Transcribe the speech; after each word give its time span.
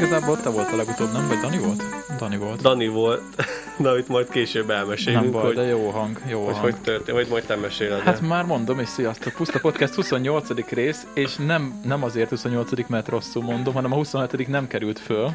igazából 0.00 0.40
te 0.40 0.48
volt 0.48 0.72
a 0.72 0.76
legutóbb, 0.76 1.12
nem? 1.12 1.28
Vagy 1.28 1.38
Dani 1.38 1.58
volt? 1.58 1.82
Dani 2.18 2.36
volt. 2.36 2.60
Dani 2.60 2.88
volt, 2.88 3.22
de 3.82 3.88
amit 3.88 4.08
majd 4.08 4.28
később 4.28 4.70
elmesélünk, 4.70 5.22
nem 5.22 5.32
baj, 5.32 5.42
hogy, 5.42 5.54
de 5.54 5.62
jó 5.62 5.90
hang, 5.90 6.20
jó 6.28 6.44
hogy, 6.44 6.52
hang. 6.52 6.64
hogy 6.64 6.76
történt, 6.76 7.16
vagy 7.16 7.28
majd 7.28 7.44
te 7.44 7.56
meséled. 7.56 8.00
Hát 8.00 8.20
már 8.20 8.44
mondom, 8.44 8.78
és 8.78 8.88
sziasztok, 8.88 9.32
Puszta 9.32 9.58
Podcast 9.58 9.94
28. 9.94 10.68
rész, 10.70 11.06
és 11.14 11.36
nem, 11.36 11.80
nem 11.84 12.02
azért 12.02 12.28
28. 12.28 12.88
mert 12.88 13.08
rosszul 13.08 13.42
mondom, 13.42 13.74
hanem 13.74 13.92
a 13.92 13.94
27. 13.94 14.48
nem 14.48 14.66
került 14.66 14.98
föl, 14.98 15.30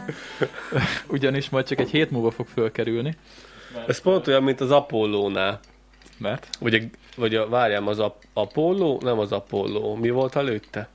ugyanis 1.08 1.50
majd 1.50 1.68
csak 1.68 1.80
egy 1.80 1.90
hét 1.90 2.12
múlva 2.12 2.32
fog 2.32 2.48
fölkerülni. 2.48 3.18
Ez 3.88 4.02
pont 4.02 4.28
olyan, 4.28 4.44
mint 4.44 4.62
az 4.62 4.72
Apollónál. 4.72 5.60
Mert? 6.18 6.48
Vagy, 6.60 6.90
vagy 7.16 7.36
a, 7.36 7.50
várjám, 7.50 7.88
az 7.88 8.00
Ap- 8.00 8.28
Apollo? 8.34 8.98
Nem 9.02 9.20
az 9.20 9.32
Apollo. 9.32 9.96
Mi 9.96 10.10
volt 10.10 10.36
előtte? 10.36 10.90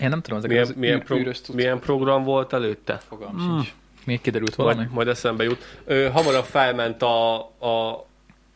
Én 0.00 0.08
nem 0.08 0.20
tudom, 0.20 0.38
ezek 0.38 0.50
Milyen, 0.50 0.64
az 0.64 0.74
milyen, 0.76 1.02
pro, 1.02 1.18
milyen 1.52 1.78
program 1.78 2.24
volt 2.24 2.52
előtte? 2.52 3.00
Fogalm 3.08 3.38
sincs. 3.38 3.74
Még 4.04 4.20
kiderült 4.20 4.54
valami? 4.54 4.76
Majd, 4.76 4.92
majd 4.92 5.08
eszembe 5.08 5.44
jut. 5.44 5.78
Ö, 5.84 6.08
hamarabb 6.12 6.44
felment 6.44 7.02
a, 7.02 7.36
a 7.38 8.06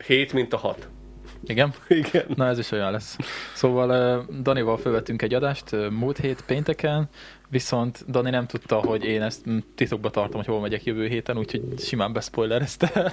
7, 0.06 0.32
mint 0.32 0.52
a 0.52 0.56
6. 0.56 0.88
Igen? 1.46 1.72
Igen. 1.88 2.24
Na 2.34 2.46
ez 2.46 2.58
is 2.58 2.70
olyan 2.70 2.90
lesz. 2.90 3.16
Szóval 3.54 3.90
ö, 3.90 4.32
Danival 4.42 4.76
fölvettünk 4.76 5.22
egy 5.22 5.34
adást 5.34 5.72
ö, 5.72 5.88
múlt 5.88 6.18
hét 6.18 6.42
pénteken, 6.46 7.08
viszont 7.48 8.04
Dani 8.10 8.30
nem 8.30 8.46
tudta, 8.46 8.76
hogy 8.76 9.04
én 9.04 9.22
ezt 9.22 9.48
mm, 9.50 9.58
titokba 9.74 10.10
tartom, 10.10 10.36
hogy 10.36 10.46
hol 10.46 10.60
megyek 10.60 10.84
jövő 10.84 11.06
héten, 11.06 11.38
úgyhogy 11.38 11.62
simán 11.78 12.12
bespoilerezte. 12.12 13.12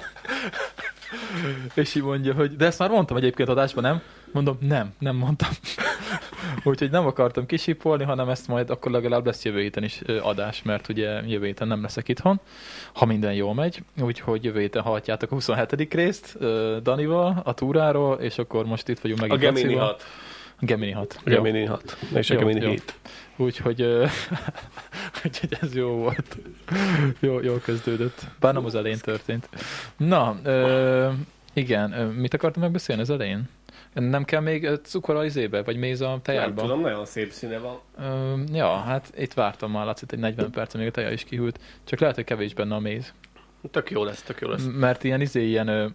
És 1.74 1.96
így 1.96 2.04
mondja, 2.04 2.34
hogy 2.34 2.55
de 2.55 2.66
ezt 2.66 2.80
már 2.80 2.90
mondtam 2.90 3.18
egyébként 3.18 3.50
adásban, 3.50 3.84
nem? 3.84 4.02
Mondom, 4.36 4.58
nem, 4.60 4.94
nem 5.00 5.16
mondtam. 5.16 5.50
Úgyhogy 6.64 6.90
nem 6.90 7.06
akartam 7.06 7.46
kisipolni, 7.46 8.04
hanem 8.04 8.30
ezt 8.30 8.48
majd 8.48 8.70
akkor 8.70 8.92
legalább 8.92 9.26
lesz 9.26 9.44
jövő 9.44 9.62
héten 9.62 9.84
is 9.84 10.02
adás, 10.22 10.62
mert 10.64 10.90
ugye 10.90 11.22
jövő 11.26 11.46
héten 11.46 11.68
nem 11.68 11.82
leszek 11.82 12.08
itthon, 12.08 12.40
ha 12.94 13.05
minden 13.05 13.34
jól 13.34 13.54
megy. 13.54 13.84
Úgyhogy 14.02 14.44
jövő 14.44 14.60
héten 14.60 14.82
hallhatjátok 14.82 15.32
a 15.32 15.34
27. 15.34 15.94
részt 15.94 16.38
Danival, 16.82 17.42
a 17.44 17.54
túráról, 17.54 18.16
és 18.16 18.38
akkor 18.38 18.66
most 18.66 18.90
itt 18.90 19.00
vagyunk 19.00 19.22
meg 19.22 19.32
A 19.32 19.38
Gemini 19.38 19.76
6. 19.76 20.04
A 20.60 20.66
Gemini 20.66 20.92
6. 20.92 21.20
A 21.26 21.30
Gemini 21.30 21.66
6. 21.66 21.98
És 22.16 22.30
a 22.30 22.34
Jó, 22.34 22.40
Gemini 22.40 22.62
jó. 22.62 22.70
7. 22.70 22.96
Úgyhogy, 23.36 23.82
úgyhogy 25.26 25.58
ez 25.62 25.76
jó 25.76 25.90
volt. 25.90 26.38
Jó, 27.20 27.42
jól 27.42 27.60
kezdődött. 27.60 28.22
Bár 28.40 28.54
nem 28.54 28.66
az 28.66 28.76
elején 28.76 28.99
történt. 28.99 29.49
Na, 29.98 30.38
ö, 30.44 31.10
igen, 31.54 31.90
mit 32.18 32.34
akartam 32.34 32.62
megbeszélni 32.62 33.02
az 33.02 33.10
elején? 33.10 33.49
Nem 34.04 34.24
kell 34.24 34.41
még 34.41 34.70
cukor 34.84 35.15
a 35.15 35.26
izébe, 35.26 35.63
vagy 35.63 35.77
méz 35.77 36.01
a 36.01 36.07
Nem 36.07 36.21
tejárba? 36.21 36.62
tudom, 36.62 36.82
nagyon 36.82 37.05
szép 37.05 37.32
színe 37.32 37.57
van. 37.57 37.79
Ö, 37.99 38.34
ja, 38.54 38.76
hát 38.76 39.12
itt 39.18 39.34
vártam 39.34 39.71
már, 39.71 39.85
látszott 39.85 40.12
egy 40.12 40.20
40 40.20 40.52
perc, 40.52 40.74
még 40.74 40.87
a 40.87 40.91
teja 40.91 41.12
is 41.12 41.24
kihűlt. 41.24 41.60
Csak 41.84 41.99
lehet, 41.99 42.15
hogy 42.15 42.24
kevés 42.24 42.54
benne 42.54 42.76
a 42.76 42.79
méz. 42.79 43.13
Tök 43.71 43.91
jó 43.91 44.04
lesz, 44.04 44.21
tök 44.21 44.41
jó 44.41 44.49
lesz. 44.49 44.65
Mert 44.79 45.04
ilyen 45.04 45.21
izé, 45.21 45.48
ilyen 45.48 45.68
ö, 45.68 45.85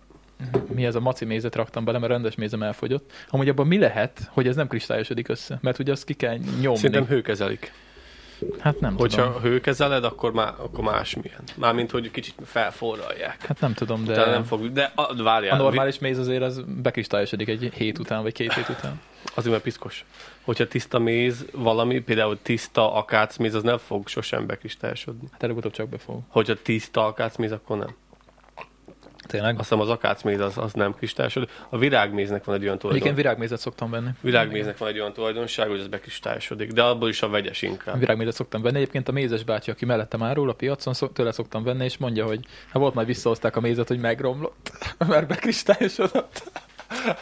mi 0.74 0.84
ez 0.84 0.94
a 0.94 1.00
maci 1.00 1.24
mézet 1.24 1.54
raktam 1.56 1.84
bele, 1.84 1.98
mert 1.98 2.12
rendes 2.12 2.34
mézem 2.34 2.62
elfogyott. 2.62 3.12
Amúgy 3.28 3.48
abban 3.48 3.66
mi 3.66 3.78
lehet, 3.78 4.28
hogy 4.30 4.46
ez 4.46 4.56
nem 4.56 4.66
kristályosodik 4.68 5.28
össze? 5.28 5.58
Mert 5.60 5.78
ugye 5.78 5.92
azt 5.92 6.04
ki 6.04 6.14
kell 6.14 6.36
nyomni. 6.60 6.76
Szerintem 6.76 7.06
hőkezelik. 7.06 7.72
Hát 8.58 8.80
nem 8.80 8.96
Hogyha 8.96 9.26
tudom. 9.26 9.40
hőkezeled, 9.40 10.04
akkor, 10.04 10.32
má, 10.32 10.48
akkor 10.48 10.84
másmilyen. 10.84 11.40
Mármint, 11.56 11.90
hogy 11.90 12.10
kicsit 12.10 12.34
felforralják. 12.44 13.44
Hát 13.46 13.60
nem 13.60 13.74
tudom, 13.74 14.04
de... 14.04 14.14
De 14.14 14.30
nem 14.30 14.44
fog, 14.44 14.72
de 14.72 14.92
a, 14.94 15.22
várjál, 15.22 15.60
A 15.60 15.62
normális 15.62 15.98
méz 15.98 16.18
azért 16.18 16.42
az 16.42 16.62
bekristályosodik 16.82 17.48
egy 17.48 17.70
hét 17.74 17.98
után, 17.98 18.22
vagy 18.22 18.32
két 18.32 18.52
hét 18.52 18.68
után. 18.68 19.00
azért 19.34 19.50
mert 19.52 19.62
piszkos. 19.62 20.04
Hogyha 20.44 20.66
tiszta 20.68 20.98
méz 20.98 21.44
valami, 21.52 22.00
például 22.00 22.38
tiszta 22.42 22.94
akácméz, 22.94 23.54
az 23.54 23.62
nem 23.62 23.78
fog 23.78 24.08
sosem 24.08 24.46
bekristályosodni. 24.46 25.28
Hát 25.32 25.42
előbb-utóbb 25.42 25.72
csak 25.72 25.88
befog. 25.88 26.20
Hogyha 26.28 26.54
tiszta 26.62 27.06
akácméz, 27.06 27.52
akkor 27.52 27.78
nem. 27.78 27.94
Tényleg? 29.26 29.52
Azt 29.58 29.68
hiszem 29.68 29.80
az 29.80 29.88
akácméz 29.88 30.40
az, 30.40 30.58
az 30.58 30.72
nem 30.72 30.94
kristályosodik. 30.94 31.50
A 31.68 31.78
virágméznek 31.78 32.44
van 32.44 32.54
egy 32.54 32.62
olyan 32.62 32.74
Egyébként 32.74 32.98
tulajdon. 33.00 33.22
virágmézet 33.22 33.58
szoktam 33.58 33.90
venni. 33.90 34.08
Virágméznek 34.20 34.78
van 34.78 34.88
egy 34.88 34.98
olyan 34.98 35.12
tulajdonság, 35.12 35.68
hogy 35.68 35.78
az 35.80 35.86
bekristályosodik, 35.86 36.72
de 36.72 36.82
abból 36.82 37.08
is 37.08 37.22
a 37.22 37.28
vegyes 37.28 37.62
inkább. 37.62 37.98
Virágmézet 37.98 38.34
szoktam 38.34 38.62
venni. 38.62 38.76
Egyébként 38.76 39.08
a 39.08 39.12
mézes 39.12 39.44
bácsi, 39.44 39.70
aki 39.70 39.84
mellettem 39.84 40.22
árul 40.22 40.48
a 40.48 40.52
piacon, 40.52 40.94
szok, 40.94 41.12
tőle 41.12 41.32
szoktam 41.32 41.62
venni, 41.64 41.84
és 41.84 41.96
mondja, 41.96 42.26
hogy 42.26 42.40
hát 42.64 42.82
volt 42.82 42.94
majd 42.94 43.06
visszahozták 43.06 43.56
a 43.56 43.60
mézet, 43.60 43.88
hogy 43.88 43.98
megromlott, 44.00 44.72
mert 45.08 45.26
bekristályosodott. 45.26 46.42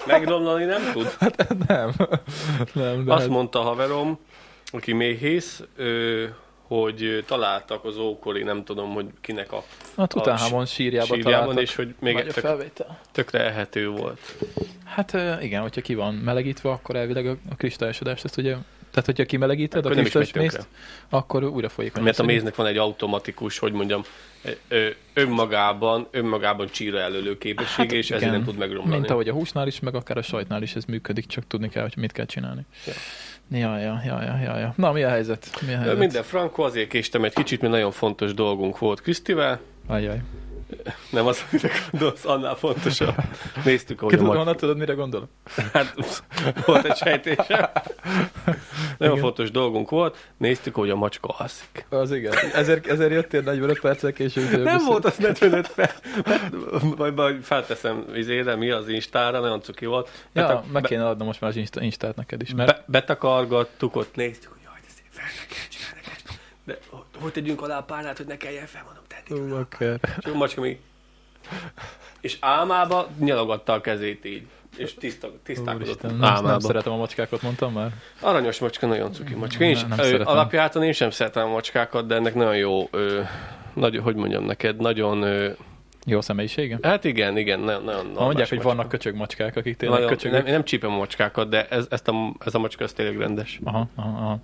Megromlani 0.06 0.64
nem 0.64 0.92
tud. 0.92 1.16
Hát 1.20 1.48
nem. 1.66 1.92
nem 2.72 3.04
de 3.04 3.12
Azt 3.12 3.20
hát- 3.22 3.30
mondta 3.30 3.60
a 3.60 3.62
haverom, 3.62 4.18
aki 4.70 4.92
méhész, 4.92 5.62
ő, 5.76 6.34
hogy 6.68 7.24
találtak 7.26 7.84
az 7.84 7.96
ókori, 7.96 8.42
nem 8.42 8.64
tudom, 8.64 8.92
hogy 8.92 9.06
kinek 9.20 9.52
a 9.52 9.64
a 9.94 10.06
Tutanhamon 10.06 10.66
sírjába 10.66 11.14
sírjában, 11.14 11.32
találtak. 11.32 11.62
és 11.62 11.74
hogy 11.74 11.94
még 11.98 12.16
a 12.16 12.22
tök, 12.22 12.72
tökre 13.12 13.44
ehető 13.44 13.88
volt. 13.88 14.20
Hát 14.84 15.16
igen, 15.42 15.62
hogyha 15.62 15.80
ki 15.80 15.94
van 15.94 16.14
melegítve, 16.14 16.70
akkor 16.70 16.96
elvileg 16.96 17.26
a, 17.26 17.36
a 17.50 17.54
kristályosodást, 17.54 18.24
ezt 18.24 18.36
ugye, 18.36 18.56
tehát 18.90 19.06
hogyha 19.06 19.24
kimelegíted 19.24 19.84
Akkor 19.84 19.98
a 19.98 20.00
kristályos 20.00 20.32
mézt, 20.32 20.66
akkor 21.08 21.44
újra 21.44 21.68
folyik. 21.68 22.00
Mert 22.00 22.18
a 22.18 22.24
méznek 22.24 22.54
van 22.54 22.66
egy 22.66 22.76
automatikus, 22.76 23.58
hogy 23.58 23.72
mondjam, 23.72 24.02
önmagában, 25.12 26.08
önmagában 26.10 26.68
csíra 26.70 26.98
előlő 26.98 27.38
képessége, 27.38 27.82
Hát 27.82 27.92
és 27.92 28.10
ezért 28.10 28.20
igen. 28.20 28.34
nem 28.34 28.44
tud 28.44 28.56
megromlani. 28.56 28.98
Mint 28.98 29.10
ahogy 29.10 29.28
a 29.28 29.32
húsnál 29.32 29.66
is, 29.66 29.80
meg 29.80 29.94
akár 29.94 30.16
a 30.16 30.22
sajtnál 30.22 30.62
is 30.62 30.74
ez 30.74 30.84
működik, 30.84 31.26
csak 31.26 31.46
tudni 31.46 31.68
kell, 31.68 31.82
hogy 31.82 31.96
mit 31.96 32.12
kell 32.12 32.26
csinálni. 32.26 32.66
Ja. 32.86 32.92
Ja, 33.50 33.78
ja, 33.78 34.02
ja, 34.04 34.22
ja, 34.22 34.38
ja, 34.42 34.58
ja. 34.58 34.74
Na, 34.76 34.92
mi 34.92 35.02
a 35.02 35.08
helyzet? 35.08 35.50
Mi 35.66 35.72
a 35.74 35.76
helyzet? 35.76 35.98
Minden 35.98 36.22
frankó, 36.22 36.62
azért 36.62 36.88
késtem 36.88 37.24
egy 37.24 37.32
kicsit, 37.32 37.60
mert 37.60 37.72
nagyon 37.72 37.90
fontos 37.90 38.34
dolgunk 38.34 38.78
volt 38.78 39.00
Krisztivel. 39.00 39.60
Ajaj. 39.86 40.20
Nem 41.10 41.26
az, 41.26 41.44
amire 41.52 41.70
gondolsz, 41.90 42.24
annál 42.24 42.54
fontosabb. 42.54 43.14
Néztük, 43.64 44.00
hogy 44.00 44.16
Ki 44.16 44.22
ma... 44.22 44.36
honnan 44.36 44.56
tudod, 44.56 44.76
mire 44.76 44.92
gondolok? 44.92 45.28
Hát, 45.72 45.94
volt 46.66 46.84
egy 46.84 46.96
sejtésem. 46.96 47.46
Nagyon 48.98 49.16
Igen. 49.16 49.18
fontos 49.18 49.50
dolgunk 49.50 49.90
volt. 49.90 50.16
Néztük, 50.36 50.74
hogy 50.74 50.90
a 50.90 50.96
macska 50.96 51.28
alszik. 51.38 51.86
Az 51.88 52.12
igen. 52.12 52.32
Ezért, 52.54 52.86
ezért 52.86 53.10
jöttél 53.10 53.40
45 53.42 53.80
perccel 53.80 54.12
később. 54.12 54.62
Nem 54.62 54.84
volt 54.84 55.04
az 55.04 55.16
45 55.16 55.68
perc. 55.74 55.94
Majd, 56.96 57.14
majd 57.14 57.42
felteszem 57.42 58.04
izére, 58.14 58.54
mi 58.56 58.70
az 58.70 58.88
Instára, 58.88 59.40
nagyon 59.40 59.60
cuki 59.62 59.86
volt. 59.86 60.08
Ja, 60.32 60.42
Betak- 60.46 60.72
meg 60.72 60.82
kéne 60.82 61.08
adnom 61.08 61.26
most 61.26 61.40
már 61.40 61.50
az 61.50 61.66
Instát 61.80 62.16
neked 62.16 62.42
is, 62.42 62.54
mert 62.54 62.68
Be, 62.68 62.84
betakargattuk, 62.86 63.96
ott 63.96 64.14
néztük, 64.14 64.50
hogy 64.50 64.60
jaj, 64.64 64.74
de 64.80 64.88
szép, 64.96 65.06
fel 65.10 65.26
kell 65.48 65.68
csinálni, 65.70 66.00
ne 66.06 66.12
kell. 66.24 66.36
De 66.64 66.78
hogy- 67.20 67.32
tegyünk 67.32 67.62
alá 67.62 67.78
a 67.78 67.82
párnát, 67.82 68.16
hogy 68.16 68.26
ne 68.26 68.36
kelljen 68.36 68.66
fel, 68.66 68.82
mondom, 68.84 69.02
tenni. 69.08 69.40
Ú, 69.52 69.54
akár. 69.56 69.98
És 70.18 70.24
a 70.32 70.34
macska 70.36 70.60
még... 70.60 70.78
És 72.20 72.36
álmába 72.40 73.08
nyalogatta 73.18 73.72
a 73.72 73.80
kezét 73.80 74.24
így. 74.24 74.46
És 74.76 74.94
tiszta, 74.94 75.30
tisztálkodott 75.42 75.86
Úristen, 75.88 76.10
nem, 76.10 76.18
nem 76.18 76.28
álmába. 76.30 76.60
szeretem 76.60 76.92
a 76.92 76.96
macskákat, 76.96 77.42
mondtam 77.42 77.72
már. 77.72 77.90
Aranyos 78.20 78.58
macska, 78.58 78.86
nagyon 78.86 79.12
cuki 79.12 79.34
macska. 79.34 79.64
Én 79.64 79.70
is, 79.70 79.80
Nem, 79.80 79.88
nem 79.88 79.98
szeretem. 79.98 80.26
alapjától 80.26 80.82
én 80.84 80.92
sem 80.92 81.10
szeretem 81.10 81.46
a 81.48 81.50
macskákat, 81.50 82.06
de 82.06 82.14
ennek 82.14 82.34
nagyon 82.34 82.56
jó, 82.56 82.88
ö, 82.90 83.20
nagyon, 83.74 84.02
hogy 84.02 84.14
mondjam 84.14 84.44
neked, 84.44 84.76
nagyon, 84.76 85.22
ö, 85.22 85.50
Jó 86.08 86.20
személyisége? 86.20 86.78
hát 86.82 87.04
igen, 87.04 87.36
igen, 87.36 87.60
nagyon, 87.60 87.84
nagyon 87.84 88.14
Ha 88.14 88.24
mondják, 88.24 88.48
hogy 88.48 88.58
macska. 88.58 88.74
vannak 88.74 88.88
köcsög 88.88 89.14
macskák, 89.14 89.56
akik 89.56 89.76
tényleg 89.76 89.98
nagyon, 90.00 90.14
köcsögök. 90.14 90.42
nem, 90.42 90.52
nem 90.52 90.64
csípem 90.64 90.90
a 90.92 90.96
macskákat, 90.96 91.48
de 91.48 91.66
ez, 91.68 91.86
ezt 91.90 92.08
a, 92.08 92.34
ez 92.44 92.54
a 92.54 92.58
macska, 92.58 92.84
ez 92.84 92.92
tényleg 92.92 93.16
rendes. 93.18 93.60
Aha, 93.64 93.88
aha, 93.94 94.08
aha. 94.08 94.40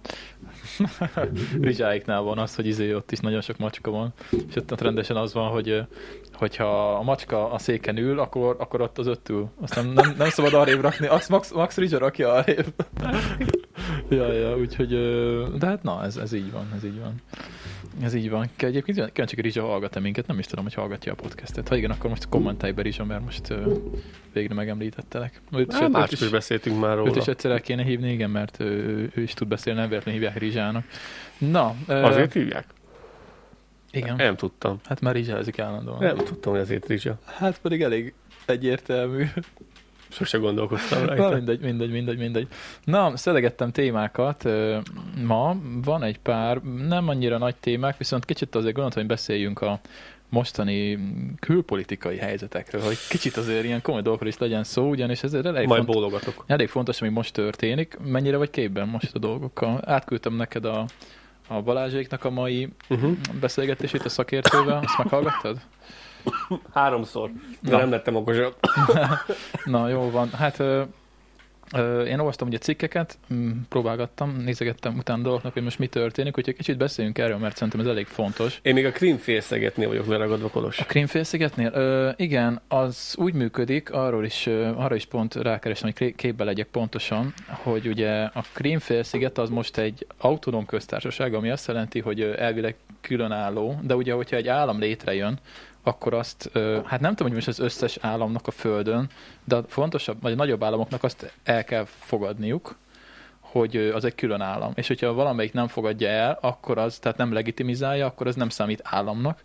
Rizsáiknál 1.61 2.21
van 2.21 2.39
az, 2.39 2.55
hogy 2.55 2.67
izé 2.67 2.95
ott 2.95 3.13
is 3.13 3.19
nagyon 3.19 3.41
sok 3.41 3.57
macska 3.59 3.91
van, 3.91 4.13
és 4.49 4.57
ott, 4.57 4.73
ott 4.73 4.81
rendesen 4.81 5.17
az 5.17 5.33
van, 5.33 5.51
hogy 5.51 5.83
hogyha 6.33 6.95
a 6.95 7.03
macska 7.03 7.51
a 7.51 7.59
széken 7.59 7.97
ül, 7.97 8.19
akkor, 8.19 8.57
akkor 8.59 8.81
ott 8.81 8.99
az 8.99 9.07
öt 9.07 9.29
ül. 9.29 9.51
Azt 9.61 9.75
nem, 9.75 9.87
nem, 9.89 10.15
nem 10.19 10.29
szabad 10.29 10.55
arrébb 10.55 10.81
rakni, 10.81 11.07
azt 11.07 11.29
Max, 11.29 11.53
Max 11.53 11.77
Rizsa 11.77 11.99
rakja 11.99 12.33
arrébb. 12.33 12.67
Ja, 14.09 14.33
ja, 14.33 14.57
úgyhogy, 14.59 14.89
de 15.59 15.67
hát 15.67 15.83
na, 15.83 16.05
ez, 16.05 16.17
ez 16.17 16.33
így 16.33 16.53
van, 16.53 16.73
ez 16.77 16.85
így 16.85 16.99
van. 17.01 17.15
Ez 18.03 18.15
így 18.15 18.31
van. 18.31 18.49
Egyébként 18.57 19.13
kíváncsi, 19.13 19.35
hogy 19.35 19.45
Rizsa 19.45 19.63
hallgat-e 19.63 20.01
minket, 20.01 20.27
nem 20.27 20.39
is 20.39 20.47
tudom, 20.47 20.65
hogy 20.65 20.75
hallgatja 20.75 21.13
a 21.13 21.15
podcastet. 21.15 21.69
Ha 21.69 21.77
igen, 21.77 21.91
akkor 21.91 22.11
most 22.11 22.29
kommentálj 22.29 22.73
be 22.73 22.83
Rizsa, 22.83 23.05
mert 23.05 23.25
most 23.25 23.51
ö, 23.51 23.75
végre 24.33 24.55
megemlítettelek. 24.55 25.41
Őt, 25.57 25.73
Hát, 25.73 26.13
őt 26.13 26.21
is 26.21 26.29
beszéltünk 26.29 26.81
már 26.81 26.91
Őt 26.99 27.05
róla. 27.07 27.17
is 27.17 27.27
egyszer 27.27 27.51
el 27.51 27.61
kéne 27.61 27.83
hívni, 27.83 28.13
igen, 28.13 28.31
mert 28.31 28.61
ő, 28.61 29.11
ő, 29.15 29.23
is 29.23 29.35
tud 29.35 29.49
beszélni, 29.49 29.79
nem 29.81 29.89
véletlenül 29.89 30.21
hívják 30.21 30.39
Rizsának. 30.39 30.85
Na, 31.39 31.75
Azért 31.87 32.33
hívják? 32.33 32.67
igen. 33.91 34.17
Nem 34.17 34.37
tudtam. 34.37 34.79
Hát 34.85 35.01
már 35.01 35.15
rizsázik 35.15 35.59
állandóan. 35.59 35.99
Nem 36.01 36.17
tudtam, 36.17 36.53
hogy 36.53 36.61
ezért 36.61 36.87
Rizsa. 36.87 37.19
Hát 37.25 37.61
pedig 37.61 37.83
elég 37.83 38.15
egyértelmű. 38.47 39.25
Sose 40.15 40.39
gondolkoztam 40.39 41.01
Na, 41.01 41.07
rajta. 41.07 41.35
mindegy, 41.35 41.61
mindegy, 41.61 41.91
mindegy, 41.91 42.19
mindegy. 42.19 42.49
Na, 42.85 43.17
szelegettem 43.17 43.71
témákat. 43.71 44.49
Ma 45.25 45.57
van 45.85 46.03
egy 46.03 46.19
pár, 46.19 46.57
nem 46.89 47.09
annyira 47.09 47.39
nagy 47.39 47.55
témák, 47.57 47.97
viszont 47.97 48.25
kicsit 48.25 48.55
azért 48.55 48.75
gondoltam, 48.75 49.01
hogy 49.01 49.11
beszéljünk 49.11 49.61
a 49.61 49.81
mostani 50.29 50.99
külpolitikai 51.41 52.17
helyzetekről, 52.17 52.81
hogy 52.83 52.97
kicsit 53.09 53.37
azért 53.37 53.65
ilyen 53.65 53.83
komoly 53.83 54.03
dolgokról 54.03 54.29
is 54.31 54.39
legyen 54.39 54.65
szó, 54.65 54.89
ugyanis 54.89 55.23
ez 55.23 55.35
elég, 55.35 55.67
Majd 55.67 55.85
font, 55.85 55.87
bólogatok. 55.87 56.45
elég 56.47 56.69
fontos, 56.69 57.01
ami 57.01 57.11
most 57.11 57.33
történik. 57.33 57.99
Mennyire 58.05 58.37
vagy 58.37 58.51
képben 58.51 58.89
most 58.89 59.15
a 59.15 59.19
dolgokkal? 59.19 59.81
Átküldtem 59.85 60.35
neked 60.35 60.65
a, 60.65 60.85
a 61.49 61.63
Balázséknak 61.63 62.25
a 62.25 62.31
mai 62.31 62.69
Uh-huh. 62.89 63.17
beszélgetését 63.41 64.05
a 64.05 64.09
szakértővel. 64.09 64.81
Azt 64.85 64.99
meghallgattad? 64.99 65.59
Háromszor. 66.75 67.31
De 67.61 67.71
Na. 67.71 67.77
nem 67.79 67.91
lettem 67.91 68.17
okosabb. 68.17 68.55
Na, 69.65 69.89
jó 69.89 70.11
van. 70.11 70.31
Hát 70.31 70.59
ö, 70.59 70.83
ö, 71.73 72.03
én 72.03 72.19
olvastam 72.19 72.49
ugye 72.49 72.59
cikkeket, 72.59 73.19
mm, 73.35 73.51
próbálgattam, 73.69 74.37
nézegettem 74.45 74.97
utána 74.99 75.23
dolgoknak, 75.23 75.53
hogy 75.53 75.63
most 75.63 75.79
mi 75.79 75.87
történik, 75.87 76.39
úgyhogy 76.39 76.57
kicsit 76.57 76.77
beszéljünk 76.77 77.19
erről, 77.19 77.37
mert 77.37 77.57
szerintem 77.57 77.81
ez 77.81 77.87
elég 77.87 78.07
fontos. 78.07 78.59
Én 78.63 78.75
még 78.75 78.87
a 78.87 78.91
Krimfélszegetnél 78.91 79.89
vagyok 79.89 80.07
leragadva, 80.07 80.49
Kolos. 80.49 80.79
A 80.79 80.85
Krímfélszigetnél? 80.85 81.71
Ö, 81.75 82.11
igen, 82.17 82.61
az 82.69 83.15
úgy 83.19 83.35
működik, 83.35 83.93
arról 83.93 84.25
is, 84.25 84.47
arra 84.77 84.95
is 84.95 85.05
pont 85.05 85.35
rákerestem, 85.35 85.91
hogy 85.99 86.15
képbe 86.15 86.45
legyek 86.45 86.67
pontosan, 86.67 87.35
hogy 87.49 87.87
ugye 87.87 88.23
a 88.23 88.45
Krímfélsziget 88.53 89.39
az 89.39 89.49
most 89.49 89.77
egy 89.77 90.07
autonóm 90.19 90.67
köztársaság, 90.67 91.35
ami 91.35 91.51
azt 91.51 91.67
jelenti, 91.67 92.01
hogy 92.01 92.21
elvileg 92.21 92.75
különálló, 93.01 93.79
de 93.83 93.95
ugye, 93.95 94.13
hogyha 94.13 94.37
egy 94.37 94.49
állam 94.49 94.79
létrejön, 94.79 95.39
akkor 95.85 96.15
azt, 96.15 96.51
hát 96.85 97.01
nem 97.01 97.15
tudom, 97.15 97.33
hogy 97.33 97.35
most 97.35 97.49
az 97.49 97.59
összes 97.59 97.99
államnak 98.01 98.47
a 98.47 98.51
földön, 98.51 99.09
de 99.45 99.57
a 99.57 99.65
fontosabb, 99.69 100.23
vagy 100.23 100.33
a 100.33 100.37
nagyobb 100.37 100.63
államoknak 100.63 101.03
azt 101.03 101.33
el 101.45 101.65
kell 101.65 101.85
fogadniuk, 101.85 102.77
hogy 103.41 103.77
az 103.77 104.05
egy 104.05 104.15
külön 104.15 104.41
állam. 104.41 104.73
És 104.75 104.87
hogyha 104.89 105.13
valamelyik 105.13 105.53
nem 105.53 105.69
fogadja 105.69 106.09
el, 106.09 106.39
akkor 106.41 106.79
az, 106.79 106.99
tehát 106.99 107.19
nem 107.19 107.33
legitimizálja, 107.33 108.07
akkor 108.07 108.27
az 108.27 108.35
nem 108.35 108.49
számít 108.49 108.81
államnak. 108.85 109.43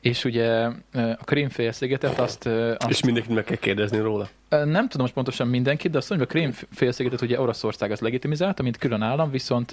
És 0.00 0.24
ugye 0.24 0.68
a 0.92 1.24
Krímfélszigetet 1.24 2.18
azt, 2.18 2.46
azt 2.46 2.90
És 2.90 3.04
mindenkit 3.04 3.34
meg 3.34 3.44
kell 3.44 3.56
kérdezni 3.56 3.98
róla. 3.98 4.28
Nem 4.48 4.88
tudom 4.88 5.00
most 5.00 5.12
pontosan 5.12 5.48
mindenkit, 5.48 5.90
de 5.90 5.98
azt 5.98 6.08
hogy 6.08 6.20
a 6.20 6.26
Krím 6.26 6.52
félszigetet 6.70 7.20
ugye 7.20 7.40
Oroszország 7.40 7.90
az 7.90 8.00
legitimizálta, 8.00 8.62
mint 8.62 8.76
külön 8.76 9.02
állam, 9.02 9.30
viszont 9.30 9.72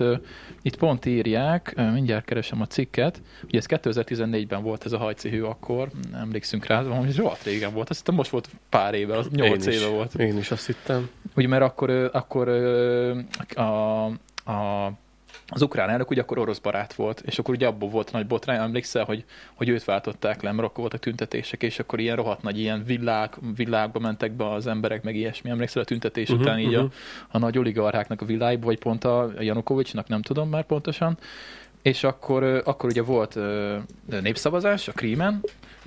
itt 0.61 0.77
pont 0.77 1.05
írják, 1.05 1.75
mindjárt 1.93 2.25
keresem 2.25 2.61
a 2.61 2.65
cikket, 2.65 3.21
ugye 3.43 3.57
ez 3.57 3.65
2014-ben 3.69 4.63
volt 4.63 4.85
ez 4.85 4.91
a 4.91 4.97
hajcihő 4.97 5.45
akkor, 5.45 5.89
nem 6.11 6.21
emlékszünk 6.21 6.65
rá, 6.65 6.81
valami 6.81 7.11
rohadt 7.15 7.43
régen 7.43 7.73
volt, 7.73 7.89
azt 7.89 7.99
hiszem 7.99 8.15
most 8.15 8.29
volt 8.29 8.49
pár 8.69 8.93
éve, 8.93 9.17
az 9.17 9.27
8 9.29 9.65
Én 9.65 9.71
is. 9.73 9.79
éve 9.79 9.89
volt. 9.89 10.15
Én 10.15 10.37
is 10.37 10.51
azt 10.51 10.65
hittem. 10.65 11.09
Ugye 11.35 11.47
mert 11.47 11.63
akkor, 11.63 12.09
akkor 12.13 12.47
a, 13.55 14.05
a 14.51 14.91
az 15.47 15.61
ukrán 15.61 15.89
elnök 15.89 16.09
ugye 16.09 16.21
akkor 16.21 16.37
orosz 16.37 16.59
barát 16.59 16.93
volt, 16.93 17.21
és 17.25 17.39
akkor 17.39 17.55
ugye 17.55 17.67
abból 17.67 17.89
volt 17.89 18.11
nagy 18.11 18.27
botrány, 18.27 18.57
emlékszel, 18.57 19.03
hogy, 19.03 19.23
hogy 19.53 19.69
őt 19.69 19.83
váltották 19.83 20.41
le, 20.41 20.51
mert 20.51 20.77
voltak 20.77 20.99
tüntetések, 20.99 21.63
és 21.63 21.79
akkor 21.79 21.99
ilyen 21.99 22.15
rohadt 22.15 22.41
nagy 22.41 22.59
ilyen 22.59 22.83
világ, 22.83 23.33
világba 23.55 23.99
mentek 23.99 24.31
be 24.31 24.51
az 24.51 24.67
emberek, 24.67 25.03
meg 25.03 25.15
ilyesmi. 25.15 25.49
Emlékszel 25.49 25.81
a 25.81 25.85
tüntetés 25.85 26.29
Mhm, 26.29 26.39
után 26.39 26.59
így 26.59 26.73
a, 26.73 26.81
mhm. 26.81 26.91
a 27.31 27.37
nagy 27.37 27.57
oligarcháknak 27.57 28.21
a 28.21 28.25
világba, 28.25 28.65
vagy 28.65 28.79
pont 28.79 29.03
a 29.03 29.31
Janukovicsnak, 29.39 30.07
nem 30.07 30.21
tudom 30.21 30.49
már 30.49 30.65
pontosan. 30.65 31.17
És 31.81 32.03
akkor, 32.03 32.43
akkor 32.43 32.89
ugye 32.89 33.01
volt 33.01 33.37
népszavazás 34.21 34.87
a 34.87 34.91
Krímen, 34.91 35.41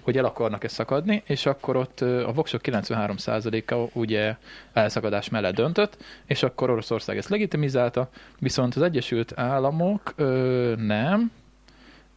hogy 0.08 0.16
el 0.16 0.24
akarnak 0.24 0.64
ezt 0.64 0.74
szakadni, 0.74 1.22
és 1.26 1.46
akkor 1.46 1.76
ott 1.76 2.00
a 2.00 2.32
voksok 2.34 2.60
93%-a 2.64 3.98
ugye 3.98 4.36
elszakadás 4.72 5.28
mellett 5.28 5.54
döntött, 5.54 5.96
és 6.26 6.42
akkor 6.42 6.70
Oroszország 6.70 7.16
ezt 7.16 7.28
legitimizálta, 7.28 8.08
viszont 8.38 8.74
az 8.74 8.82
Egyesült 8.82 9.38
Államok 9.38 10.12
ö, 10.16 10.74
nem, 10.76 11.30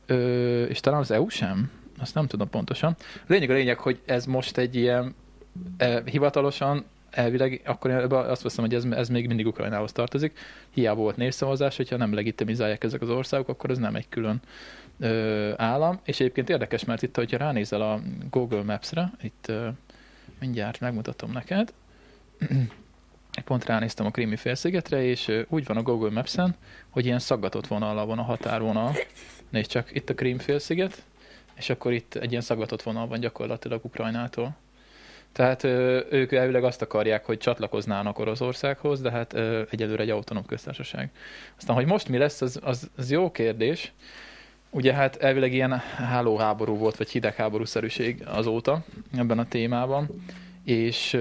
ö, 0.06 0.64
és 0.64 0.80
talán 0.80 1.00
az 1.00 1.12
EU 1.12 1.30
sem, 1.30 1.72
azt 2.00 2.16
nem 2.16 2.28
tudom 2.28 2.50
pontosan. 2.50 2.96
Lényeg 3.28 3.50
a 3.50 3.54
lényeg, 3.54 3.80
hogy 3.80 4.00
ez 4.06 4.26
most 4.26 4.58
egy 4.58 4.76
ilyen 4.76 5.16
e, 5.78 6.02
hivatalosan 6.06 6.86
elvileg, 7.10 7.62
akkor 7.66 7.90
én 7.90 7.98
azt 8.12 8.42
veszem, 8.42 8.64
hogy 8.64 8.74
ez, 8.74 8.84
ez 8.84 9.10
még 9.10 9.28
mindig 9.28 9.48
Ukrajnához 9.48 9.92
tartozik. 9.92 10.40
Hiába 10.70 11.02
volt 11.02 11.18
népszavazás, 11.18 11.78
hogyha 11.78 11.98
nem 11.98 12.14
legitimizálják 12.14 12.84
ezek 12.84 13.02
az 13.02 13.10
országok, 13.10 13.50
akkor 13.50 13.70
ez 13.70 13.78
nem 13.78 13.96
egy 13.96 14.10
külön 14.10 14.42
ö, 15.02 15.54
állam. 15.58 16.00
És 16.04 16.20
egyébként 16.20 16.50
érdekes, 16.50 16.86
mert 16.86 17.02
itt, 17.02 17.16
hogyha 17.16 17.38
ránézel 17.38 17.82
a 17.82 18.00
Google 18.30 18.64
Maps-re, 18.64 19.12
itt 19.22 19.46
ö, 19.48 19.68
mindjárt 20.40 20.80
megmutatom 20.80 21.32
neked, 21.32 21.74
pont 23.46 23.66
ránéztem 23.66 24.06
a 24.06 24.12
Krími 24.12 24.36
félszigetre, 24.36 25.04
és 25.04 25.28
ö, 25.28 25.42
úgy 25.48 25.66
van 25.66 25.78
a 25.78 25.82
Google 25.82 26.10
Maps-en, 26.10 26.56
hogy 26.90 27.06
ilyen 27.06 27.20
szaggatott 27.20 27.68
vonallal 27.68 28.06
van 28.06 28.20
a 28.20 28.24
határvonal. 28.24 28.92
Nézd 29.50 29.70
csak, 29.70 29.96
itt 29.96 30.10
a 30.10 30.14
Krím 30.14 30.38
félsziget, 30.38 31.04
és 31.56 31.70
akkor 31.70 31.94
itt 31.94 32.16
egy 32.16 32.30
ilyen 32.32 32.42
szaggatott 32.42 32.82
vonal 32.82 33.08
van 33.08 33.20
gyakorlatilag 33.20 33.86
Ukrajnától. 33.86 34.56
Tehát 35.32 35.64
ö, 35.64 36.04
ők 36.10 36.32
elvileg 36.32 36.64
azt 36.64 36.82
akarják, 36.82 37.26
hogy 37.26 37.38
csatlakoznának 37.38 38.20
Oroszországhoz, 38.20 39.02
de 39.02 39.12
hát 39.12 39.34
ö, 39.34 39.62
egyelőre 39.70 40.02
egy 40.02 40.10
autonóm 40.10 40.46
köztársaság. 40.46 41.10
Aztán, 41.58 41.76
hogy 41.76 41.86
most 41.86 42.10
mi 42.10 42.18
lesz, 42.18 42.42
az, 42.42 42.60
az, 42.64 42.90
az 42.98 43.12
jó 43.12 43.32
kérdés. 43.32 43.94
Ugye 44.74 44.94
hát 44.94 45.16
elvileg 45.16 45.54
ilyen 45.54 45.78
hálóháború 45.98 46.78
volt, 46.78 46.98
vagy 46.98 47.10
hidegháborúszerűség 47.10 48.24
azóta 48.28 48.84
ebben 49.18 49.40
a 49.40 49.48
témában, 49.48 50.10
és, 50.64 51.18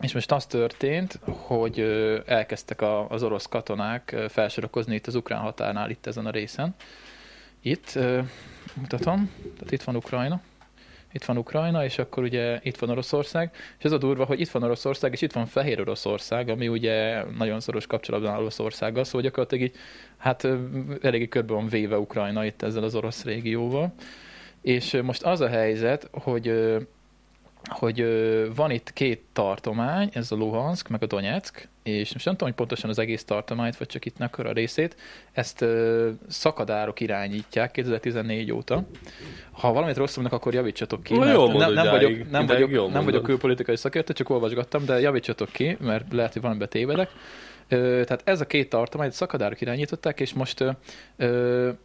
és 0.00 0.12
most 0.12 0.32
az 0.32 0.46
történt, 0.46 1.18
hogy 1.24 1.80
elkezdtek 2.26 2.82
az 3.08 3.22
orosz 3.22 3.46
katonák 3.46 4.16
felsorakozni 4.28 4.94
itt 4.94 5.06
az 5.06 5.14
ukrán 5.14 5.40
határnál, 5.40 5.90
itt 5.90 6.06
ezen 6.06 6.26
a 6.26 6.30
részen. 6.30 6.74
Itt, 7.60 7.98
mutatom, 8.74 9.30
tehát 9.54 9.72
itt 9.72 9.82
van 9.82 9.96
Ukrajna, 9.96 10.40
itt 11.12 11.24
van 11.24 11.38
Ukrajna, 11.38 11.84
és 11.84 11.98
akkor 11.98 12.22
ugye 12.22 12.58
itt 12.62 12.76
van 12.76 12.90
Oroszország, 12.90 13.50
és 13.78 13.84
ez 13.84 13.92
a 13.92 13.98
durva, 13.98 14.24
hogy 14.24 14.40
itt 14.40 14.50
van 14.50 14.62
Oroszország, 14.62 15.12
és 15.12 15.22
itt 15.22 15.32
van 15.32 15.46
Fehér 15.46 15.80
Oroszország, 15.80 16.48
ami 16.48 16.68
ugye 16.68 17.24
nagyon 17.36 17.60
szoros 17.60 17.86
kapcsolatban 17.86 18.32
áll 18.32 18.40
Oroszországgal, 18.40 19.04
szóval 19.04 19.22
gyakorlatilag 19.22 19.64
így, 19.64 19.74
hát 20.16 20.48
eléggé 21.02 21.28
körbe 21.28 21.52
van 21.52 21.68
véve 21.68 21.98
Ukrajna 21.98 22.44
itt 22.44 22.62
ezzel 22.62 22.82
az 22.82 22.94
orosz 22.94 23.24
régióval. 23.24 23.92
És 24.62 24.98
most 25.02 25.22
az 25.22 25.40
a 25.40 25.48
helyzet, 25.48 26.08
hogy 26.12 26.76
hogy 27.68 28.04
van 28.54 28.70
itt 28.70 28.92
két 28.92 29.22
tartomány, 29.32 30.10
ez 30.12 30.32
a 30.32 30.36
Luhansk, 30.36 30.88
meg 30.88 31.02
a 31.02 31.06
Donetsk, 31.06 31.68
és 31.90 32.12
most 32.12 32.24
nem 32.24 32.34
tudom, 32.34 32.48
hogy 32.48 32.58
pontosan 32.58 32.90
az 32.90 32.98
egész 32.98 33.24
tartományt, 33.24 33.76
vagy 33.76 33.86
csak 33.86 34.04
itt 34.04 34.18
a 34.18 34.52
részét, 34.52 34.96
ezt 35.32 35.60
ö, 35.60 36.10
szakadárok 36.28 37.00
irányítják 37.00 37.70
2014 37.70 38.52
óta. 38.52 38.84
Ha 39.52 39.72
valamit 39.72 39.96
rosszul 39.96 40.22
mondok, 40.22 40.40
akkor 40.40 40.54
javítsatok 40.54 41.02
ki. 41.02 41.14
Na, 41.16 41.30
jól 41.30 41.52
nem, 41.52 41.72
nem, 41.72 41.90
vagyok, 41.90 42.30
nem, 42.30 42.46
vagyok, 42.46 42.70
nem 42.70 42.80
mondod. 42.80 43.04
vagyok 43.04 43.22
külpolitikai 43.22 43.76
szakértő, 43.76 44.12
csak 44.12 44.30
olvasgattam, 44.30 44.84
de 44.84 45.00
javítsatok 45.00 45.50
ki, 45.52 45.76
mert 45.80 46.12
lehet, 46.12 46.32
hogy 46.32 46.42
valamiben 46.42 46.68
tévedek. 46.68 47.10
Tehát 47.68 48.22
ez 48.24 48.40
a 48.40 48.46
két 48.46 48.68
tartományt 48.68 49.12
szakadárok 49.12 49.60
irányították, 49.60 50.20
és 50.20 50.32
most 50.32 50.60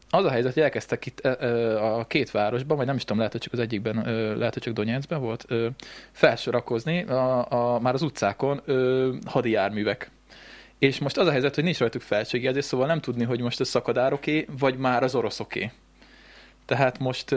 az 0.10 0.26
a 0.26 0.30
helyzet, 0.30 0.54
hogy 0.54 0.64
elkezdtek 0.64 1.06
itt 1.06 1.20
a 1.20 2.06
két 2.08 2.32
városban, 2.32 2.78
vagy 2.78 2.86
nem 2.86 2.96
is 2.96 3.02
tudom, 3.02 3.18
lehet, 3.18 3.32
hogy 3.32 3.42
csak 3.42 3.54
az 3.54 3.60
egyikben, 3.60 4.08
ö, 4.08 4.38
lehet, 4.38 4.54
hogy 4.54 4.64
csak 4.64 4.74
Donetskben 4.74 5.22
volt, 5.22 5.46
felsorakozni 6.12 7.04
a, 7.04 7.52
a, 7.52 7.80
már 7.80 7.94
az 7.94 8.02
utcákon 8.02 8.62
ö, 8.66 9.14
hadijárművek. 9.26 10.12
És 10.80 11.00
most 11.00 11.18
az 11.18 11.28
a 11.28 11.32
helyzet, 11.32 11.56
hogy 11.56 11.64
nincs 11.64 11.80
rajtuk 11.80 12.02
felségjelzés, 12.02 12.66
szóval 12.66 12.88
nem 12.88 13.00
tudni, 13.00 13.24
hogy 13.24 13.42
most 13.42 13.60
a 13.60 13.64
szakadároké, 13.64 14.46
vagy 14.60 14.78
már 14.78 15.04
az 15.04 15.16
oroszoké. 15.16 15.72
Tehát 16.66 17.00
most, 17.00 17.36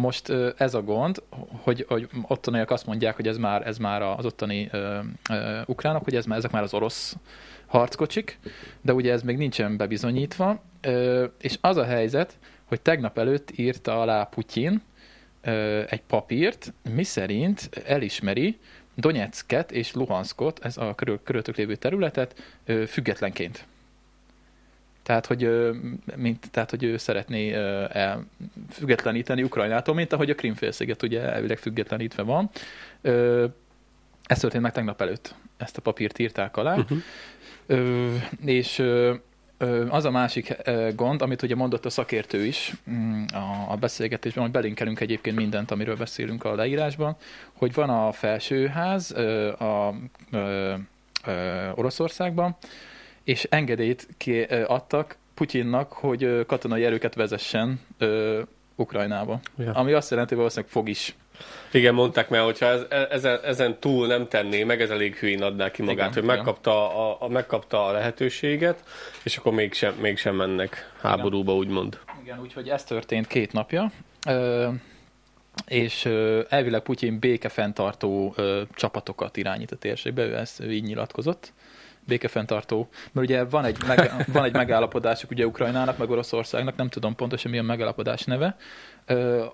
most 0.00 0.32
ez 0.56 0.74
a 0.74 0.82
gond, 0.82 1.22
hogy, 1.62 1.84
hogy 1.88 2.08
ottaniak 2.26 2.70
azt 2.70 2.86
mondják, 2.86 3.16
hogy 3.16 3.28
ez 3.28 3.36
már, 3.36 3.66
ez 3.66 3.78
már 3.78 4.02
az 4.02 4.24
ottani 4.24 4.68
ö, 4.72 4.98
ö, 5.30 5.60
ukránok, 5.66 6.04
hogy 6.04 6.14
ez 6.14 6.24
már, 6.24 6.38
ezek 6.38 6.50
már 6.50 6.62
az 6.62 6.74
orosz 6.74 7.16
harckocsik, 7.70 8.38
de 8.80 8.94
ugye 8.94 9.12
ez 9.12 9.22
még 9.22 9.36
nincsen 9.36 9.76
bebizonyítva, 9.76 10.62
és 11.40 11.58
az 11.60 11.76
a 11.76 11.84
helyzet, 11.84 12.38
hogy 12.64 12.80
tegnap 12.80 13.18
előtt 13.18 13.58
írta 13.58 14.00
alá 14.00 14.24
Putyin 14.24 14.82
egy 15.86 16.02
papírt, 16.06 16.72
mi 16.94 17.04
szerint 17.04 17.70
elismeri 17.86 18.58
Donetsket 18.94 19.72
és 19.72 19.92
Luhanskot, 19.92 20.64
ez 20.64 20.76
a 20.76 20.94
körül, 20.94 21.20
körülöttük 21.24 21.56
lévő 21.56 21.76
területet 21.76 22.58
függetlenként. 22.86 23.64
Tehát 25.02 25.26
hogy, 25.26 25.70
mint, 26.16 26.50
tehát, 26.50 26.70
hogy 26.70 26.82
ő 26.82 26.96
szeretné 26.96 27.52
el, 27.52 28.26
függetleníteni 28.70 29.42
Ukrajnától, 29.42 29.94
mint 29.94 30.12
ahogy 30.12 30.30
a 30.30 30.34
Krimfélsziget 30.34 31.02
ugye 31.02 31.20
elvileg 31.20 31.58
függetlenítve 31.58 32.22
van. 32.22 32.50
Ez 34.26 34.38
történt 34.38 34.62
meg 34.62 34.72
tegnap 34.72 35.00
előtt. 35.00 35.34
Ezt 35.56 35.76
a 35.76 35.80
papírt 35.80 36.18
írták 36.18 36.56
alá. 36.56 36.76
Uh-huh. 36.76 36.98
Ö, 37.70 38.14
és 38.44 38.78
ö, 38.78 39.14
az 39.88 40.04
a 40.04 40.10
másik 40.10 40.56
gond, 40.94 41.22
amit 41.22 41.42
ugye 41.42 41.54
mondott 41.54 41.84
a 41.84 41.90
szakértő 41.90 42.44
is 42.44 42.72
mm, 42.90 43.24
a, 43.68 43.76
beszélgetésben, 43.76 44.42
hogy 44.42 44.52
belinkelünk 44.52 45.00
egyébként 45.00 45.36
mindent, 45.36 45.70
amiről 45.70 45.96
beszélünk 45.96 46.44
a 46.44 46.54
leírásban, 46.54 47.16
hogy 47.52 47.74
van 47.74 47.90
a 47.90 48.12
felsőház 48.12 49.10
a 49.58 49.94
Oroszországban, 51.74 52.56
és 53.24 53.46
engedélyt 53.50 54.08
ki, 54.16 54.42
adtak 54.66 55.16
Putyinnak, 55.34 55.92
hogy 55.92 56.46
katonai 56.46 56.84
erőket 56.84 57.14
vezessen 57.14 57.80
Ukrajnába. 58.74 59.40
Ja. 59.58 59.72
Ami 59.72 59.92
azt 59.92 60.10
jelenti, 60.10 60.30
hogy 60.30 60.38
valószínűleg 60.38 60.72
fog 60.72 60.88
is 60.88 61.14
Igen, 61.72 61.94
mondták 61.94 62.28
meg, 62.28 62.40
hogyha 62.40 62.66
ez, 62.66 62.82
ezen, 63.10 63.40
ezen 63.44 63.78
túl 63.78 64.06
nem 64.06 64.28
tenné 64.28 64.64
meg, 64.64 64.80
ez 64.80 64.90
elég 64.90 65.16
hülyén 65.16 65.42
adná 65.42 65.70
ki 65.70 65.82
magát, 65.82 66.10
Igen, 66.10 66.12
hogy 66.12 66.22
igen. 66.22 66.36
megkapta 66.36 67.08
a, 67.08 67.16
a, 67.20 67.28
megkapta 67.28 67.86
a 67.86 67.92
lehetőséget, 67.92 68.84
és 69.22 69.36
akkor 69.36 69.52
mégsem, 69.52 69.94
mégsem 69.94 70.34
mennek 70.34 70.92
háborúba, 71.00 71.54
úgymond. 71.54 71.98
Igen, 72.22 72.40
úgyhogy 72.40 72.68
ez 72.68 72.84
történt 72.84 73.26
két 73.26 73.52
napja. 73.52 73.92
Ö, 74.28 74.68
és 75.66 76.04
ö, 76.04 76.42
elvileg 76.48 76.80
Putyin 76.80 77.18
békefenntartó 77.18 78.32
ö, 78.36 78.62
csapatokat 78.74 79.36
irányít 79.36 79.70
a 79.70 79.76
térségbe, 79.76 80.22
ő 80.22 80.36
ezt 80.36 80.60
ő 80.60 80.72
így 80.72 80.84
nyilatkozott. 80.84 81.52
Békefenntartó, 82.10 82.88
mert 83.12 83.26
ugye 83.26 83.44
van 83.44 83.64
egy, 83.64 83.76
meg, 83.86 84.12
van 84.32 84.44
egy 84.44 84.52
megállapodásuk 84.52 85.30
ugye 85.30 85.46
Ukrajnának, 85.46 85.98
meg 85.98 86.10
Oroszországnak, 86.10 86.76
nem 86.76 86.88
tudom 86.88 87.14
pontosan 87.14 87.50
mi 87.50 87.58
a 87.58 87.62
megállapodás 87.62 88.24
neve, 88.24 88.56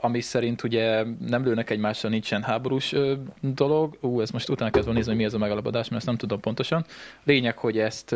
ami 0.01 0.21
szerint 0.21 0.63
ugye 0.63 1.05
nem 1.27 1.45
lőnek 1.45 1.71
egymással, 1.71 2.11
nincsen 2.11 2.43
háborús 2.43 2.95
dolog. 3.41 3.99
Ú, 4.01 4.21
ez 4.21 4.31
most 4.31 4.49
utána 4.49 4.71
kezdve 4.71 4.93
nézni, 4.93 5.11
hogy 5.11 5.21
mi 5.21 5.25
ez 5.25 5.35
a 5.35 5.39
megállapodás, 5.39 5.85
mert 5.85 5.97
ezt 5.97 6.07
nem 6.07 6.17
tudom 6.17 6.41
pontosan. 6.41 6.85
Lényeg, 7.25 7.59
hogy 7.59 7.79
ezt 7.79 8.13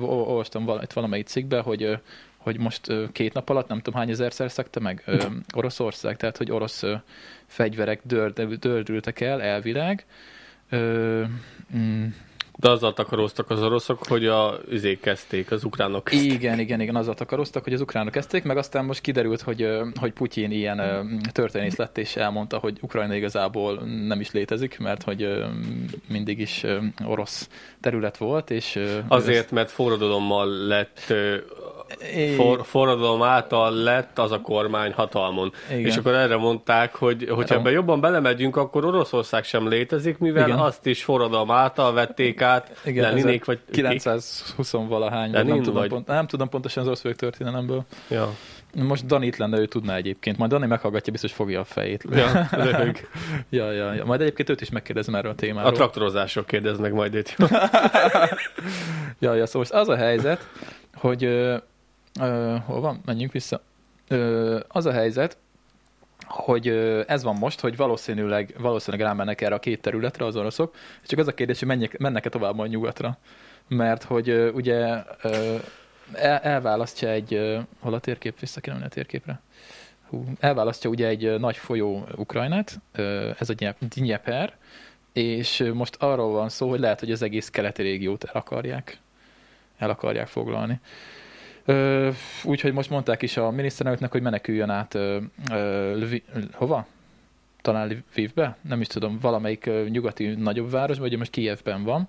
olvastam 0.00 0.68
itt 0.82 0.92
valamelyik 0.92 1.26
cikkbe, 1.26 1.60
hogy 1.60 1.98
hogy 2.42 2.58
most 2.58 2.92
két 3.12 3.32
nap 3.32 3.48
alatt 3.48 3.68
nem 3.68 3.80
tudom 3.80 4.00
hány 4.00 4.10
ezerszer 4.10 4.50
szekte 4.50 4.80
meg 4.80 5.02
ö, 5.06 5.24
Oroszország, 5.54 6.16
tehát 6.16 6.36
hogy 6.36 6.50
orosz 6.50 6.82
ö, 6.82 6.94
fegyverek 7.46 8.00
dörd, 8.04 8.42
dördültek 8.42 9.20
el 9.20 9.42
elvileg. 9.42 10.04
Ö, 10.68 11.24
mm, 11.76 12.06
De 12.62 12.70
azzal 12.70 12.92
takaróztak 12.92 13.50
az 13.50 13.62
oroszok, 13.62 14.06
hogy 14.06 14.26
a 14.26 14.60
üzék 14.68 15.00
kezdték, 15.00 15.50
az 15.50 15.64
ukránok 15.64 16.04
kezdték. 16.04 16.32
igen, 16.32 16.58
igen, 16.58 16.80
igen, 16.80 16.96
azzal 16.96 17.14
akaroztak, 17.18 17.64
hogy 17.64 17.72
az 17.72 17.80
ukránok 17.80 18.12
kezdték, 18.12 18.42
meg 18.42 18.56
aztán 18.56 18.84
most 18.84 19.00
kiderült, 19.00 19.40
hogy, 19.40 19.68
hogy 20.00 20.12
Putyin 20.12 20.50
ilyen 20.50 20.80
történész 21.32 21.76
lett, 21.76 21.98
és 21.98 22.16
elmondta, 22.16 22.58
hogy 22.58 22.78
Ukrajna 22.80 23.14
igazából 23.14 23.74
nem 24.06 24.20
is 24.20 24.30
létezik, 24.30 24.78
mert 24.78 25.02
hogy 25.02 25.44
mindig 26.08 26.38
is 26.38 26.64
orosz 27.04 27.48
terület 27.80 28.16
volt, 28.16 28.50
és... 28.50 28.78
Azért, 29.08 29.50
mert 29.50 29.70
forradalommal 29.70 30.48
lett, 30.48 31.12
for, 32.36 32.60
forradalom 32.64 33.22
által 33.22 33.72
lett 33.74 34.18
az 34.18 34.32
a 34.32 34.40
kormány 34.40 34.92
hatalmon. 34.92 35.52
Igen. 35.70 35.84
És 35.84 35.96
akkor 35.96 36.14
erre 36.14 36.36
mondták, 36.36 36.94
hogy 36.94 37.28
hogyha 37.30 37.54
ebben 37.54 37.72
jobban 37.72 38.00
belemegyünk, 38.00 38.56
akkor 38.56 38.84
Oroszország 38.84 39.44
sem 39.44 39.68
létezik, 39.68 40.18
mivel 40.18 40.46
Igen. 40.46 40.58
azt 40.58 40.86
is 40.86 41.04
forradalom 41.04 41.50
által 41.50 41.92
vették 41.92 42.40
át 42.40 42.80
Igen, 42.84 43.02
Leninék, 43.02 43.44
vagy 43.44 43.58
920 43.70 44.70
valahány, 44.72 45.30
vagy 45.30 45.32
Lenin, 45.32 45.54
nem, 45.54 45.62
tudom 45.62 45.74
vagy- 45.80 45.88
Pont, 45.88 46.06
nem 46.06 46.26
tudom 46.26 46.48
pontosan 46.48 46.82
az 46.82 46.88
orosz 47.02 47.16
történelemből. 47.16 47.84
Ja. 48.08 48.28
Most 48.74 49.06
Dani 49.06 49.26
itt 49.26 49.36
lenne, 49.36 49.58
ő 49.58 49.66
tudná 49.66 49.96
egyébként. 49.96 50.38
Majd 50.38 50.50
Dani 50.50 50.66
meghallgatja, 50.66 51.12
biztos 51.12 51.32
fogja 51.32 51.60
a 51.60 51.64
fejét. 51.64 52.04
Ja, 52.10 52.48
ja, 53.50 53.70
ja, 53.72 53.92
ja. 53.92 54.04
Majd 54.04 54.20
egyébként 54.20 54.48
őt 54.48 54.60
is 54.60 54.70
megkérdezem 54.70 55.14
erről 55.14 55.30
a 55.30 55.34
témáról. 55.34 55.70
A 55.70 55.74
traktorozások 55.74 56.46
kérdeznek 56.46 56.92
majd 56.92 57.14
itt. 57.14 57.36
Ja, 59.18 59.34
ja, 59.34 59.46
szóval 59.46 59.80
az 59.80 59.88
a 59.88 59.96
helyzet, 59.96 60.48
hogy 60.94 61.22
ö, 62.20 62.56
hol 62.64 62.80
van? 62.80 63.00
Menjünk 63.04 63.32
vissza. 63.32 63.62
Ö, 64.08 64.60
az 64.68 64.86
a 64.86 64.92
helyzet, 64.92 65.36
hogy 66.26 66.68
ez 67.06 67.22
van 67.22 67.36
most, 67.36 67.60
hogy 67.60 67.76
valószínűleg, 67.76 68.54
valószínűleg 68.58 69.06
rámennek 69.06 69.40
erre 69.40 69.54
a 69.54 69.58
két 69.58 69.80
területre 69.80 70.24
az 70.24 70.36
oroszok, 70.36 70.74
csak 71.06 71.18
az 71.18 71.26
a 71.26 71.34
kérdés, 71.34 71.58
hogy 71.58 71.68
menjek, 71.68 71.98
mennek-e 71.98 72.28
tovább 72.28 72.54
majd 72.54 72.70
nyugatra. 72.70 73.18
Mert 73.68 74.02
hogy 74.02 74.50
ugye 74.54 74.76
el, 76.12 76.38
elválasztja 76.38 77.08
egy, 77.08 77.58
hol 77.80 77.94
a 77.94 77.98
térkép, 77.98 78.38
vissza 78.40 78.60
menni 78.66 78.84
a 78.84 78.88
térképre? 78.88 79.40
Hú, 80.08 80.24
elválasztja 80.40 80.90
ugye 80.90 81.06
egy 81.06 81.40
nagy 81.40 81.56
folyó 81.56 82.06
Ukrajnát, 82.16 82.80
ez 83.38 83.50
a 83.50 83.54
Dnyeper, 83.78 84.56
és 85.12 85.70
most 85.74 85.96
arról 85.98 86.32
van 86.32 86.48
szó, 86.48 86.68
hogy 86.68 86.80
lehet, 86.80 87.00
hogy 87.00 87.10
az 87.10 87.22
egész 87.22 87.50
keleti 87.50 87.82
régiót 87.82 88.24
el 88.24 88.34
akarják, 88.34 88.98
el 89.78 89.90
akarják 89.90 90.26
foglalni. 90.26 90.80
Ö, 91.64 92.10
úgyhogy 92.44 92.72
most 92.72 92.90
mondták 92.90 93.22
is 93.22 93.36
a 93.36 93.50
miniszterelnöknek, 93.50 94.10
hogy 94.10 94.22
meneküljön 94.22 94.70
át 94.70 94.94
ö, 94.94 95.18
ö, 95.50 95.96
Lvi, 95.96 96.22
hova? 96.52 96.86
Talán 97.60 98.04
Lvivbe? 98.12 98.56
Nem 98.60 98.80
is 98.80 98.86
tudom, 98.86 99.18
valamelyik 99.20 99.66
ö, 99.66 99.84
nyugati 99.88 100.26
nagyobb 100.26 100.70
város, 100.70 100.98
vagy 100.98 101.18
most 101.18 101.30
Kijevben 101.30 101.82
van. 101.82 102.08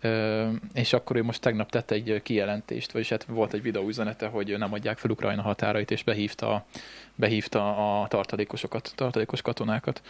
Ö, 0.00 0.48
és 0.74 0.92
akkor 0.92 1.16
ő 1.16 1.22
most 1.22 1.40
tegnap 1.40 1.70
tett 1.70 1.90
egy 1.90 2.10
ö, 2.10 2.18
kijelentést, 2.18 2.92
vagyis 2.92 3.08
hát 3.08 3.24
volt 3.24 3.52
egy 3.52 3.62
videóüzenete, 3.62 4.26
hogy 4.26 4.58
nem 4.58 4.72
adják 4.72 4.98
fel 4.98 5.10
Ukrajna 5.10 5.42
határait, 5.42 5.90
és 5.90 6.02
behívta, 6.02 6.64
behívta 7.14 8.00
a 8.02 8.08
tartalékosokat, 8.08 8.92
tartalékos 8.94 9.42
katonákat. 9.42 10.02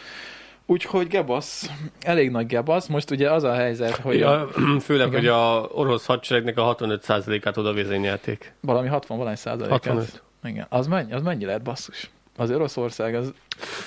Úgyhogy 0.73 1.07
gebasz, 1.07 1.71
elég 2.00 2.31
nagy 2.31 2.47
gebasz. 2.47 2.87
Most 2.87 3.11
ugye 3.11 3.31
az 3.31 3.43
a 3.43 3.55
helyzet, 3.55 3.97
hogy 3.97 4.19
Ja, 4.19 4.49
főleg, 4.87 5.07
Igen. 5.07 5.19
hogy 5.19 5.29
a 5.29 5.69
orosz 5.73 6.07
hadseregnek 6.07 6.59
a 6.59 6.76
65%-át 6.76 7.57
oda 7.57 7.75
vezényelték. 7.75 8.52
valami 8.61 8.88
60 8.88 9.19
valány 9.19 9.35
százalékát. 9.37 9.85
65. 9.85 10.23
Igen. 10.45 10.67
Az 10.69 10.87
mennyi, 10.87 11.12
az 11.12 11.23
mennyi 11.23 11.45
lehet 11.45 11.62
basszus? 11.62 12.11
Az 12.37 12.50
Oroszország, 12.50 13.14
az... 13.14 13.33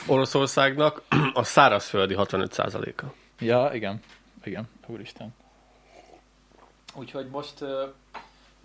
Oroszországnak 0.08 1.02
a 1.34 1.44
szárazföldi 1.44 2.16
65%-a. 2.18 3.04
Ja, 3.40 3.70
igen. 3.74 4.00
Igen, 4.44 4.70
úristen. 4.88 5.34
Úgyhogy 6.96 7.28
most... 7.32 7.54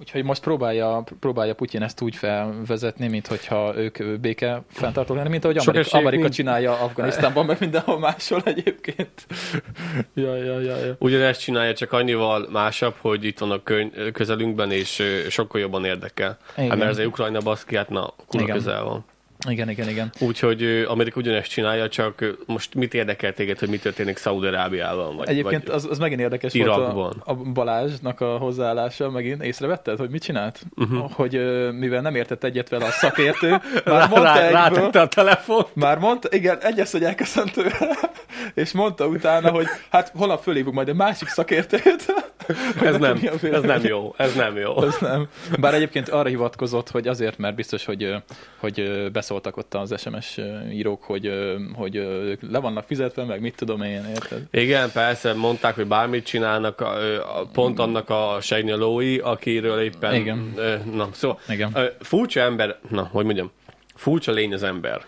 Úgyhogy 0.00 0.25
most 0.25 0.42
próbálja, 0.42 1.04
próbálja 1.21 1.54
Putyin 1.54 1.83
ezt 1.83 2.00
úgy 2.00 2.16
felvezetni, 2.16 3.09
mint 3.09 3.26
hogyha 3.26 3.76
ők 3.76 4.21
béke 4.21 4.62
fenntartók 4.71 5.16
lenni, 5.16 5.28
mint 5.28 5.45
ahogy 5.45 5.59
Amerika, 5.59 5.99
Amerika 5.99 6.23
nincs. 6.23 6.35
csinálja 6.35 6.73
Afganisztánban, 6.73 7.47
meg 7.47 7.57
mindenhol 7.61 7.99
máshol 7.99 8.42
egyébként. 8.45 9.26
ja, 10.14 10.37
ja, 10.37 10.61
ja, 10.61 10.76
ja. 10.76 10.97
Ugyanezt 10.99 11.40
csinálja, 11.40 11.75
csak 11.75 11.92
annyival 11.92 12.49
másabb, 12.50 12.95
hogy 12.99 13.25
itt 13.25 13.38
van 13.38 13.50
a 13.50 13.62
köny- 13.62 14.12
közelünkben, 14.12 14.71
és 14.71 15.02
sokkal 15.28 15.61
jobban 15.61 15.85
érdekel. 15.85 16.38
Hát 16.54 16.64
Igen. 16.64 16.78
mert 16.78 16.90
az 16.90 17.07
Ukrajna 17.07 17.40
baszki, 17.40 17.76
hát 17.76 17.88
na, 17.88 18.14
kurva 18.26 18.52
közel 18.52 18.83
van. 18.83 19.04
Igen, 19.49 19.68
igen, 19.68 19.88
igen. 19.88 20.12
Úgyhogy 20.18 20.85
Amerika 20.88 21.20
ugyanezt 21.20 21.50
csinálja, 21.50 21.88
csak 21.88 22.37
most 22.47 22.75
mit 22.75 22.94
érdekel 22.94 23.32
téged, 23.32 23.59
hogy 23.59 23.68
mi 23.68 23.78
történik 23.78 24.16
Szaúd-Arábiában? 24.16 25.16
Vagy, 25.16 25.28
Egyébként 25.28 25.66
vagy... 25.66 25.75
az, 25.75 25.87
az 25.90 25.99
megint 25.99 26.20
érdekes 26.20 26.54
Irakban. 26.54 26.94
volt 26.94 27.16
a, 27.25 27.30
a 27.30 27.35
Balázsnak 27.35 28.20
a 28.20 28.37
hozzáállása, 28.37 29.11
megint 29.11 29.42
észrevetted, 29.42 29.99
hogy 29.99 30.11
mit 30.11 30.23
csinált? 30.23 30.62
Uh-huh. 30.76 31.11
Hogy 31.12 31.32
mivel 31.73 32.00
nem 32.00 32.14
értett 32.14 32.44
egyet 32.44 32.68
vele 32.68 32.85
a 32.85 32.90
szakértő, 32.90 33.49
már 33.85 34.09
mondta 34.09 34.23
rá, 34.23 34.35
egyből, 34.35 34.52
rátette 34.52 35.00
a 35.00 35.09
telefon. 35.09 35.66
már 35.73 35.99
mondta, 35.99 36.28
igen, 36.32 36.59
egyes, 36.61 36.90
hogy 36.90 37.04
elköszöntő, 37.04 37.66
és 38.54 38.73
mondta 38.73 39.06
utána, 39.06 39.50
hogy 39.50 39.66
hát 39.90 40.12
holnap 40.16 40.42
fölhívunk 40.42 40.75
majd 40.75 40.88
a 40.88 40.94
másik 40.94 41.28
szakértőt. 41.28 42.14
Ez 42.82 42.97
nem, 42.97 43.20
ez 43.42 43.62
nem 43.62 43.85
jó, 43.85 44.14
ez 44.16 44.35
nem 44.35 44.56
jó. 44.56 44.82
Ez 44.82 44.97
nem. 45.00 45.28
Bár 45.61 45.75
egyébként 45.75 46.09
arra 46.09 46.28
hivatkozott, 46.28 46.90
hogy 46.90 47.09
azért, 47.09 47.38
mert 47.38 47.54
biztos, 47.54 47.85
hogy, 47.85 48.14
hogy 48.56 48.80
ö, 48.80 49.09
beszóltak 49.30 49.56
ott 49.56 49.75
az 49.75 50.00
SMS 50.00 50.40
írók, 50.72 51.02
hogy, 51.02 51.32
hogy 51.75 51.94
le 52.40 52.58
vannak 52.58 52.84
fizetve, 52.84 53.25
meg 53.25 53.40
mit 53.40 53.56
tudom 53.56 53.82
én, 53.82 54.04
érted? 54.04 54.42
Igen, 54.50 54.90
persze, 54.92 55.32
mondták, 55.34 55.75
hogy 55.75 55.87
bármit 55.87 56.25
csinálnak, 56.25 56.84
pont 57.52 57.78
annak 57.78 58.08
a 58.08 58.38
segnyalói, 58.40 59.18
akiről 59.18 59.80
éppen... 59.80 60.14
Igen. 60.14 60.54
Na, 60.92 61.08
szóval, 61.12 61.38
Igen. 61.49 61.76
furcsa 62.00 62.40
ember, 62.40 62.78
na, 62.88 63.08
hogy 63.12 63.25
mondjam, 63.25 63.50
furcsa 63.94 64.32
lény 64.32 64.52
az 64.52 64.62
ember. 64.62 65.04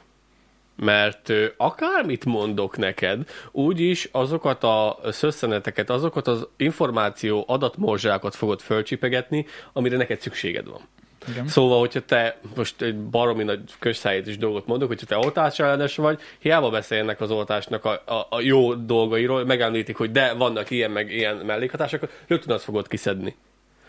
Mert 0.76 1.32
akármit 1.56 2.24
mondok 2.24 2.76
neked, 2.76 3.28
úgyis 3.50 4.08
azokat 4.12 4.64
a 4.64 4.98
szösszeneteket, 5.10 5.90
azokat 5.90 6.26
az 6.26 6.46
információ 6.56 7.44
adatmorzsákat 7.46 8.34
fogod 8.34 8.60
fölcsipegetni, 8.60 9.46
amire 9.72 9.96
neked 9.96 10.20
szükséged 10.20 10.66
van. 10.66 10.80
Igen. 11.28 11.48
Szóval, 11.48 11.78
hogyha 11.78 12.00
te 12.00 12.38
most 12.56 12.82
egy 12.82 12.96
baromi 12.96 13.42
nagy 13.42 13.60
közszállítás 13.78 14.38
dolgot 14.38 14.66
mondok, 14.66 14.88
hogyha 14.88 15.06
te 15.06 15.16
oltás 15.16 15.58
ellenes 15.58 15.96
vagy, 15.96 16.20
hiába 16.38 16.70
beszélnek 16.70 17.20
az 17.20 17.30
oltásnak 17.30 17.84
a, 17.84 17.90
a, 17.90 18.26
a 18.30 18.40
jó 18.40 18.74
dolgairól, 18.74 19.44
megemlítik, 19.44 19.96
hogy 19.96 20.10
de 20.10 20.32
vannak 20.32 20.70
ilyen 20.70 20.90
meg 20.90 21.12
ilyen 21.12 21.36
mellékhatások, 21.36 22.08
rögtön 22.26 22.54
azt 22.54 22.64
fogod 22.64 22.88
kiszedni. 22.88 23.36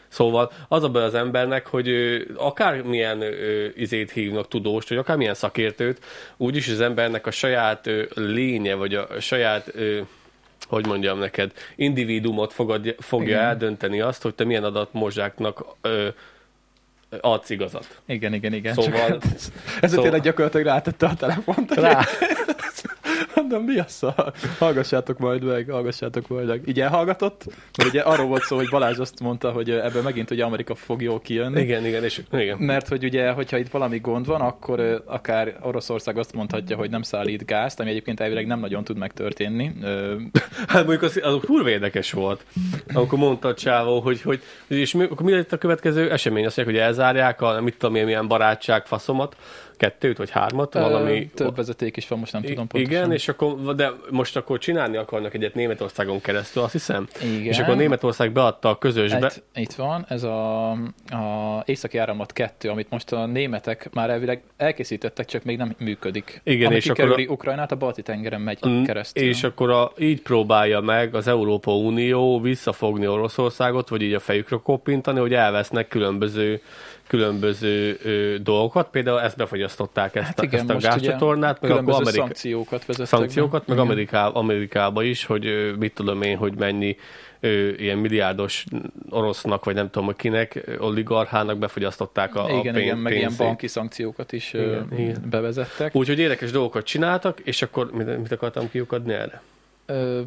Szóval 0.07 0.51
az 0.67 0.83
a 0.83 0.89
baj 0.89 1.03
az 1.03 1.13
embernek, 1.13 1.67
hogy 1.67 1.87
ő, 1.87 2.33
akármilyen 2.37 3.21
ö, 3.21 3.67
izét 3.75 4.11
hívnak 4.11 4.47
tudóst, 4.47 4.89
vagy 4.89 4.97
akármilyen 4.97 5.33
szakértőt, 5.33 6.05
úgyis 6.37 6.69
az 6.69 6.81
embernek 6.81 7.27
a 7.27 7.31
saját 7.31 7.87
ö, 7.87 8.03
lénye, 8.15 8.73
vagy 8.73 8.95
a 8.95 9.07
saját 9.19 9.71
ö, 9.75 9.99
hogy 10.67 10.85
mondjam 10.87 11.19
neked, 11.19 11.51
individuumot 11.75 12.53
fogad, 12.53 12.95
fogja 12.99 13.27
Igen. 13.27 13.43
eldönteni 13.43 14.01
azt, 14.01 14.21
hogy 14.21 14.35
te 14.35 14.43
milyen 14.43 14.63
adatmozsáknak 14.63 15.65
ö, 15.81 16.07
adsz 17.21 17.49
igazat. 17.49 18.01
Igen, 18.05 18.33
igen, 18.33 18.53
igen. 18.53 18.73
Szóval- 18.73 19.07
Csak 19.07 19.23
ez, 19.35 19.51
ezzel 19.75 19.89
szóval- 19.89 20.03
tényleg 20.03 20.21
gyakorlatilag 20.21 20.65
rátette 20.65 21.05
a 21.05 21.13
telefont. 21.15 21.73
Rá. 21.73 22.01
Mondom, 23.35 23.63
mi 23.63 23.79
a 23.79 23.85
szar? 23.87 24.33
Hallgassátok 24.59 25.17
majd 25.17 25.43
meg, 25.43 25.69
hallgassátok 25.69 26.27
majd 26.27 26.47
meg. 26.47 26.61
Így 26.65 26.81
elhallgatott, 26.81 27.43
mert 27.77 27.89
ugye 27.89 28.01
arról 28.01 28.27
volt 28.27 28.43
szó, 28.43 28.55
hogy 28.55 28.69
Balázs 28.69 28.97
azt 28.97 29.19
mondta, 29.19 29.51
hogy 29.51 29.69
ebből 29.69 30.01
megint 30.01 30.31
ugye 30.31 30.43
Amerika 30.43 30.75
fog 30.75 31.01
jól 31.01 31.19
kijönni. 31.19 31.61
Igen, 31.61 31.85
igen, 31.85 32.03
és 32.03 32.21
igen. 32.31 32.57
Mert 32.57 32.87
hogy 32.87 33.03
ugye, 33.03 33.31
hogyha 33.31 33.57
itt 33.57 33.69
valami 33.69 33.99
gond 33.99 34.25
van, 34.25 34.41
akkor 34.41 35.03
akár 35.05 35.57
Oroszország 35.61 36.17
azt 36.17 36.33
mondhatja, 36.33 36.77
hogy 36.77 36.89
nem 36.89 37.01
szállít 37.01 37.45
gázt, 37.45 37.79
ami 37.79 37.89
egyébként 37.89 38.19
elvileg 38.19 38.47
nem 38.47 38.59
nagyon 38.59 38.83
tud 38.83 38.97
megtörténni. 38.97 39.71
Hát 40.67 40.85
mondjuk 40.85 41.01
az, 41.01 41.19
az 41.23 41.37
kurva 41.45 41.69
érdekes 41.69 42.11
volt, 42.11 42.45
amikor 42.93 43.19
mondta 43.19 43.47
a 43.47 43.53
csávó, 43.53 43.99
hogy, 43.99 44.21
hogy, 44.21 44.41
hogy 44.67 44.77
és 44.77 44.93
mi, 44.93 45.03
akkor 45.03 45.25
mi 45.25 45.31
lett 45.31 45.53
a 45.53 45.57
következő 45.57 46.11
esemény? 46.11 46.45
Azt 46.45 46.57
mondják, 46.57 46.77
hogy 46.77 46.87
elzárják 46.87 47.41
a, 47.41 47.61
mit 47.61 47.77
tudom 47.77 47.95
én, 47.95 48.05
milyen 48.05 48.27
barátság 48.27 48.85
faszomat, 48.85 49.35
kettőt 49.83 50.17
vagy 50.17 50.29
hármat, 50.29 50.73
valami... 50.73 51.29
több 51.33 51.55
vezeték 51.55 51.97
is 51.97 52.07
van, 52.07 52.19
most 52.19 52.33
nem 52.33 52.41
tudom 52.41 52.67
pontosan. 52.67 52.91
Igen, 52.91 53.11
és 53.11 53.27
akkor, 53.27 53.75
de 53.75 53.91
most 54.09 54.35
akkor 54.35 54.57
csinálni 54.57 54.97
akarnak 54.97 55.33
egyet 55.33 55.53
Németországon 55.53 56.21
keresztül, 56.21 56.63
azt 56.63 56.71
hiszem. 56.71 57.07
Igen. 57.23 57.43
És 57.43 57.59
akkor 57.59 57.75
Németország 57.75 58.31
beadta 58.31 58.69
a 58.69 58.77
közösbe. 58.77 59.31
Itt, 59.35 59.43
itt 59.55 59.73
van, 59.73 60.05
ez 60.09 60.23
a, 60.23 60.71
a 60.71 61.63
északi 61.65 61.97
áramlat 61.97 62.33
2, 62.33 62.69
amit 62.69 62.89
most 62.89 63.11
a 63.11 63.25
németek 63.25 63.89
már 63.93 64.09
elvileg 64.09 64.43
elkészítettek, 64.57 65.25
csak 65.25 65.43
még 65.43 65.57
nem 65.57 65.75
működik. 65.77 66.41
Igen, 66.43 66.65
Ami 66.65 66.75
és 66.75 66.85
akkor 66.85 66.95
kikerüli 66.95 67.27
Ukrajnát, 67.27 67.71
a 67.71 67.75
balti 67.75 68.01
tengeren 68.01 68.41
megy 68.41 68.59
Mm, 68.67 68.83
keresztül. 68.83 69.23
És 69.23 69.43
akkor 69.43 69.69
a, 69.69 69.91
így 69.97 70.21
próbálja 70.21 70.79
meg 70.79 71.15
az 71.15 71.27
Európa 71.27 71.75
Unió 71.75 72.39
visszafogni 72.39 73.07
Oroszországot, 73.07 73.89
vagy 73.89 74.01
így 74.01 74.13
a 74.13 74.19
fejükre 74.19 74.57
koppintani, 74.63 75.19
hogy 75.19 75.33
elvesznek 75.33 75.87
különböző 75.87 76.61
különböző 77.13 77.97
ö, 78.03 78.35
dolgokat. 78.43 78.87
Például 78.89 79.21
ezt 79.21 79.37
befagyasztották, 79.37 80.15
ezt, 80.15 80.25
Hát 80.25 80.39
a, 80.39 80.43
igen, 80.43 80.59
ezt 80.59 80.69
a 80.69 80.87
gázcsatornát, 80.87 81.61
meg 81.61 81.71
akkor 81.71 81.93
Amerika, 81.93 82.11
szankciókat 82.11 82.85
vezettek 82.85 83.07
szankciókat, 83.19 83.67
meg. 83.67 83.77
Ameriká, 83.77 84.27
Amerikába 84.27 85.03
is, 85.03 85.25
hogy 85.25 85.45
ö, 85.45 85.73
mit 85.73 85.93
tudom 85.93 86.21
én, 86.21 86.37
hogy 86.37 86.53
mennyi 86.57 86.97
ö, 87.39 87.69
ilyen 87.69 87.97
milliárdos 87.97 88.65
orosznak, 89.09 89.65
vagy 89.65 89.75
nem 89.75 89.89
tudom, 89.89 90.15
kinek, 90.15 90.61
ö, 90.65 90.77
oligarchának 90.77 91.57
befagyasztották 91.57 92.35
a, 92.35 92.45
a 92.45 92.49
igen, 92.49 92.73
pénz, 92.73 92.85
igen, 92.85 92.97
meg 92.97 93.15
ilyen 93.15 93.33
banki 93.37 93.67
szankciókat 93.67 94.31
is 94.31 94.53
igen, 94.53 94.67
Igen, 94.91 94.99
igen. 94.99 95.25
bevezettek. 95.29 95.95
Úgyhogy 95.95 96.19
érdekes 96.19 96.51
dolgokat 96.51 96.83
csináltak, 96.83 97.39
és 97.39 97.61
akkor 97.61 97.91
mit, 97.91 98.17
mit 98.17 98.31
akartam 98.31 98.69
kiukadni 98.69 99.13
erre? 99.13 99.41
Ö, 99.85 100.21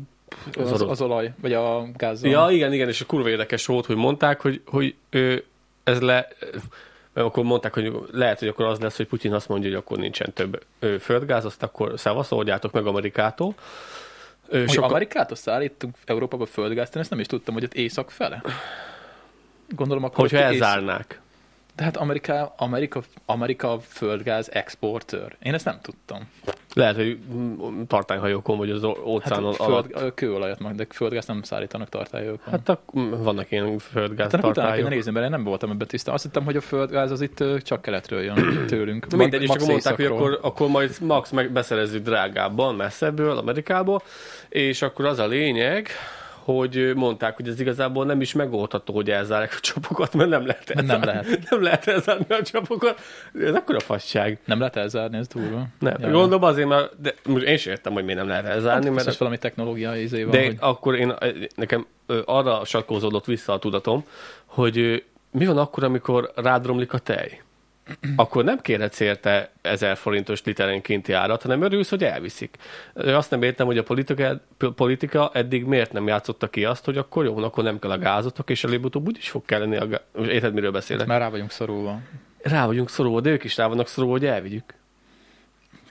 Az 0.59 0.73
az, 0.73 0.81
az 0.83 1.01
olaj, 1.01 1.33
vagy 1.41 1.53
a 1.53 1.87
gáz. 1.97 2.25
Ja, 2.25 2.47
igen, 2.51 2.73
igen, 2.73 2.89
és 2.89 3.01
a 3.01 3.07
kurva 3.07 3.29
érdekes 3.29 3.67
volt, 3.67 3.87
hogy 3.87 3.97
mondták, 3.97 4.41
hogy, 4.41 4.61
hogy 4.67 4.95
ő, 5.11 5.45
ez 5.87 6.01
le, 6.01 6.29
mert 7.13 7.27
akkor 7.27 7.45
mondták, 7.45 7.75
hogy 7.75 7.93
lehet, 8.13 8.39
hogy 8.39 8.49
akkor 8.49 8.65
az 8.65 8.79
lesz, 8.79 8.97
hogy 8.97 9.07
Putyin 9.07 9.33
azt 9.33 9.49
mondja, 9.49 9.69
hogy 9.69 9.79
akkor 9.79 9.99
nincsen 9.99 10.33
több 10.33 10.63
földgáz, 11.01 11.45
azt 11.45 11.63
akkor 11.63 11.93
szevasz, 11.97 12.33
oldjátok 12.33 12.73
meg 12.73 12.87
Amerikától. 12.87 13.55
Hogy 14.51 14.71
soka- 14.71 14.89
Amerikától 14.91 15.37
szállítunk 15.37 15.95
Európába 16.05 16.47
földgázt, 16.47 16.95
én 16.95 17.01
ezt 17.01 17.11
nem 17.11 17.21
is 17.21 17.27
tudtam, 17.27 17.55
hogy 17.55 17.65
ott 17.65 17.75
észak 17.75 18.11
fele. 18.11 18.43
Gondolom 19.69 20.05
akkor 20.05 20.19
hogyha 20.19 20.37
ott 20.47 20.53
ész- 20.53 20.63
elzárnák. 20.63 21.21
De 21.77 21.85
hát 21.85 21.97
Amerika, 21.97 22.55
Amerika, 22.57 23.03
Amerika 23.27 23.79
földgáz 23.81 24.51
exportőr. 24.53 25.37
Én 25.43 25.55
ezt 25.55 25.65
nem 25.65 25.79
tudtam. 25.83 26.29
Lehet, 26.75 26.97
hogy 26.97 27.19
mm, 27.35 27.83
tartányhajókon, 27.87 28.59
vagy 28.59 28.71
az 28.71 28.85
ó- 28.85 28.99
óceánon 29.05 29.51
Hát 29.51 29.61
alatt. 29.61 29.99
föld, 29.99 30.15
kőolajat 30.15 30.59
meg, 30.61 30.75
de 30.75 30.87
földgáz 30.91 31.27
nem 31.27 31.43
szállítanak 31.43 31.89
tartályokon. 31.89 32.53
Hát 32.53 32.69
ak- 32.69 32.99
mm, 32.99 33.11
vannak 33.23 33.51
ilyen 33.51 33.79
földgáz 33.79 34.31
Hát 34.31 34.41
utána 34.41 34.53
kéne 34.53 34.67
tartályok. 34.67 34.89
nézni, 34.89 35.11
mert 35.13 35.25
én 35.25 35.31
nem 35.31 35.45
voltam 35.45 35.71
ebben 35.71 35.87
tisztán. 35.87 36.15
Azt 36.15 36.23
hittem, 36.25 36.45
hogy 36.45 36.57
a 36.57 36.61
földgáz 36.61 37.11
az 37.11 37.21
itt 37.21 37.45
csak 37.63 37.83
keletről 37.83 38.23
jön 38.23 38.67
tőlünk. 38.67 39.07
Na 39.11 39.17
mindegy, 39.17 39.43
és 39.43 39.49
akkor 39.49 39.67
mondták, 39.69 39.97
hogy 39.97 40.05
akkor, 40.05 40.39
akkor 40.43 40.69
majd 40.69 40.97
max 41.01 41.31
meg 41.31 41.51
beszerezzük 41.53 42.03
drágábban, 42.05 42.75
messzebből, 42.75 43.37
Amerikából, 43.37 44.03
és 44.49 44.83
akkor 44.83 45.05
az 45.05 45.19
a 45.19 45.27
lényeg, 45.27 45.89
hogy 46.55 46.93
mondták, 46.95 47.37
hogy 47.37 47.49
ez 47.49 47.61
igazából 47.61 48.05
nem 48.05 48.21
is 48.21 48.33
megoldható, 48.33 48.95
hogy 48.95 49.11
elzárják 49.11 49.55
a 49.57 49.61
csapokat, 49.61 50.15
mert 50.15 50.31
nem 50.31 50.47
lehet 50.47 50.75
Mert 50.75 50.87
nem 50.87 51.01
elzárni. 51.03 51.27
lehet. 51.29 51.49
Nem 51.51 51.63
lehet 51.63 51.87
elzárni 51.89 52.35
a 52.35 52.43
csapokat. 52.43 53.01
Ez 53.41 53.55
akkor 53.55 53.75
a 53.75 53.81
fasság. 53.81 54.39
Nem 54.45 54.59
lehet 54.59 54.77
elzárni, 54.77 55.17
ez 55.17 55.27
durva. 55.29 55.67
Nem, 55.79 55.95
Ja. 56.01 56.11
gondolom 56.11 56.43
azért, 56.43 56.69
mert 56.69 57.01
de, 57.01 57.15
most 57.25 57.45
én 57.45 57.57
sem 57.57 57.73
értem, 57.73 57.93
hogy 57.93 58.05
miért 58.05 58.19
nem 58.19 58.29
lehet 58.29 58.45
elzárni, 58.45 58.71
Hát, 58.73 58.83
mert 58.83 58.95
biztos 58.95 59.19
valami 59.19 59.39
technológiai 59.39 60.03
izé 60.03 60.23
van, 60.23 60.31
de 60.31 60.45
hogy... 60.45 60.57
akkor 60.61 60.95
én, 60.95 61.15
nekem 61.57 61.87
ö, 62.07 62.21
arra 62.25 62.65
satkózódott 62.65 63.25
vissza 63.25 63.53
a 63.53 63.59
tudatom, 63.59 64.05
hogy 64.45 65.05
mi 65.31 65.47
van 65.47 65.59
akkor, 65.59 65.85
amikor 65.85 66.33
rádromlik 66.35 66.93
a 66.93 66.99
tej? 66.99 67.41
Akkor 68.17 68.45
nem 68.45 68.61
kérhetsz 68.61 69.01
érte 69.01 69.51
1000 69.63 69.97
forintos 69.97 70.45
literenkénti 70.45 71.13
árat, 71.13 71.43
hanem 71.43 71.63
örülsz, 71.63 71.91
hogy 71.91 72.05
elviszik. 72.05 72.57
Azt 72.95 73.31
nem 73.31 73.43
értem, 73.43 73.67
hogy 73.67 73.79
a 73.79 73.83
politika, 73.83 74.41
politika 74.77 75.31
eddig 75.33 75.65
miért 75.65 75.93
nem 75.93 76.07
játszotta 76.07 76.49
ki 76.49 76.65
azt, 76.65 76.85
hogy 76.85 76.97
akkor 76.97 77.25
jó, 77.25 77.37
akkor 77.37 77.65
nem 77.65 77.79
kell 77.79 77.91
a 77.91 77.99
gázotok, 77.99 78.51
és 78.51 78.65
előbb-utóbb 78.65 79.07
úgyis 79.07 79.31
fog 79.31 79.45
kelleni 79.45 79.77
a 79.77 79.89
gáz. 79.89 80.01
Érted, 80.29 80.55
miről 80.55 80.71
beszélek? 80.71 81.07
Már 81.07 81.21
rá 81.21 81.29
vagyunk 81.29 81.51
szorulva. 81.51 82.01
Rá 82.43 82.67
vagyunk 82.67 82.91
szorulva, 82.91 83.21
de 83.21 83.31
ők 83.31 83.45
is 83.45 83.57
rá 83.57 83.67
vannak 83.67 83.89
szorulva, 83.89 84.19
hogy 84.19 84.27
elvigyük. 84.27 84.75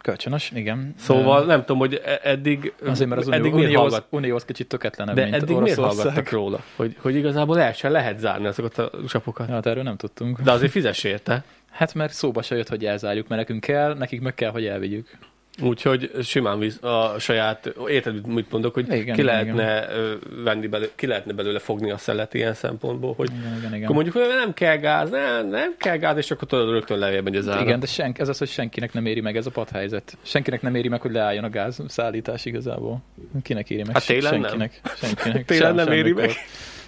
Kölcsönös, 0.05 0.51
igen. 0.55 0.93
Szóval 0.97 1.43
Ö, 1.43 1.45
nem 1.45 1.60
tudom, 1.60 1.77
hogy 1.77 2.01
e- 2.05 2.19
eddig, 2.23 2.73
Azért, 2.86 3.10
mert 3.10 3.21
az 3.21 3.29
eddig 3.29 3.53
Unió, 3.53 3.65
miért 3.65 3.79
hallgat, 3.79 4.05
Unióhoz 4.10 4.45
kicsit 4.45 4.67
töketlenebb, 4.67 5.15
de 5.15 5.23
mint 5.23 5.36
eddig 5.36 5.58
miért 5.58 5.79
hallgattak 5.79 6.29
róla? 6.29 6.63
Hogy, 6.75 6.95
hogy 6.99 7.15
igazából 7.15 7.60
el 7.60 7.73
sem 7.73 7.91
lehet 7.91 8.19
zárni 8.19 8.45
azokat 8.45 8.77
a 8.77 8.91
csapokat. 9.08 9.47
Ja, 9.47 9.53
hát 9.53 9.65
erről 9.65 9.84
nem 9.84 9.95
tudtunk. 9.95 10.41
De 10.41 10.51
azért 10.51 10.71
fizess 10.71 11.03
érte. 11.03 11.43
Hát 11.76 11.94
mert 11.94 12.14
szóba 12.14 12.42
se 12.42 12.56
jött, 12.56 12.70
hogy 12.70 12.86
elzárjuk, 12.86 13.28
mert 13.28 13.42
nekünk 13.42 13.64
kell, 13.64 13.94
nekik 13.94 14.22
meg 14.22 14.34
kell, 14.34 14.52
hogy 14.52 14.66
elvigyük. 14.66 15.18
Úgyhogy 15.62 16.12
simán 16.24 16.60
víz 16.60 16.84
a 16.84 17.16
saját, 17.20 17.74
érted, 17.88 18.28
mit 18.28 18.52
mondok, 18.52 18.74
hogy 18.74 18.86
Igen, 18.86 19.04
ki 19.04 19.22
igen, 19.22 19.26
lehetne 19.26 19.88
ö, 19.90 20.14
venni 20.44 20.68
belőle, 20.68 20.90
ki 20.96 21.08
lehetne 21.08 21.34
belőle 21.34 21.60
fogni 21.60 21.92
a 21.92 21.98
szelet 21.98 22.34
ilyen 22.34 22.54
szempontból, 22.54 23.14
hogy 23.14 23.30
Igen, 23.40 23.58
igen, 23.58 23.74
igen. 23.74 23.84
akkor 23.84 23.96
mondjuk, 23.96 24.16
hogy 24.16 24.26
nem 24.28 24.54
kell 24.54 24.76
gáz, 24.76 25.10
nem, 25.10 25.48
nem 25.48 25.76
kell 25.78 25.98
gáz, 25.98 26.18
és 26.18 26.32
akkor 26.32 26.48
tudod, 26.48 26.70
rögtön 26.70 26.98
lejjebb 26.98 27.24
megy 27.24 27.36
az 27.36 27.50
ára. 27.50 27.62
Igen, 27.62 27.80
de 27.80 27.86
senk, 27.86 28.20
ez 28.20 28.30
az, 28.30 28.38
hogy 28.38 28.50
senkinek 28.50 28.94
nem 28.94 29.06
éri 29.06 29.22
meg 29.22 29.38
ez 29.38 29.46
a 29.46 29.52
padhelyzet. 29.52 30.18
Senkinek 30.22 30.62
nem 30.62 30.76
éri 30.76 30.88
meg, 30.88 31.02
hogy 31.02 31.12
leálljon 31.12 31.44
a 31.44 31.50
gáz 31.50 31.80
szállítás 31.88 32.46
igazából. 32.46 33.04
Kinek 33.44 33.70
éri 33.70 33.84
meg? 33.84 33.94
Hát 33.94 34.06
télen 34.06 34.40
nem. 34.40 34.42
senkinek. 34.42 34.82
Senkinek. 34.96 35.46
Télen 35.56 35.76
nem 35.76 35.92
éri 35.92 35.98
semmikor. 35.98 36.22
meg. 36.22 36.36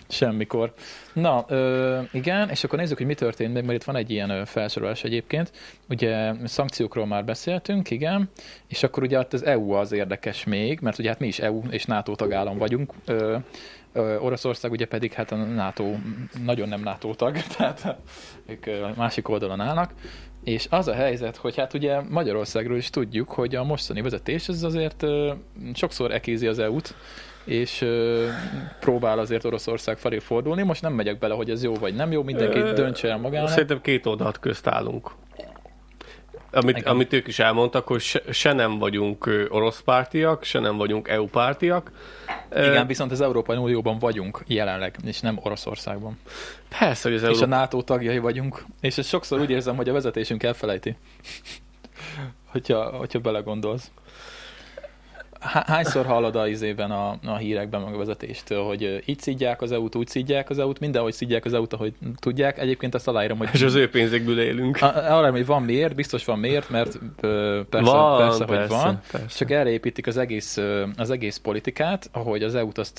Semmikor. 0.08 0.74
Na, 1.14 1.46
ö, 1.48 2.00
igen, 2.12 2.50
és 2.50 2.64
akkor 2.64 2.80
nézzük, 2.80 2.98
hogy 2.98 3.06
mi 3.06 3.14
történt 3.14 3.54
még, 3.54 3.64
mert 3.64 3.78
itt 3.78 3.84
van 3.84 3.96
egy 3.96 4.10
ilyen 4.10 4.46
felsorolás 4.46 5.04
egyébként. 5.04 5.52
Ugye 5.90 6.34
szankciókról 6.44 7.06
már 7.06 7.26
beszéltünk, 7.26 7.90
igen, 7.90 8.30
és 8.68 8.84
akkor 8.84 9.04
ugye 9.04 9.20
ott 9.20 9.34
az 9.34 9.46
EU 9.46 9.72
az 9.72 9.92
érdekes 9.92 10.44
még, 10.44 10.80
mert 10.80 11.00
ugye 11.00 11.10
hát 11.10 11.20
mi 11.20 11.28
is 11.28 11.40
EU 11.40 11.62
és 11.70 11.86
NATO 11.86 12.16
tagállam 12.16 12.58
vagyunk. 12.58 12.94
Ö, 13.06 13.38
Oroszország 14.20 14.72
ugye 14.72 14.86
pedig 14.86 15.14
hát 15.14 15.32
a 15.32 15.36
NATO 15.36 15.96
nagyon 16.44 16.68
nem 16.68 16.82
NATO 16.82 17.14
tag, 17.14 17.38
tehát 17.58 17.98
ők 18.46 18.96
másik 18.96 19.30
oldalon 19.30 19.60
állnak. 19.60 19.94
És 20.44 20.68
az 20.70 20.88
a 20.88 20.94
helyzet, 20.94 21.36
hogy 21.36 21.56
hát 21.56 21.74
ugye 21.74 22.02
Magyarországról 22.02 22.78
is 22.78 22.90
tudjuk, 22.90 23.30
hogy 23.30 23.56
a 23.56 23.64
mostani 23.64 24.02
vezetés 24.02 24.50
az 24.50 24.64
azért 24.64 25.06
sokszor 25.74 26.12
ekézi 26.12 26.48
az 26.48 26.60
EU-t, 26.60 26.96
és 27.48 27.82
ö, 27.82 28.28
próbál 28.80 29.20
azért 29.20 29.46
Oroszország 29.46 29.98
felé 29.98 30.20
fordulni. 30.20 30.64
Most 30.64 30.82
nem 30.82 30.94
megyek 30.94 31.18
bele, 31.18 31.34
hogy 31.34 31.50
ez 31.50 31.64
jó 31.64 31.74
vagy 31.74 31.96
nem 31.96 32.12
jó, 32.12 32.24
mindenki 32.24 32.60
Ö, 32.60 32.74
döntse 32.74 33.10
el 33.10 33.18
magának. 33.18 33.50
Szerintem 33.50 33.82
két 33.82 34.06
oldalt 34.06 34.40
közt 34.40 34.68
állunk. 34.68 35.12
Amit, 36.52 36.78
Igen. 36.78 36.92
amit 36.92 37.14
ők 37.14 37.28
is 37.28 37.40
elmondtak, 37.40 37.88
hogy 37.88 38.02
se, 38.02 38.22
se 38.30 38.54
nem 38.54 38.78
vagyunk 38.78 39.48
orosz 39.50 39.82
pártiak, 39.82 40.44
se 40.44 40.60
nem 40.60 40.78
vagyunk 40.78 41.08
EU 41.08 41.26
pártiak. 41.26 41.92
Igen, 42.52 42.88
viszont 42.88 43.12
az 43.12 43.22
Európai 43.22 43.58
Unióban 43.58 44.00
vagyunk 44.00 44.44
jelenleg, 44.48 44.96
és 45.06 45.20
nem 45.20 45.40
Oroszországban. 45.44 46.20
Persze, 46.80 47.10
hogy 47.10 47.18
az 47.18 47.24
És 47.24 47.28
a 47.28 47.32
Európa... 47.32 47.56
NATO 47.56 47.82
tagjai 47.82 48.20
vagyunk. 48.20 48.66
És 48.82 48.98
ezt 48.98 49.10
sokszor 49.10 49.40
úgy 49.40 49.50
érzem, 49.50 49.76
hogy 49.76 49.90
a 49.90 49.94
vezetésünk 49.94 50.44
elfelejti. 50.44 50.96
hogyha, 52.52 52.84
hogyha 52.84 53.20
belegondolsz. 53.20 53.92
Há- 55.40 55.68
Hányszor 55.68 56.06
hallod 56.06 56.36
a 56.36 56.48
izében 56.48 56.92
a, 56.92 57.18
a 57.26 57.36
hírekben, 57.36 57.82
meg 57.82 57.94
a 57.94 57.98
vezetéstől, 57.98 58.64
hogy 58.64 59.02
így 59.06 59.20
szidják 59.20 59.62
az 59.62 59.72
EU-t, 59.72 59.96
úgy 59.96 60.08
szidják 60.08 60.50
az 60.50 60.60
EU-t, 60.60 60.80
mindenhogy 60.80 61.14
szidják 61.14 61.46
az 61.46 61.54
EU-t, 61.54 61.74
ahogy 61.74 61.94
tudják. 62.20 62.60
Egyébként 62.60 62.96
azt 62.96 63.08
aláírom, 63.08 63.38
hogy 63.38 63.50
És 63.54 63.62
az 63.62 63.76
ő 63.76 63.90
pénzekből 63.90 64.40
élünk. 64.40 64.82
A- 64.82 65.18
Arra, 65.18 65.32
hogy 65.32 65.46
van 65.46 65.64
miért, 65.64 65.96
biztos 65.96 66.26
van 66.26 66.40
miért, 66.40 66.70
mert 66.70 67.00
ö, 67.22 67.62
persze, 67.70 67.92
Van, 67.92 68.18
persze, 68.18 68.46
hogy 68.46 68.58
persze, 68.58 68.76
van. 68.76 69.02
persze. 69.12 69.38
Csak 69.38 69.52
erre 69.52 69.70
építik 69.70 70.08
az 70.08 70.18
egész, 70.18 70.58
az 70.98 71.10
egész 71.10 71.38
politikát, 71.38 72.10
ahogy 72.12 72.44
az 72.44 72.56
EU-t 72.56 72.78
azt, 72.78 72.98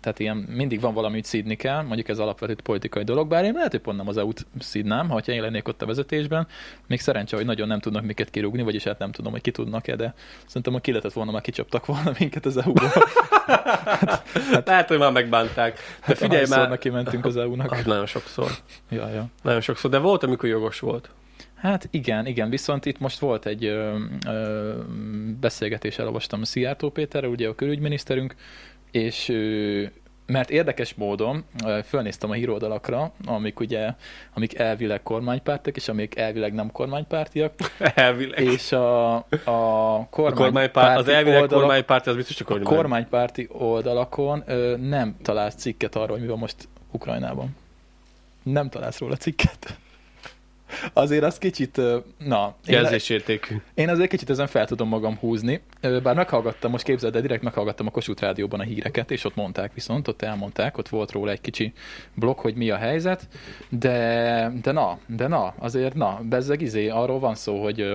tehát 0.00 0.18
ilyen 0.18 0.36
mindig 0.36 0.80
van 0.80 0.94
valami, 0.94 1.14
hogy 1.14 1.24
szídni 1.24 1.56
kell, 1.56 1.82
mondjuk 1.82 2.08
ez 2.08 2.18
alapvető 2.18 2.56
politikai 2.62 3.04
dolog, 3.04 3.28
bár 3.28 3.44
én 3.44 3.52
lehet, 3.52 3.70
hogy 3.70 3.80
pont 3.80 3.96
nem 3.96 4.08
az 4.08 4.16
EU-t 4.16 4.46
szídnám, 4.58 5.08
ha 5.08 5.18
én 5.18 5.40
lennék 5.40 5.68
ott 5.68 5.82
a 5.82 5.86
vezetésben. 5.86 6.46
Még 6.86 7.00
szerencse, 7.00 7.36
hogy 7.36 7.44
nagyon 7.44 7.68
nem 7.68 7.78
tudnak 7.80 8.04
miket 8.04 8.30
kirúgni, 8.30 8.62
vagyis 8.62 8.84
hát 8.84 8.98
nem 8.98 9.12
tudom, 9.12 9.32
hogy 9.32 9.40
ki 9.40 9.50
tudnak-e, 9.50 9.96
de 9.96 10.14
szerintem, 10.46 10.72
hogy 10.72 10.82
ki 10.82 10.90
lehetett 10.90 11.12
volna, 11.12 11.30
már 11.30 11.40
kicsaptak 11.62 11.86
volna 11.86 12.12
minket 12.18 12.46
az 12.46 12.56
EU-ból. 12.56 12.90
Hát 14.52 14.66
lehet, 14.66 14.88
hogy 14.88 14.98
már 14.98 15.12
megbánták. 15.12 15.74
De 15.74 15.80
Hát 16.00 16.18
figyelj 16.18 16.44
már, 16.48 16.68
neki 16.68 16.88
mentünk 16.88 17.24
az 17.24 17.36
EU-nak. 17.36 17.72
az 17.72 17.84
nagyon 17.84 18.06
sokszor. 18.06 18.50
Ja, 18.90 19.08
ja. 19.08 19.26
Nagyon 19.42 19.60
sokszor, 19.60 19.90
de 19.90 19.98
volt, 19.98 20.22
amikor 20.22 20.48
jogos 20.48 20.80
volt. 20.80 21.10
Hát 21.56 21.88
igen, 21.90 22.26
igen, 22.26 22.50
viszont 22.50 22.86
itt 22.86 22.98
most 22.98 23.18
volt 23.18 23.46
egy 23.46 23.64
ö, 23.64 23.98
ö, 24.26 24.72
beszélgetés, 25.40 25.98
elolvastam 25.98 26.40
a 26.40 26.44
Szijjártó 26.44 26.90
Péterrel, 26.90 27.30
ugye 27.30 27.48
a 27.48 27.54
külügyminiszterünk, 27.54 28.34
és 28.90 29.28
ö, 29.28 29.82
mert 30.26 30.50
érdekes 30.50 30.94
módon 30.94 31.44
fölnéztem 31.84 32.30
a 32.30 32.32
híroldalakra, 32.32 33.12
amik 33.26 33.60
ugye, 33.60 33.90
amik 34.34 34.58
elvileg 34.58 35.02
kormánypártiak, 35.02 35.76
és 35.76 35.88
amik 35.88 36.16
elvileg 36.16 36.52
nem 36.54 36.70
kormánypártiak, 36.70 37.52
Elvileg. 37.94 38.40
és 38.40 38.72
a, 38.72 39.14
a 39.14 39.20
A 39.44 40.06
kormánypárti 40.10 40.42
kormánypárt, 40.42 40.98
az 40.98 41.08
elvileg 41.08 41.40
oldalak, 41.40 41.62
kormánypárt, 41.64 42.06
az 42.06 42.16
biztos 42.16 42.40
a 42.40 42.44
a 42.44 42.46
kormány. 42.46 42.66
kormánypárti 42.74 43.48
oldalakon 43.52 44.42
ö, 44.46 44.76
nem 44.76 45.16
találsz 45.22 45.54
cikket 45.54 45.96
arról, 45.96 46.10
hogy 46.10 46.20
mi 46.20 46.26
van 46.26 46.38
most 46.38 46.56
Ukrajnában. 46.90 47.56
Nem 48.42 48.68
találsz 48.68 48.98
róla 48.98 49.16
cikket. 49.16 49.76
Azért 50.92 51.24
az 51.24 51.38
kicsit, 51.38 51.76
na, 52.18 52.54
én, 52.66 52.74
Jelzésértékű. 52.74 53.56
én 53.74 53.88
azért 53.88 54.10
kicsit 54.10 54.30
ezen 54.30 54.46
fel 54.46 54.66
tudom 54.66 54.88
magam 54.88 55.16
húzni, 55.16 55.60
bár 56.02 56.14
meghallgattam, 56.14 56.70
most 56.70 56.84
képzeld, 56.84 57.12
de 57.12 57.20
direkt 57.20 57.42
meghallgattam 57.42 57.86
a 57.86 57.90
Kossuth 57.90 58.22
Rádióban 58.22 58.60
a 58.60 58.62
híreket, 58.62 59.10
és 59.10 59.24
ott 59.24 59.34
mondták 59.34 59.74
viszont, 59.74 60.08
ott 60.08 60.22
elmondták, 60.22 60.78
ott 60.78 60.88
volt 60.88 61.12
róla 61.12 61.30
egy 61.30 61.40
kicsi 61.40 61.72
blokk, 62.14 62.40
hogy 62.40 62.54
mi 62.54 62.70
a 62.70 62.76
helyzet, 62.76 63.28
de, 63.68 64.52
de 64.62 64.72
na, 64.72 64.98
de 65.06 65.28
na, 65.28 65.54
azért 65.58 65.94
na, 65.94 66.20
bezzeg 66.28 66.60
izé, 66.60 66.88
arról 66.88 67.18
van 67.18 67.34
szó, 67.34 67.62
hogy 67.62 67.94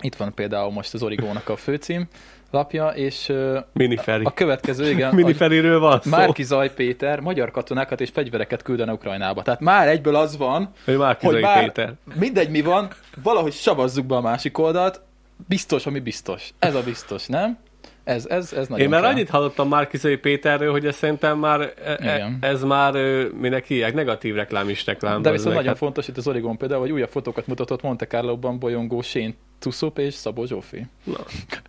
itt 0.00 0.14
van 0.14 0.34
például 0.34 0.72
most 0.72 0.94
az 0.94 1.02
Origónak 1.02 1.48
a 1.48 1.56
főcím 1.56 2.08
lapja, 2.50 2.88
és 2.88 3.32
Miniferi. 3.72 4.24
a 4.24 4.34
következő, 4.34 4.90
igen, 4.90 5.14
Miniferiről 5.14 5.78
van 5.80 6.00
szó. 6.00 6.10
Márki 6.10 6.42
Zaj 6.42 6.74
Péter 6.74 7.20
magyar 7.20 7.50
katonákat 7.50 8.00
és 8.00 8.10
fegyvereket 8.10 8.62
küldene 8.62 8.92
Ukrajnába. 8.92 9.42
Tehát 9.42 9.60
már 9.60 9.88
egyből 9.88 10.16
az 10.16 10.36
van, 10.36 10.70
Ő 10.84 10.96
Márki 10.96 11.26
hogy 11.26 11.40
már 11.40 11.64
Péter. 11.64 11.92
mindegy 12.14 12.50
mi 12.50 12.60
van, 12.60 12.88
valahogy 13.22 13.52
savazzuk 13.52 14.06
be 14.06 14.14
a 14.16 14.20
másik 14.20 14.58
oldalt, 14.58 15.00
biztos, 15.48 15.86
ami 15.86 16.00
biztos. 16.00 16.52
Ez 16.58 16.74
a 16.74 16.82
biztos, 16.82 17.26
nem? 17.26 17.58
Ez, 18.06 18.26
ez, 18.26 18.52
ez 18.52 18.68
nagyon 18.68 18.84
Én 18.84 18.88
már 18.88 19.00
kell. 19.00 19.10
annyit 19.10 19.28
hallottam 19.28 19.68
Márkizai 19.68 20.16
Péterről, 20.16 20.70
hogy 20.70 20.86
ez 20.86 20.96
szerintem 20.96 21.38
már, 21.38 21.60
e- 21.60 21.72
e- 21.84 22.14
Igen. 22.14 22.38
ez 22.40 22.62
már, 22.62 22.94
minek 23.40 23.64
hívják, 23.64 23.94
negatív 23.94 24.34
reklám 24.34 24.68
is 24.68 24.84
reklám. 24.86 25.22
De 25.22 25.30
viszont 25.30 25.54
nagyon 25.54 25.68
Hát, 25.68 25.76
fontos 25.76 26.08
itt 26.08 26.16
az 26.16 26.26
Origon 26.28 26.56
például, 26.56 26.80
hogy 26.80 26.90
újabb 26.90 27.08
fotókat 27.10 27.46
mutatott 27.46 27.82
Monte 27.82 28.06
Carlo-ban 28.06 28.58
bolyongó 28.58 29.02
Shane 29.02 29.34
Tuszop 29.58 29.98
és 29.98 30.14
Szabó 30.14 30.44
Zsófi. 30.44 30.86
Na, 31.04 31.16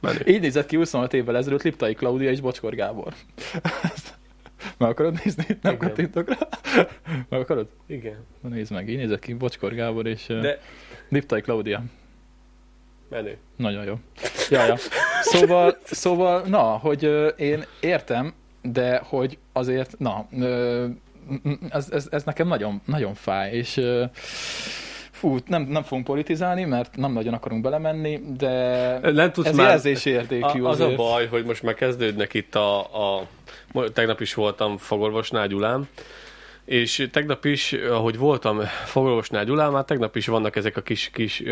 menő. 0.02 0.20
Így 0.26 0.42
nézett 0.42 0.66
ki 0.66 0.76
25 0.76 1.14
évvel 1.14 1.38
ezelőtt 1.38 1.64
Liptai 1.64 1.94
Klaudia 1.94 2.30
és 2.30 2.42
Bocskor 2.42 2.76
Gábor. 2.76 3.14
Meg 4.78 4.90
akarod 4.90 5.20
nézni? 5.24 5.46
Nem 5.48 5.74
Igen. 5.74 5.78
kattintok 5.78 6.30
rá? 6.30 6.38
Meg 7.30 7.40
akarod? 7.40 7.68
Igen. 7.88 8.26
Na 8.42 8.50
nézd 8.50 8.72
meg, 8.72 8.90
így 8.90 8.98
nézett 8.98 9.20
ki 9.20 9.34
Bocskor 9.34 9.74
Gábor 9.74 10.08
és. 10.08 10.26
De 10.26 10.60
Liptai 11.10 11.42
Klaudia. 11.42 11.84
Menő. 13.10 13.38
Nagyon 13.56 13.86
jó. 13.86 13.94
Ja, 14.50 14.66
ja. 14.66 14.76
Szóval, 15.22 15.78
szóval, 15.84 16.42
na, 16.42 16.62
hogy 16.62 17.06
ö, 17.06 17.28
én 17.28 17.66
értem, 17.80 18.34
de 18.62 19.02
hogy 19.04 19.38
azért, 19.54 20.00
na, 20.00 20.28
ö, 20.40 20.86
ez, 21.70 21.88
ez, 21.92 22.08
ez 22.10 22.24
nekem 22.24 22.48
nagyon, 22.48 22.82
nagyon 22.86 23.14
fáj, 23.14 23.52
és 23.52 23.78
ö, 23.78 24.04
fú, 25.12 25.38
nem, 25.46 25.62
nem 25.62 25.84
fogunk 25.84 26.06
politizálni, 26.06 26.64
mert 26.64 26.96
nem 26.96 27.12
nagyon 27.12 27.34
akarunk 27.34 27.62
belemenni, 27.62 28.22
de 28.38 29.12
Nem 29.12 29.32
tudsz 29.32 29.48
ez 29.48 29.56
már... 29.56 29.68
jelzési 29.68 30.10
értékű 30.10 30.62
A, 30.62 30.70
az 30.70 30.80
a 30.80 30.84
azért. 30.84 30.98
baj, 30.98 31.28
hogy 31.28 31.46
most 31.46 31.64
már 31.64 31.74
kezdődnek 31.74 32.34
itt 32.34 32.56
a, 32.56 32.80
a... 32.80 33.28
Tegnap 33.94 34.22
is 34.22 34.34
voltam 34.34 34.78
fogorvosnál 34.78 35.48
Gyulán, 35.48 35.88
és 36.66 37.08
tegnap 37.12 37.46
is, 37.46 37.74
ahogy 37.74 38.18
voltam 38.18 38.60
fogorvosnál 38.86 39.46
Gyulán, 39.46 39.72
már 39.72 39.84
tegnap 39.84 40.16
is 40.16 40.28
vannak 40.28 40.56
ezek 40.56 40.78
a 40.78 40.82
kis, 40.82 41.10
kis 41.14 41.44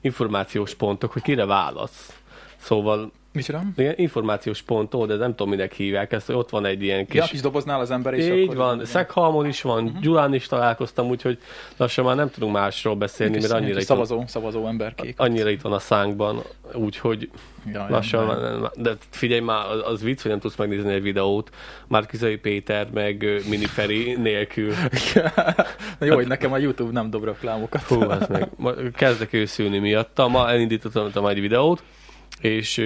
információs 0.00 0.74
pontok, 0.74 1.12
hogy 1.12 1.22
kire 1.22 1.44
válasz. 1.44 2.20
Szóval 2.56 3.12
Micsoda? 3.32 3.62
ilyen 3.76 3.94
információs 3.96 4.62
pont, 4.62 5.06
de 5.06 5.16
nem 5.16 5.30
tudom, 5.30 5.48
minek 5.48 5.72
hívják 5.72 6.12
ezt, 6.12 6.26
hogy 6.26 6.34
ott 6.34 6.50
van 6.50 6.64
egy 6.64 6.82
ilyen 6.82 7.06
kis... 7.06 7.14
Ja, 7.20 7.24
kis 7.24 7.40
doboznál 7.40 7.80
az 7.80 7.90
ember, 7.90 8.14
és 8.14 8.24
Így 8.24 8.42
akkor... 8.42 8.56
van, 8.56 8.84
Szeghalmon 8.84 9.46
is 9.46 9.62
van, 9.62 9.84
uh-huh. 9.84 10.00
Gyulán 10.00 10.34
is 10.34 10.46
találkoztam, 10.46 11.08
úgyhogy 11.08 11.38
lassan 11.76 12.04
már 12.04 12.16
nem 12.16 12.30
tudunk 12.30 12.52
másról 12.52 12.94
beszélni, 12.94 13.40
mert 13.40 13.52
annyira 13.52 13.80
itt, 13.80 13.86
van, 13.86 13.96
szavazó, 13.96 14.24
szavazó 14.26 14.66
emberkék. 14.66 15.14
annyira 15.18 15.48
itt 15.48 15.60
van 15.60 15.72
a 15.72 15.78
szánkban, 15.78 16.42
úgyhogy 16.74 17.30
Ja, 17.66 17.72
ja, 17.72 17.86
lassan, 17.90 18.26
már- 18.26 18.70
de 18.80 18.92
figyelj 19.10 19.40
már, 19.40 19.70
az, 19.70 19.92
az 19.92 20.02
vicc, 20.02 20.22
hogy 20.22 20.30
nem 20.30 20.40
tudsz 20.40 20.56
megnézni 20.56 20.92
egy 20.92 21.02
videót, 21.02 21.50
már 21.86 22.06
Kizai 22.06 22.36
Péter, 22.36 22.90
meg 22.90 23.22
ö, 23.22 23.38
Miniferi 23.48 24.14
nélkül. 24.14 24.74
Na 25.98 26.06
jó, 26.06 26.14
hogy 26.14 26.26
nekem 26.26 26.52
a 26.52 26.58
YouTube 26.58 26.92
nem 26.92 27.10
dob 27.10 27.24
reklámokat. 27.24 27.82
Hú, 27.82 28.00
az 28.00 28.26
meg. 28.28 28.48
Kezdek 28.94 29.32
őszülni 29.32 29.78
miatta. 29.78 30.28
Ma 30.28 30.50
elindítottam 30.50 31.26
egy 31.26 31.40
videót, 31.40 31.82
és 32.42 32.82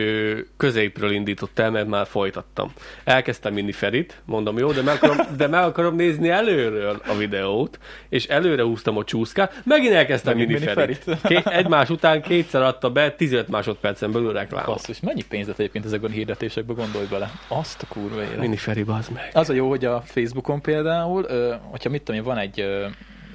középről 0.56 1.10
indított 1.10 1.58
el, 1.58 1.70
mert 1.70 1.88
már 1.88 2.06
folytattam. 2.06 2.72
Elkezdtem 3.04 3.52
Miniferit, 3.52 4.20
mondom, 4.24 4.58
jó, 4.58 4.72
de 4.72 4.82
meg 4.82 4.94
akarom, 4.94 5.16
de 5.36 5.46
meg 5.46 5.62
akarom 5.62 5.96
nézni 5.96 6.28
előről 6.28 7.02
a 7.06 7.14
videót, 7.14 7.78
és 8.08 8.26
előre 8.26 8.62
húztam 8.62 8.96
a 8.96 9.04
csúszkát, 9.04 9.62
megint 9.64 9.92
elkezdtem 9.92 10.36
Megint 10.36 10.60
Miniferit. 10.60 11.06
Miniferit. 11.06 11.44
Ké- 11.44 11.54
egymás 11.54 11.90
után 11.90 12.22
kétszer 12.22 12.62
adta 12.62 12.90
be 12.90 13.10
15 13.10 13.48
másodpercen 13.48 14.12
belül 14.12 14.32
reklámot. 14.32 14.66
Basszus, 14.66 15.00
mennyi 15.00 15.22
pénzt 15.22 15.48
lett 15.48 15.58
egyébként 15.58 15.84
ezekben 15.84 16.10
a 16.10 16.14
hirdetésekbe, 16.14 16.72
gondolj 16.72 17.06
bele. 17.06 17.30
Azt 17.48 17.82
a 17.82 17.86
kurva 17.88 18.22
élet. 18.22 18.38
Miniferi, 18.38 18.82
bazd 18.82 19.12
meg. 19.12 19.30
Az 19.32 19.50
a 19.50 19.52
jó, 19.52 19.68
hogy 19.68 19.84
a 19.84 20.02
Facebookon 20.04 20.60
például, 20.60 21.26
hogyha 21.70 21.90
mit 21.90 22.02
tudom 22.02 22.20
én, 22.20 22.26
van 22.26 22.38
egy 22.38 22.64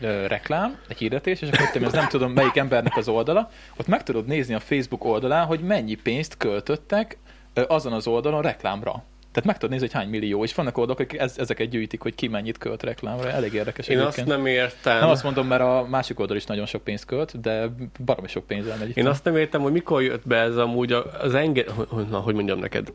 ö, 0.02 0.28
reklám, 0.28 0.78
egy 0.88 0.98
hirdetés, 0.98 1.42
és 1.42 1.50
akkor 1.50 1.82
én, 1.82 1.86
az 1.86 1.94
nem 1.94 2.08
tudom 2.08 2.32
melyik 2.32 2.56
embernek 2.56 2.98
az 2.98 3.08
oldala, 3.08 3.50
ott 3.78 3.88
meg 3.88 4.04
tudod 4.04 4.26
nézni 4.26 4.54
a 4.54 4.60
Facebook 4.60 5.06
oldalán, 5.06 5.46
hogy 5.46 5.60
mennyi 5.60 5.96
pénzt 5.96 6.38
költöttek 6.38 7.18
ö, 7.54 7.64
azon 7.68 7.94
az 7.94 8.08
oldalon 8.08 8.42
reklámra. 8.42 9.04
Tehát 9.32 9.46
meg 9.50 9.56
tudod 9.56 9.70
nézni, 9.70 9.86
hogy 9.88 9.96
hány 9.96 10.10
millió, 10.10 10.44
és 10.44 10.56
vannak 10.56 10.78
oldalak, 10.78 11.00
akik 11.02 11.20
ez, 11.20 11.38
ezeket 11.38 11.70
gyűjtik, 11.70 12.02
hogy 12.02 12.16
ki 12.16 12.28
mennyit 12.28 12.58
költ 12.58 12.84
reklámra. 12.84 13.30
Elég 13.30 13.54
érdekes 13.54 13.88
Én 13.88 14.00
azt 14.00 14.18
egyébként. 14.18 14.38
nem 14.38 14.46
értem. 14.46 15.00
nem 15.00 15.10
azt 15.10 15.24
mondom, 15.24 15.48
mert 15.48 15.62
a 15.62 15.86
másik 15.90 16.20
oldal 16.20 16.36
is 16.36 16.46
nagyon 16.46 16.66
sok 16.66 16.84
pénzt 16.84 17.06
költ, 17.06 17.40
de 17.40 17.70
baromi 18.06 18.28
sok 18.28 18.48
pénz 18.48 18.68
elmegy 18.68 18.90
itt. 18.90 18.98
Én 18.98 19.08
azt 19.08 19.24
nem 19.24 19.38
értem, 19.38 19.62
hogy 19.62 19.72
mikor 19.72 20.02
jött 20.02 20.28
be 20.28 20.38
ez 20.38 20.58
amúgy 20.58 20.92
az 21.22 21.34
enge... 21.34 21.66
Na, 22.10 22.20
hogy 22.20 22.34
mondjam 22.34 22.60
neked? 22.60 22.94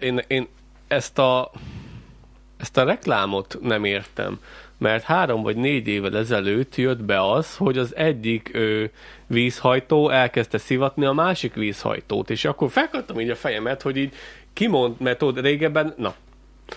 Én, 0.00 0.22
én 0.26 0.48
ezt 0.88 1.18
a 1.18 1.50
ezt 2.56 2.76
a 2.76 2.84
reklámot 2.84 3.58
nem 3.60 3.84
értem, 3.84 4.40
mert 4.78 5.02
három 5.02 5.42
vagy 5.42 5.56
négy 5.56 5.88
évvel 5.88 6.16
ezelőtt 6.16 6.76
jött 6.76 7.04
be 7.04 7.30
az, 7.30 7.56
hogy 7.56 7.78
az 7.78 7.96
egyik 7.96 8.50
ö, 8.52 8.84
vízhajtó 9.26 10.10
elkezdte 10.10 10.58
szivatni 10.58 11.04
a 11.04 11.12
másik 11.12 11.54
vízhajtót, 11.54 12.30
és 12.30 12.44
akkor 12.44 12.70
felkaptam 12.70 13.20
így 13.20 13.30
a 13.30 13.34
fejemet, 13.34 13.82
hogy 13.82 13.96
így 13.96 14.14
kimond, 14.52 15.00
mert 15.00 15.18
tudod, 15.18 15.44
régebben, 15.44 15.94
na, 15.96 16.14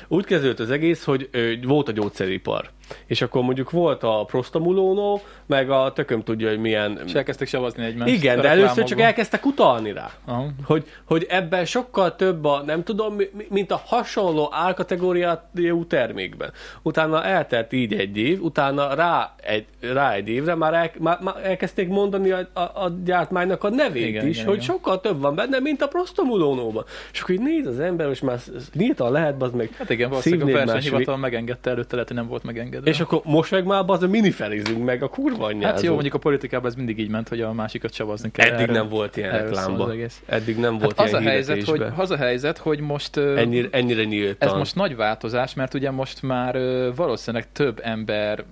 úgy 0.08 0.26
kezdődött 0.26 0.60
az 0.60 0.72
egész, 0.72 1.04
hogy 1.04 1.30
ö, 1.32 1.54
volt 1.64 1.88
a 1.88 1.92
gyógyszeripar. 1.92 2.70
És 3.06 3.22
akkor 3.22 3.44
mondjuk 3.44 3.72
volt 3.72 4.04
a 4.04 4.24
prostamulónó, 4.28 5.22
meg 5.46 5.70
a 5.70 5.92
tököm 5.94 6.24
tudja, 6.24 6.50
hogy 6.50 6.60
milyen... 6.60 7.00
És 7.06 7.14
elkezdtek 7.14 7.48
savazni 7.48 7.86
egymást. 7.86 8.14
Igen, 8.14 8.42
de 8.42 8.48
először 8.48 8.84
csak 8.84 9.00
elkezdtek 9.00 9.46
utalni 9.46 9.92
rá. 9.92 10.12
Aha. 10.26 10.46
Hogy, 10.66 10.86
hogy 11.06 11.26
ebben 11.30 11.66
sokkal 11.66 12.16
több 12.16 12.46
a, 12.46 12.64
nem 12.66 12.84
tudom, 12.84 13.14
mi- 13.16 13.30
mi- 13.34 13.48
mint 13.50 13.72
a 13.72 13.82
hasonló 13.86 14.50
álkategóriájú 14.52 15.86
termékben. 15.88 16.52
Utána 16.82 17.24
eltelt 17.24 17.74
így 17.74 17.94
egy 17.94 18.18
év, 18.18 18.44
utána 18.44 18.94
rá 18.94 19.36
egy, 19.42 19.66
rá 19.80 20.14
egy 20.14 20.28
évre 20.28 20.56
már, 20.56 20.74
el, 20.74 20.92
már, 21.00 21.20
már 21.22 21.36
elkezdték 21.44 21.88
mondani 21.88 22.32
a, 22.32 22.48
a, 22.54 22.60
a 22.60 22.92
gyártmánynak 23.04 23.64
a 23.64 23.70
nevét 23.70 24.08
Igen, 24.08 24.28
is, 24.28 24.36
igen, 24.36 24.48
hogy 24.48 24.64
igen. 24.64 24.68
sokkal 24.68 25.00
több 25.02 25.20
van 25.22 25.36
benne, 25.36 25.60
mint 25.60 25.82
a 25.82 25.88
prostamulónóban. 25.88 26.84
És 27.12 27.22
akkor 27.22 27.36
így 27.36 27.42
néz 27.42 27.68
az 27.68 27.80
ember, 27.80 28.10
és 28.10 28.20
már 28.20 28.40
nyíltan 28.74 29.12
lehet, 29.12 29.42
az 29.42 29.52
meg 29.52 29.70
Hát 29.78 29.90
igen, 29.90 30.10
valószínűleg 30.10 30.56
a 30.56 30.66
versenyhivatal 30.66 31.18
megengedte 31.18 31.70
előtte, 31.70 31.94
lehet, 31.94 32.08
hogy 32.08 32.18
nem 32.18 32.28
volt 32.28 32.44
megengedve. 32.44 32.79
És 32.84 33.00
akkor 33.00 33.22
most 33.24 33.52
meg 33.52 33.66
már 33.66 33.84
az 33.88 34.04
a 34.04 34.08
minifelizünk 34.08 34.84
meg 34.86 35.04
a 35.04 35.08
kurva 35.08 35.46
anyjázunk. 35.46 35.74
Hát 35.74 35.82
jó, 35.82 35.92
mondjuk 35.94 36.14
a 36.14 36.18
politikában 36.18 36.70
ez 36.70 36.76
mindig 36.76 37.00
így 37.00 37.10
ment, 37.10 37.28
hogy 37.30 37.42
a 37.42 37.54
másikat 37.54 37.94
savazni 37.94 38.32
kell. 38.32 38.48
Eddig 38.48 38.60
Erről- 38.62 38.76
nem 38.76 38.90
volt 38.90 39.18
ilyen 39.18 39.32
reklámba. 39.32 39.94
Eddig 40.26 40.58
nem 40.58 40.72
Hát 40.72 40.82
volt 40.82 41.00
az 41.00 41.14
a, 41.14 41.20
ilyen 41.20 41.32
helyzet, 41.32 41.64
hogy, 41.64 41.84
az 41.96 42.12
a 42.12 42.18
helyzet, 42.18 42.58
hogy 42.58 42.80
most 42.80 43.18
Ennyire, 43.18 43.68
ennyire 43.72 44.04
nyíltan. 44.04 44.50
ez 44.50 44.54
most 44.56 44.76
nagy 44.76 44.96
változás, 44.96 45.54
mert 45.54 45.74
ugye 45.74 45.92
most 45.92 46.22
már 46.22 46.58
valószínűleg 46.96 47.52
több 47.52 47.80
ember 47.84 48.44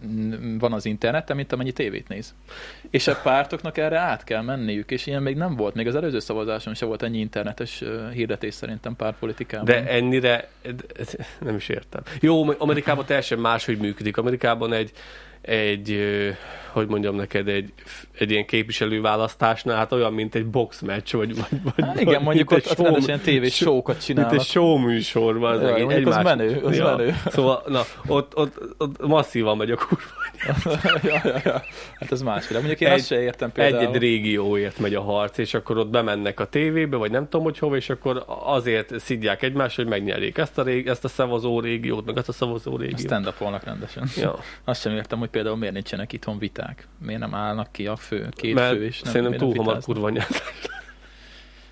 van 0.59 0.73
az 0.73 0.85
interneten, 0.85 1.35
mint 1.35 1.53
amennyi 1.53 1.71
tévét 1.71 2.07
néz. 2.07 2.35
És 2.89 3.07
a 3.07 3.19
pártoknak 3.23 3.77
erre 3.77 3.99
át 3.99 4.23
kell 4.23 4.41
menniük, 4.41 4.91
és 4.91 5.05
ilyen 5.07 5.21
még 5.21 5.35
nem 5.35 5.55
volt. 5.55 5.73
Még 5.73 5.87
az 5.87 5.95
előző 5.95 6.19
szavazáson 6.19 6.73
se 6.73 6.85
volt 6.85 7.03
ennyi 7.03 7.19
internetes 7.19 7.83
hirdetés 8.13 8.53
szerintem 8.53 8.95
pártpolitikában. 8.95 9.65
De 9.65 9.87
ennyire, 9.87 10.47
nem 11.39 11.55
is 11.55 11.69
értem. 11.69 12.01
Jó, 12.21 12.51
Amerikában 12.57 13.05
teljesen 13.05 13.39
máshogy 13.39 13.77
működik. 13.77 14.16
Amerikában 14.17 14.73
egy, 14.73 14.91
egy, 15.47 15.99
hogy 16.71 16.87
mondjam 16.87 17.15
neked, 17.15 17.47
egy, 17.47 17.73
egy 18.17 18.31
ilyen 18.31 18.45
képviselőválasztásnál, 18.45 19.77
hát 19.77 19.91
olyan, 19.91 20.13
mint 20.13 20.35
egy 20.35 20.45
boxmeccs, 20.45 21.11
vagy, 21.13 21.35
vagy, 21.35 21.61
vagy 21.63 21.85
Hát 21.85 21.99
igen, 22.01 22.21
mondjuk 22.21 22.51
ott, 22.51 22.57
egy 22.57 22.67
ott 22.71 22.77
rendes 22.77 22.93
show- 22.93 23.07
ilyen 23.07 23.19
tévés 23.19 23.55
show- 23.55 23.69
showkat 23.69 23.93
mint 23.95 24.05
csinálnak. 24.05 24.33
egy 24.33 24.41
show 24.41 24.77
műsor, 24.77 25.43
az 25.43 25.61
Jaj, 25.61 25.81
mondjuk 25.83 26.07
az 26.07 26.23
menő, 26.23 26.61
az 26.63 26.77
menő. 26.77 27.15
Szóval, 27.29 27.63
na, 27.67 27.81
ott, 28.07 28.35
ott, 28.35 28.59
ott 28.77 29.07
masszívan 29.07 29.57
megy 29.57 29.71
a 29.71 29.75
kurva. 29.75 30.05
ja, 31.03 31.21
ja, 31.23 31.41
ja. 31.43 31.61
Hát 31.99 32.11
ez 32.11 32.21
más 32.21 32.47
világ. 32.47 32.63
Mondjuk 32.63 32.81
én 32.81 32.87
Egy- 32.93 32.99
azt 32.99 33.07
se 33.07 33.21
értem 33.21 33.51
például. 33.51 33.81
Egy-egy 33.87 34.01
régióért 34.01 34.79
megy 34.79 34.93
a 34.95 35.01
harc, 35.01 35.37
és 35.37 35.53
akkor 35.53 35.77
ott 35.77 35.89
bemennek 35.89 36.39
a 36.39 36.45
tévébe, 36.45 36.97
vagy 36.97 37.11
nem 37.11 37.23
tudom, 37.23 37.43
hogy 37.43 37.57
hova, 37.59 37.75
és 37.75 37.89
akkor 37.89 38.23
azért 38.45 38.99
szidják 38.99 39.43
egymást, 39.43 39.75
hogy 39.75 39.87
megnyerjék 39.87 40.37
ezt 40.37 40.57
a, 40.57 40.63
rég, 40.63 40.87
ezt 40.87 41.03
a 41.03 41.07
szavazó 41.07 41.59
régiót, 41.59 42.05
meg 42.05 42.17
ezt 42.17 42.29
a 42.29 42.31
szavazó 42.31 42.77
régiót. 42.77 42.99
stand 42.99 43.27
up 43.27 43.63
rendesen. 43.63 44.07
Ja. 44.17 44.39
Azt 44.63 44.81
sem 44.81 44.95
értem, 44.95 45.19
hogy 45.19 45.29
például 45.37 45.57
miért 45.57 45.73
nincsenek 45.73 46.13
itthon 46.13 46.37
viták. 46.37 46.87
Miért 47.05 47.19
nem 47.19 47.35
állnak 47.35 47.71
ki 47.71 47.87
a 47.87 47.95
fő, 47.95 48.29
két 48.35 48.53
Mert 48.53 48.75
fő, 48.75 48.85
és 48.85 49.01
nem, 49.01 49.13
szerintem 49.13 49.37
túl 49.37 49.55
hamar 49.55 49.81
kurva. 49.81 50.11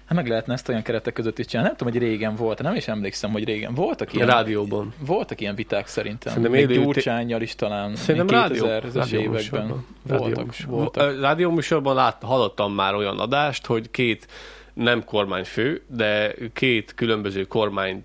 Hát 0.06 0.18
meg 0.18 0.28
lehetne 0.28 0.54
ezt 0.54 0.70
olyan 0.70 0.82
keretek 0.82 1.14
között 1.14 1.40
is 1.40 1.46
csinálni. 1.46 1.70
Nem 1.70 1.78
tudom, 1.78 1.94
hogy 1.94 2.02
régen 2.02 2.36
volt, 2.36 2.62
nem 2.62 2.76
is 2.76 2.88
emlékszem, 2.88 3.32
hogy 3.32 3.44
régen. 3.44 3.74
Voltak 3.74 4.08
A 4.08 4.12
ilyen, 4.14 4.28
rádióban. 4.28 4.94
voltak 5.00 5.42
ilyen 5.42 5.56
viták 5.56 5.88
szerintem. 5.88 6.34
Szerintem 6.34 6.54
élő- 6.60 6.84
Gyurcsányjal 6.84 7.42
is 7.42 7.56
talán. 7.56 7.96
Szerintem 7.96 8.40
rádió, 8.42 8.66
2000-es 8.66 9.12
években. 9.12 9.86
Voltak, 10.02 10.56
voltak. 10.68 11.20
Rádióműsorban 11.20 11.96
lát, 11.96 12.24
hallottam 12.24 12.74
már 12.74 12.94
olyan 12.94 13.20
adást, 13.20 13.66
hogy 13.66 13.92
két 13.92 14.28
nem 14.74 15.04
kormányfő, 15.04 15.82
de 15.88 16.34
két 16.54 16.94
különböző 16.96 17.44
kormány 17.44 18.04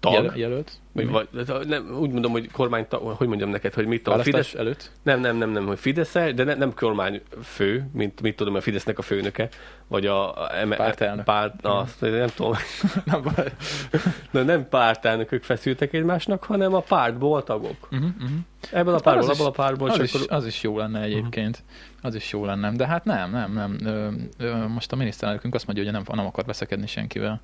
tag, 0.00 0.12
Jel- 0.12 0.36
jelölt? 0.36 0.72
Vagy, 0.92 1.08
vagy, 1.10 1.28
nem, 1.66 1.96
úgy 2.00 2.10
mondom, 2.10 2.32
hogy 2.32 2.50
kormánytag, 2.50 3.02
hogy 3.16 3.26
mondjam 3.28 3.50
neked, 3.50 3.74
hogy 3.74 3.86
mit 3.86 4.02
tudom, 4.02 4.20
Fidesz, 4.20 4.54
előtt? 4.54 4.90
nem, 5.02 5.20
nem, 5.20 5.36
nem, 5.36 5.50
nem, 5.50 5.66
hogy 5.66 5.78
Fidesz, 5.78 6.12
de 6.12 6.44
ne, 6.44 6.54
nem 6.54 6.74
kormányfő, 6.74 7.88
mint 7.92 8.20
mit 8.20 8.36
tudom, 8.36 8.54
a 8.54 8.60
Fidesznek 8.60 8.98
a 8.98 9.02
főnöke, 9.02 9.48
vagy 9.86 10.06
a, 10.06 10.42
a 10.42 10.56
eme- 10.56 10.76
Pártelnök. 10.76 11.24
Párt, 11.24 11.62
na, 11.62 11.76
azt 11.78 12.00
nem 12.00 12.28
tudom, 12.34 12.52
Nem 13.04 13.22
baj. 13.22 13.52
de 14.32 14.42
nem 14.42 14.68
pártelnökök 14.68 15.42
feszültek 15.42 15.92
egymásnak, 15.92 16.44
hanem 16.44 16.74
a 16.74 16.80
pártból 16.80 17.44
tagok. 17.44 17.88
Uh-huh, 17.90 18.08
uh-huh. 18.16 18.30
Ebből 18.72 18.94
a 18.94 19.10
Az 19.16 19.24
is- 19.24 19.30
abból 19.34 19.46
a 19.46 19.50
pártból, 19.50 19.90
Az 19.90 20.00
is, 20.00 20.14
akkor 20.14 20.26
az 20.30 20.46
is 20.46 20.62
jó 20.62 20.78
lenne 20.78 21.00
egyébként. 21.00 21.62
Az 22.02 22.14
is 22.14 22.32
jó 22.32 22.44
lenne. 22.44 22.72
De 22.72 22.86
hát 22.86 23.04
nem, 23.04 23.30
nem, 23.30 23.52
nem. 23.52 23.76
Ö, 23.84 24.08
ö, 24.38 24.66
most 24.66 24.92
a 24.92 24.96
miniszterelnökünk 24.96 25.54
azt 25.54 25.66
mondja, 25.66 25.84
hogy 25.84 25.92
nem, 25.92 26.02
nem 26.16 26.26
akar 26.26 26.44
veszekedni 26.44 26.86
senkivel. 26.86 27.40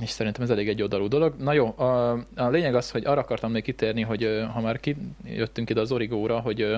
És 0.00 0.10
szerintem 0.10 0.42
ez 0.42 0.50
elég 0.50 0.68
egy 0.68 0.82
oldalú 0.82 1.08
dolog. 1.08 1.34
Na 1.38 1.52
jó, 1.52 1.78
a, 1.78 2.12
a 2.36 2.48
lényeg 2.48 2.74
az, 2.74 2.90
hogy 2.90 3.04
arra 3.04 3.20
akartam 3.20 3.50
még 3.50 3.62
kitérni, 3.62 4.02
hogy 4.02 4.44
ha 4.52 4.60
már 4.60 4.80
kijöttünk 4.80 5.70
ide 5.70 5.80
az 5.80 5.92
origóra, 5.92 6.40
hogy 6.40 6.76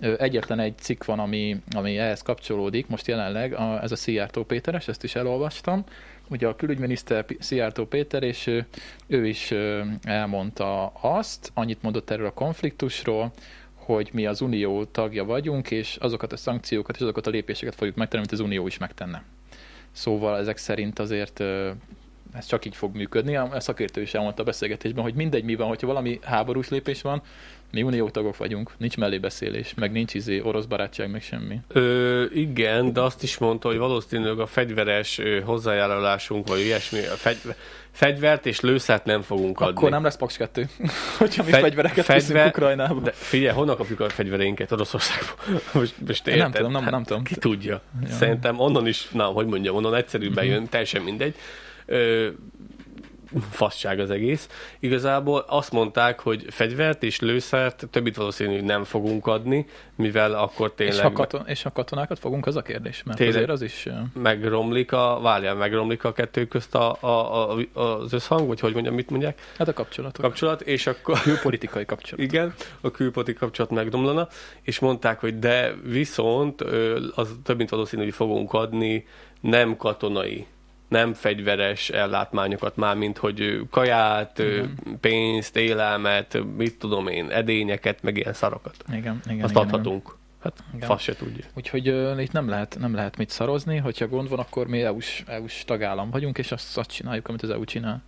egyetlen 0.00 0.58
egy 0.58 0.78
cikk 0.78 1.04
van, 1.04 1.18
ami, 1.18 1.62
ami 1.76 1.98
ehhez 1.98 2.22
kapcsolódik, 2.22 2.86
most 2.86 3.06
jelenleg, 3.06 3.54
a, 3.54 3.82
ez 3.82 3.92
a 3.92 3.96
Szijjártó 3.96 4.44
Péteres, 4.44 4.88
ezt 4.88 5.04
is 5.04 5.14
elolvastam. 5.14 5.84
Ugye 6.28 6.46
a 6.46 6.56
külügyminiszter 6.56 7.24
Szijjártó 7.38 7.86
Péter, 7.86 8.22
és 8.22 8.46
ő, 8.46 8.66
ő 9.06 9.26
is 9.26 9.54
elmondta 10.02 10.86
azt, 10.86 11.50
annyit 11.54 11.82
mondott 11.82 12.10
erről 12.10 12.26
a 12.26 12.32
konfliktusról, 12.32 13.32
hogy 13.74 14.10
mi 14.12 14.26
az 14.26 14.40
Unió 14.40 14.84
tagja 14.84 15.24
vagyunk, 15.24 15.70
és 15.70 15.96
azokat 15.96 16.32
a 16.32 16.36
szankciókat 16.36 16.94
és 16.96 17.02
azokat 17.02 17.26
a 17.26 17.30
lépéseket 17.30 17.74
fogjuk 17.74 17.96
megtenni, 17.96 18.22
amit 18.22 18.32
az 18.32 18.46
Unió 18.46 18.66
is 18.66 18.78
megtenne. 18.78 19.22
Szóval 19.92 20.38
ezek 20.38 20.56
szerint 20.56 20.98
azért 20.98 21.42
ez 22.34 22.46
csak 22.46 22.64
így 22.64 22.76
fog 22.76 22.94
működni. 22.96 23.36
A 23.36 23.60
szakértő 23.60 24.00
is 24.00 24.14
elmondta 24.14 24.42
a 24.42 24.44
beszélgetésben, 24.44 25.02
hogy 25.02 25.14
mindegy 25.14 25.44
mi 25.44 25.54
van, 25.54 25.68
hogyha 25.68 25.86
valami 25.86 26.18
háborús 26.22 26.68
lépés 26.68 27.02
van, 27.02 27.22
mi 27.72 27.82
unió 27.82 28.08
tagok 28.10 28.36
vagyunk, 28.36 28.70
nincs 28.78 28.96
mellébeszélés, 28.96 29.74
meg 29.76 29.92
nincs 29.92 30.14
izé 30.14 30.40
orosz 30.40 30.64
barátság, 30.64 31.10
meg 31.10 31.22
semmi. 31.22 31.60
Ö, 31.68 32.24
igen, 32.34 32.92
de 32.92 33.00
azt 33.00 33.22
is 33.22 33.38
mondta, 33.38 33.68
hogy 33.68 33.76
valószínűleg 33.78 34.38
a 34.38 34.46
fegyveres 34.46 35.20
hozzájárulásunk, 35.44 36.48
vagy 36.48 36.60
ilyesmi, 36.60 36.98
a 36.98 37.14
fegy, 37.16 37.36
fegyvert 37.90 38.46
és 38.46 38.60
lőszert 38.60 39.04
nem 39.04 39.22
fogunk 39.22 39.60
adni. 39.60 39.72
Akkor 39.76 39.90
nem 39.90 40.02
lesz 40.02 40.16
Paks 40.16 40.36
2, 40.36 40.68
hogyha 41.18 41.42
mi 41.44 41.50
Fegy- 41.50 41.60
fegyvereket 41.62 42.04
fegyver- 42.04 42.56
Ukrajnába. 42.56 43.00
De 43.00 43.10
figyelj, 43.12 43.54
honnan 43.54 43.76
kapjuk 43.76 44.00
a 44.00 44.08
fegyvereinket 44.08 44.72
Oroszországból? 44.72 45.60
Most, 45.80 45.94
most 46.06 46.24
Nem 46.24 46.34
érted? 46.34 46.52
tudom, 46.52 46.72
nem- 46.72 46.84
nem 46.90 47.02
tudom. 47.02 47.22
Ki 47.22 47.34
tudja. 47.36 47.72
Ja. 47.72 47.80
Mhm. 48.00 48.10
Szerintem 48.12 48.58
onnan 48.60 48.86
is, 48.86 49.08
na, 49.10 49.24
hogy 49.24 49.46
mondjam, 49.46 49.74
onnan 49.76 49.94
egyszerűbben 49.94 50.44
jön, 50.44 50.68
teljesen 50.68 51.02
mindegy. 51.02 51.34
Ö, 51.90 52.28
fasság 53.50 53.98
az 54.00 54.10
egész. 54.10 54.48
Igazából 54.78 55.44
azt 55.48 55.72
mondták, 55.72 56.20
hogy 56.20 56.44
fegyvert 56.48 57.02
és 57.02 57.20
lőszert 57.20 57.86
többit 57.90 58.16
valószínű 58.16 58.60
nem 58.60 58.84
fogunk 58.84 59.26
adni, 59.26 59.66
mivel 59.96 60.32
akkor 60.32 60.72
tényleg 60.74 60.94
És 60.96 61.00
ha, 61.02 61.12
katon- 61.12 61.48
és 61.48 61.62
ha 61.62 61.72
katonákat 61.72 62.18
fogunk, 62.18 62.46
az 62.46 62.56
a 62.56 62.62
kérdés, 62.62 63.02
mert 63.02 63.18
Tényleg. 63.18 63.36
azért 63.36 63.50
az 63.50 63.62
is... 63.62 63.86
megromlik 64.14 64.92
a, 64.92 65.18
várjál, 65.22 65.54
megromlik 65.54 66.04
a 66.04 66.12
kettő 66.12 66.46
közt 66.46 66.74
a, 66.74 66.96
a, 67.00 67.50
a, 67.52 67.80
az 67.80 68.12
összhang, 68.12 68.46
vagy 68.46 68.60
hogy 68.60 68.72
mondjam, 68.72 68.94
mit 68.94 69.10
mondják, 69.10 69.40
Hát 69.58 69.68
a 69.68 69.72
kapcsolatok. 69.72 70.24
kapcsolat, 70.24 70.60
és 70.60 70.86
akkor 70.86 71.20
Külpolitikai 71.20 71.84
kapcsolat. 71.84 72.24
igen, 72.24 72.54
a 72.80 72.90
külpoti 72.90 73.32
kapcsolat 73.32 73.70
megromlana, 73.70 74.28
és 74.62 74.78
mondták, 74.78 75.20
hogy 75.20 75.38
de 75.38 75.74
viszont 75.84 76.60
az 77.14 77.34
több 77.44 77.56
mint 77.56 77.70
valószínű, 77.70 78.02
hogy 78.02 78.14
fogunk 78.14 78.52
adni 78.52 79.06
nem 79.40 79.76
katonai, 79.76 80.46
nem 80.90 81.14
fegyveres 81.14 81.90
ellátmányokat 81.90 82.76
már, 82.76 82.96
mint 82.96 83.18
hogy 83.18 83.60
kaját, 83.70 84.38
Igen. 84.38 84.74
pénzt, 85.00 85.56
élelmet, 85.56 86.38
mit 86.56 86.78
tudom 86.78 87.06
én, 87.06 87.30
edényeket, 87.30 88.02
meg 88.02 88.16
ilyen 88.16 88.32
szarokat. 88.32 88.74
Igen, 88.88 88.98
igen, 88.98 89.14
Azt 89.14 89.26
igen, 89.26 89.44
igen. 89.44 89.56
adhatunk. 89.56 90.18
Hát 90.42 90.64
Igen. 90.74 90.88
fasz 90.88 91.02
se 91.02 91.14
tudja. 91.14 91.44
Úgyhogy 91.54 91.88
uh, 91.88 92.22
itt 92.22 92.32
nem 92.32 92.48
lehet, 92.48 92.76
nem 92.78 92.94
lehet 92.94 93.16
mit 93.16 93.30
szarozni, 93.30 93.76
hogyha 93.76 94.08
gond 94.08 94.28
van, 94.28 94.38
akkor 94.38 94.66
mi 94.66 94.82
EU-s, 94.82 95.22
EU-s 95.26 95.64
tagállam 95.64 96.10
vagyunk, 96.10 96.38
és 96.38 96.52
azt, 96.52 96.78
azt 96.78 96.90
csináljuk, 96.90 97.28
amit 97.28 97.42
az 97.42 97.50
EU 97.50 97.64
csinál. 97.64 98.02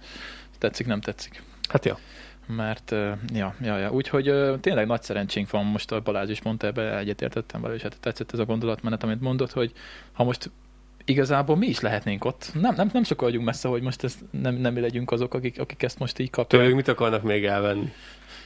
Tetszik, 0.58 0.86
nem 0.86 1.00
tetszik. 1.00 1.42
Hát 1.68 1.84
ja. 1.84 1.98
Mert, 2.46 2.90
uh, 2.90 3.12
ja, 3.34 3.54
ja, 3.60 3.78
ja. 3.78 3.90
úgyhogy 3.90 4.30
uh, 4.30 4.60
tényleg 4.60 4.86
nagy 4.86 5.02
szerencsénk 5.02 5.50
van, 5.50 5.64
most 5.64 5.92
a 5.92 6.00
Balázs 6.00 6.30
is 6.30 6.42
mondta, 6.42 6.66
ebbe 6.66 6.98
egyetértettem 6.98 7.60
vele, 7.60 7.74
és 7.74 7.82
hát 7.82 8.00
tetszett 8.00 8.32
ez 8.32 8.38
a 8.38 8.44
gondolatmenet, 8.44 9.02
amit 9.02 9.20
mondott, 9.20 9.52
hogy 9.52 9.72
ha 10.12 10.24
most 10.24 10.50
igazából 11.04 11.56
mi 11.56 11.66
is 11.66 11.80
lehetnénk 11.80 12.24
ott. 12.24 12.50
Nem, 12.60 12.74
nem, 12.74 12.90
nem 12.92 13.04
sokkal 13.04 13.28
vagyunk 13.28 13.46
messze, 13.46 13.68
hogy 13.68 13.82
most 13.82 14.04
ezt 14.04 14.18
nem, 14.30 14.54
nem 14.54 14.80
legyünk 14.80 15.10
azok, 15.10 15.34
akik, 15.34 15.60
akik 15.60 15.82
ezt 15.82 15.98
most 15.98 16.18
így 16.18 16.30
kapják. 16.30 16.62
Tőlük 16.62 16.76
mit 16.76 16.88
akarnak 16.88 17.22
még 17.22 17.44
elvenni? 17.44 17.92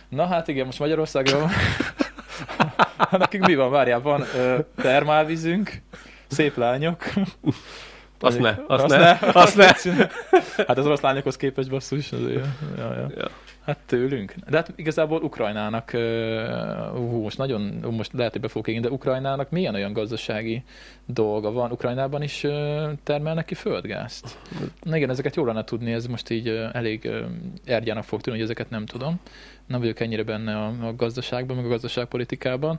Na 0.08 0.26
hát 0.26 0.48
igen, 0.48 0.66
most 0.66 0.78
Magyarországról 0.78 1.50
nekünk 3.10 3.46
mi 3.46 3.54
van, 3.54 3.70
várjál, 3.70 4.00
van 4.00 4.24
ö, 4.34 4.58
termálvízünk, 4.76 5.82
szép 6.26 6.56
lányok. 6.56 7.04
Azt 8.20 8.38
ne, 8.38 8.48
azt, 8.66 8.82
Azt 8.82 8.86
ne, 8.86 8.98
ne, 8.98 9.18
azt 9.32 9.56
ne. 9.56 10.08
Hát 10.66 10.78
az 10.78 10.86
orosz 10.86 11.00
lányokhoz 11.00 11.36
képest 11.36 11.70
basszus. 11.70 12.12
Azért. 12.12 12.44
Ja, 12.76 12.94
ja. 12.94 13.08
Ja. 13.16 13.28
Hát 13.66 13.78
tőlünk. 13.86 14.34
De 14.48 14.56
hát 14.56 14.72
igazából 14.76 15.22
Ukrajnának, 15.22 15.90
hú, 16.92 17.22
most 17.22 17.38
nagyon, 17.38 17.60
most 17.90 18.12
lehet, 18.12 18.32
hogy 18.32 18.40
be 18.40 18.48
fogok 18.48 18.68
égni, 18.68 18.80
de 18.80 18.90
Ukrajnának 18.90 19.50
milyen 19.50 19.74
olyan 19.74 19.92
gazdasági 19.92 20.62
dolga 21.06 21.52
van? 21.52 21.70
Ukrajnában 21.70 22.22
is 22.22 22.46
termelnek 23.02 23.44
ki 23.44 23.54
földgázt? 23.54 24.38
Na 24.82 24.96
igen, 24.96 25.10
ezeket 25.10 25.36
jól 25.36 25.46
lenne 25.46 25.64
tudni, 25.64 25.92
ez 25.92 26.06
most 26.06 26.30
így 26.30 26.48
elég 26.72 27.10
ergyának 27.64 28.04
fog 28.04 28.20
tűnni, 28.20 28.38
hogy 28.38 28.48
ezeket 28.48 28.70
nem 28.70 28.86
tudom. 28.86 29.20
Nem 29.66 29.80
vagyok 29.80 30.00
ennyire 30.00 30.22
benne 30.22 30.56
a, 30.56 30.86
a 30.86 30.94
gazdaságban, 30.96 31.56
meg 31.56 31.64
a 31.64 31.68
gazdaságpolitikában. 31.68 32.78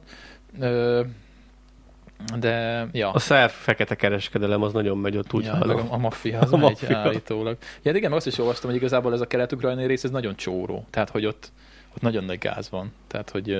De, 2.39 2.88
ja. 2.91 3.12
A 3.12 3.19
szelf 3.19 3.63
fekete 3.63 3.95
kereskedelem 3.95 4.62
az 4.62 4.73
nagyon 4.73 4.97
megy 4.97 5.17
ott 5.17 5.34
úgy 5.34 5.45
ja, 5.45 5.56
hallom. 5.56 5.77
a, 5.77 5.93
a 5.93 5.97
maffia 5.97 6.39
az 6.39 6.53
A 6.53 6.58
megy 6.58 6.69
maffia. 6.69 6.97
állítólag. 6.97 7.58
Ja, 7.82 7.91
igen, 7.91 8.10
meg 8.10 8.17
azt 8.19 8.27
is 8.27 8.38
olvastam, 8.38 8.69
hogy 8.69 8.80
igazából 8.80 9.13
ez 9.13 9.21
a 9.21 9.27
kelet-ukrajnai 9.27 9.86
rész, 9.86 10.03
ez 10.03 10.10
nagyon 10.12 10.36
csóró. 10.36 10.86
Tehát, 10.89 11.10
hogy 11.10 11.25
ott, 11.25 11.51
ott 11.95 12.01
nagyon 12.01 12.23
nagy 12.23 12.38
gáz 12.38 12.69
van. 12.69 12.93
Tehát, 13.08 13.30
hogy, 13.30 13.58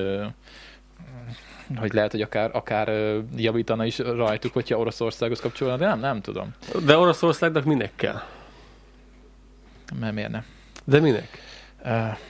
hogy 1.76 1.94
lehet, 1.94 2.12
hogy 2.12 2.22
akár, 2.22 2.50
akár 2.54 3.18
javítana 3.36 3.86
is 3.86 3.98
rajtuk, 3.98 4.54
hogyha 4.54 4.78
Oroszországhoz 4.78 5.40
kapcsolna, 5.40 5.78
de 5.78 5.86
nem, 5.88 6.00
nem 6.00 6.22
tudom. 6.22 6.54
De 6.86 6.98
Oroszországnak 6.98 7.64
minek 7.64 7.92
kell? 7.96 8.22
Mert 10.00 10.14
miért 10.14 10.32
ne? 10.32 10.44
De 10.84 11.00
minek? 11.00 11.46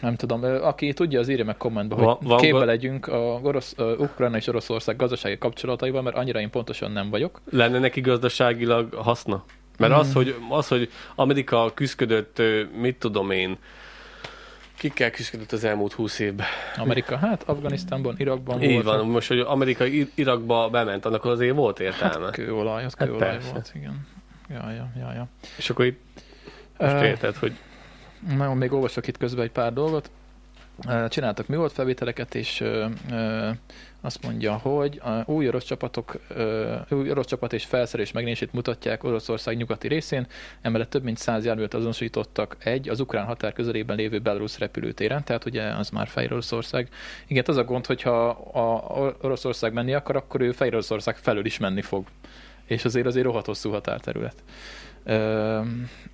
Nem 0.02 0.16
tudom. 0.16 0.44
Aki 0.44 0.94
tudja, 0.94 1.20
az 1.20 1.28
írja 1.30 1.46
meg 1.46 1.58
kommentbe, 1.58 1.96
Va- 1.96 2.18
hogy 2.18 2.28
van 2.28 2.38
képbe 2.38 2.66
legyünk 2.66 3.08
a 3.08 3.18
orosz, 3.44 3.74
ö, 3.78 3.96
Ukrajna 3.98 4.38
és 4.38 4.48
Oroszország 4.48 4.96
gazdasági 4.96 5.38
kapcsolataival, 5.38 6.02
mert 6.02 6.16
annyira 6.16 6.40
én 6.40 6.50
pontosan 6.50 6.92
nem 6.92 7.10
vagyok. 7.10 7.42
Lenne 7.52 7.80
neki 7.80 8.02
gazdaságilag 8.02 8.94
haszna? 8.94 9.44
Mert 9.78 9.94
Mm. 9.94 9.98
az, 9.98 10.14
hogy, 10.14 10.36
az, 10.50 10.68
hogy 10.68 10.92
Amerika 11.16 11.72
küzdött, 11.74 12.42
mit 12.80 12.96
tudom 13.00 13.32
én, 13.32 13.58
kikkel 14.78 15.12
küzdött 15.12 15.52
az 15.52 15.64
elmúlt 15.64 15.94
húsz 15.94 16.20
évben? 16.20 16.46
Amerika, 16.76 17.18
hát 17.18 17.44
Afganisztánban, 17.46 18.16
Irakban 18.18 18.62
Így 18.64 18.74
voltak. 18.74 18.96
van, 19.02 19.08
most, 19.10 19.28
hogy 19.28 19.40
Amerika 19.40 19.86
Irakba 20.16 20.70
bement, 20.70 21.06
annak 21.06 21.26
azért 21.26 21.56
volt 21.56 21.80
értelme. 21.80 22.26
Hát 22.26 22.34
kőolaj, 22.34 22.86
az 22.86 22.94
Hát 22.98 23.08
kőolaj 23.08 23.30
persze. 23.30 23.52
volt, 23.52 23.72
igen. 23.76 24.08
Ja, 24.50 24.72
ja, 24.72 24.90
ja, 25.00 25.14
ja. 25.14 25.28
És 25.58 25.70
akkor 25.70 25.86
itt 25.86 26.00
most 26.78 26.94
Ö, 26.94 27.04
érted, 27.06 27.36
hogy 27.36 27.54
Na, 28.38 28.54
még 28.54 28.74
olvasok 28.74 29.08
itt 29.08 29.18
közben 29.18 29.44
egy 29.44 29.52
pár 29.52 29.74
dolgot. 29.74 30.10
Csináltak 31.10 31.48
mi 31.48 31.56
volt 31.56 31.72
felvételeket, 31.72 32.36
és 32.36 32.64
azt 34.02 34.24
mondja, 34.24 34.54
hogy 34.54 35.02
a 35.04 35.32
új 35.32 35.48
orosz 35.48 35.64
csapatok, 35.64 36.20
új 36.90 37.10
orosz 37.10 37.26
csapat 37.26 37.54
és 37.54 37.66
felszerelés 37.66 38.12
megnézését 38.12 38.54
mutatják 38.54 39.04
Oroszország 39.04 39.58
nyugati 39.58 39.88
részén, 39.88 40.28
emellett 40.62 40.90
több 40.90 41.04
mint 41.04 41.18
száz 41.18 41.46
járművet 41.46 41.74
azonosítottak 41.74 42.58
egy 42.60 42.90
az 42.90 43.00
ukrán 43.00 43.26
határ 43.26 43.54
közelében 43.54 43.96
lévő 43.96 44.20
Belarus 44.20 44.60
repülőtéren, 44.60 45.24
tehát 45.24 45.46
ugye 45.46 45.64
az 45.64 45.90
már 45.90 46.08
Fehér 46.08 46.32
Oroszország. 46.32 46.90
Igen, 47.28 47.44
az 47.48 47.58
a 47.58 47.64
gond, 47.64 47.86
hogyha 47.86 48.30
a 48.30 49.16
Oroszország 49.22 49.74
menni 49.74 49.94
akar, 49.94 50.16
akkor 50.16 50.42
ő 50.42 50.52
Fehér 50.52 50.74
Oroszország 50.74 51.18
felől 51.18 51.46
is 51.46 51.58
menni 51.58 51.82
fog. 51.82 52.06
És 52.66 52.86
azért 52.86 53.06
azért 53.06 53.26
rohadt 53.26 53.46
hosszú 53.46 53.72
határterület. 53.72 54.44
Ö, 55.08 55.60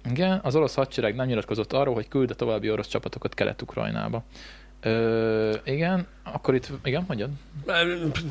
igen, 0.10 0.40
az 0.44 0.56
orosz 0.56 0.76
hadsereg 0.76 1.16
nem 1.16 1.26
nyilatkozott 1.26 1.74
arról, 1.74 1.94
hogy 1.94 2.08
küld 2.08 2.34
további 2.36 2.72
orosz 2.72 2.88
csapatokat 2.88 3.34
Kelet-Ukrajnába. 3.34 4.24
Ö, 4.82 5.54
igen, 5.64 6.08
akkor 6.24 6.56
itt, 6.56 6.72
igen, 6.84 7.04
mondjad? 7.08 7.30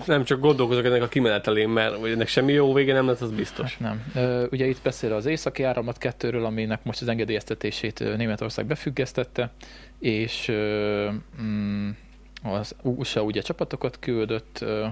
Nem 0.06 0.24
csak 0.24 0.40
gondolkozok 0.40 0.84
ennek 0.84 1.02
a 1.02 1.08
kimenetelén, 1.08 1.68
mert 1.68 1.96
hogy 1.96 2.10
ennek 2.10 2.28
semmi 2.28 2.52
jó 2.52 2.72
vége 2.72 2.92
nem 2.92 3.06
lesz, 3.06 3.20
az 3.20 3.30
biztos. 3.30 3.76
Nem. 3.76 4.12
Ö, 4.14 4.46
ugye 4.50 4.66
itt 4.66 4.82
beszél 4.82 5.12
az 5.12 5.26
északi 5.26 5.62
áramlat 5.62 5.98
kettőről, 5.98 6.44
aminek 6.44 6.84
most 6.84 7.00
az 7.00 7.08
engedélyeztetését 7.08 8.16
Németország 8.16 8.66
befüggesztette, 8.66 9.50
és 9.98 10.48
ö, 10.48 11.08
mm, 11.42 11.90
az 12.42 12.74
USA 12.82 13.22
ugye 13.22 13.40
csapatokat 13.40 13.98
küldött, 13.98 14.58
ö, 14.60 14.86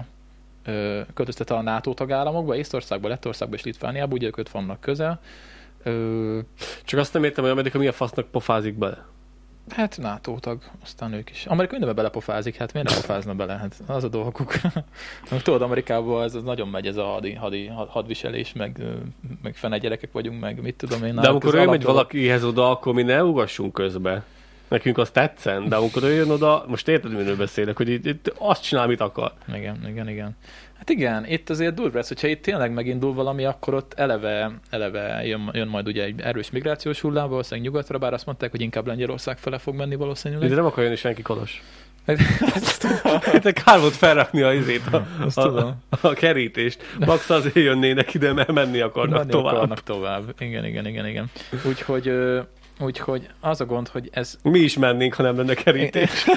ö, 0.65 1.01
a 1.47 1.61
NATO 1.61 1.93
tagállamokba, 1.93 2.55
Észtországba, 2.55 3.07
Lettországba 3.07 3.55
és 3.55 3.63
Litvániába, 3.63 4.13
ugye 4.13 4.27
ők 4.27 4.51
vannak 4.51 4.81
közel. 4.81 5.19
Ö, 5.83 6.39
Csak 6.83 6.99
azt 6.99 7.13
nem 7.13 7.23
értem, 7.23 7.43
hogy 7.43 7.53
Amerika 7.53 7.77
mi 7.77 7.87
a 7.87 7.91
fasznak 7.91 8.27
pofázik 8.27 8.77
bele. 8.77 9.05
Hát 9.69 9.97
NATO 9.97 10.39
tag, 10.39 10.61
aztán 10.83 11.13
ők 11.13 11.29
is. 11.29 11.45
Amerika 11.45 11.71
mindenbe 11.71 11.95
belepofázik, 12.01 12.55
hát 12.55 12.73
miért 12.73 12.89
nem 12.89 12.97
pofázna 12.97 13.33
bele? 13.33 13.53
Hát 13.57 13.81
az 13.87 14.03
a 14.03 14.07
dolguk. 14.07 14.53
Tudod, 15.43 15.61
Amerikában 15.61 16.23
ez, 16.23 16.35
ez 16.35 16.43
nagyon 16.43 16.67
megy 16.67 16.87
ez 16.87 16.97
a 16.97 17.03
hadi, 17.03 17.33
hadi 17.33 17.67
hadviselés, 17.67 18.53
meg, 18.53 18.83
meg 19.41 19.55
fene 19.55 19.77
gyerekek 19.77 20.11
vagyunk, 20.11 20.39
meg 20.39 20.61
mit 20.61 20.75
tudom 20.75 21.03
én. 21.03 21.15
De 21.15 21.27
amikor 21.29 21.55
ő 21.55 21.65
megy 21.65 21.83
valakihez 21.83 22.43
oda, 22.43 22.69
akkor 22.69 22.93
mi 22.93 23.03
ne 23.03 23.23
ugassunk 23.23 23.73
közbe. 23.73 24.23
Nekünk 24.71 24.97
az 24.97 25.09
tetszen, 25.09 25.69
de 25.69 25.75
amikor 25.75 26.03
ő 26.03 26.13
jön 26.13 26.29
oda, 26.29 26.63
most 26.67 26.87
érted, 26.87 27.11
miről 27.11 27.35
beszélek, 27.35 27.77
hogy 27.77 27.89
itt, 27.89 28.05
itt 28.05 28.33
azt 28.37 28.63
csinál, 28.63 28.83
amit 28.83 29.01
akar. 29.01 29.31
Igen, 29.53 29.85
igen, 29.87 30.09
igen. 30.09 30.35
Hát 30.77 30.89
igen, 30.89 31.25
itt 31.27 31.49
azért 31.49 31.73
durva 31.73 31.97
lesz, 31.97 32.07
hogyha 32.07 32.27
itt 32.27 32.41
tényleg 32.41 32.73
megindul 32.73 33.13
valami, 33.13 33.45
akkor 33.45 33.73
ott 33.73 33.93
eleve, 33.93 34.51
eleve 34.69 35.25
jön, 35.25 35.49
jön 35.53 35.67
majd 35.67 35.87
ugye 35.87 36.03
egy 36.03 36.21
erős 36.21 36.51
migrációs 36.51 37.01
hullám, 37.01 37.29
valószínűleg 37.29 37.71
nyugatra, 37.71 37.97
bár 37.97 38.13
azt 38.13 38.25
mondták, 38.25 38.51
hogy 38.51 38.61
inkább 38.61 38.87
Lengyelország 38.87 39.37
fele 39.37 39.57
fog 39.57 39.75
menni 39.75 39.95
valószínűleg. 39.95 40.45
Ide 40.45 40.55
nem 40.55 40.65
akar 40.65 40.83
jönni 40.83 40.95
senki 40.95 41.21
kolos. 41.21 41.63
Itt 43.33 43.51
kár 43.63 43.79
volt 43.79 43.93
felrakni 43.95 44.41
a 44.41 44.53
izét, 44.53 44.87
a, 44.91 45.05
Azt 45.25 45.37
a, 45.37 45.41
tudom. 45.41 45.81
a, 46.01 46.13
kerítést. 46.13 46.83
Max 46.99 47.29
azért 47.29 47.55
jönnének 47.55 48.13
ide, 48.13 48.33
mert 48.33 48.51
menni 48.51 48.79
akarnak 48.79 49.17
Menni 49.17 49.31
tovább. 49.31 49.55
akarnak 49.55 49.83
tovább. 49.83 50.33
Igen, 50.39 50.65
igen, 50.65 50.87
igen, 50.87 51.07
igen. 51.07 51.29
Úgyhogy, 51.67 52.11
úgyhogy 52.81 53.29
az 53.39 53.61
a 53.61 53.65
gond, 53.65 53.87
hogy 53.87 54.09
ez 54.11 54.35
Mi 54.43 54.59
is 54.59 54.77
mennénk, 54.77 55.13
ha 55.13 55.23
nem 55.23 55.37
lenne 55.37 55.53
kerítés. 55.53 56.25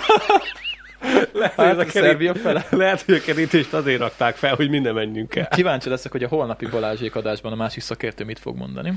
Lehet, 1.32 1.54
hogy, 1.54 1.64
Hát, 1.64 1.76
a 1.76 1.80
a 1.80 1.84
kerít... 1.84 2.38
Fele. 2.38 2.66
Lehet, 2.70 3.02
hogy 3.02 3.14
a 3.14 3.20
kerítést 3.20 3.72
azért 3.72 4.00
rakták 4.00 4.36
fel, 4.36 4.54
hogy 4.54 4.70
minden 4.70 4.94
menjünk 4.94 5.34
el. 5.36 5.48
Kíváncsi 5.48 5.88
leszek, 5.88 6.12
hogy 6.12 6.22
a 6.22 6.28
holnapi 6.28 6.66
Balázsék 6.66 7.14
adásban 7.16 7.52
a 7.52 7.54
másik 7.54 7.82
szakértő 7.82 8.24
mit 8.24 8.38
fog 8.38 8.56
mondani. 8.56 8.92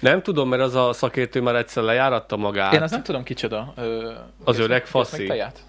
Nem 0.00 0.22
tudom, 0.22 0.48
mert 0.48 0.62
az 0.62 0.74
a 0.74 0.92
szakértő 0.92 1.40
már 1.40 1.54
egyszer 1.54 1.82
lejáratta 1.82 2.36
magát. 2.36 2.72
Én 2.72 2.82
azt 2.82 2.92
nem 2.92 3.02
tudom 3.02 3.22
kicsoda. 3.22 3.72
Ö, 3.76 4.12
Az 4.44 4.58
öreg 4.58 4.86
faszi. 4.86 5.18
meg 5.18 5.26
teját? 5.26 5.60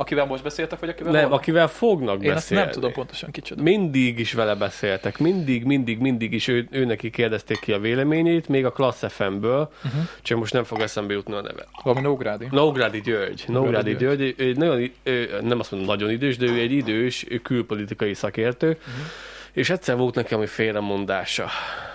Akivel 0.00 0.26
most 0.26 0.42
beszéltek, 0.42 0.78
vagy 0.78 0.88
akivel 0.88 1.12
Nem, 1.12 1.20
holnap? 1.20 1.38
akivel 1.38 1.68
fognak 1.68 2.22
Én 2.22 2.32
beszélni. 2.34 2.64
nem 2.64 2.72
tudom 2.72 2.92
pontosan 2.92 3.30
kicsoda. 3.30 3.62
Mindig 3.62 4.18
is 4.18 4.32
vele 4.32 4.54
beszéltek, 4.54 5.18
mindig, 5.18 5.64
mindig, 5.64 5.98
mindig 5.98 6.32
is 6.32 6.48
ő, 6.48 6.68
ő 6.70 6.84
neki 6.84 7.10
kérdezték 7.10 7.60
ki 7.60 7.72
a 7.72 7.78
véleményét, 7.78 8.48
még 8.48 8.64
a 8.64 8.72
Klassz 8.72 9.12
FM-ből, 9.12 9.70
uh-huh. 9.84 10.02
csak 10.22 10.38
most 10.38 10.52
nem 10.52 10.64
fog 10.64 10.80
eszembe 10.80 11.12
jutni 11.12 11.34
a 11.34 11.40
neve. 11.40 11.66
Valami 11.82 12.02
Nógrádi. 12.02 12.46
Nógrádi 12.50 13.00
György. 13.00 13.44
Nógrádi 13.46 13.96
György. 13.96 14.18
György, 14.18 14.34
ő 14.36 14.52
nagyon, 14.52 14.90
ő, 15.02 15.38
nem 15.42 15.58
azt 15.58 15.70
mondom 15.70 15.88
nagyon 15.88 16.10
idős, 16.10 16.36
de 16.36 16.46
ő 16.46 16.58
egy 16.58 16.72
idős 16.72 17.26
külpolitikai 17.42 18.14
szakértő, 18.14 18.68
uh-huh. 18.68 18.92
és 19.52 19.70
egyszer 19.70 19.96
volt 19.96 20.14
nekem, 20.14 20.38
hogy 20.38 20.48
félremondása, 20.48 21.48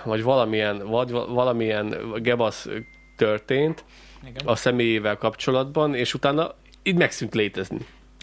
vagy 0.03 0.23
valamilyen, 0.23 0.87
vagy 0.87 1.11
va- 1.11 1.27
valamilyen 1.27 1.95
gebasz 2.21 2.67
történt 3.15 3.83
Igen. 4.27 4.45
a 4.45 4.55
személyével 4.55 5.17
kapcsolatban, 5.17 5.95
és 5.95 6.13
utána 6.13 6.55
így 6.83 6.95
megszűnt 6.95 7.33
létezni. 7.33 7.77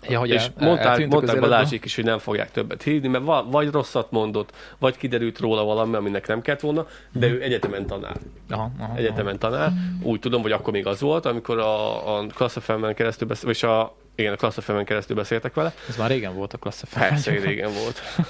Ja, 0.08 0.18
hogy 0.18 0.28
és 0.30 0.42
el- 0.42 0.52
mondták, 0.66 1.06
mondták? 1.08 1.40
Balázsék 1.40 1.84
is, 1.84 1.94
hogy 1.94 2.04
nem 2.04 2.18
fogják 2.18 2.50
többet 2.50 2.82
hívni, 2.82 3.08
mert 3.08 3.24
va, 3.24 3.46
vagy 3.50 3.70
rosszat 3.70 4.10
mondott, 4.10 4.52
vagy 4.78 4.96
kiderült 4.96 5.38
róla 5.38 5.64
valami, 5.64 5.96
aminek 5.96 6.26
nem 6.26 6.40
kellett 6.40 6.60
volna, 6.60 6.86
de 7.12 7.26
ő 7.26 7.42
egyetemen 7.42 7.86
tanár. 7.86 8.16
Aha, 8.48 8.70
aha, 8.78 8.96
Egyetemen 8.96 9.38
tanár. 9.38 9.72
Úgy 10.02 10.20
tudom, 10.20 10.42
hogy 10.42 10.52
akkor 10.52 10.72
még 10.72 10.86
az 10.86 11.00
volt, 11.00 11.26
amikor 11.26 11.58
a, 11.58 12.16
a 12.16 12.26
klasszafemen 12.26 12.94
keresztül 12.94 13.28
beszél, 13.28 13.50
és 13.50 13.62
a, 13.62 13.96
igen, 14.14 14.32
a 14.32 14.36
klasszafemen 14.36 14.84
keresztül 14.84 15.16
beszéltek 15.16 15.54
vele. 15.54 15.74
Ez 15.88 15.96
már 15.96 16.10
régen 16.10 16.34
volt 16.34 16.52
a 16.52 16.58
klassz 16.58 16.82
Persze, 16.94 17.30
hogy 17.30 17.44
régen 17.44 17.70
volt. 17.72 18.00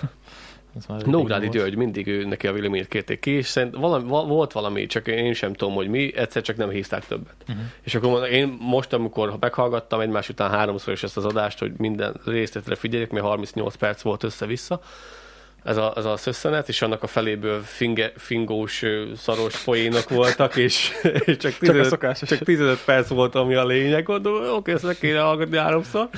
Nógrádi. 1.05 1.49
György 1.49 1.77
mindig 1.77 2.07
ő, 2.07 2.25
neki 2.25 2.47
a 2.47 2.53
véleményét 2.53 2.89
kérték 2.89 3.21
ki, 3.21 3.31
és 3.31 3.47
szerint 3.47 3.77
valami, 3.77 4.09
va- 4.09 4.27
volt 4.27 4.53
valami, 4.53 4.87
csak 4.87 5.07
én 5.07 5.35
sem 5.35 5.53
tudom, 5.53 5.75
hogy 5.75 5.89
mi, 5.89 6.17
egyszer 6.17 6.43
csak 6.43 6.57
nem 6.57 6.69
hívták 6.71 7.07
többet. 7.07 7.35
Uh-huh. 7.49 7.65
És 7.83 7.95
akkor 7.95 8.29
én 8.29 8.57
most, 8.61 8.93
amikor 8.93 9.37
meghallgattam 9.41 10.01
egymás 10.01 10.29
után 10.29 10.51
háromszor 10.51 10.93
is 10.93 11.03
ezt 11.03 11.17
az 11.17 11.25
adást, 11.25 11.59
hogy 11.59 11.73
minden 11.77 12.21
részletre 12.25 12.75
figyeljek, 12.75 13.11
mert 13.11 13.25
38 13.25 13.75
perc 13.75 14.03
volt 14.03 14.23
össze-vissza, 14.23 14.81
ez 15.63 15.77
a, 15.77 15.93
ez 15.97 16.05
a 16.05 16.17
szösszenet, 16.17 16.69
és 16.69 16.83
annak 16.83 17.03
a 17.03 17.07
feléből 17.07 17.63
finge, 17.63 18.13
fingós, 18.17 18.83
szaros 19.17 19.65
poénok 19.65 20.09
voltak, 20.09 20.57
és, 20.57 20.91
és 21.25 21.37
csak, 21.37 21.53
15, 21.53 21.85
szokásos. 21.85 22.29
csak 22.29 22.39
15 22.39 22.85
perc 22.85 23.09
volt, 23.09 23.35
ami 23.35 23.55
a 23.55 23.67
lényeg. 23.67 24.03
Gondolom, 24.03 24.55
oké, 24.57 24.73
ezt 24.73 24.83
meg 24.83 24.99
kéne 24.99 25.19
hallgatni 25.19 25.57
háromszor, 25.57 26.09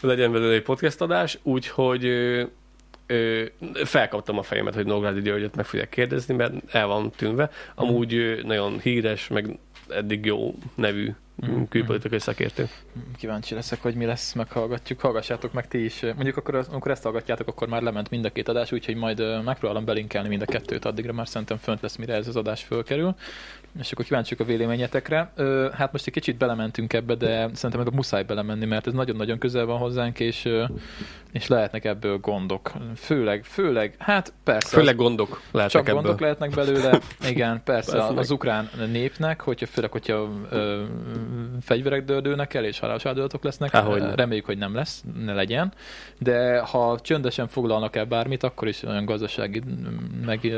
legyen 0.00 0.32
belőle 0.32 0.54
egy 0.54 0.62
podcast 0.62 1.00
adás, 1.00 1.38
úgyhogy 1.42 2.04
ö, 3.06 3.44
felkaptam 3.84 4.38
a 4.38 4.42
fejemet, 4.42 4.74
hogy 4.74 4.86
Nógrádi 4.86 5.20
Györgyöt 5.20 5.56
meg 5.56 5.64
fogják 5.66 5.88
kérdezni, 5.88 6.34
mert 6.34 6.54
el 6.74 6.86
van 6.86 7.10
tűnve. 7.10 7.50
Amúgy 7.74 8.14
ö, 8.14 8.42
nagyon 8.42 8.80
híres, 8.80 9.28
meg 9.28 9.58
eddig 9.88 10.24
jó 10.24 10.54
nevű 10.74 11.10
Mhm. 11.36 11.62
külpolitikai 11.68 12.18
szakértő. 12.18 12.68
Kíváncsi 13.16 13.54
leszek, 13.54 13.82
hogy 13.82 13.94
mi 13.94 14.04
lesz, 14.04 14.32
meghallgatjuk. 14.32 15.00
Hallgassátok 15.00 15.52
meg 15.52 15.68
ti 15.68 15.84
is. 15.84 16.00
Mondjuk 16.00 16.36
akkor, 16.36 16.64
amikor 16.70 16.90
ezt 16.90 17.02
hallgatjátok, 17.02 17.48
akkor 17.48 17.68
már 17.68 17.82
lement 17.82 18.10
mind 18.10 18.24
a 18.24 18.30
két 18.30 18.48
adás, 18.48 18.72
úgyhogy 18.72 18.94
majd 18.96 19.44
megpróbálom 19.44 19.84
belinkelni 19.84 20.28
mind 20.28 20.42
a 20.42 20.44
kettőt, 20.44 20.84
addigra 20.84 21.12
már 21.12 21.28
szerintem 21.28 21.56
fönt 21.56 21.80
lesz, 21.80 21.96
mire 21.96 22.14
ez 22.14 22.28
az 22.28 22.36
adás 22.36 22.62
fölkerül. 22.62 23.14
És 23.78 23.92
akkor 23.92 24.04
kíváncsiak 24.04 24.40
a 24.40 24.44
véleményetekre. 24.44 25.30
Ö, 25.34 25.68
hát 25.72 25.92
most 25.92 26.06
egy 26.06 26.12
kicsit 26.12 26.36
belementünk 26.36 26.92
ebbe, 26.92 27.14
de 27.14 27.48
szerintem 27.52 27.86
a 27.92 27.94
muszáj 27.94 28.22
belemenni, 28.22 28.64
mert 28.64 28.86
ez 28.86 28.92
nagyon-nagyon 28.92 29.38
közel 29.38 29.64
van 29.64 29.78
hozzánk, 29.78 30.20
és, 30.20 30.48
és 31.32 31.46
lehetnek 31.46 31.84
ebből 31.84 32.18
gondok. 32.18 32.72
Főleg, 32.96 33.44
főleg, 33.44 33.94
hát 33.98 34.32
persze. 34.44 34.76
Főleg 34.76 34.96
gondok 34.96 35.40
lehetnek 35.50 35.82
Csak 35.82 35.88
ebből. 35.88 36.02
gondok 36.02 36.20
lehetnek 36.20 36.50
belőle. 36.50 37.00
Igen, 37.30 37.60
persze, 37.64 37.92
Persze, 37.92 38.18
az 38.18 38.30
ukrán 38.30 38.70
népnek, 38.92 39.40
hogyha 39.40 39.66
főleg, 39.66 39.90
hogyha 39.90 40.28
ö, 40.50 40.82
fegyverek 41.60 42.04
dördülnek 42.04 42.54
el, 42.54 42.64
és 42.64 42.78
halálos 42.78 43.06
áldozatok 43.06 43.44
lesznek, 43.44 43.72
nem. 43.72 44.14
reméljük, 44.14 44.46
hogy 44.46 44.58
nem 44.58 44.74
lesz, 44.74 45.04
ne 45.24 45.32
legyen. 45.32 45.72
De 46.18 46.58
ha 46.58 46.98
csöndesen 47.00 47.48
foglalnak 47.48 47.96
el 47.96 48.04
bármit, 48.04 48.42
akkor 48.42 48.68
is 48.68 48.82
olyan 48.82 49.04
gazdasági, 49.04 49.62
meg, 50.24 50.52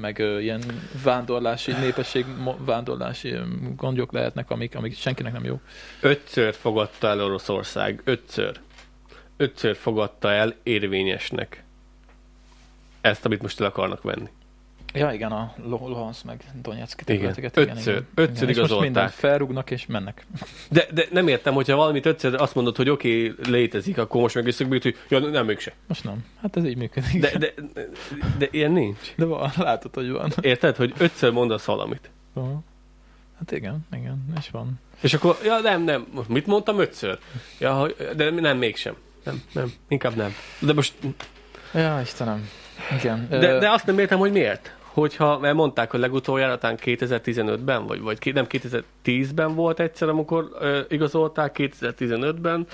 meg 0.00 0.18
ilyen 0.18 0.62
vándorlási, 1.04 1.72
népesség 1.72 2.24
vándorlási 2.58 3.34
gondjok 3.76 4.12
lehetnek, 4.12 4.50
amik, 4.50 4.74
amik 4.76 4.96
senkinek 4.96 5.32
nem 5.32 5.44
jó. 5.44 5.60
Ötször 6.00 6.54
fogadta 6.54 7.08
el 7.08 7.22
Oroszország. 7.22 8.00
Ötször. 8.04 8.60
Ötször 9.36 9.76
fogadta 9.76 10.32
el 10.32 10.54
érvényesnek. 10.62 11.64
Ezt, 13.00 13.24
amit 13.24 13.42
most 13.42 13.60
el 13.60 13.66
akarnak 13.66 14.02
venni. 14.02 14.28
Ja, 14.94 15.12
igen, 15.12 15.32
a 15.32 15.54
Luhansk 15.64 16.24
meg 16.24 16.44
Donetsk 16.62 17.00
Igen. 17.00 17.16
területeket. 17.16 17.56
Ötször. 17.56 18.04
Ötször 18.14 18.34
És 18.34 18.40
most 18.40 18.58
igazolták. 18.58 18.84
mindent 18.84 19.10
felrúgnak 19.10 19.70
és 19.70 19.86
mennek. 19.86 20.26
De, 20.70 20.86
de 20.92 21.06
nem 21.10 21.28
értem, 21.28 21.54
hogyha 21.54 21.76
valamit 21.76 22.06
ötször 22.06 22.34
azt 22.34 22.54
mondod, 22.54 22.76
hogy 22.76 22.88
oké, 22.88 23.28
okay, 23.28 23.50
létezik, 23.50 23.98
akkor 23.98 24.20
most 24.20 24.34
meg 24.34 24.46
jut, 24.46 24.82
hogy 24.82 24.96
ja, 25.08 25.18
nem, 25.18 25.46
mégse. 25.46 25.72
Most 25.86 26.04
nem. 26.04 26.24
Hát 26.40 26.56
ez 26.56 26.64
így 26.64 26.76
működik. 26.76 27.20
De, 27.20 27.38
de, 27.38 27.52
de, 27.74 27.88
de 28.38 28.48
ilyen 28.50 28.72
nincs. 28.72 29.14
De 29.16 29.24
van, 29.24 29.50
látod, 29.56 29.94
hogy 29.94 30.10
van. 30.10 30.32
Érted, 30.40 30.76
hogy 30.76 30.92
ötször 30.98 31.32
mondasz 31.32 31.64
valamit. 31.64 32.10
Aha. 32.34 32.62
Hát 33.38 33.52
igen, 33.52 33.86
igen, 33.92 34.24
és 34.38 34.50
van. 34.50 34.80
És 35.00 35.14
akkor, 35.14 35.38
ja 35.44 35.58
nem, 35.58 35.82
nem, 35.82 36.06
most 36.14 36.28
mit 36.28 36.46
mondtam 36.46 36.78
ötször? 36.78 37.18
Ja, 37.58 37.86
de 38.16 38.30
nem, 38.30 38.58
mégsem. 38.58 38.94
Nem, 39.24 39.42
nem, 39.52 39.72
inkább 39.88 40.16
nem. 40.16 40.34
De 40.58 40.72
most, 40.72 40.94
Ja, 41.74 42.00
Istenem. 42.02 42.48
Igen. 42.98 43.26
de, 43.28 43.58
de 43.58 43.70
azt 43.70 43.86
nem 43.86 43.98
értem, 43.98 44.18
hogy 44.18 44.32
miért. 44.32 44.74
Hogyha, 44.92 45.38
mert 45.38 45.54
mondták, 45.54 45.90
hogy 45.90 46.00
legutoljára 46.00 46.58
talán 46.58 46.78
2015-ben, 46.84 47.86
vagy, 47.86 48.00
vagy 48.00 48.34
nem 48.34 48.46
2010-ben 48.48 49.54
volt 49.54 49.80
egyszer, 49.80 50.08
amikor 50.08 50.48
ö, 50.60 50.80
igazolták, 50.88 51.56
2015-ben, 51.58 52.66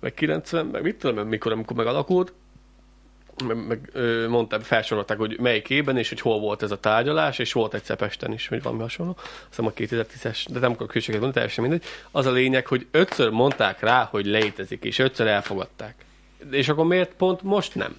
meg 0.00 0.14
90, 0.14 0.66
meg 0.66 0.82
mit 0.82 0.96
tudom, 0.96 1.28
mikor, 1.28 1.52
amikor 1.52 1.76
megalakult, 1.76 2.32
meg, 3.46 3.66
meg 3.66 3.90
ö, 3.92 4.28
mondták, 4.28 4.60
felsorolták, 4.60 5.18
hogy 5.18 5.38
melyik 5.40 5.70
évben, 5.70 5.96
és 5.96 6.08
hogy 6.08 6.20
hol 6.20 6.40
volt 6.40 6.62
ez 6.62 6.70
a 6.70 6.80
tárgyalás, 6.80 7.38
és 7.38 7.52
volt 7.52 7.74
egyszer 7.74 7.96
Pesten 7.96 8.32
is, 8.32 8.48
vagy 8.48 8.62
valami 8.62 8.80
hasonló. 8.80 9.16
Azt 9.48 9.58
a 9.58 9.72
2010-es, 9.72 10.46
de 10.50 10.58
nem 10.58 10.72
akarok 10.72 10.92
hűséget 10.92 11.20
mondani, 11.20 11.32
teljesen 11.32 11.64
mindegy. 11.64 11.88
Az 12.10 12.26
a 12.26 12.30
lényeg, 12.30 12.66
hogy 12.66 12.86
ötször 12.90 13.30
mondták 13.30 13.80
rá, 13.80 14.08
hogy 14.10 14.26
létezik, 14.26 14.84
és 14.84 14.98
ötször 14.98 15.26
elfogadták. 15.26 15.94
És 16.50 16.68
akkor 16.68 16.84
miért 16.84 17.14
pont 17.14 17.42
most 17.42 17.74
nem? 17.74 17.96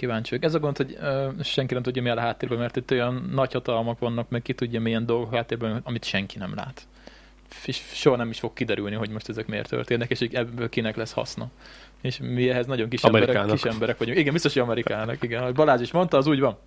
Kíváncsi 0.00 0.30
vagyok. 0.30 0.44
Ez 0.44 0.54
a 0.54 0.58
gond, 0.58 0.76
hogy 0.76 0.96
ö, 1.00 1.28
senki 1.42 1.74
nem 1.74 1.82
tudja, 1.82 2.02
mi 2.02 2.08
áll 2.08 2.16
a 2.16 2.20
háttérben, 2.20 2.58
mert 2.58 2.76
itt 2.76 2.90
olyan 2.90 3.30
nagy 3.32 3.52
hatalmak 3.52 3.98
vannak, 3.98 4.28
meg 4.28 4.42
ki 4.42 4.52
tudja, 4.54 4.80
milyen 4.80 5.06
dolgok 5.06 5.34
háttérben, 5.34 5.80
amit 5.84 6.04
senki 6.04 6.38
nem 6.38 6.54
lát. 6.54 6.82
És 7.64 7.80
soha 7.92 8.16
nem 8.16 8.30
is 8.30 8.38
fog 8.38 8.52
kiderülni, 8.52 8.94
hogy 8.94 9.10
most 9.10 9.28
ezek 9.28 9.46
miért 9.46 9.68
történnek, 9.68 10.10
és 10.10 10.18
hogy 10.18 10.34
ebből 10.34 10.68
kinek 10.68 10.96
lesz 10.96 11.12
haszna. 11.12 11.50
És 12.02 12.18
mi 12.22 12.48
ehhez 12.48 12.66
nagyon 12.66 12.88
kis 12.88 13.02
emberek, 13.02 13.46
kis 13.46 13.62
emberek 13.62 13.98
vagyunk. 13.98 14.18
Igen, 14.18 14.32
biztos, 14.32 14.52
hogy 14.52 14.62
Amerikának, 14.62 15.22
igen. 15.22 15.40
Ahogy 15.40 15.54
Balázs 15.54 15.80
is 15.80 15.90
mondta, 15.90 16.16
az 16.16 16.26
úgy 16.26 16.40
van. 16.40 16.58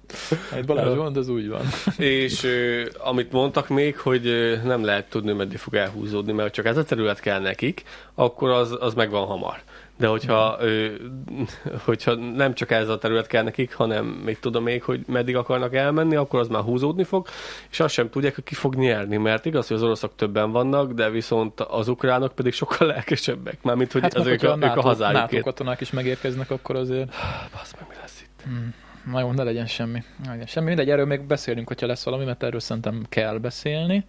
Ahogy 0.52 0.66
Balázs 0.66 0.96
mondta, 0.96 1.20
az 1.20 1.30
úgy 1.30 1.50
van. 1.50 1.62
És 1.98 2.44
ö, 2.44 2.86
amit 2.98 3.32
mondtak 3.32 3.68
még, 3.68 3.98
hogy 3.98 4.28
ö, 4.28 4.56
nem 4.64 4.84
lehet 4.86 5.10
tudni, 5.10 5.32
meddig 5.32 5.58
fog 5.58 5.76
elhúzódni, 5.76 6.32
mert 6.32 6.54
csak 6.54 6.66
ez 6.66 6.78
a 6.78 6.84
terület 6.84 7.20
kell 7.20 7.40
nekik, 7.40 7.84
akkor 8.14 8.50
az, 8.50 8.78
az 8.80 8.94
megvan 8.94 9.26
hamar. 9.26 9.62
De 9.98 10.08
hogyha, 10.08 10.58
ö, 10.60 10.88
hogyha 11.86 12.16
nem 12.16 12.54
csak 12.54 12.72
ez 12.72 12.90
a 12.90 12.98
terület 12.98 13.28
kell 13.28 13.44
nekik, 13.44 13.74
hanem 13.74 14.06
még 14.06 14.40
tudom 14.40 14.64
még, 14.64 14.84
hogy 14.84 15.04
meddig 15.08 15.36
akarnak 15.36 15.76
elmenni, 15.76 16.16
akkor 16.16 16.40
az 16.40 16.48
már 16.48 16.62
húzódni 16.62 17.04
fog, 17.04 17.28
és 17.72 17.80
azt 17.80 17.94
sem 17.94 18.10
tudják, 18.10 18.36
hogy 18.36 18.44
ki 18.44 18.56
fog 18.56 18.76
nyerni, 18.76 19.18
mert 19.18 19.46
igaz, 19.46 19.68
hogy 19.68 19.78
az 19.78 19.84
oroszok 19.84 20.16
többen 20.16 20.52
vannak, 20.52 20.92
de 20.92 21.10
viszont 21.10 21.60
az 21.60 21.88
ukránok 21.88 22.36
pedig 22.36 22.54
sokkal 22.54 22.88
lelkesebbek, 22.88 23.62
mármint, 23.62 23.92
hogy 23.92 24.02
hát 24.02 24.14
az 24.14 24.26
ők, 24.26 24.44
a, 24.44 24.46
ők 24.46 24.54
a 24.54 24.56
NATO, 24.56 25.12
NATO 25.12 25.40
katonák 25.40 25.82
is 25.82 25.92
megérkeznek, 25.92 26.52
akkor 26.52 26.76
azért 26.76 27.16
Basz 27.52 27.74
meg, 27.80 27.86
mi 27.90 27.96
lesz 28.02 28.22
itt? 28.22 28.44
Na 29.12 29.20
jó, 29.20 29.32
ne 29.32 29.44
legyen 29.44 29.68
semmi. 29.68 30.04
Ne 30.24 30.30
legyen 30.30 30.46
semmi. 30.46 30.68
Mindegy, 30.68 30.90
erről 30.90 31.06
még 31.06 31.22
beszélünk, 31.22 31.68
hogyha 31.68 31.88
lesz 31.88 32.04
valami, 32.04 32.26
mert 32.26 32.44
erről 32.44 32.60
szerintem 32.60 33.06
kell 33.10 33.38
beszélni. 33.38 34.06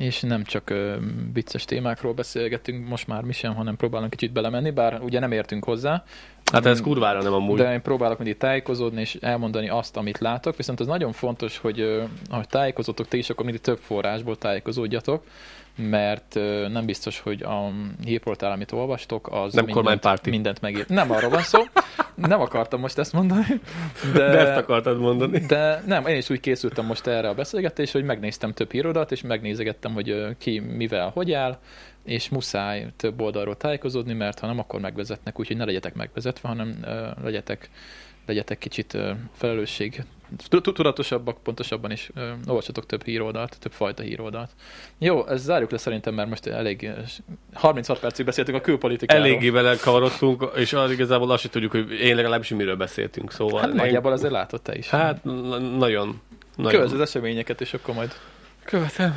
És 0.00 0.20
nem 0.20 0.44
csak 0.44 0.70
ö, 0.70 0.96
vicces 1.32 1.64
témákról 1.64 2.12
beszélgetünk 2.12 2.88
most 2.88 3.06
már 3.06 3.22
mi 3.22 3.32
sem, 3.32 3.54
hanem 3.54 3.76
próbálunk 3.76 4.10
kicsit 4.10 4.32
belemenni, 4.32 4.70
bár 4.70 5.00
ugye 5.02 5.18
nem 5.18 5.32
értünk 5.32 5.64
hozzá. 5.64 6.04
Hát 6.52 6.66
ez 6.66 6.80
kurvára 6.80 7.22
nem 7.22 7.32
amúgy. 7.32 7.58
De 7.58 7.72
én 7.72 7.82
próbálok 7.82 8.18
mindig 8.18 8.36
tájékozódni 8.36 9.00
és 9.00 9.14
elmondani 9.20 9.68
azt, 9.68 9.96
amit 9.96 10.18
látok, 10.18 10.56
viszont 10.56 10.80
az 10.80 10.86
nagyon 10.86 11.12
fontos, 11.12 11.58
hogy 11.58 11.80
ö, 11.80 12.02
ahogy 12.30 12.48
tájékozódtok 12.48 13.08
ti 13.08 13.18
is, 13.18 13.30
akkor 13.30 13.44
mindig 13.44 13.62
több 13.62 13.78
forrásból 13.78 14.38
tájékozódjatok, 14.38 15.24
mert 15.76 16.34
nem 16.72 16.86
biztos, 16.86 17.20
hogy 17.20 17.42
a 17.42 17.72
hírportál, 18.04 18.52
amit 18.52 18.72
olvastok, 18.72 19.28
az 19.32 19.54
Nem 19.54 19.64
mindent, 19.64 20.26
mindent 20.26 20.60
megír. 20.60 20.84
Nem 20.88 21.10
arról 21.10 21.30
van 21.30 21.42
szó, 21.42 21.60
nem 22.14 22.40
akartam 22.40 22.80
most 22.80 22.98
ezt 22.98 23.12
mondani, 23.12 23.60
de, 24.12 24.18
De 24.18 24.38
ezt 24.38 24.56
akartad 24.56 24.98
mondani. 24.98 25.38
de 25.38 25.82
nem, 25.86 26.06
én 26.06 26.16
is 26.16 26.30
úgy 26.30 26.40
készültem 26.40 26.86
most 26.86 27.06
erre 27.06 27.28
a 27.28 27.34
beszélgetésre, 27.34 27.98
hogy 27.98 28.08
megnéztem 28.08 28.52
több 28.52 28.72
hírodat, 28.72 29.12
és 29.12 29.20
megnézegettem, 29.20 29.92
hogy 29.92 30.36
ki 30.38 30.58
mivel, 30.58 31.10
hogy 31.14 31.32
áll, 31.32 31.58
és 32.04 32.28
muszáj 32.28 32.86
több 32.96 33.20
oldalról 33.20 33.56
tájékozódni, 33.56 34.12
mert 34.12 34.38
ha 34.38 34.46
nem, 34.46 34.58
akkor 34.58 34.80
megvezetnek, 34.80 35.40
úgyhogy 35.40 35.56
ne 35.56 35.64
legyetek 35.64 35.94
megvezetve, 35.94 36.48
hanem 36.48 36.84
legyetek, 37.22 37.70
legyetek 38.26 38.58
kicsit 38.58 38.94
ö, 38.94 39.10
felelősség 39.32 40.04
tudatosabbak, 40.62 41.42
pontosabban 41.42 41.90
is 41.90 42.10
ö, 42.14 42.30
olvassatok 42.46 42.86
több 42.86 43.04
híroldalt, 43.04 43.56
több 43.60 43.72
fajta 43.72 44.02
híroldalt. 44.02 44.50
Jó, 44.98 45.26
ez 45.26 45.42
zárjuk 45.42 45.70
le 45.70 45.78
szerintem, 45.78 46.14
mert 46.14 46.28
most 46.28 46.46
elég 46.46 46.82
ö, 46.82 47.00
36 47.52 47.98
percig 48.00 48.24
beszéltünk 48.24 48.56
a 48.56 48.60
külpolitikáról. 48.60 49.24
Eléggé 49.24 49.50
vele 49.50 49.76
kavarodtunk, 49.76 50.50
és 50.54 50.72
az 50.72 50.90
igazából 50.90 51.30
azt 51.30 51.42
sem 51.42 51.50
tudjuk, 51.50 51.70
hogy 51.70 51.92
én 51.92 52.16
legalábbis 52.16 52.48
miről 52.48 52.76
beszéltünk. 52.76 53.32
Szóval 53.32 53.60
Hát 53.60 53.72
nagyjából 53.72 54.12
azért 54.12 54.32
látod 54.32 54.62
te 54.62 54.76
is. 54.76 54.88
Hát 54.88 55.24
nagyon. 55.24 56.20
nagyon. 56.56 56.72
Kövesd 56.72 56.94
az 56.94 57.00
eseményeket, 57.00 57.60
és 57.60 57.74
akkor 57.74 57.94
majd 57.94 58.12
Követem. 58.64 59.14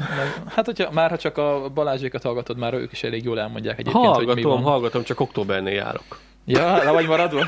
Hát, 0.47 0.65
hogyha, 0.65 0.91
már 0.91 1.09
ha 1.09 1.17
csak 1.17 1.37
a 1.37 1.69
Balázsékat 1.73 2.23
hallgatod, 2.23 2.57
már 2.57 2.73
ők 2.73 2.91
is 2.91 3.03
elég 3.03 3.23
jól 3.23 3.39
elmondják 3.39 3.79
egyébként, 3.79 4.05
hogy 4.05 4.25
mi 4.25 4.31
Hallgatom, 4.31 4.51
van. 4.51 4.71
hallgatom, 4.71 5.03
csak 5.03 5.19
októbernél 5.19 5.73
járok. 5.73 6.19
Ja, 6.45 6.83
le 6.83 6.91
vagy 6.91 7.07
maradva? 7.07 7.47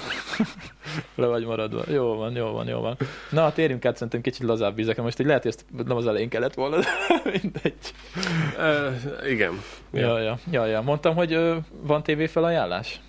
le 1.16 1.26
vagy 1.26 1.46
maradva. 1.46 1.84
Jó 1.88 2.16
van, 2.16 2.36
jó 2.36 2.52
van, 2.52 2.68
jó 2.68 2.80
van. 2.80 2.98
Na, 3.30 3.52
térjünk 3.54 3.86
át 3.86 3.94
szerintem 3.94 4.22
kicsit 4.22 4.44
lazább 4.44 4.76
vizekre. 4.76 5.02
Most 5.02 5.20
így 5.20 5.26
lehet, 5.26 5.44
hogy 5.44 5.52
ezt 5.52 5.88
nem 5.88 5.98
az 5.98 6.08
elején 6.08 6.30
kellett 6.30 6.54
volna, 6.54 6.80
de 6.80 6.88
mindegy. 7.42 7.94
Uh, 8.58 9.32
igen. 9.32 9.62
Ja, 9.92 10.20
ja, 10.20 10.40
ja, 10.52 10.66
ja. 10.66 10.82
Mondtam, 10.82 11.16
hogy 11.16 11.34
ö, 11.34 11.56
van 11.82 12.04
tévéfelajánlás? 12.04 13.00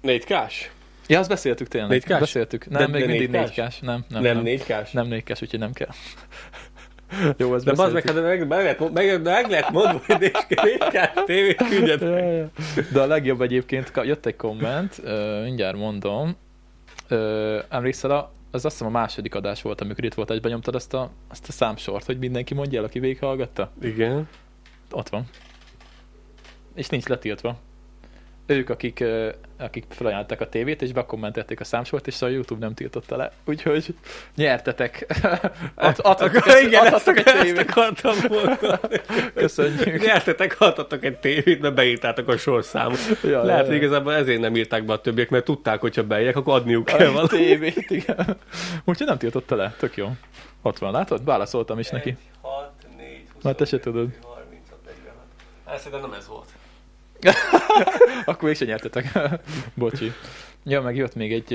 Négy 0.00 0.24
kás? 0.24 0.70
Ja, 1.06 1.18
azt 1.18 1.28
beszéltük 1.28 1.68
tényleg. 1.68 1.90
Négykás? 1.90 2.20
Beszéltük. 2.20 2.68
Nem, 2.68 2.80
De- 2.80 2.86
még 2.98 3.00
de 3.00 3.06
mindig 3.08 3.30
négykás? 3.30 3.48
négykás. 3.48 3.78
Nem, 3.78 4.04
nem, 4.08 4.22
Nem, 4.22 4.34
nem. 4.34 4.42
négy 4.42 4.64
kás? 4.64 4.90
Nem 4.90 5.06
négykás, 5.06 5.42
úgyhogy 5.42 5.58
nem 5.58 5.72
kell. 5.72 5.90
Jó, 7.36 7.54
ez 7.54 7.62
De 7.62 7.72
bazd 7.72 7.92
meg, 7.92 8.06
hát 8.06 8.22
meg, 8.22 8.46
meg, 8.46 8.62
lehet, 8.62 8.92
meg, 8.92 9.22
meg, 9.22 9.50
lehet 9.50 9.70
mondani, 9.70 10.00
hogy 10.06 10.78
kás 10.92 11.10
tévét 11.26 11.56
küldjed. 11.68 12.00
De 12.92 13.00
a 13.00 13.06
legjobb 13.06 13.40
egyébként, 13.40 13.92
jött 14.04 14.26
egy 14.26 14.36
komment, 14.36 15.02
mindjárt 15.42 15.76
mondom. 15.76 16.36
Emlékszel, 17.68 18.10
az 18.50 18.64
azt 18.64 18.78
hiszem 18.78 18.86
a 18.86 18.98
második 18.98 19.34
adás 19.34 19.62
volt, 19.62 19.80
amikor 19.80 20.04
itt 20.04 20.14
volt, 20.14 20.28
hogy 20.28 20.40
benyomtad 20.40 20.74
azt 20.74 20.94
a, 20.94 21.10
azt 21.28 21.48
a 21.48 21.52
számsort, 21.52 22.04
hogy 22.04 22.18
mindenki 22.18 22.54
mondja 22.54 22.78
el, 22.78 22.84
aki 22.84 22.98
végighallgatta? 22.98 23.70
Igen. 23.80 24.28
Ott 24.90 25.08
van. 25.08 25.24
És 26.74 26.88
nincs 26.88 27.06
letiltva. 27.06 27.58
Ők, 28.50 28.70
akik, 28.70 29.04
akik 29.58 29.84
felajánlották 29.88 30.40
a 30.40 30.48
tévét, 30.48 30.82
és 30.82 30.92
bekommentelték 30.92 31.60
a 31.60 31.64
számsort, 31.64 32.06
és 32.06 32.22
a 32.22 32.28
YouTube 32.28 32.60
nem 32.64 32.74
tiltotta 32.74 33.16
le. 33.16 33.32
Úgyhogy 33.44 33.94
nyertetek. 34.36 35.06
Ad, 35.74 35.96
ad, 36.02 36.20
Akkor 36.20 36.42
igen, 36.62 36.84
ezt, 36.86 36.94
adhatok 36.94 37.18
egy 37.18 37.26
ezt 37.26 37.42
tévét. 37.42 37.58
akartam 37.70 38.14
mondani. 38.28 39.00
Köszönjük. 39.34 40.04
Nyertetek, 40.04 40.56
adtatok 40.60 41.04
egy 41.04 41.18
tévét, 41.18 41.60
mert 41.60 41.74
beírtátok 41.74 42.28
a 42.28 42.36
sorszámot. 42.36 42.98
Ja, 43.22 43.42
Lehet, 43.42 43.66
ja, 43.66 43.74
igazából 43.74 44.14
ezért 44.14 44.40
nem 44.40 44.56
írták 44.56 44.84
be 44.84 44.92
a 44.92 45.00
többiek, 45.00 45.30
mert 45.30 45.44
tudták, 45.44 45.80
hogyha 45.80 46.02
beírják, 46.02 46.36
akkor 46.36 46.54
adniuk 46.54 46.84
kell 46.84 47.06
valamit. 47.06 47.30
tévét, 47.30 47.90
igen. 47.90 48.36
Úgyhogy 48.84 49.06
nem 49.06 49.18
tiltotta 49.18 49.56
le, 49.56 49.74
tök 49.78 49.96
jó. 49.96 50.10
Ott 50.62 50.78
van, 50.78 50.92
látod? 50.92 51.24
Válaszoltam 51.24 51.78
is 51.78 51.88
neki. 51.88 52.16
6, 52.40 52.70
4, 52.96 53.24
Na, 53.42 53.52
te 53.52 53.64
se 53.64 53.78
tudod. 53.80 54.08
36, 54.22 54.78
46. 54.84 55.14
Hát 55.66 55.78
szerintem 55.78 56.10
nem 56.10 56.18
ez 56.18 56.28
volt. 56.28 56.48
Akkor 58.24 58.48
mégse 58.48 58.64
nyertetek. 58.64 59.18
Bocsi. 59.74 60.12
Ja, 60.64 60.80
meg 60.82 60.96
jött 60.96 61.14
még 61.14 61.32
egy, 61.32 61.50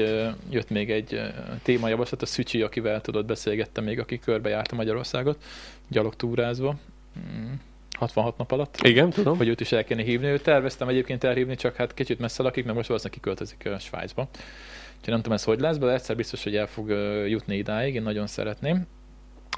jött 0.50 0.70
még 0.70 0.92
egy 0.92 1.22
témajavaslat, 1.64 2.22
a 2.22 2.26
Szücsi, 2.26 2.62
akivel 2.62 3.02
tudod, 3.02 3.26
beszélgettem 3.26 3.84
még, 3.84 4.00
aki 4.00 4.20
körbejárta 4.20 4.76
Magyarországot, 4.76 5.44
gyalogtúrázva. 5.88 6.76
Mm, 7.20 7.52
66 7.98 8.38
nap 8.38 8.52
alatt. 8.52 8.78
Igen, 8.84 9.10
tudom. 9.10 9.38
Hogy 9.38 9.48
őt 9.48 9.62
is 9.62 9.72
el 9.72 9.84
kéne 9.84 10.04
hívni. 10.04 10.28
Őt 10.28 10.44
terveztem 10.44 10.88
egyébként 10.88 11.24
elhívni, 11.24 11.56
csak 11.56 11.76
hát 11.76 11.94
kicsit 11.94 12.20
messze 12.20 12.44
lakik, 12.44 12.64
mert 12.64 12.76
most 12.76 12.88
valószínűleg 12.88 13.22
kiköltözik 13.22 13.66
ö, 13.66 13.76
Svájcba. 13.80 14.28
Úgyhogy 14.98 15.14
nem 15.14 15.22
tudom 15.22 15.34
ez 15.34 15.44
hogy 15.44 15.60
lesz, 15.60 15.78
de 15.78 15.94
egyszer 15.94 16.16
biztos, 16.16 16.44
hogy 16.44 16.56
el 16.56 16.68
fog 16.68 16.90
jutni 17.28 17.56
idáig, 17.56 17.96
én 17.96 18.02
nagyon 18.02 18.28
szeretném. 18.28 18.88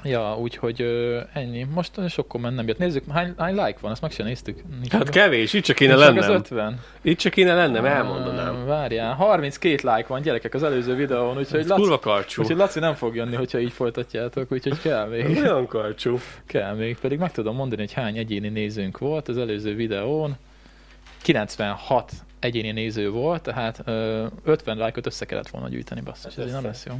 Ja, 0.04 0.36
úgyhogy 0.38 0.80
ö, 0.80 1.20
ennyi. 1.32 1.66
Most 1.74 2.08
sok 2.08 2.28
komment 2.28 2.56
nem 2.56 2.66
jött. 2.66 2.78
Nézzük, 2.78 3.04
hány, 3.12 3.34
hány 3.36 3.54
like 3.54 3.78
van, 3.80 3.92
ezt 3.92 4.00
meg 4.00 4.10
sem 4.10 4.26
néztük. 4.26 4.62
Nincs 4.80 4.92
Hát 4.92 5.04
meg- 5.04 5.12
kevés, 5.12 5.52
itt 5.52 5.64
csak 5.64 5.76
kéne 5.76 5.94
nincs 5.94 6.06
meg 6.06 6.16
az 6.16 6.24
lennem. 6.24 6.40
50. 6.40 6.80
Itt 7.02 7.18
csak 7.18 7.32
kéne 7.32 7.54
lennem, 7.54 7.84
elmondanám. 7.84 8.66
Várjál, 8.66 9.14
32 9.14 9.70
like 9.82 10.04
van 10.08 10.22
gyerekek 10.22 10.54
az 10.54 10.62
előző 10.62 10.94
videón, 10.94 11.38
úgyhogy, 11.38 11.60
Ez 11.60 11.68
Laci, 11.68 11.98
karcsú. 12.00 12.42
úgyhogy 12.42 12.56
Laci 12.56 12.78
nem 12.78 12.94
fog 12.94 13.14
jönni, 13.14 13.34
hogyha 13.36 13.58
így 13.58 13.72
folytatjátok, 13.72 14.52
úgyhogy 14.52 14.80
kell 14.80 15.06
még. 15.08 15.36
Olyan 15.36 15.66
karcsú. 15.66 16.18
Kell 16.46 16.74
még, 16.74 16.98
pedig 16.98 17.18
meg 17.18 17.32
tudom 17.32 17.54
mondani, 17.56 17.80
hogy 17.80 17.92
hány 17.92 18.16
egyéni 18.16 18.48
nézőnk 18.48 18.98
volt 18.98 19.28
az 19.28 19.38
előző 19.38 19.74
videón. 19.74 20.36
96 21.22 22.12
egyéni 22.40 22.70
néző 22.70 23.10
volt, 23.10 23.42
tehát 23.42 23.82
ö, 23.84 24.26
50 24.44 24.76
lájkot 24.76 25.06
össze 25.06 25.24
kellett 25.24 25.48
volna 25.48 25.68
gyűjteni, 25.68 26.00
basszus, 26.00 26.36
ez 26.36 26.46
így 26.46 26.52
nem 26.52 26.64
lesz 26.64 26.84
jó. 26.86 26.94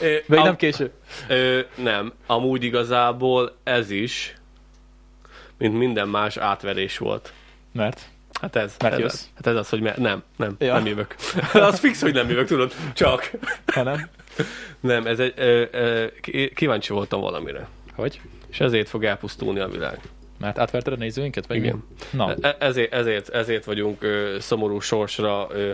Ö, 0.00 0.16
am- 0.28 0.42
nem 0.44 0.56
késő. 0.56 0.90
Ö, 1.28 1.60
nem, 1.76 2.12
amúgy 2.26 2.64
igazából 2.64 3.56
ez 3.64 3.90
is, 3.90 4.34
mint 5.58 5.78
minden 5.78 6.08
más 6.08 6.36
átverés 6.36 6.98
volt. 6.98 7.32
Mert? 7.72 8.00
Hát 8.40 8.56
ez. 8.56 8.74
Mert 8.78 8.94
ez 8.94 9.00
jössz? 9.00 9.24
Hát 9.34 9.46
ez 9.46 9.54
az, 9.56 9.68
hogy 9.68 9.80
me- 9.80 9.96
nem, 9.96 10.22
nem, 10.36 10.56
Ja. 10.58 10.72
nem 10.74 10.86
jövök. 10.86 11.14
az 11.52 11.78
fix, 11.78 12.00
hogy 12.00 12.14
nem 12.14 12.28
jövök, 12.28 12.46
tudod, 12.46 12.72
csak. 12.94 13.30
Ha 13.66 13.82
nem? 13.82 14.08
Nem, 14.80 15.06
ez 15.06 15.18
egy, 15.18 15.32
ö, 15.36 15.64
ö, 15.70 16.06
kíváncsi 16.54 16.92
voltam 16.92 17.20
valamire. 17.20 17.68
Hogy? 17.94 18.20
És 18.50 18.60
ezért 18.60 18.88
fog 18.88 19.04
elpusztulni 19.04 19.60
a 19.60 19.68
világ. 19.68 19.98
Mert 20.38 20.58
átverted 20.58 20.92
a 20.92 20.96
nézőinket? 20.96 21.46
Vagy 21.46 21.56
Igen. 21.56 21.84
Mi? 22.10 22.16
Na, 22.18 22.34
E- 22.40 22.56
ezért, 22.58 22.92
ezért, 22.92 23.28
ezért 23.28 23.64
vagyunk 23.64 24.02
ö, 24.02 24.36
szomorú 24.40 24.80
sorsra 24.80 25.46
ö, 25.50 25.72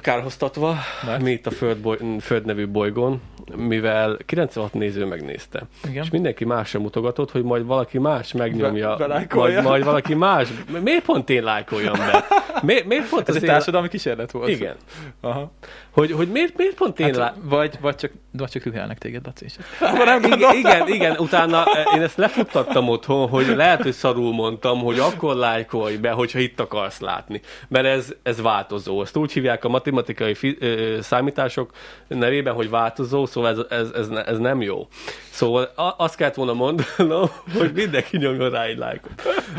kárhoztatva, 0.00 0.76
Mert? 1.06 1.22
mi 1.22 1.30
itt 1.30 1.46
a 1.46 1.50
Föld, 1.50 1.78
boly, 1.78 1.98
Föld 2.20 2.44
nevű 2.44 2.68
bolygón, 2.68 3.20
mivel 3.56 4.16
96 4.26 4.72
néző 4.74 5.04
megnézte. 5.04 5.62
Igen. 5.88 6.02
És 6.04 6.10
mindenki 6.10 6.44
másra 6.44 6.80
mutogatott, 6.80 7.30
hogy 7.30 7.42
majd 7.42 7.66
valaki 7.66 7.98
más 7.98 8.32
megnyomja, 8.32 8.96
Be- 8.96 9.26
majd, 9.34 9.62
majd 9.62 9.84
valaki 9.84 10.14
más. 10.14 10.48
Miért 10.82 11.04
pont 11.04 11.30
én 11.30 11.42
lájkoljam 11.42 11.92
be? 11.92 12.24
Miért, 12.62 12.86
miért 12.86 13.08
pont 13.08 13.28
Ez 13.28 13.34
egy 13.36 13.42
én... 13.42 13.48
társadalmi 13.48 13.88
kísérlet 13.88 14.30
volt. 14.30 14.48
Igen. 14.48 14.74
Aha. 15.20 15.52
Hogy, 15.90 16.12
hogy 16.12 16.28
miért, 16.28 16.56
miért 16.56 16.74
pont 16.74 17.00
én 17.00 17.06
Hát, 17.06 17.16
lá... 17.16 17.34
vagy, 17.42 17.74
vagy, 17.80 17.94
csak, 17.94 18.10
vagy 18.32 18.50
csak 18.50 18.62
hühelnek 18.62 18.98
téged, 18.98 19.24
Laci. 19.26 19.44
és- 19.44 19.56
igen, 20.36 20.54
igen, 20.56 20.88
igen, 20.88 21.16
utána 21.18 21.64
eh, 21.64 21.94
én 21.96 22.02
ezt 22.02 22.16
lefuttattam 22.16 22.88
otthon, 22.88 23.28
hogy 23.28 23.46
lehet, 23.46 23.82
hogy 23.82 23.92
szarul 23.92 24.32
mondtam, 24.32 24.78
hogy 24.78 24.98
akkor 24.98 25.34
lájkolj 25.34 25.96
be, 25.96 26.10
hogyha 26.10 26.38
itt 26.38 26.60
akarsz 26.60 27.00
látni. 27.00 27.40
Mert 27.68 27.86
ez, 27.86 28.14
ez 28.22 28.40
változó. 28.40 29.02
Ezt 29.02 29.16
úgy 29.16 29.32
hívják 29.32 29.64
a 29.64 29.68
matematikai 29.90 30.34
fi, 30.34 30.56
ö, 30.60 30.98
számítások 31.00 31.70
nevében, 32.08 32.54
hogy 32.54 32.70
változó, 32.70 33.26
szóval 33.26 33.50
ez, 33.50 33.78
ez, 33.78 33.90
ez, 33.94 34.08
ez 34.26 34.38
nem 34.38 34.62
jó. 34.62 34.86
Szóval 35.30 35.62
a- 35.74 35.94
azt 35.96 36.16
kellett 36.16 36.34
volna 36.34 36.52
mondanom, 36.52 37.30
hogy 37.58 37.72
mindenki 37.74 38.16
nyomjon 38.16 38.50
rá 38.50 38.64
egy 38.64 38.78
lájkot. 38.78 39.12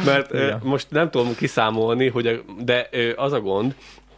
Mert 0.05 0.33
ö, 0.33 0.51
most 0.63 0.87
nem 0.89 1.09
tudom 1.09 1.35
kiszámolni, 1.35 2.07
hogy 2.07 2.27
a, 2.27 2.31
de 2.63 2.87
ö, 2.91 3.11
az 3.15 3.31
a 3.33 3.39
gond, 3.41 3.75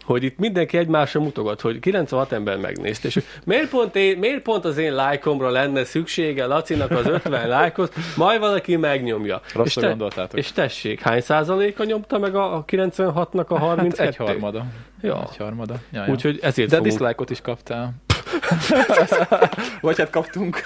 hogy 0.08 0.24
itt 0.24 0.38
mindenki 0.38 0.78
egymásra 0.78 1.20
mutogat, 1.20 1.62
hogy 1.62 1.80
96 1.80 2.32
ember 2.32 2.58
megnézte, 2.58 3.08
és 3.08 3.24
miért 3.46 3.70
pont, 3.70 3.96
én, 3.96 4.18
miért 4.18 4.42
pont 4.42 4.66
az 4.66 4.78
én 4.78 4.94
lájkomra 4.94 5.50
lenne 5.50 5.84
szüksége 5.84 6.46
Lacinak 6.46 6.92
az 6.92 7.06
50 7.06 7.48
lájkot, 7.48 7.94
majd 8.16 8.40
valaki 8.40 8.76
megnyomja. 8.76 9.42
Rosszul 9.54 9.84
és, 9.84 9.90
gondoltátok. 9.90 10.40
és 10.40 10.52
tessék, 10.52 11.02
hány 11.02 11.22
százaléka 11.22 11.84
nyomta 11.84 12.18
meg 12.20 12.36
a 12.36 12.48
a 12.58 12.66
96-nak 12.66 13.48
a 13.48 13.58
32 13.58 13.98
Hát 13.98 14.08
egy 14.08 14.16
harmada. 14.16 14.66
Ja. 15.02 15.28
Egy 15.32 15.38
harmada. 15.38 15.76
Ja, 15.92 16.04
ja. 16.06 16.12
Úgyhogy 16.12 16.40
ezért 16.42 16.70
De 16.70 16.76
fogunk... 16.76 16.94
dislike-ot 16.94 17.30
is 17.30 17.42
kaptál. 17.42 17.94
Vagy 19.82 19.98
hát 19.98 20.10
kaptunk. 20.10 20.62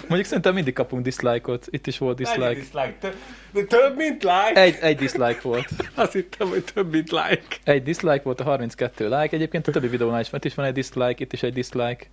Mondjuk 0.00 0.24
szerintem 0.24 0.54
mindig 0.54 0.74
kapunk 0.74 1.02
dislike-ot. 1.02 1.66
Itt 1.70 1.86
is 1.86 1.98
volt 1.98 2.16
dislike. 2.16 2.54
dislike. 2.54 2.94
Tö- 3.00 3.16
de 3.52 3.62
több, 3.62 3.96
mint 3.96 4.22
like? 4.22 4.60
Egy, 4.60 4.76
egy 4.80 4.96
dislike 4.96 5.40
volt. 5.42 5.68
Azt 5.94 6.12
hittem, 6.12 6.48
hogy 6.48 6.64
több, 6.74 6.90
mint 6.92 7.10
like. 7.10 7.56
Egy 7.64 7.82
dislike 7.82 8.20
volt 8.22 8.40
a 8.40 8.44
32 8.44 9.04
like. 9.04 9.36
Egyébként 9.36 9.68
a 9.68 9.72
többi 9.72 9.88
videónál 9.88 10.20
is, 10.20 10.30
mert 10.30 10.44
is 10.44 10.54
van 10.54 10.66
egy 10.66 10.72
dislike, 10.72 11.14
itt 11.16 11.32
is 11.32 11.42
egy 11.42 11.52
dislike. 11.52 12.06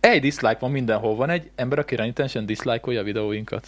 Egy 0.00 0.20
dislike 0.20 0.56
van 0.60 0.70
mindenhol. 0.70 1.16
Van 1.16 1.30
egy 1.30 1.50
ember, 1.54 1.78
aki 1.78 1.96
renitensen 1.96 2.46
dislike-olja 2.46 3.00
a 3.00 3.04
videóinkat. 3.04 3.66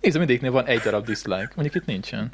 Nézd, 0.00 0.16
mindegyiknél 0.16 0.52
van 0.52 0.66
egy 0.66 0.80
darab 0.80 1.04
dislike. 1.04 1.52
Mondjuk 1.54 1.74
itt 1.74 1.86
nincsen. 1.86 2.30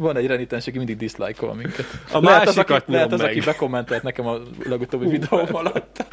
Van 0.00 0.16
egy 0.16 0.26
renitens, 0.26 0.66
aki 0.66 0.76
mindig 0.76 0.96
dislike-ol 0.96 1.54
minket. 1.54 1.84
A 2.12 2.20
lehet 2.20 2.48
az, 2.48 2.54
másikat 2.54 2.82
aki, 2.82 2.92
lehet 2.92 3.12
az, 3.12 3.20
meg. 3.20 3.30
aki 3.30 3.40
bekommentelt 3.40 4.02
nekem 4.02 4.26
a 4.26 4.38
legutóbbi 4.64 5.08
videóm 5.08 5.46
alatt. 5.52 6.04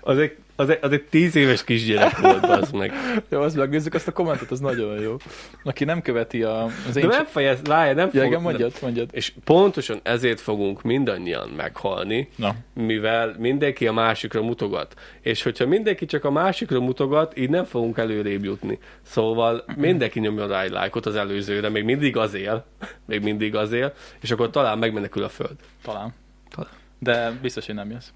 Az 0.00 0.18
egy, 0.18 0.36
az 0.56 0.68
egy, 0.68 0.78
az 0.80 0.92
egy 0.92 1.02
tíz 1.02 1.36
éves 1.36 1.64
kisgyerek 1.64 2.18
volt, 2.18 2.44
az 2.44 2.70
meg. 2.70 2.92
Jó, 3.28 3.40
azt 3.40 3.56
megnézzük 3.56 3.94
azt 3.94 4.08
a 4.08 4.12
kommentet, 4.12 4.50
az 4.50 4.60
nagyon 4.60 5.00
jó. 5.00 5.16
Aki 5.64 5.84
nem 5.84 6.02
követi 6.02 6.42
a, 6.42 6.64
az 6.64 6.94
De 6.94 7.06
nem 7.06 7.24
fejez, 7.24 7.58
lája, 7.64 7.94
nem 7.94 8.10
Ja, 8.12 8.20
fog... 8.20 8.30
igen, 8.30 8.42
mondjad, 8.42 8.72
mondjad. 8.82 9.08
És 9.12 9.32
pontosan 9.44 10.00
ezért 10.02 10.40
fogunk 10.40 10.82
mindannyian 10.82 11.48
meghalni, 11.48 12.28
Na, 12.36 12.54
mivel 12.74 13.34
mindenki 13.38 13.86
a 13.86 13.92
másikra 13.92 14.42
mutogat. 14.42 14.94
És 15.20 15.42
hogyha 15.42 15.66
mindenki 15.66 16.06
csak 16.06 16.24
a 16.24 16.30
másikra 16.30 16.80
mutogat, 16.80 17.38
így 17.38 17.50
nem 17.50 17.64
fogunk 17.64 17.98
előrébb 17.98 18.44
jutni. 18.44 18.78
Szóval 19.02 19.64
mindenki 19.76 20.20
nyomja 20.20 20.46
rá 20.46 20.62
egy 20.62 20.70
lájkot 20.70 21.06
az 21.06 21.14
előzőre, 21.14 21.68
még 21.68 21.84
mindig 21.84 22.16
az 22.16 22.34
él, 22.34 22.64
még 23.04 23.22
mindig 23.22 23.54
az 23.54 23.72
él, 23.72 23.92
és 24.20 24.30
akkor 24.30 24.50
talán 24.50 24.78
megmenekül 24.78 25.22
a 25.22 25.28
föld. 25.28 25.56
talán. 25.82 26.14
Talán. 26.54 26.70
De 26.98 27.38
biztos, 27.42 27.66
hogy 27.66 27.74
nem 27.74 27.90
jössz. 27.90 28.08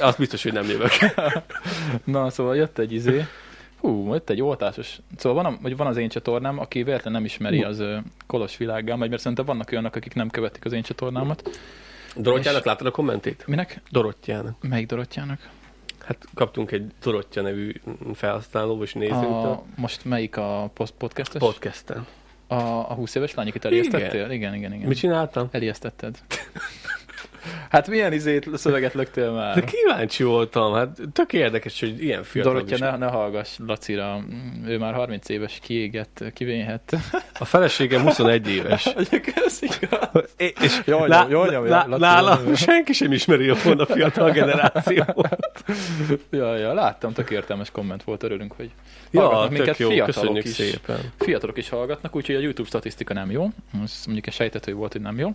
Azt 0.00 0.18
biztos, 0.18 0.42
hogy 0.42 0.52
nem 0.52 0.68
jövök. 0.68 0.90
Na, 2.04 2.30
szóval 2.30 2.56
jött 2.56 2.78
egy 2.78 2.92
izé, 2.92 3.24
hú, 3.80 4.12
jött 4.12 4.30
egy 4.30 4.42
oltásos. 4.42 4.98
Szóval 5.16 5.42
van, 5.42 5.52
a, 5.52 5.58
vagy 5.62 5.76
van 5.76 5.86
az 5.86 5.96
én 5.96 6.08
csatornám, 6.08 6.58
aki 6.58 6.82
véletlen 6.82 7.12
nem 7.12 7.24
ismeri 7.24 7.62
az 7.62 7.82
kolos 8.26 8.56
világgá, 8.56 8.94
megy, 8.94 9.08
mert 9.08 9.22
szerintem 9.22 9.46
vannak 9.46 9.70
olyanok, 9.70 9.94
akik 9.94 10.14
nem 10.14 10.30
követik 10.30 10.64
az 10.64 10.72
én 10.72 10.82
csatornámat. 10.82 11.60
Dorottyának 12.16 12.64
láttad 12.64 12.86
a 12.86 12.90
kommentét? 12.90 13.46
Minek? 13.46 13.80
Dorottyának. 13.90 14.56
Melyik 14.60 14.86
Dorottyának? 14.86 15.48
Hát 16.08 16.24
kaptunk 16.34 16.70
egy 16.70 16.92
Dorottya 17.02 17.40
nevű 17.40 17.72
felhasználó 18.14 18.82
és 18.82 18.92
nézőtől. 18.92 19.32
A, 19.32 19.64
most 19.76 20.04
melyik 20.04 20.36
a 20.36 20.70
podcastes? 20.98 21.40
Podcasten. 21.40 22.06
A, 22.46 22.54
a 22.54 22.94
20 22.94 23.14
éves 23.14 23.34
lány, 23.34 23.48
akit 23.48 23.64
elijesztettél? 23.64 24.08
Igen, 24.08 24.32
igen, 24.32 24.54
igen. 24.54 24.72
igen. 24.72 24.88
Mit 24.88 24.98
csináltam? 24.98 25.48
Elijesztetted. 25.50 26.18
Hát 27.70 27.88
milyen 27.88 28.12
izét, 28.12 28.48
szöveget 28.54 28.94
löktél 28.94 29.24
De 29.24 29.30
már? 29.30 29.64
kíváncsi 29.64 30.22
voltam, 30.22 30.72
hát 30.74 30.98
tök 31.12 31.32
érdekes, 31.32 31.80
hogy 31.80 32.02
ilyen 32.02 32.22
fiatal 32.22 32.52
Dorottya, 32.52 32.74
is. 32.74 32.80
ne, 32.80 32.96
ne 32.96 33.06
hallgass 33.06 33.56
Lacira, 33.66 34.18
ő 34.66 34.78
már 34.78 34.94
30 34.94 35.28
éves, 35.28 35.58
kiégett, 35.62 36.24
kivénhet. 36.34 36.96
A 37.38 37.44
feleségem 37.44 38.02
21 38.02 38.48
éves. 38.48 38.86
Ez 38.96 39.08
igaz. 39.12 39.62
É- 40.36 40.56
És 40.62 40.80
Jól 40.84 41.08
lá- 41.08 41.28
nyom- 41.28 41.50
jól 41.50 41.68
lá- 41.68 41.86
nyomja. 42.38 42.56
senki 42.56 42.92
sem 42.92 43.12
ismeri 43.12 43.48
a 43.48 43.56
a 43.78 43.86
fiatal 43.86 44.30
generációt. 44.30 45.28
Ja, 46.30 46.56
ja, 46.56 46.72
láttam, 46.74 47.12
tök 47.12 47.30
értelmes 47.30 47.70
komment 47.70 48.02
volt, 48.02 48.22
örülünk, 48.22 48.52
hogy 48.56 48.70
Ja, 49.10 49.46
minket 49.50 49.76
jó, 49.78 49.88
fiatalok 49.88 50.44
is. 50.44 50.50
szépen. 50.50 50.98
Fiatalok 51.18 51.56
is 51.56 51.68
hallgatnak, 51.68 52.16
úgyhogy 52.16 52.34
a 52.34 52.38
YouTube 52.38 52.68
statisztika 52.68 53.14
nem 53.14 53.30
jó. 53.30 53.48
Ez 53.84 54.02
mondjuk 54.04 54.26
egy 54.26 54.32
sejtető 54.32 54.72
volt, 54.74 54.92
hogy 54.92 55.00
nem 55.00 55.18
jó. 55.18 55.30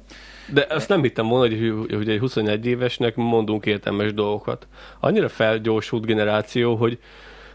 De 0.47 0.67
ezt 0.67 0.89
nem 0.89 1.01
hittem 1.01 1.27
volna, 1.27 1.55
hogy, 1.55 1.85
hogy 1.95 2.09
egy 2.09 2.19
21 2.19 2.65
évesnek 2.65 3.15
mondunk 3.15 3.65
értelmes 3.65 4.13
dolgokat. 4.13 4.67
Annyira 4.99 5.29
felgyorsult 5.29 6.05
generáció, 6.05 6.75
hogy 6.75 6.99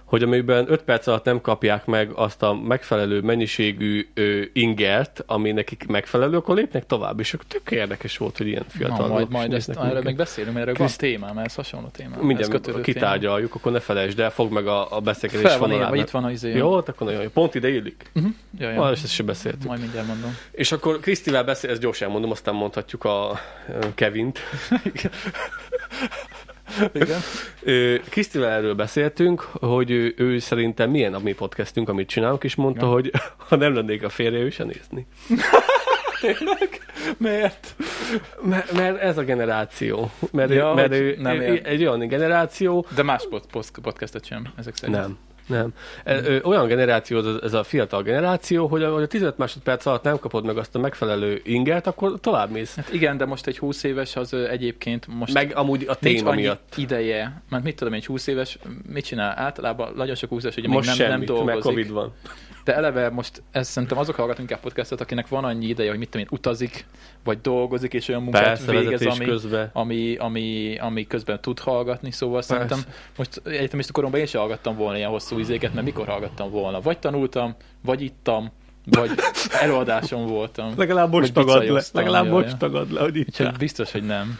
hogy 0.09 0.23
amiben 0.23 0.71
5 0.73 0.83
perc 0.83 1.07
alatt 1.07 1.25
nem 1.25 1.41
kapják 1.41 1.87
meg 1.87 2.11
azt 2.15 2.43
a 2.43 2.55
megfelelő 2.55 3.21
mennyiségű 3.21 4.09
ö, 4.15 4.41
ingert, 4.53 5.23
ami 5.27 5.53
nekik 5.53 5.87
megfelelő, 5.87 6.37
akkor 6.37 6.55
lépnek 6.57 6.87
tovább, 6.87 7.21
és 7.21 7.35
akkor 7.35 7.47
tök 7.49 7.71
érdekes 7.71 8.17
volt, 8.17 8.37
hogy 8.37 8.47
ilyen 8.47 8.65
fiatal 8.69 9.07
Na, 9.07 9.13
majd, 9.13 9.31
majd 9.31 9.53
ezt, 9.53 9.69
erről 9.69 10.03
még 10.03 10.17
beszélünk, 10.17 10.55
mert 10.55 10.67
erről 10.69 10.79
Kriszt- 10.79 11.01
van 11.01 11.11
témám, 11.11 11.39
ez 11.39 11.55
hasonló 11.55 11.89
téma. 11.89 12.15
ez 12.17 12.23
Mindjárt 12.23 12.81
kitárgyaljuk, 12.81 13.55
akkor 13.55 13.73
ne 13.73 13.81
felejtsd 13.81 14.21
el, 14.21 14.31
fogd 14.31 14.53
meg 14.53 14.67
a, 14.67 14.97
a 14.97 15.01
beszélgetés 15.01 15.51
Fel 15.51 15.59
van 15.59 15.71
vonalát. 15.71 15.95
itt 15.95 16.11
van 16.11 16.25
az 16.25 16.33
izé. 16.33 16.57
Jó, 16.57 16.73
akkor 16.73 16.95
nagyon 16.99 17.23
jó. 17.23 17.29
Pont 17.29 17.55
ide 17.55 17.69
illik. 17.69 18.11
Uh-huh. 18.15 18.33
Ja, 18.59 18.69
Ja. 18.71 18.75
ja. 18.75 18.91
ezt 18.91 19.09
se 19.09 19.23
beszéltük. 19.23 19.65
Majd 19.69 19.81
mindjárt 19.81 20.07
mondom. 20.07 20.37
És 20.51 20.73
akkor 20.73 21.01
Krisztivel 21.01 21.45
beszél, 21.45 21.71
ezt 21.71 21.81
gyorsan 21.81 22.11
mondom, 22.11 22.31
aztán 22.31 22.55
mondhatjuk 22.55 23.05
a 23.05 23.39
Kevint. 23.95 24.39
Igen. 26.93 27.21
Krisztivel 28.09 28.51
erről 28.51 28.75
beszéltünk, 28.75 29.41
hogy 29.53 29.91
ő, 29.91 30.15
ő 30.17 30.39
szerintem 30.39 30.91
milyen 30.91 31.15
a 31.15 31.19
mi 31.19 31.33
podcastünk, 31.33 31.89
amit 31.89 32.09
csinálunk, 32.09 32.45
és 32.45 32.55
mondta, 32.55 32.87
Ja. 32.87 32.93
hogy 32.93 33.11
ha 33.37 33.57
nem 33.57 33.75
lennék 33.75 34.03
a 34.03 34.09
férje, 34.09 34.39
ő 34.39 34.51
se 34.51 34.65
nézni. 34.65 35.07
Miért? 37.17 37.75
Mert, 38.43 38.73
mert 38.73 39.01
ez 39.01 39.19
a 39.19 39.23
generáció. 39.23 40.11
Mert, 40.33 40.51
Ja, 40.53 40.71
ő, 40.71 40.75
mert 40.75 40.93
ő, 40.93 41.17
nem 41.19 41.41
ő, 41.41 41.61
egy 41.65 41.85
olyan 41.87 42.09
generáció, 42.09 42.87
De 42.95 43.03
más 43.03 43.27
pod, 43.31 43.47
pod, 43.51 43.65
podcastet 43.83 44.25
sem, 44.25 44.47
ezek 44.57 44.77
szerint. 44.77 44.99
nem. 44.99 45.19
Nem. 45.49 45.69
E- 46.05 46.21
ö, 46.25 46.39
Olyan 46.43 46.67
generáció, 46.67 47.19
ez- 47.43 47.53
a 47.55 47.63
fiatal 47.65 48.03
generáció, 48.03 48.67
hogy 48.67 48.83
a, 48.83 48.93
hogy 48.93 49.03
a 49.03 49.07
15 49.07 49.39
másodperc 49.39 49.87
alatt 49.87 50.03
nem 50.03 50.19
kapod 50.19 50.45
meg 50.45 50.57
azt 50.57 50.75
a 50.75 50.79
megfelelő 50.79 51.41
ingert, 51.45 51.87
akkor 51.87 52.21
tovább 52.21 52.51
mész. 52.51 52.75
Hát 52.77 52.93
igen, 52.93 53.17
de 53.17 53.25
most 53.25 53.47
egy 53.47 53.59
20 53.59 53.83
éves 53.83 54.17
az 54.17 54.35
egyébként 54.35 55.07
most 55.07 55.33
Meg 55.33 55.53
amúgy 55.57 55.85
a 55.89 55.95
téma 55.95 56.33
miatt. 56.33 56.73
ideje, 56.77 57.43
mert 57.49 57.65
mit 57.65 57.77
tudom, 57.77 57.93
egy 57.93 58.07
20 58.07 58.27
éves 58.27 58.59
mit 58.93 59.05
csinál? 59.05 59.35
Általában 59.39 59.93
nagyon 59.97 60.15
sok 60.15 60.29
20 60.31 60.43
éves, 60.43 60.57
ugye 60.57 60.69
Most 60.69 60.89
még 60.89 60.99
nem, 60.99 61.09
nem 61.09 61.19
semmit, 61.27 61.29
mert 61.29 61.41
dolgozik. 61.61 61.63
Covid 61.71 61.91
van. 61.91 62.13
De 62.69 62.75
eleve 62.75 63.11
most 63.11 63.43
ez 63.51 63.69
szerintem 63.69 63.99
azok 63.99 64.15
hallgatnak 64.15 64.43
inkább 64.43 64.61
podcastot, 64.61 65.01
akinek 65.01 65.29
van 65.29 65.45
annyi 65.45 65.67
ideje, 65.67 65.91
hogy 65.91 65.99
mit 65.99 66.09
tudom 66.09 66.27
én, 66.31 66.39
utazik, 66.39 66.87
vagy 67.25 67.41
dolgozik, 67.41 67.93
és 67.93 68.09
olyan 68.09 68.23
munkát 68.23 68.43
Persze, 68.43 68.71
végez, 68.71 69.07
ami, 69.07 69.25
közben. 69.25 69.71
ami, 69.73 70.17
ami, 70.17 70.77
ami 70.79 71.07
közben 71.07 71.41
tud 71.41 71.59
hallgatni, 71.59 72.11
szóval 72.11 72.35
Persze. 72.35 72.53
szerintem 72.53 72.93
most 73.17 73.41
egyetemista 73.45 73.93
koromban 73.93 74.21
én 74.21 74.27
sem 74.27 74.41
hallgattam 74.41 74.77
volna 74.77 74.97
ilyen 74.97 75.11
hosszú 75.11 75.39
izéket, 75.39 75.75
mert 75.75 75.87
mikor 75.87 76.07
hallgattam 76.07 76.51
volna? 76.51 76.81
Vagy 76.81 76.99
tanultam, 76.99 77.55
vagy 77.85 78.03
ittam, 78.03 78.53
vagy 78.85 79.11
előadáson 79.63 80.27
voltam. 80.27 80.73
Legalább 80.77 81.13
most 81.13 81.33
tagad 81.33 81.71
le. 81.71 81.83
Legalább 81.93 82.27
most 82.29 82.57
tagad 82.57 82.93
le, 82.93 83.01
hogy 83.01 83.17
itt 83.17 83.29
Úgyhogy 83.29 83.57
biztos, 83.57 83.93
hogy 83.93 84.03
nem. 84.03 84.39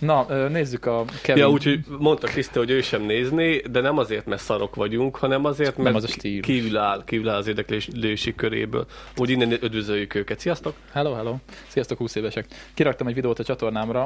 Na, 0.00 0.48
nézzük 0.48 0.86
a 0.86 1.04
Kevin. 1.22 1.42
Ja, 1.42 1.50
úgyhogy 1.50 1.80
mondta 1.98 2.26
Kriszti, 2.26 2.58
hogy 2.58 2.70
ő 2.70 2.80
sem 2.80 3.02
nézni, 3.02 3.62
de 3.70 3.80
nem 3.80 3.98
azért, 3.98 4.26
mert 4.26 4.42
szarok 4.42 4.74
vagyunk, 4.74 5.16
hanem 5.16 5.44
azért, 5.44 5.76
mert 5.76 5.96
az 5.96 6.04
a 6.04 6.06
stílus. 6.06 6.46
kívül 6.46 6.76
áll, 6.78 7.02
kívül 7.04 7.28
áll 7.28 7.36
az 7.36 7.46
érdeklődési 7.46 8.34
köréből. 8.34 8.86
Úgy 9.16 9.30
innen 9.30 9.52
üdvözöljük 9.52 10.14
őket. 10.14 10.40
Sziasztok! 10.40 10.74
Hello, 10.92 11.14
hello. 11.14 11.34
Sziasztok, 11.66 11.98
20 11.98 12.14
évesek. 12.14 12.46
Kiraktam 12.74 13.06
egy 13.06 13.14
videót 13.14 13.38
a 13.38 13.44
csatornámra, 13.44 14.02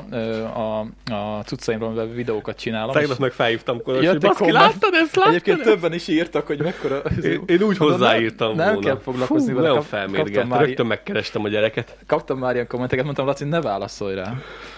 a, 0.55 0.79
a 1.13 1.43
cuccaimról, 1.45 1.89
mivel 1.89 2.07
videókat 2.07 2.59
csinálom. 2.59 2.93
Tegnap 2.93 3.13
és 3.13 3.19
meg 3.19 3.33
felhívtam 3.33 3.83
Kolos, 3.83 4.07
hogy 4.07 4.19
baszki, 4.19 4.53
láttad 4.53 4.95
ezt, 4.95 5.15
láttad 5.17 5.33
Egyébként 5.33 5.61
ezt? 5.61 5.69
többen 5.69 5.93
is 5.93 6.09
írtak, 6.09 6.47
hogy 6.47 6.63
mekkora... 6.63 7.03
Én, 7.23 7.43
én 7.47 7.63
úgy 7.63 7.79
Mondom, 7.79 7.89
hozzáírtam 7.91 8.55
nem, 8.55 8.57
volna. 8.57 8.73
Nem 8.73 8.81
kell 8.81 8.99
foglalkozni 9.03 9.51
Fú, 9.51 9.57
vele. 9.57 9.69
Nagyon 9.69 9.83
felmérgelt. 9.83 10.59
Rögtön 10.59 10.87
megkerestem 10.87 11.45
a 11.45 11.49
gyereket. 11.49 11.97
kaptam 12.07 12.39
már 12.39 12.55
ilyen 12.55 12.67
kommenteket, 12.67 13.05
mondtam, 13.05 13.27
Laci, 13.27 13.45
ne 13.45 13.61
válaszolj 13.61 14.15
rá. 14.15 14.35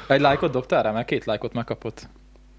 Egy 0.09 0.21
lájkot 0.21 0.51
dobtál 0.51 0.83
rá? 0.83 0.91
Mert 0.91 1.07
két 1.07 1.25
lájkot 1.25 1.53
megkapott. 1.53 2.09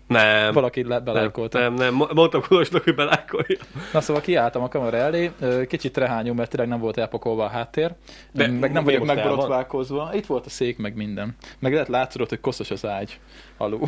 Nem. 0.08 0.54
Valaki 0.54 0.84
le- 0.84 0.96
nem, 0.96 1.04
belájkolta. 1.04 1.60
nem, 1.60 1.74
nem, 1.74 1.94
Mo- 1.94 2.14
mondtam 2.14 2.42
Kulosnak, 2.42 2.84
hogy 2.84 2.96
belájkolja. 2.96 3.58
Na 3.94 4.02
szóval 4.02 4.22
kiálltam 4.22 4.64
a 4.64 4.68
kamera 4.68 4.98
elé, 4.98 5.32
kicsit 5.68 5.98
rehányú, 5.98 6.34
mert 6.34 6.50
tényleg 6.50 6.70
nem 6.70 6.80
volt 6.80 6.98
elpakolva 6.98 7.44
a 7.44 7.48
háttér, 7.48 7.96
De 8.32 8.48
meg 8.48 8.72
nem 8.72 8.84
vagyok 8.84 9.06
megborotválkozva. 9.06 10.10
Itt 10.14 10.26
volt 10.26 10.46
a 10.46 10.50
szék, 10.50 10.78
meg 10.78 10.96
minden. 10.96 11.36
Meg 11.60 11.72
lehet 11.74 11.88
látszódott, 11.88 12.30
hogy 12.30 12.40
koszos 12.40 12.72
az 12.72 12.86
ágy 12.86 13.20
alul. 13.58 13.88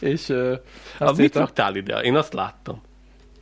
És 0.00 0.28
ö, 0.28 0.54
A 0.98 1.12
mit 1.12 1.34
raktál 1.36 1.74
ide? 1.76 2.00
Én 2.00 2.16
azt 2.16 2.32
láttam. 2.32 2.82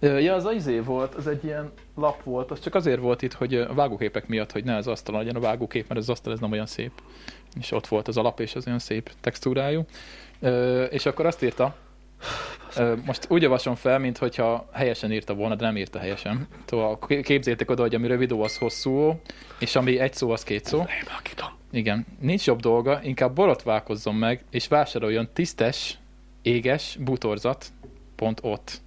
Ja, 0.00 0.34
az 0.34 0.44
az 0.44 0.52
izé 0.54 0.78
volt, 0.78 1.14
az 1.14 1.26
egy 1.26 1.44
ilyen 1.44 1.72
lap 1.96 2.22
volt, 2.22 2.50
az 2.50 2.60
csak 2.60 2.74
azért 2.74 3.00
volt 3.00 3.22
itt, 3.22 3.32
hogy 3.32 3.54
a 3.54 3.74
vágóképek 3.74 4.26
miatt, 4.28 4.52
hogy 4.52 4.64
ne 4.64 4.76
az 4.76 4.86
asztalon 4.86 5.20
legyen 5.20 5.36
a 5.36 5.40
vágókép, 5.40 5.88
mert 5.88 6.00
az 6.00 6.08
asztal 6.08 6.32
ez 6.32 6.38
nem 6.38 6.52
olyan 6.52 6.66
szép. 6.66 6.92
És 7.60 7.72
ott 7.72 7.86
volt 7.86 8.08
az 8.08 8.16
alap, 8.16 8.40
és 8.40 8.54
az 8.54 8.66
olyan 8.66 8.78
szép 8.78 9.10
textúrájú. 9.20 9.84
Ö, 10.40 10.82
és 10.82 11.06
akkor 11.06 11.26
azt 11.26 11.42
írta, 11.42 11.74
ö, 12.76 12.94
most 13.04 13.26
úgy 13.28 13.42
javaslom 13.42 13.74
fel, 13.74 13.98
mint 13.98 14.18
hogyha 14.18 14.68
helyesen 14.72 15.12
írta 15.12 15.34
volna, 15.34 15.54
de 15.54 15.64
nem 15.64 15.76
írta 15.76 15.98
helyesen. 15.98 16.48
Szóval 16.64 16.98
képzétek 17.22 17.70
oda, 17.70 17.82
hogy 17.82 17.94
ami 17.94 18.06
rövid 18.06 18.32
ó, 18.32 18.42
az 18.42 18.58
hosszú, 18.58 19.20
és 19.58 19.76
ami 19.76 19.98
egy 19.98 20.14
szó, 20.14 20.30
az 20.30 20.42
két 20.42 20.64
szó. 20.64 20.78
Igen, 21.72 22.06
nincs 22.20 22.46
jobb 22.46 22.60
dolga, 22.60 23.00
inkább 23.02 23.34
borotválkozzon 23.34 24.14
meg, 24.14 24.44
és 24.50 24.68
vásároljon 24.68 25.28
tisztes, 25.32 25.98
éges 26.42 26.96
bútorzat, 27.00 27.66
pont 28.16 28.38
ott. 28.42 28.82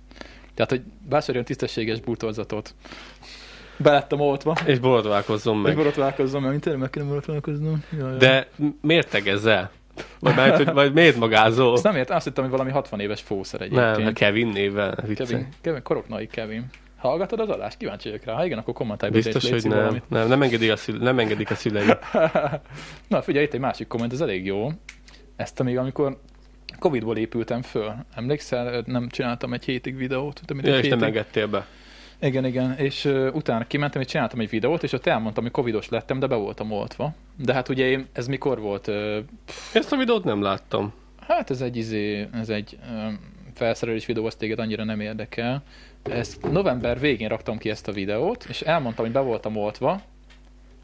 Tehát, 0.53 0.71
hogy 0.71 0.81
vásároljon 1.09 1.45
tisztességes 1.45 1.99
bútorzatot. 1.99 2.75
Belettem 3.77 4.19
oltva. 4.19 4.55
És 4.65 4.79
borotválkozzon 4.79 5.55
Meg. 5.55 5.65
meg. 5.65 5.75
borotválkozzon 5.75 6.41
meg, 6.41 6.49
mint 6.49 6.61
tényleg 6.63 6.81
meg 6.81 6.89
kéne 6.89 7.05
borotválkoznom. 7.05 7.83
Jaj, 7.97 8.09
jaj. 8.09 8.17
De 8.17 8.47
miért 8.81 9.09
tegezzel? 9.09 9.71
Vagy, 10.19 10.35
mert, 10.35 10.55
hogy, 10.55 10.73
vagy 10.73 10.93
miért 10.93 11.17
magázol? 11.17 11.71
Azt 11.73 11.83
nem 11.83 11.95
értem, 11.95 12.15
azt 12.15 12.25
hittem, 12.25 12.43
hogy 12.43 12.51
valami 12.51 12.71
60 12.71 12.99
éves 12.99 13.21
fószer 13.21 13.61
egyébként. 13.61 13.97
Nem, 13.97 14.13
Kevin 14.13 14.47
néven. 14.47 15.03
Kevin, 15.15 15.47
Kevin, 15.61 15.83
koroknai 15.83 16.27
Kevin. 16.27 16.65
Hallgatod 16.97 17.39
az 17.39 17.49
adást? 17.49 17.77
Kíváncsi 17.77 18.09
vagyok 18.09 18.25
rá. 18.25 18.33
Ha 18.33 18.45
igen, 18.45 18.57
akkor 18.57 18.73
kommentálj 18.73 19.11
Biztos, 19.11 19.43
és 19.43 19.49
légy 19.49 19.61
hogy 19.61 19.69
nem. 19.71 19.79
valamit. 19.79 20.09
Nem, 20.09 20.27
nem, 20.27 20.41
engedik 20.41 20.71
a 20.71 20.75
szül, 20.75 20.97
nem 20.97 21.19
engedik 21.19 21.51
a 21.51 21.55
szülei. 21.55 21.85
Na 23.07 23.21
figyelj, 23.21 23.45
itt 23.45 23.53
egy 23.53 23.59
másik 23.59 23.87
komment, 23.87 24.13
ez 24.13 24.21
elég 24.21 24.45
jó. 24.45 24.71
Ezt 25.35 25.63
még 25.63 25.77
amikor 25.77 26.17
Covid-ból 26.79 27.17
épültem 27.17 27.61
föl. 27.61 27.93
Emlékszel, 28.15 28.83
nem 28.85 29.07
csináltam 29.09 29.53
egy 29.53 29.65
hétig 29.65 29.97
videót? 29.97 30.41
De 30.45 30.53
Ja, 30.67 30.75
egy 30.75 30.83
és 30.83 30.89
nem 30.89 30.99
hétig. 30.99 31.15
engedtél 31.15 31.47
be. 31.47 31.65
Igen, 32.19 32.45
igen, 32.45 32.77
és 32.77 33.05
uh, 33.05 33.35
utána 33.35 33.67
kimentem, 33.67 34.01
és 34.01 34.07
csináltam 34.07 34.39
egy 34.39 34.49
videót, 34.49 34.83
és 34.83 34.93
ott 34.93 35.05
elmondtam, 35.05 35.43
hogy 35.43 35.51
covidos 35.51 35.89
lettem, 35.89 36.19
de 36.19 36.27
be 36.27 36.35
voltam 36.35 36.71
oltva. 36.71 37.13
De 37.35 37.53
hát 37.53 37.69
ugye 37.69 37.85
én, 37.85 38.07
ez 38.13 38.27
mikor 38.27 38.59
volt? 38.59 38.87
Uh, 38.87 39.17
Ezt 39.73 39.91
a 39.91 39.97
videót 39.97 40.23
nem 40.23 40.41
láttam. 40.41 40.93
hát 41.27 41.49
ez 41.49 41.61
egy 41.61 41.77
izé, 41.77 42.27
ez 42.33 42.49
egy 42.49 42.77
um, 42.89 43.19
felszerelés 43.53 44.05
videó, 44.05 44.25
az 44.25 44.35
téged 44.35 44.59
annyira 44.59 44.83
nem 44.83 44.99
érdekel. 44.99 45.63
Ezt 46.03 46.51
november 46.51 46.99
végén 46.99 47.27
raktam 47.27 47.57
ki 47.57 47.69
ezt 47.69 47.87
a 47.87 47.91
videót, 47.91 48.45
és 48.49 48.61
elmondtam, 48.61 49.05
hogy 49.05 49.13
be 49.13 49.19
voltam 49.19 49.55
oltva, 49.55 50.01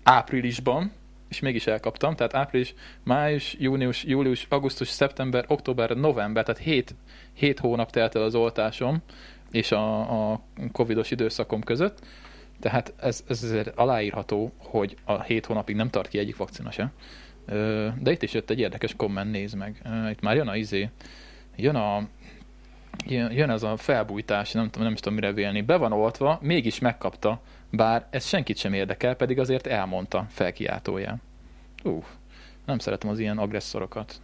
áprilisban, 0.03 0.91
és 1.29 1.39
mégis 1.39 1.67
elkaptam, 1.67 2.15
tehát 2.15 2.33
április, 2.35 2.73
május, 3.03 3.55
június, 3.59 4.03
július, 4.03 4.45
augusztus, 4.49 4.87
szeptember, 4.87 5.45
október, 5.47 5.89
november, 5.89 6.43
tehát 6.43 6.61
7, 6.61 6.95
7 7.33 7.59
hónap 7.59 7.91
telt 7.91 8.15
el 8.15 8.21
az 8.21 8.35
oltásom 8.35 9.01
és 9.53 9.71
a, 9.71 10.31
a 10.31 10.39
covidos 10.71 11.11
időszakom 11.11 11.61
között, 11.61 11.99
tehát 12.59 12.93
ez, 12.97 13.23
ez 13.27 13.43
azért 13.43 13.67
aláírható, 13.75 14.51
hogy 14.57 14.95
a 15.03 15.21
7 15.21 15.45
hónapig 15.45 15.75
nem 15.75 15.89
tart 15.89 16.07
ki 16.07 16.17
egyik 16.17 16.37
vakcina 16.37 16.71
se. 16.71 16.91
Ö, 17.45 17.87
De 17.99 18.11
itt 18.11 18.23
is 18.23 18.33
jött 18.33 18.49
egy 18.49 18.59
érdekes 18.59 18.95
komment, 18.95 19.31
nézd 19.31 19.55
meg. 19.55 19.81
Itt 20.11 20.21
már 20.21 20.35
jön 20.35 20.47
a 20.47 20.55
izé, 20.55 20.89
jön 21.55 21.75
a 21.75 22.07
jön, 23.07 23.49
az 23.49 23.63
a 23.63 23.77
felbújtás, 23.77 24.51
nem, 24.51 24.65
tudom, 24.65 24.83
nem 24.83 24.93
is 24.93 24.99
tudom 24.99 25.13
mire 25.13 25.33
vélni. 25.33 25.61
Be 25.61 25.75
van 25.75 25.91
oltva, 25.91 26.39
mégis 26.41 26.79
megkapta, 26.79 27.41
bár 27.69 28.07
ez 28.09 28.25
senkit 28.25 28.57
sem 28.57 28.73
érdekel, 28.73 29.15
pedig 29.15 29.39
azért 29.39 29.67
elmondta 29.67 30.25
felkiáltóján. 30.29 31.21
Ú, 31.83 32.03
nem 32.65 32.77
szeretem 32.77 33.09
az 33.09 33.19
ilyen 33.19 33.37
agresszorokat. 33.37 34.21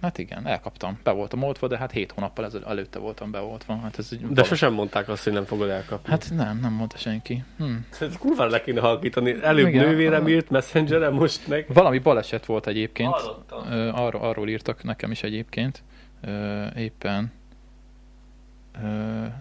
Hát 0.00 0.18
igen, 0.18 0.46
elkaptam. 0.46 0.98
Be 1.02 1.10
voltam 1.10 1.42
oltva, 1.42 1.66
de 1.66 1.78
hát 1.78 1.90
hét 1.90 2.12
hónappal 2.12 2.44
ezel, 2.44 2.64
előtte 2.64 2.98
voltam 2.98 3.30
beoltva. 3.30 3.76
Hát 3.76 3.98
ez 3.98 4.10
De 4.30 4.42
sosem 4.42 4.72
mondták 4.72 5.08
azt, 5.08 5.24
hogy 5.24 5.32
nem 5.32 5.44
fogod 5.44 5.68
elkapni. 5.68 6.10
Hát 6.10 6.30
nem, 6.34 6.58
nem 6.58 6.72
mondta 6.72 6.96
senki. 6.96 7.44
Hm. 7.58 7.64
Ez 8.00 8.16
kurvára 8.18 8.50
le 8.50 8.60
kéne 8.60 8.80
halkítani. 8.80 9.36
Előbb 9.42 9.66
Igen. 9.66 9.86
nővérem 9.86 10.28
írt 10.28 10.50
messengeren, 10.50 11.12
most 11.12 11.48
meg... 11.48 11.66
Valami 11.68 11.98
baleset 11.98 12.46
volt 12.46 12.66
egyébként. 12.66 13.12
Hallottam. 13.12 13.94
Arról, 13.94 14.22
arról 14.22 14.48
írtak 14.48 14.82
nekem 14.82 15.10
is 15.10 15.22
egyébként. 15.22 15.82
Éppen. 16.76 17.32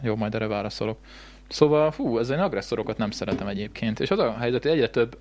Jó, 0.01 0.15
majd 0.15 0.35
erre 0.35 0.47
válaszolok. 0.47 0.97
Szóval, 1.47 1.91
fú, 1.91 2.17
ez 2.17 2.29
én 2.29 2.39
agresszorokat 2.39 2.97
nem 2.97 3.11
szeretem 3.11 3.47
egyébként. 3.47 3.99
És 3.99 4.11
az 4.11 4.19
a 4.19 4.35
helyzet, 4.39 4.63
hogy 4.63 4.71
egyre 4.71 4.89
több, 4.89 5.17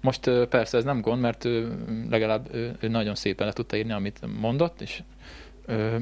most 0.00 0.30
persze 0.30 0.76
ez 0.76 0.84
nem 0.84 1.00
gond, 1.00 1.20
mert 1.20 1.44
ő, 1.44 1.76
legalább 2.10 2.54
ő, 2.54 2.76
ő 2.80 2.88
nagyon 2.88 3.14
szépen 3.14 3.46
le 3.46 3.52
tudta 3.52 3.76
írni, 3.76 3.92
amit 3.92 4.20
mondott, 4.40 4.80
és 4.80 5.02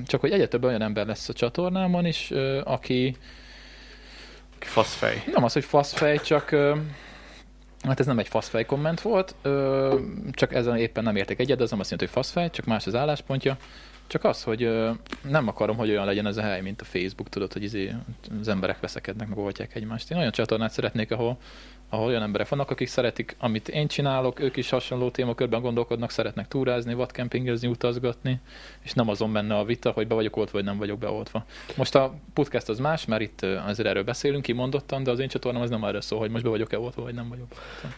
csak 0.06 0.20
hogy 0.20 0.30
egyre 0.30 0.48
több 0.48 0.64
olyan 0.64 0.82
ember 0.82 1.06
lesz 1.06 1.28
a 1.28 1.32
csatornámon 1.32 2.06
is, 2.06 2.30
aki 2.64 3.16
Faszfej. 4.58 5.22
nem 5.32 5.44
az, 5.44 5.52
hogy 5.52 5.64
faszfej, 5.64 6.18
csak 6.18 6.50
hát 7.80 8.00
ez 8.00 8.06
nem 8.06 8.18
egy 8.18 8.28
faszfej 8.28 8.64
komment 8.64 9.00
volt, 9.00 9.34
csak 10.30 10.54
ezen 10.54 10.76
éppen 10.76 11.04
nem 11.04 11.16
értek 11.16 11.40
egyet, 11.40 11.56
de 11.56 11.62
az 11.62 11.70
nem 11.70 11.80
azt 11.80 11.90
jelenti, 11.90 12.12
hogy 12.14 12.24
faszfej, 12.24 12.50
csak 12.50 12.64
más 12.64 12.86
az 12.86 12.94
álláspontja. 12.94 13.56
Csak 14.06 14.24
az, 14.24 14.42
hogy 14.42 14.62
ö, 14.62 14.90
nem 15.28 15.48
akarom, 15.48 15.76
hogy 15.76 15.90
olyan 15.90 16.04
legyen 16.04 16.26
ez 16.26 16.36
a 16.36 16.42
hely, 16.42 16.60
mint 16.60 16.80
a 16.80 16.84
Facebook, 16.84 17.28
tudod, 17.28 17.52
hogy 17.52 17.62
izé, 17.62 17.94
az 18.40 18.48
emberek 18.48 18.80
veszekednek, 18.80 19.28
meg 19.28 19.38
oltják 19.38 19.74
egymást. 19.74 20.10
Én 20.10 20.18
olyan 20.18 20.30
csatornát 20.30 20.70
szeretnék, 20.70 21.10
ahol, 21.10 21.38
ahol 21.94 22.06
olyan 22.06 22.22
emberek 22.22 22.48
vannak, 22.48 22.70
akik 22.70 22.88
szeretik, 22.88 23.36
amit 23.38 23.68
én 23.68 23.88
csinálok, 23.88 24.40
ők 24.40 24.56
is 24.56 24.70
hasonló 24.70 25.10
témakörben 25.10 25.60
gondolkodnak, 25.60 26.10
szeretnek 26.10 26.48
túrázni, 26.48 26.94
vadkempingezni, 26.94 27.68
utazgatni, 27.68 28.40
és 28.82 28.92
nem 28.92 29.08
azon 29.08 29.32
benne 29.32 29.56
a 29.56 29.64
vita, 29.64 29.90
hogy 29.90 30.06
be 30.06 30.14
vagyok 30.14 30.36
oltva, 30.36 30.58
vagy 30.58 30.66
nem 30.66 30.78
vagyok 30.78 30.98
beoltva. 30.98 31.44
Most 31.76 31.94
a 31.94 32.14
podcast 32.34 32.68
az 32.68 32.78
más, 32.78 33.04
mert 33.04 33.22
itt 33.22 33.42
azért 33.42 33.88
erről 33.88 34.02
beszélünk, 34.02 34.42
kimondottan, 34.42 35.02
de 35.02 35.10
az 35.10 35.18
én 35.18 35.28
csatornám 35.28 35.62
az 35.62 35.70
nem 35.70 35.84
erről 35.84 36.00
szól, 36.00 36.18
hogy 36.18 36.30
most 36.30 36.44
be 36.44 36.50
vagyok-e 36.50 36.78
oltva, 36.78 37.02
vagy 37.02 37.14
nem 37.14 37.28
vagyok. 37.28 37.46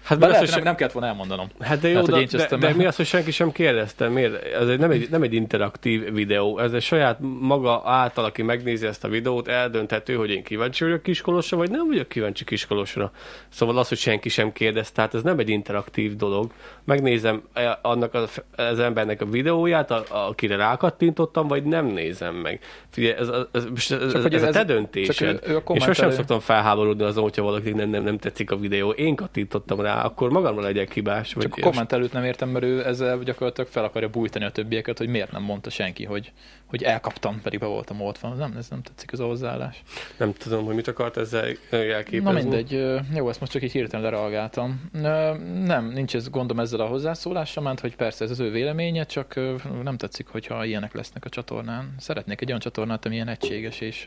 Hát, 0.03 0.19
mert 0.19 0.33
lehet, 0.33 0.39
hogy 0.39 0.55
nem, 0.55 0.63
nem 0.63 0.75
kellett 0.75 0.93
volna 0.93 1.09
elmondanom. 1.09 1.49
Hát 1.61 1.81
de 1.81 1.89
jó, 1.89 1.95
Lehet, 1.95 2.11
hogy 2.11 2.27
de, 2.27 2.39
én 2.39 2.49
de, 2.49 2.67
de, 2.67 2.75
mi 2.75 2.85
az, 2.85 2.97
hogy 2.97 3.07
senki 3.07 3.31
sem 3.31 3.53
kérdezte? 3.53 4.09
Miért? 4.09 4.45
Ez 4.45 4.69
egy, 4.69 4.79
nem, 4.79 4.91
egy, 4.91 5.11
nem 5.11 5.23
egy 5.23 5.35
interaktív 5.35 6.13
videó, 6.13 6.59
ez 6.59 6.73
egy 6.73 6.83
saját 6.83 7.19
maga 7.41 7.83
által, 7.85 8.25
aki 8.25 8.43
megnézi 8.43 8.87
ezt 8.87 9.05
a 9.05 9.09
videót, 9.09 9.49
eldönthető, 9.49 10.15
hogy 10.15 10.31
én 10.31 10.43
kíváncsi 10.43 10.85
vagyok 10.85 11.03
kiskolosra, 11.03 11.57
vagy 11.57 11.71
nem 11.71 11.87
vagyok 11.87 12.09
kíváncsi 12.09 12.45
kiskolosra. 12.45 13.11
Szóval 13.49 13.79
az, 13.79 13.86
hogy 13.89 13.99
senki 13.99 14.29
sem 14.29 14.53
kérdez, 14.53 14.91
tehát 14.91 15.15
ez 15.15 15.23
nem 15.23 15.39
egy 15.39 15.49
interaktív 15.49 16.17
dolog. 16.17 16.51
Megnézem 16.85 17.43
eh, 17.53 17.73
annak 17.83 18.15
az, 18.15 18.43
az 18.57 18.79
embernek 18.79 19.21
a 19.21 19.25
videóját, 19.25 19.91
a, 19.91 20.05
a, 20.09 20.17
akire 20.17 20.57
rákattintottam, 20.57 21.49
vagy 21.49 21.65
nem 21.65 21.87
nézem 21.87 22.35
meg. 22.35 22.61
Figyelj, 22.91 23.15
ez, 23.19 23.29
ez, 23.29 23.45
ez, 23.53 23.65
ez, 23.91 24.15
ez, 24.15 24.23
hogy 24.23 24.35
ez 24.35 24.43
a 24.43 24.47
ez- 24.47 24.53
te 24.53 24.59
csak 24.59 24.67
döntésed. 24.67 25.43
Én 25.69 25.81
sosem 25.81 26.11
szoktam 26.11 26.41
felháborodni 26.41 27.05
azon, 27.05 27.23
hogyha 27.23 27.43
valakinek 27.43 27.77
nem, 27.77 27.89
nem, 27.89 28.03
nem 28.03 28.19
tetszik 28.19 28.51
a 28.51 28.57
videó. 28.57 28.91
Én 28.91 29.15
kattintottam 29.15 29.81
rá, 29.81 30.05
akkor 30.05 30.31
magamra 30.31 30.63
legyek 30.63 30.93
hibás. 30.93 31.33
Vagy 31.35 31.43
Csak 31.43 31.57
a 31.57 31.61
komment 31.61 31.93
előtt 31.93 32.13
nem 32.13 32.25
értem, 32.25 32.49
mert 32.49 32.65
ő 32.65 32.87
ezzel 32.87 33.19
gyakorlatilag 33.19 33.71
fel 33.71 33.85
akarja 33.85 34.09
bújtani 34.09 34.45
a 34.45 34.51
többieket, 34.51 34.99
hogy 34.99 35.09
miért 35.09 35.33
nem 35.33 35.43
mondta 35.43 35.71
senki, 35.71 36.05
hogy, 36.05 36.33
hogy 36.67 36.83
elkaptam, 36.83 37.41
pedig 37.41 37.59
be 37.59 37.67
voltam 37.67 38.01
oltva. 38.01 38.29
Nem, 38.29 38.55
ez 38.57 38.69
nem 38.69 38.83
tetszik 38.83 39.13
az 39.13 39.21
a 39.21 39.25
hozzáállás. 39.25 39.83
Nem 40.17 40.33
tudom, 40.33 40.65
hogy 40.65 40.75
mit 40.75 40.89
akart 40.89 41.17
ezzel 41.17 41.45
elképezni. 41.71 42.19
Na 42.19 42.33
mindegy, 42.33 42.71
jó, 43.15 43.29
ezt 43.29 43.41
most 43.41 43.53
csak 43.53 43.63
így 43.63 43.73
hirtelen 43.73 44.05
lereagáltam. 44.05 44.91
Ö, 44.93 45.35
Nem, 45.65 45.89
nincs 45.89 46.15
ez 46.15 46.31
gondom 46.31 46.61
ezzel 46.61 46.81
a 46.81 46.87
hozzászólással, 46.87 47.63
ment, 47.63 47.81
hogy 47.81 47.97
persze 47.97 48.25
ez 48.25 48.31
az 48.31 48.41
ő 48.41 48.51
véleménye, 48.51 49.05
csak 49.05 49.41
nem 49.83 49.97
tetszik, 49.97 50.27
hogyha 50.27 50.65
ilyenek 50.65 50.95
lesznek 50.95 51.25
a 51.25 51.29
csatornán. 51.29 51.95
Szeretnék 51.99 52.41
egy 52.41 52.49
olyan 52.49 52.61
csatornát, 52.61 53.07
ami 53.07 53.15
ilyen 53.15 53.29
egységes, 53.29 53.81
és 53.81 54.07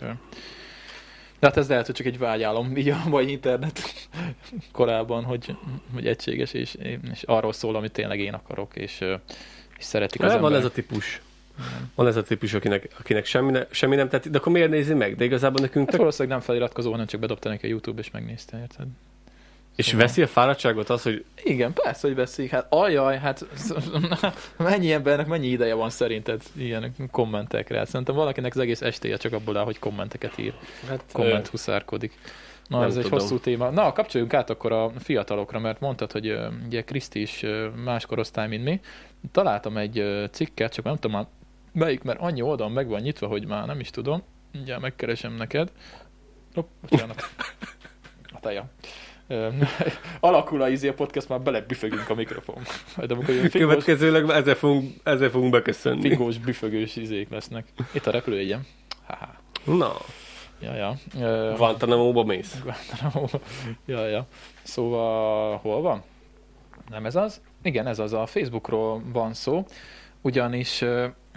de 1.39 1.47
hát 1.47 1.57
ez 1.57 1.69
lehet, 1.69 1.85
hogy 1.85 1.95
csak 1.95 2.05
egy 2.05 2.17
vágyálom 2.17 2.77
így 2.77 2.89
a 2.89 3.01
mai 3.07 3.31
internet 3.31 3.81
korában, 4.71 5.23
hogy, 5.23 5.55
hogy 5.93 6.07
egységes, 6.07 6.53
és, 6.53 6.77
és 7.11 7.23
arról 7.23 7.53
szól, 7.53 7.75
amit 7.75 7.91
tényleg 7.91 8.19
én 8.19 8.33
akarok, 8.33 8.75
és, 8.75 8.99
és 9.77 9.83
szeretik 9.85 10.21
az 10.21 10.27
van 10.27 10.35
emberek. 10.35 10.59
ez 10.59 10.65
a 10.65 10.71
típus. 10.71 11.21
Van 11.95 12.07
ez 12.07 12.15
a 12.15 12.23
típus, 12.23 12.53
akinek, 12.53 12.87
akinek 12.99 13.25
semmi, 13.25 13.51
ne, 13.51 13.65
semmi 13.71 13.95
nem 13.95 14.09
tetszik, 14.09 14.31
de 14.31 14.37
akkor 14.37 14.51
miért 14.51 14.69
nézi 14.69 14.93
meg? 14.93 15.15
De 15.15 15.23
igazából 15.23 15.61
nekünk 15.61 15.83
Hát 15.83 15.89
tök... 15.89 15.99
valószínűleg 15.99 16.37
nem 16.37 16.45
feliratkozó, 16.47 16.91
hanem 16.91 17.05
csak 17.05 17.19
bedobta 17.19 17.49
neki 17.49 17.65
a 17.65 17.69
YouTube, 17.69 18.01
és 18.01 18.11
megnézte, 18.11 18.59
érted? 18.59 18.87
És 19.75 19.85
szóval- 19.85 20.01
veszi 20.05 20.21
a 20.21 20.27
fáradtságot 20.27 20.89
az, 20.89 21.01
hogy 21.03 21.25
Igen, 21.43 21.73
persze, 21.73 22.07
hogy 22.07 22.15
veszik. 22.15 22.49
Hát 22.49 22.65
ajaj, 22.69 23.17
hát 23.17 23.45
mennyi 24.57 24.91
embernek 24.91 25.27
mennyi 25.27 25.47
ideje 25.47 25.73
van 25.73 25.89
szerinted 25.89 26.41
ilyen 26.57 26.93
kommentekre? 27.11 27.77
Hát 27.77 27.87
szerintem 27.87 28.15
valakinek 28.15 28.53
az 28.55 28.59
egész 28.61 28.81
estéje 28.81 29.17
csak 29.17 29.33
abból 29.33 29.57
áll, 29.57 29.63
hogy 29.63 29.79
kommenteket 29.79 30.37
ír. 30.37 30.53
hát, 30.87 31.03
Komment 31.13 31.47
huszárkodik. 31.47 32.13
Na, 32.67 32.79
Nem 32.79 32.87
ez 32.89 32.95
egy 32.95 33.03
tudom. 33.03 33.19
hosszú 33.19 33.39
téma. 33.39 33.69
Na, 33.69 33.91
kapcsoljunk 33.93 34.33
át 34.33 34.49
akkor 34.49 34.71
a 34.71 34.91
fiatalokra, 34.99 35.59
mert 35.59 35.79
mondtad, 35.79 36.11
hogy 36.11 36.27
ö, 36.27 36.47
ugye 36.65 36.83
Kriszti 36.83 37.21
is 37.21 37.43
ö, 37.43 37.67
más 37.83 38.05
korosztály, 38.05 38.47
mint 38.47 38.63
mi. 38.63 38.79
Találtam 39.31 39.77
egy 39.77 39.99
ö, 39.99 40.25
cikket, 40.31 40.73
csak 40.73 40.85
nem 40.85 40.95
tudom 40.95 41.27
melyik, 41.71 42.03
mert 42.03 42.19
annyi 42.19 42.41
oldal 42.41 42.69
meg 42.69 42.87
van 42.87 43.01
nyitva, 43.01 43.27
hogy 43.27 43.47
már 43.47 43.65
nem 43.65 43.79
is 43.79 43.89
tudom. 43.89 44.23
Ugye 44.61 44.79
megkeresem 44.79 45.33
neked. 45.33 45.71
Hopp, 46.53 46.67
bocsánat. 46.89 47.29
A 48.33 48.39
teja. 48.39 48.65
Alakul 50.19 50.61
a 50.61 50.69
izé 50.69 50.87
a 50.87 50.93
podcast, 50.93 51.29
már 51.29 51.41
belebüfögünk 51.41 52.09
a 52.09 52.15
mikrofon. 52.15 52.55
Majd 52.95 53.11
amikor 53.11 53.33
ilyen 53.33 53.49
fingós, 53.49 53.69
Következőleg 53.69 54.29
ezzel 54.29 54.55
fogunk, 54.55 54.93
ezzel 55.03 55.29
fogunk 55.29 55.51
beköszönni. 55.51 56.01
fingós 56.09 56.37
büfögős 56.37 56.95
izék 56.95 57.29
lesznek. 57.29 57.67
Itt 57.93 58.05
a 58.05 58.11
repülőjegyem. 58.11 58.65
Haha. 59.05 59.33
Na, 59.65 59.91
Ja, 60.61 60.73
ja. 60.75 60.95
Ö, 61.19 61.53
Guantanamo-ba 61.55 62.23
mész. 62.23 62.61
Guantanamo. 62.63 63.27
ja, 63.85 64.07
ja. 64.07 64.25
Szóval 64.63 65.57
hol 65.57 65.81
van? 65.81 66.03
Nem 66.89 67.05
ez 67.05 67.15
az? 67.15 67.41
Igen, 67.63 67.87
ez 67.87 67.99
az. 67.99 68.13
A 68.13 68.25
Facebookról 68.25 69.01
van 69.13 69.33
szó. 69.33 69.65
Ugyanis 70.21 70.83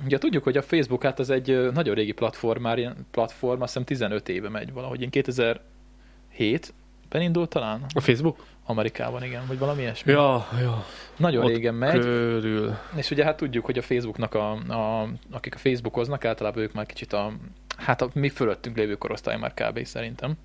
ugye 0.05 0.19
tudjuk, 0.19 0.45
hogy 0.45 0.57
a 0.57 0.63
Facebook 0.63 1.03
hát 1.03 1.19
az 1.19 1.31
egy 1.31 1.71
nagyon 1.73 1.95
régi 1.95 2.13
platform, 2.13 2.63
már 2.63 2.95
platform, 3.11 3.61
azt 3.61 3.73
hiszem 3.73 3.85
15 3.85 4.29
éve 4.29 4.49
megy 4.49 4.73
valahogy. 4.73 5.03
Én 5.03 5.09
2007-ben 5.13 7.21
indult 7.21 7.51
talán 7.51 7.85
A 7.95 8.01
Facebook? 8.01 8.45
Amerikában, 8.65 9.23
igen, 9.23 9.43
vagy 9.47 9.59
valami 9.59 9.81
ilyesmi. 9.81 10.13
Ja, 10.13 10.49
ja. 10.61 10.85
Nagyon 11.17 11.45
ott 11.45 11.51
régen 11.51 11.75
megy. 11.75 12.01
Körül. 12.01 12.77
És 12.97 13.11
ugye 13.11 13.25
hát 13.25 13.37
tudjuk, 13.37 13.65
hogy 13.65 13.79
a 13.79 13.83
Facebooknak, 13.83 14.35
a, 14.35 14.53
a, 14.53 15.09
akik 15.31 15.55
a 15.55 15.59
Facebookoznak, 15.59 16.25
általában 16.25 16.63
ők 16.63 16.73
már 16.73 16.87
kicsit 16.87 17.13
a, 17.13 17.33
hát 17.77 18.03
a 18.03 18.11
mi 18.13 18.29
fölöttünk 18.29 18.77
lévő 18.77 18.95
korosztály 18.95 19.39
már 19.39 19.55
kb. 19.55 19.85
szerintem. 19.85 20.37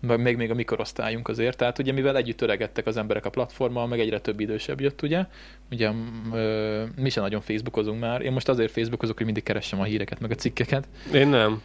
Meg 0.00 0.20
még, 0.20 0.36
még 0.36 0.50
a 0.50 0.54
mi 0.54 0.64
korosztályunk 0.64 1.28
azért. 1.28 1.56
Tehát 1.56 1.78
ugye 1.78 1.92
mivel 1.92 2.16
együtt 2.16 2.40
öregedtek 2.40 2.86
az 2.86 2.96
emberek 2.96 3.24
a 3.24 3.30
platformmal, 3.30 3.86
meg 3.86 4.00
egyre 4.00 4.20
több 4.20 4.40
idősebb 4.40 4.80
jött, 4.80 5.02
ugye. 5.02 5.24
Ugye 5.70 5.90
ö, 6.32 6.84
mi 6.96 7.08
sem 7.08 7.22
nagyon 7.22 7.40
Facebookozunk 7.40 8.00
már. 8.00 8.20
Én 8.22 8.32
most 8.32 8.48
azért 8.48 8.72
Facebookozok, 8.72 9.16
hogy 9.16 9.24
mindig 9.26 9.42
keressem 9.42 9.80
a 9.80 9.84
híreket, 9.84 10.20
meg 10.20 10.30
a 10.30 10.34
cikkeket. 10.34 10.88
Én 11.12 11.28
nem. 11.28 11.62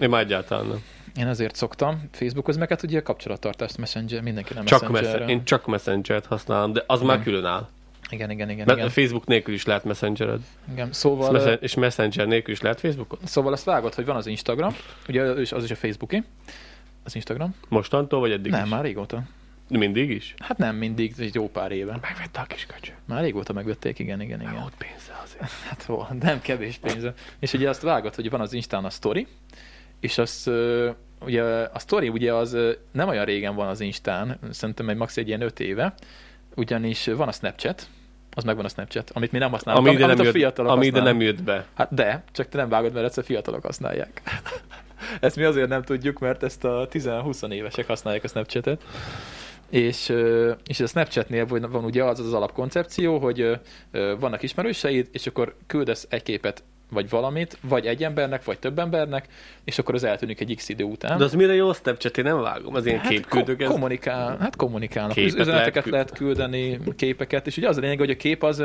Én 0.00 0.08
már 0.08 0.22
egyáltalán 0.22 0.66
nem. 0.66 0.82
Én 1.16 1.26
azért 1.26 1.54
szoktam 1.54 2.08
Facebookozni, 2.12 2.60
meg 2.60 2.68
hát 2.68 2.82
ugye 2.82 2.98
a 2.98 3.02
kapcsolattartást 3.02 3.78
Messenger, 3.78 4.22
mindenki 4.22 4.54
nem 4.54 4.64
Csak 4.64 4.88
messenger, 4.88 5.28
én 5.28 5.44
csak 5.44 5.66
Messenger-t 5.66 6.26
használom, 6.26 6.72
de 6.72 6.84
az 6.86 7.00
már 7.00 7.12
Igen. 7.12 7.22
külön 7.22 7.44
áll. 7.44 7.68
Igen, 8.10 8.30
igen, 8.30 8.50
igen. 8.50 8.64
Mert 8.66 8.78
igen. 8.78 8.90
Facebook 8.90 9.26
nélkül 9.26 9.54
is 9.54 9.64
lehet 9.64 9.84
Messengered. 9.84 10.40
igen. 10.72 10.88
És 10.88 10.96
Szóval, 10.96 11.30
Messen- 11.30 11.62
És 11.62 11.74
Messenger 11.74 12.26
nélkül 12.26 12.54
is 12.54 12.60
lehet 12.60 12.80
Facebookot? 12.80 13.20
szóval 13.24 13.52
azt 13.52 13.64
vágod, 13.64 13.94
hogy 13.94 14.04
van 14.04 14.16
az 14.16 14.26
Instagram, 14.26 14.76
ugye 15.08 15.22
az 15.22 15.64
is 15.64 15.70
a 15.70 15.76
Facebooki, 15.76 16.22
az 17.04 17.14
Instagram. 17.14 17.54
Mostantól, 17.68 18.20
vagy 18.20 18.32
eddig 18.32 18.52
nem, 18.52 18.64
is? 18.64 18.70
már 18.70 18.82
régóta. 18.82 19.22
Mindig 19.68 20.10
is? 20.10 20.34
Hát 20.38 20.58
nem 20.58 20.76
mindig, 20.76 21.14
egy 21.18 21.34
jó 21.34 21.48
pár 21.48 21.72
éve. 21.72 21.98
Megvette 22.02 22.40
a 22.40 22.44
kis 22.44 22.66
köcsö. 22.66 22.92
Már 23.04 23.22
régóta 23.22 23.52
megvették, 23.52 23.98
igen, 23.98 24.20
igen, 24.20 24.40
igen. 24.40 24.54
Volt 24.54 24.74
pénze 24.78 25.20
azért. 25.24 25.50
Hát 25.68 25.82
hol, 25.82 26.08
nem 26.20 26.40
kevés 26.40 26.76
pénze. 26.76 27.14
És 27.38 27.52
ugye 27.52 27.68
azt 27.68 27.82
vágod, 27.82 28.14
hogy 28.14 28.30
van 28.30 28.40
az 28.40 28.52
Instán 28.52 28.84
a 28.84 28.90
story, 28.90 29.26
és 30.00 30.18
az, 30.18 30.50
ugye 31.20 31.42
a 31.72 31.78
story 31.78 32.08
ugye 32.08 32.34
az 32.34 32.56
nem 32.92 33.08
olyan 33.08 33.24
régen 33.24 33.54
van 33.54 33.68
az 33.68 33.80
Instán, 33.80 34.38
szerintem 34.50 34.88
egy 34.88 34.96
max. 34.96 35.16
egy 35.16 35.28
ilyen 35.28 35.40
öt 35.40 35.60
éve, 35.60 35.94
ugyanis 36.54 37.06
van 37.06 37.28
a 37.28 37.32
Snapchat, 37.32 37.88
az 38.34 38.44
megvan 38.44 38.64
a 38.64 38.68
Snapchat, 38.68 39.10
amit 39.10 39.32
mi 39.32 39.38
nem 39.38 39.50
használunk, 39.50 39.86
Ami 39.86 39.94
ide 39.94 40.04
amit 40.04 40.16
nem, 40.16 40.24
a 40.24 40.28
jött, 40.28 40.36
fiatalok 40.36 40.72
ami 40.72 40.86
ide 40.86 40.98
használnak. 40.98 41.20
nem 41.20 41.28
jött 41.28 41.42
be. 41.42 41.66
Hát 41.74 41.94
de, 41.94 42.22
csak 42.32 42.48
te 42.48 42.56
nem 42.56 42.68
vágod, 42.68 42.92
mert 42.92 43.06
egyszer 43.06 43.24
fiatalok 43.24 43.62
használják. 43.64 44.22
ezt 45.20 45.36
mi 45.36 45.42
azért 45.42 45.68
nem 45.68 45.82
tudjuk, 45.82 46.18
mert 46.18 46.42
ezt 46.42 46.64
a 46.64 46.88
10-20 46.90 47.52
évesek 47.52 47.86
használják 47.86 48.24
a 48.24 48.28
Snapchatet. 48.28 48.84
És, 49.70 50.12
és 50.66 50.80
a 50.80 50.86
Snapchatnél 50.86 51.46
van 51.46 51.84
ugye 51.84 52.04
az 52.04 52.20
az 52.20 52.32
alapkoncepció, 52.32 53.18
hogy 53.18 53.58
vannak 54.18 54.42
ismerőseid, 54.42 55.08
és 55.12 55.26
akkor 55.26 55.54
küldesz 55.66 56.06
egy 56.10 56.22
képet, 56.22 56.62
vagy 56.92 57.08
valamit, 57.08 57.58
vagy 57.62 57.86
egy 57.86 58.04
embernek, 58.04 58.44
vagy 58.44 58.58
több 58.58 58.78
embernek, 58.78 59.26
és 59.64 59.78
akkor 59.78 59.94
az 59.94 60.04
eltűnik 60.04 60.40
egy 60.40 60.54
x 60.56 60.68
idő 60.68 60.84
után. 60.84 61.18
De 61.18 61.24
az 61.24 61.34
mire 61.34 61.54
jó 61.54 61.68
a 61.68 61.74
Snapchat? 61.74 62.18
Én 62.18 62.24
nem 62.24 62.40
vágom. 62.40 62.74
Az 62.74 62.86
ilyen 62.86 62.98
Hát 62.98 63.08
képküldők. 63.08 63.58
ko- 63.58 63.66
kommunikál, 63.68 64.36
hát 64.40 64.56
kommunikálnak. 64.56 65.12
Képet 65.14 65.38
Üzeneteket 65.40 65.74
lehet 65.74 65.90
lehet, 65.90 66.12
küldeni, 66.12 66.78
képeket, 66.96 67.46
és 67.46 67.56
ugye 67.56 67.68
az 67.68 67.76
a 67.76 67.80
lényeg, 67.80 67.98
hogy 67.98 68.10
a 68.10 68.16
kép 68.16 68.42
az 68.42 68.62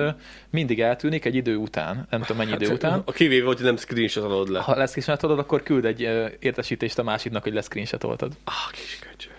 mindig 0.49 0.81
eltűnik 0.81 1.25
egy 1.25 1.35
idő 1.35 1.55
után, 1.55 2.07
nem 2.09 2.21
tudom 2.21 2.37
mennyi 2.37 2.51
idő 2.63 2.73
után. 2.73 3.01
A 3.05 3.11
kivéve, 3.11 3.45
hogy 3.45 3.57
nem 3.61 3.77
screenshotolod 3.77 4.49
le. 4.49 4.59
Ha 4.59 4.75
leszcreenshotolod, 4.75 5.39
akkor 5.39 5.63
küld 5.63 5.85
egy 5.85 6.09
értesítést 6.39 6.99
a 6.99 7.03
másiknak, 7.03 7.43
hogy 7.43 7.53
leszcreenshotoltad. 7.53 8.31
Ah, 8.43 8.71
kis 8.71 8.99
köcsö. 9.11 9.29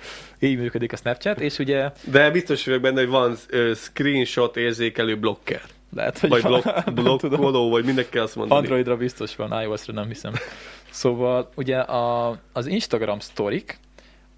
Így 0.41 0.59
működik 0.59 0.93
a 0.93 0.97
Snapchat, 0.97 1.41
és 1.41 1.59
ugye 1.59 1.91
De 2.05 2.31
biztos 2.31 2.65
vagyok 2.65 2.81
benne, 2.81 3.01
hogy 3.01 3.09
van 3.09 3.37
ö, 3.49 3.73
screenshot 3.77 4.57
érzékelő 4.57 5.19
blokker. 5.19 5.61
Lehet, 5.95 6.19
hogy 6.19 6.31
Vagy 6.31 6.43
tudom. 6.43 6.63
blokkoló, 6.95 7.71
vagy 7.71 7.85
mindenki 7.85 8.11
kell 8.11 8.23
azt 8.23 8.37
mondani. 8.37 8.61
Androidra 8.61 8.97
biztos 8.97 9.37
van, 9.37 9.63
iOS-ra 9.63 9.93
nem 9.93 10.07
hiszem. 10.07 10.33
Szóval 10.91 11.49
ugye 11.55 11.79
a, 11.79 12.37
az 12.53 12.67
Instagram 12.67 13.19
sztorik, 13.19 13.79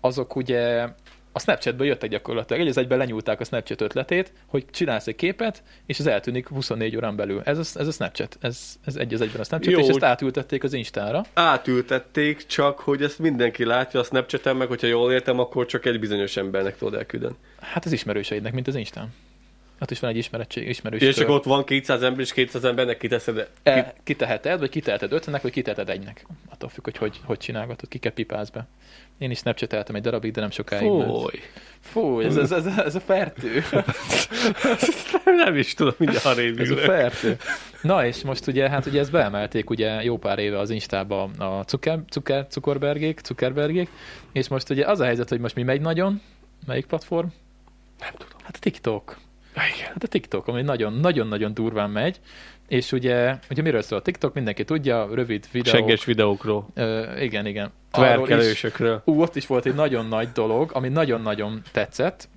azok 0.00 0.36
ugye 0.36 0.88
a 1.32 1.38
Snapchatből 1.38 1.86
jöttek 1.86 2.10
gyakorlatilag. 2.10 2.62
Egy 2.62 2.68
az 2.68 2.76
egyben 2.76 2.98
lenyúlták 2.98 3.40
a 3.40 3.44
Snapchat 3.44 3.80
ötletét, 3.80 4.32
hogy 4.46 4.64
csinálsz 4.70 5.06
egy 5.06 5.16
képet, 5.16 5.62
és 5.86 5.98
az 5.98 6.06
eltűnik 6.06 6.48
24 6.48 6.96
órán 6.96 7.16
belül. 7.16 7.40
Ez 7.44 7.58
a, 7.58 7.80
ez 7.80 7.86
a 7.86 7.90
Snapchat. 7.90 8.38
Ez, 8.40 8.76
ez 8.84 8.96
egy 8.96 9.14
az 9.14 9.20
egyben 9.20 9.40
a 9.40 9.44
Snapchat, 9.44 9.72
Jó. 9.72 9.78
és 9.80 9.88
ezt 9.88 10.02
átültették 10.02 10.64
az 10.64 10.72
Instára. 10.72 11.24
Átültették, 11.34 12.46
csak 12.46 12.78
hogy 12.78 13.02
ezt 13.02 13.18
mindenki 13.18 13.64
látja 13.64 14.00
a 14.00 14.02
Snapchaten, 14.02 14.56
meg 14.56 14.68
hogyha 14.68 14.86
jól 14.86 15.12
értem, 15.12 15.38
akkor 15.38 15.66
csak 15.66 15.84
egy 15.86 16.00
bizonyos 16.00 16.36
embernek 16.36 16.76
tudod 16.76 16.94
elküldeni. 16.94 17.34
Hát 17.60 17.84
az 17.84 17.92
ismerőseidnek, 17.92 18.52
mint 18.52 18.68
az 18.68 18.74
Instán. 18.74 19.08
Ott 19.80 19.90
is 19.90 20.00
van 20.00 20.10
egy 20.10 20.16
ismeretség, 20.16 20.68
ismerős 20.68 21.00
És 21.00 21.14
csak 21.14 21.28
ott 21.28 21.44
van 21.44 21.64
200 21.64 22.02
ember, 22.02 22.20
és 22.20 22.32
200 22.32 22.64
embernek 22.64 22.96
kiteszed. 22.96 23.48
E, 23.62 23.94
kiteheted, 24.04 24.58
vagy 24.58 24.70
kiteheted 24.70 25.12
ötnek, 25.12 25.42
vagy 25.42 25.52
kiteheted 25.52 25.90
egynek. 25.90 26.26
Attól 26.48 26.68
függ, 26.68 26.84
hogy 26.84 26.96
hogy, 26.96 27.20
hogy 27.24 27.38
csinálgatod, 27.38 27.88
kiket 27.88 28.12
pipálsz 28.12 28.50
be. 28.50 28.66
Én 29.18 29.30
is 29.30 29.38
snapchateltem 29.38 29.94
egy 29.94 30.02
darabig, 30.02 30.32
de 30.32 30.40
nem 30.40 30.50
sokáig. 30.50 30.88
Fúj. 30.88 31.40
Fú, 31.80 32.20
ez, 32.20 32.36
ez, 32.36 32.52
ez, 32.52 32.66
ez 32.66 32.94
a 32.94 33.00
fertő. 33.00 33.62
nem 35.44 35.56
is 35.56 35.74
tudom, 35.74 35.94
mindjárt 35.96 36.24
arrébb 36.24 36.58
Ez 36.60 36.70
a 36.70 36.76
fertő. 36.76 37.36
Na 37.82 38.06
és 38.06 38.22
most 38.22 38.46
ugye, 38.46 38.68
hát 38.68 38.86
ugye 38.86 39.00
ezt 39.00 39.10
beemelték 39.10 39.70
ugye 39.70 40.02
jó 40.02 40.18
pár 40.18 40.38
éve 40.38 40.58
az 40.58 40.70
Instába 40.70 41.22
a 41.22 41.64
Zucker, 41.68 42.00
Zucker, 42.10 42.46
Zuckerbergék, 42.50 43.20
Zuckerbergék, 43.24 43.88
és 44.32 44.48
most 44.48 44.70
ugye 44.70 44.86
az 44.86 45.00
a 45.00 45.04
helyzet, 45.04 45.28
hogy 45.28 45.40
most 45.40 45.54
mi 45.54 45.62
megy 45.62 45.80
nagyon, 45.80 46.20
melyik 46.66 46.86
platform? 46.86 47.26
Nem 47.98 48.12
tudom. 48.12 48.38
Hát 48.42 48.56
a 48.56 48.58
TikTok. 48.58 49.18
Igen. 49.54 49.86
Hát 49.86 50.02
a 50.02 50.06
TikTok, 50.06 50.46
ami 50.46 50.62
nagyon-nagyon-nagyon 50.62 51.54
durván 51.54 51.90
megy, 51.90 52.20
és 52.68 52.92
ugye, 52.92 53.38
ugye 53.50 53.62
miről 53.62 53.82
szól 53.82 53.98
a 53.98 54.02
TikTok, 54.02 54.34
mindenki 54.34 54.64
tudja, 54.64 55.08
rövid 55.12 55.46
videók. 55.52 55.76
Segges 55.76 56.04
videókról. 56.04 56.68
Ö, 56.74 57.20
igen, 57.20 57.46
igen. 57.46 57.72
Tverkelősökről. 57.90 59.02
Ú, 59.04 59.22
ott 59.22 59.36
is 59.36 59.46
volt 59.46 59.66
egy 59.66 59.74
nagyon 59.74 60.06
nagy 60.06 60.28
dolog, 60.32 60.70
ami 60.74 60.88
nagyon-nagyon 60.88 61.62
tetszett. 61.72 62.28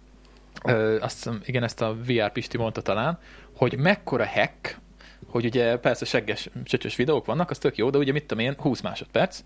Ö, 0.66 0.98
azt 1.02 1.30
igen, 1.46 1.64
ezt 1.64 1.82
a 1.82 1.96
VR 2.08 2.32
Pisti 2.32 2.58
mondta 2.58 2.82
talán, 2.82 3.20
hogy 3.56 3.78
mekkora 3.78 4.28
hack, 4.28 4.78
hogy 5.28 5.46
ugye 5.46 5.78
persze 5.78 6.06
segges, 6.06 6.50
csöcsös 6.64 6.96
videók 6.96 7.26
vannak, 7.26 7.50
az 7.50 7.58
tök 7.58 7.78
jó, 7.78 7.90
de 7.90 7.98
ugye 7.98 8.12
mit 8.12 8.26
tudom 8.26 8.44
én, 8.44 8.54
20 8.58 8.82
másodperc, 8.82 9.44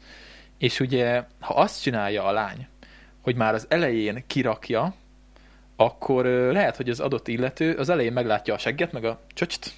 és 0.58 0.80
ugye, 0.80 1.24
ha 1.40 1.54
azt 1.54 1.82
csinálja 1.82 2.24
a 2.24 2.32
lány, 2.32 2.68
hogy 3.22 3.36
már 3.36 3.54
az 3.54 3.66
elején 3.70 4.24
kirakja, 4.28 4.94
akkor 5.80 6.26
lehet, 6.26 6.76
hogy 6.76 6.90
az 6.90 7.00
adott 7.00 7.28
illető 7.28 7.74
az 7.74 7.90
elején 7.90 8.14
meglátja 8.14 8.54
a 8.54 8.58
segget, 8.58 8.92
meg 8.92 9.06
a 9.06 9.20
csöcst, 9.34 9.74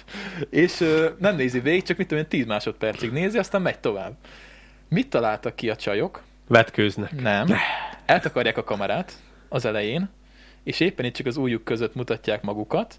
és 0.50 0.78
nem 1.18 1.36
nézi 1.36 1.60
végig, 1.60 1.82
csak 1.82 1.96
mit 1.96 2.08
tudom 2.08 2.22
én, 2.22 2.28
10 2.28 2.46
másodpercig 2.46 3.10
nézi, 3.10 3.38
aztán 3.38 3.62
megy 3.62 3.78
tovább. 3.78 4.12
Mit 4.88 5.10
találtak 5.10 5.56
ki 5.56 5.70
a 5.70 5.76
csajok? 5.76 6.22
Vetkőznek. 6.48 7.20
Nem. 7.20 7.48
Eltakarják 8.06 8.58
a 8.58 8.64
kamerát 8.64 9.12
az 9.48 9.64
elején, 9.64 10.08
és 10.64 10.80
éppen 10.80 11.04
itt 11.04 11.14
csak 11.14 11.26
az 11.26 11.36
ujjuk 11.36 11.64
között 11.64 11.94
mutatják 11.94 12.42
magukat, 12.42 12.94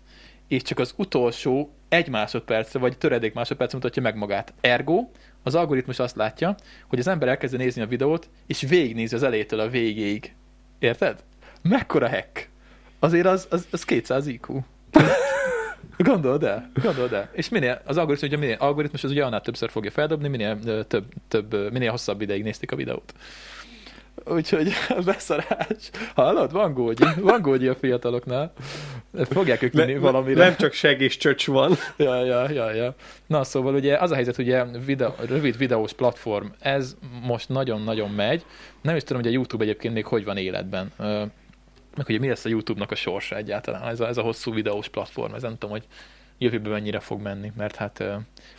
és 0.48 0.62
csak 0.62 0.80
az 0.80 0.94
utolsó 0.96 1.74
egy 1.90 2.10
másodpercre, 2.10 2.80
vagy 2.80 2.98
töredék 2.98 3.34
másodpercre 3.34 3.78
mutatja 3.78 4.02
meg 4.02 4.16
magát. 4.16 4.54
Ergo, 4.62 5.08
az 5.44 5.56
algoritmus 5.56 6.00
azt 6.00 6.16
látja, 6.16 6.56
hogy 6.88 7.00
az 7.00 7.08
ember 7.08 7.28
elkezdi 7.28 7.58
nézni 7.58 7.82
a 7.82 7.88
videót, 7.88 8.30
és 8.48 8.62
végignézi 8.62 9.16
az 9.16 9.24
elejétől 9.24 9.60
a 9.60 9.70
végéig. 9.70 10.36
Érted? 10.80 11.24
Mekkora 11.70 12.10
hack? 12.10 12.50
Azért 13.00 13.26
az, 13.26 13.48
az, 13.50 13.68
az 13.72 13.86
200 13.86 14.28
IQ. 14.28 14.60
Gondold 15.98 16.44
el, 16.44 16.72
gondold 16.82 17.14
el. 17.14 17.30
És 17.32 17.50
minél, 17.50 17.82
az 17.86 17.98
algoritmus, 17.98 18.30
ugye 18.30 18.40
minél 18.40 18.58
algoritmus, 18.60 19.04
az 19.04 19.12
ugye 19.12 19.26
annál 19.26 19.42
többször 19.42 19.70
fogja 19.70 19.92
feldobni, 19.92 20.28
minél 20.28 20.60
több, 20.88 21.06
több, 21.28 21.72
minél 21.72 21.90
hosszabb 21.90 22.22
ideig 22.22 22.44
nézték 22.44 22.72
a 22.72 22.76
videót. 22.76 23.14
Úgyhogy 24.26 24.72
beszarás. 25.06 25.90
Hallod? 26.16 26.52
Van 26.52 26.74
gógyi. 26.74 27.04
Van 27.20 27.42
gógyi 27.42 27.68
a 27.68 27.76
fiataloknál. 27.76 28.54
Fogják 29.30 29.62
ők 29.62 29.74
vinni 29.74 29.98
valamire. 29.98 30.44
Nem 30.44 30.56
csak 30.56 30.74
seg 30.74 31.02
és 31.02 31.18
csöcs 31.18 31.48
van. 31.48 31.76
Ja, 31.98 32.26
ja, 32.26 32.52
ja, 32.52 32.74
ja. 32.74 32.96
Na, 33.28 33.44
szóval 33.44 33.76
ugye 33.76 33.98
az 33.98 34.12
a 34.12 34.16
helyzet, 34.16 34.38
ugye 34.38 34.66
videó, 34.86 35.14
rövid 35.28 35.58
videós 35.58 35.94
platform, 35.94 36.46
ez 36.60 36.96
most 37.24 37.50
nagyon-nagyon 37.50 38.10
megy. 38.10 38.46
Nem 38.82 38.96
is 38.96 39.04
tudom, 39.04 39.22
hogy 39.22 39.32
a 39.32 39.34
YouTube 39.34 39.64
egyébként 39.64 39.94
még 39.94 40.06
hogy 40.06 40.26
van 40.26 40.38
életben. 40.38 40.92
Meg 41.96 42.06
ugye 42.10 42.20
mi 42.20 42.28
lesz 42.28 42.46
a 42.46 42.50
YouTube-nak 42.50 42.92
a 42.92 42.96
sorsa 42.96 43.36
egyáltalán, 43.36 43.88
ez 43.88 44.00
a, 44.00 44.08
ez 44.08 44.18
a 44.18 44.22
hosszú 44.22 44.54
videós 44.54 44.88
platform, 44.88 45.34
ez 45.34 45.42
nem 45.42 45.52
tudom, 45.52 45.70
hogy 45.70 45.86
jövőben 46.38 46.72
mennyire 46.72 47.00
fog 47.00 47.22
menni, 47.22 47.52
mert 47.58 47.76
hát 47.76 48.04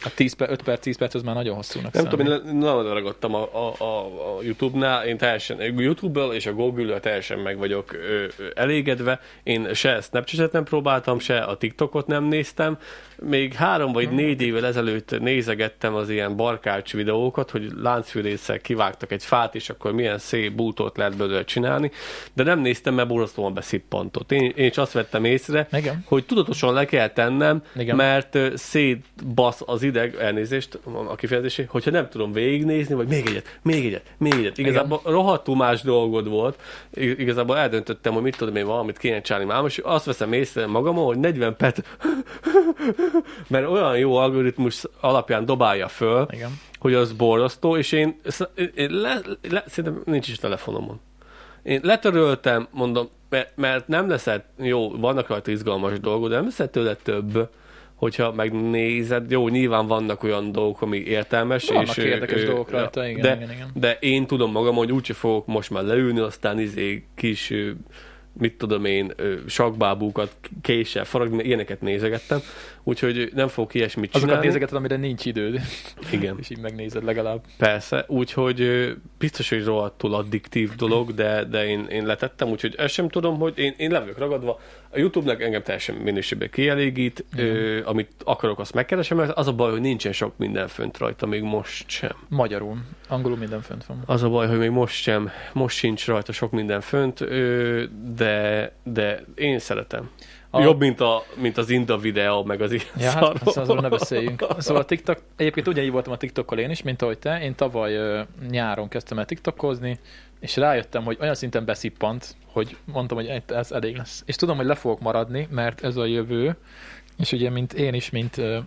a 0.05 0.14
10 0.14 0.33
per, 0.33 0.51
5 0.51 0.62
perc, 0.62 0.81
10 0.81 0.97
perc 0.99 1.14
az 1.14 1.22
már 1.22 1.35
nagyon 1.35 1.55
hosszúnak 1.55 1.93
Nem 1.93 2.05
számít. 2.05 2.27
tudom, 2.27 2.47
én 2.47 2.57
nagyon 2.57 2.95
ragadtam 2.95 3.35
a, 3.35 3.49
a, 3.53 3.74
a, 3.79 4.05
a 4.05 4.43
YouTube-nál, 4.43 5.07
én 5.07 5.16
teljesen, 5.16 5.61
YouTube-ből 5.61 6.33
és 6.33 6.47
a 6.47 6.53
Google-ből 6.53 7.01
teljesen 7.01 7.39
meg 7.39 7.59
vagyok 7.59 7.93
ö, 7.93 8.24
ö, 8.37 8.47
elégedve. 8.55 9.20
Én 9.43 9.74
se 9.74 10.01
Snapchat-et 10.01 10.53
nem 10.53 10.64
próbáltam, 10.64 11.18
se 11.18 11.39
a 11.39 11.57
TikTokot 11.57 12.07
nem 12.07 12.24
néztem. 12.24 12.79
Még 13.18 13.55
három 13.55 13.93
vagy 13.93 14.11
négy 14.11 14.41
évvel 14.43 14.66
ezelőtt 14.66 15.20
nézegettem 15.20 15.95
az 15.95 16.09
ilyen 16.09 16.37
barkács 16.37 16.93
videókat, 16.93 17.51
hogy 17.51 17.70
láncfűrészsel 17.77 18.59
kivágtak 18.59 19.12
egy 19.12 19.24
fát, 19.24 19.55
és 19.55 19.70
akkor 19.70 19.93
milyen 19.93 20.18
szép 20.18 20.53
bútot 20.53 20.97
lehet 20.97 21.16
belőle 21.16 21.45
csinálni, 21.45 21.91
de 22.33 22.43
nem 22.43 22.61
néztem, 22.61 22.95
mert 22.95 23.09
borzasztóan 23.09 23.55
beszippantott. 23.55 24.33
Én, 24.33 24.53
én 24.57 24.66
is 24.66 24.77
azt 24.77 24.93
vettem 24.93 25.24
észre, 25.24 25.68
Igen. 25.72 26.05
hogy 26.07 26.27
tudatosan 26.27 26.74
le 26.74 26.85
kell 26.85 27.09
tennem, 27.09 27.62
Igen. 27.75 27.97
mert 27.97 28.39
szétbasz 28.55 29.62
az 29.67 29.83
ideg, 29.83 30.14
elnézést 30.14 30.79
a 31.09 31.14
kifejezésé, 31.14 31.67
hogyha 31.69 31.91
nem 31.91 32.09
tudom 32.09 32.33
végignézni, 32.33 32.95
vagy 32.95 33.09
még 33.09 33.27
egyet, 33.27 33.59
még 33.62 33.87
egyet, 33.87 34.03
még 34.19 34.33
egyet. 34.33 34.59
Igazából 34.59 35.01
rohadtul 35.05 35.57
más 35.57 35.83
dolgod 35.83 36.29
volt. 36.29 36.61
Igazából 36.95 37.57
eldöntöttem, 37.57 38.12
hogy 38.12 38.23
mit 38.23 38.37
tudom 38.37 38.57
én 38.57 38.67
valamit 38.67 38.99
kéne 38.99 39.21
csinálni 39.21 39.47
már, 39.47 39.64
és 39.64 39.79
azt 39.79 40.05
veszem 40.05 40.33
észre 40.33 40.67
magamon, 40.67 41.05
hogy 41.05 41.19
40 41.19 41.57
perc, 41.57 41.79
mert 43.49 43.67
olyan 43.67 43.99
jó 43.99 44.17
algoritmus 44.17 44.85
alapján 45.01 45.45
dobálja 45.45 45.89
föl, 45.89 46.27
Igen. 46.31 46.61
hogy 46.79 46.95
az 46.95 47.12
borzasztó, 47.12 47.77
és 47.77 47.93
én, 47.93 48.21
én 48.75 48.91
le, 48.91 49.21
le, 49.51 49.64
szerintem 49.67 50.03
nincs 50.05 50.29
is 50.29 50.39
telefonomon. 50.39 51.01
Én 51.67 51.81
letöröltem, 51.83 52.69
mondom, 52.71 53.09
mert, 53.55 53.89
nem 53.89 54.09
leszed, 54.09 54.45
jó, 54.59 54.91
vannak 54.91 55.29
rajta 55.29 55.51
izgalmas 55.51 56.01
dolgok, 56.01 56.29
de 56.29 56.35
nem 56.35 56.45
leszed 56.45 56.71
tőle 56.71 56.95
több, 56.95 57.49
hogyha 57.95 58.33
megnézed, 58.33 59.31
jó, 59.31 59.49
nyilván 59.49 59.87
vannak 59.87 60.23
olyan 60.23 60.53
dolgok, 60.53 60.83
ami 60.83 60.99
értelmes. 60.99 61.69
Vannak 61.69 61.97
és, 61.97 62.05
érdekes 62.05 62.43
ö, 62.43 62.47
dolgok 62.47 62.71
rajta, 62.71 63.07
igen, 63.07 63.21
de, 63.21 63.35
igen, 63.35 63.51
igen. 63.51 63.71
de 63.75 63.99
én 64.01 64.27
tudom 64.27 64.51
magam, 64.51 64.75
hogy 64.75 64.93
úgyse 64.93 65.14
fogok 65.14 65.47
most 65.47 65.71
már 65.71 65.83
leülni, 65.83 66.21
aztán 66.21 66.59
izé 66.59 67.07
kis 67.14 67.53
mit 68.39 68.59
tudom 68.59 68.85
én, 68.85 69.12
sakbábúkat 69.47 70.37
késsel 70.62 71.05
faragni, 71.05 71.45
ilyeneket 71.45 71.81
nézegettem, 71.81 72.41
úgyhogy 72.89 73.30
nem 73.34 73.49
fogok 73.49 73.74
ilyesmit 73.74 74.09
Azokat 74.09 74.20
csinálni. 74.28 74.47
nézegeted, 74.47 74.76
amire 74.76 74.97
nincs 74.97 75.24
időd, 75.24 75.61
Igen. 76.12 76.37
és 76.41 76.51
így 76.51 76.59
megnézed 76.59 77.05
legalább. 77.05 77.45
Persze, 77.59 78.05
úgyhogy 78.09 78.93
biztos, 79.18 79.49
hogy 79.49 79.64
rohadtul 79.64 80.14
addiktív 80.14 80.74
dolog, 80.74 81.14
de, 81.14 81.45
de 81.45 81.66
én, 81.66 81.87
én 81.91 82.07
letettem, 82.07 82.49
úgyhogy 82.49 82.74
ezt 82.78 82.95
sem 82.95 83.09
tudom, 83.09 83.39
hogy 83.39 83.59
én, 83.59 83.74
én 83.76 83.91
le 83.91 84.01
vagyok 84.01 84.18
ragadva. 84.18 84.61
A 84.91 84.99
YouTube-nak 84.99 85.43
engem 85.43 85.62
teljesen 85.62 85.95
minőségben 85.95 86.51
kielégít, 86.51 87.24
ö, 87.37 87.80
amit 87.84 88.11
akarok, 88.24 88.59
azt 88.59 88.74
megkeresem, 88.74 89.16
mert 89.16 89.30
az 89.37 89.47
a 89.49 89.53
baj, 89.53 89.70
hogy 89.70 89.80
nincsen 89.80 90.12
sok 90.12 90.32
minden 90.37 90.68
fönt 90.68 90.99
rajta, 90.99 91.26
még 91.26 91.43
most 91.43 91.89
sem. 91.91 92.16
Magyarul. 92.28 92.76
Angolul 93.09 93.37
minden 93.39 93.62
fönt 93.62 93.84
van. 93.87 94.03
Az 94.07 94.22
a 94.22 94.28
baj, 94.28 94.49
hogy 94.49 94.59
még 94.59 94.70
most 94.70 95.03
sem, 95.03 95.30
most 95.53 95.76
sincs 95.76 96.07
rajta 96.07 96.32
sok 96.32 96.51
minden 96.51 96.80
fönt, 96.80 97.20
ö, 97.20 97.84
de, 98.16 98.72
de 98.82 99.24
én 99.34 99.59
szeretem. 99.59 100.11
A-. 100.57 100.63
Jobb, 100.63 100.79
mint, 100.79 101.01
a, 101.01 101.23
mint 101.35 101.57
az 101.57 101.71
Inda 101.71 101.99
videó, 101.99 102.45
meg 102.45 102.61
az 102.61 102.73
ilyen 102.73 102.85
Ja, 102.99 103.11
hát 103.11 103.23
szarok. 103.23 103.39
aztán 103.45 103.63
azról 103.63 103.81
ne 103.81 103.89
beszéljünk. 103.89 104.47
Szóval 104.59 104.83
a 104.83 104.85
TikTok, 104.85 105.19
egyébként 105.37 105.69
ugyanígy 105.69 105.91
voltam 105.91 106.13
a 106.13 106.17
TikTokkal 106.17 106.59
én 106.59 106.71
is, 106.71 106.83
mint 106.83 107.03
ahogy 107.03 107.19
te. 107.19 107.41
Én 107.43 107.55
tavaly 107.55 107.95
ö, 107.95 108.21
nyáron 108.51 108.89
kezdtem 108.89 109.19
el 109.19 109.25
TikTokozni, 109.25 109.99
és 110.41 110.57
rájöttem, 110.57 111.05
hogy 111.05 111.17
olyan 111.21 111.35
szinten 111.35 111.65
beszippant, 111.65 112.37
hogy 112.53 112.77
mondtam, 112.85 113.17
hogy 113.17 113.43
ez 113.47 113.73
elég 113.73 113.97
lesz. 113.97 114.23
És 114.27 114.37
tudom, 114.37 114.57
hogy 114.57 114.67
le 114.67 114.75
fogok 114.75 115.01
maradni, 115.01 115.49
mert 115.51 115.85
ez 115.85 115.97
a 115.97 116.05
jövő, 116.05 116.57
és 117.19 117.33
ugye, 117.33 117.51
mint 117.51 117.73
én 117.73 117.95
is, 117.95 118.11
mint 118.11 118.39
ö, 118.39 118.59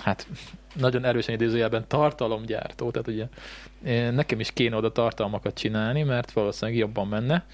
hát 0.00 0.26
nagyon 0.74 1.04
erősen 1.04 1.34
idézőjelben 1.34 1.84
tartalomgyártó, 1.88 2.90
tehát 2.90 3.08
ugye 3.08 3.26
nekem 4.10 4.40
is 4.40 4.52
kéne 4.52 4.76
oda 4.76 4.92
tartalmakat 4.92 5.54
csinálni, 5.54 6.02
mert 6.02 6.32
valószínűleg 6.32 6.80
jobban 6.80 7.08
menne, 7.08 7.44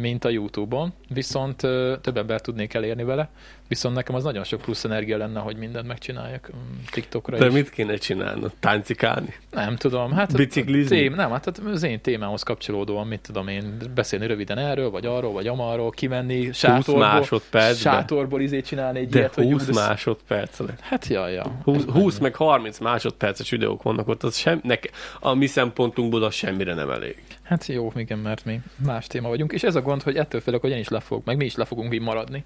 mint 0.00 0.24
a 0.24 0.28
YouTube-on, 0.28 0.92
viszont 1.08 1.56
több 2.00 2.16
ember 2.16 2.40
tudnék 2.40 2.74
elérni 2.74 3.04
vele, 3.04 3.30
viszont 3.68 3.94
nekem 3.94 4.14
az 4.14 4.24
nagyon 4.24 4.44
sok 4.44 4.60
plusz 4.60 4.84
energia 4.84 5.16
lenne, 5.16 5.40
hogy 5.40 5.56
mindent 5.56 5.86
megcsináljak 5.86 6.50
mm, 6.56 6.74
TikTokra 6.90 7.38
De 7.38 7.46
is. 7.46 7.52
mit 7.52 7.70
kéne 7.70 7.96
csinálnod? 7.96 8.52
Táncikálni? 8.60 9.34
Nem 9.50 9.76
tudom, 9.76 10.12
hát 10.12 10.36
Biciklizni? 10.36 10.96
Tém, 10.98 11.14
nem, 11.14 11.30
hát 11.30 11.46
az 11.58 11.82
én 11.82 12.00
témához 12.00 12.42
kapcsolódóan, 12.42 13.06
mit 13.06 13.20
tudom 13.20 13.48
én, 13.48 13.76
beszélni 13.94 14.26
röviden 14.26 14.58
erről, 14.58 14.90
vagy 14.90 15.06
arról, 15.06 15.32
vagy 15.32 15.46
amarról, 15.46 15.90
kimenni, 15.90 16.46
20 16.46 16.56
sátorból, 16.56 16.98
másodpercben. 17.04 17.92
sátorból 17.92 18.40
izé 18.40 18.60
csinálni 18.60 18.98
egy 18.98 19.08
De 19.08 19.18
ilyet, 19.18 19.34
hogy 19.34 19.44
20 19.44 19.62
ú, 19.68 19.72
de- 19.72 19.80
másodpercre. 19.80 20.74
Hát 20.80 21.06
ja, 21.06 21.28
ja. 21.28 21.44
20, 21.64 21.84
20 21.84 22.18
meg 22.18 22.34
30 22.34 22.78
másodperces 22.78 23.50
videók 23.50 23.82
vannak 23.82 24.08
ott, 24.08 24.22
az 24.22 24.36
sem, 24.36 24.60
nek, 24.62 24.90
a 25.20 25.34
mi 25.34 25.46
szempontunkból 25.46 26.22
az 26.22 26.34
semmire 26.34 26.74
nem 26.74 26.90
elég. 26.90 27.22
Hát 27.42 27.66
jó, 27.66 27.92
igen, 27.96 28.18
mert 28.18 28.44
mi 28.44 28.60
más 28.76 29.06
téma 29.06 29.28
vagyunk, 29.28 29.52
és 29.52 29.62
ez 29.62 29.74
a 29.74 29.82
gond, 29.82 30.02
hogy 30.02 30.16
ettől 30.16 30.40
félek, 30.40 30.60
hogy 30.60 30.70
én 30.70 30.78
is 30.78 30.88
le 30.88 31.00
fogok, 31.00 31.24
meg 31.24 31.36
mi 31.36 31.44
is 31.44 31.54
le 31.54 31.64
fogunk 31.64 31.94
így 31.94 32.00
maradni. 32.00 32.44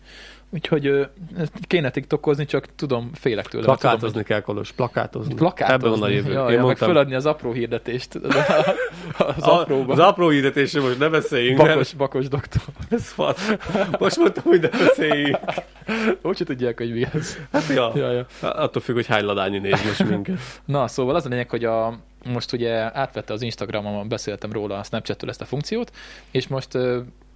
Úgyhogy 0.55 1.09
kéne 1.67 1.91
tiktokozni, 1.91 2.45
csak 2.45 2.67
tudom, 2.77 3.11
félek 3.15 3.47
tőle. 3.49 3.67
mert 3.67 3.81
tudom, 3.81 3.91
Plakátozni 3.95 4.23
kell, 4.23 4.41
Kolos, 4.41 4.73
plakátozni. 4.73 5.35
plakátozni. 5.35 5.75
Ebben 5.89 6.01
van 6.01 6.09
a 6.09 6.13
jövő. 6.13 6.33
Ja, 6.33 6.39
Én 6.45 6.45
ja, 6.51 6.55
meg 6.57 6.61
mondtam, 6.65 6.89
föladni 6.89 7.15
az 7.15 7.27
apró 7.27 7.53
hirdetést. 7.53 8.15
Az 9.19 9.43
a, 9.47 9.61
apróba. 9.61 9.93
az 9.93 9.99
apró 9.99 10.29
hirdetésre 10.29 10.81
most 10.81 10.99
ne 10.99 11.09
beszéljünk, 11.09 11.59
mert 11.59 11.69
bakos, 11.71 11.93
bakos 11.93 12.29
doktor. 12.29 12.63
ez 12.91 13.09
fasz. 13.09 13.53
Most 13.99 14.17
mondtam, 14.17 14.43
hogy 14.45 14.61
ne 14.61 14.69
beszéljünk. 14.69 15.39
Úgyse 16.23 16.45
tudják, 16.45 16.79
hogy 16.79 16.93
mi 16.93 17.07
ez. 17.13 17.37
Hát 17.53 17.69
ja. 17.69 17.93
Ja, 17.95 18.11
ja. 18.13 18.27
Attól 18.41 18.83
függ, 18.83 18.95
hogy 18.95 19.07
hány 19.07 19.25
ladányi 19.25 19.59
néz 19.59 19.83
most 19.85 20.09
minket. 20.09 20.39
Na, 20.65 20.89
szóval 20.89 21.15
az 21.15 21.27
a 21.27 21.29
lényeg, 21.29 21.51
hogy 21.51 21.65
a, 21.65 21.99
most 22.25 22.53
ugye 22.53 22.99
átvette 22.99 23.33
az 23.33 23.43
Instagramon, 23.43 24.09
beszéltem 24.09 24.53
róla 24.53 24.79
a 24.79 24.83
Snapchat-től 24.83 25.31
ezt 25.31 25.41
a 25.41 25.45
funkciót, 25.45 25.91
és 26.31 26.49
most 26.49 26.79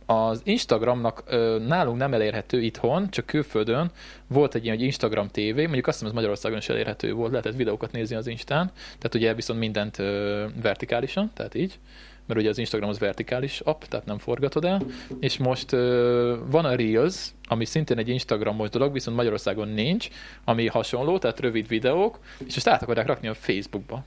az 0.06 0.40
Instagramnak 0.44 1.22
ö, 1.26 1.58
nálunk 1.66 1.98
nem 1.98 2.14
elérhető 2.14 2.62
itthon, 2.62 3.10
csak 3.10 3.26
külföldön 3.26 3.90
volt 4.26 4.54
egy 4.54 4.64
ilyen, 4.64 4.76
hogy 4.76 4.84
Instagram 4.84 5.28
TV, 5.28 5.56
mondjuk 5.56 5.86
azt 5.86 5.98
hiszem, 5.98 6.06
ez 6.06 6.14
Magyarországon 6.14 6.58
is 6.58 6.68
elérhető 6.68 7.12
volt, 7.12 7.30
lehetett 7.30 7.56
videókat 7.56 7.92
nézni 7.92 8.16
az 8.16 8.26
Instán, 8.26 8.70
tehát 8.74 9.14
ugye 9.14 9.34
viszont 9.34 9.58
mindent 9.58 9.98
ö, 9.98 10.44
vertikálisan, 10.62 11.30
tehát 11.34 11.54
így, 11.54 11.78
mert 12.26 12.40
ugye 12.40 12.48
az 12.48 12.58
Instagram 12.58 12.88
az 12.88 12.98
vertikális 12.98 13.60
app, 13.60 13.82
tehát 13.82 14.06
nem 14.06 14.18
forgatod 14.18 14.64
el, 14.64 14.82
és 15.20 15.36
most 15.36 15.72
ö, 15.72 16.36
van 16.50 16.64
a 16.64 16.74
Reels, 16.74 17.30
ami 17.48 17.64
szintén 17.64 17.98
egy 17.98 18.08
Instagramos 18.08 18.68
dolog, 18.68 18.92
viszont 18.92 19.16
Magyarországon 19.16 19.68
nincs, 19.68 20.08
ami 20.44 20.66
hasonló, 20.66 21.18
tehát 21.18 21.40
rövid 21.40 21.68
videók, 21.68 22.18
és 22.46 22.56
ezt 22.56 22.68
át 22.68 22.82
akarják 22.82 23.06
rakni 23.06 23.28
a 23.28 23.34
Facebookba. 23.34 24.04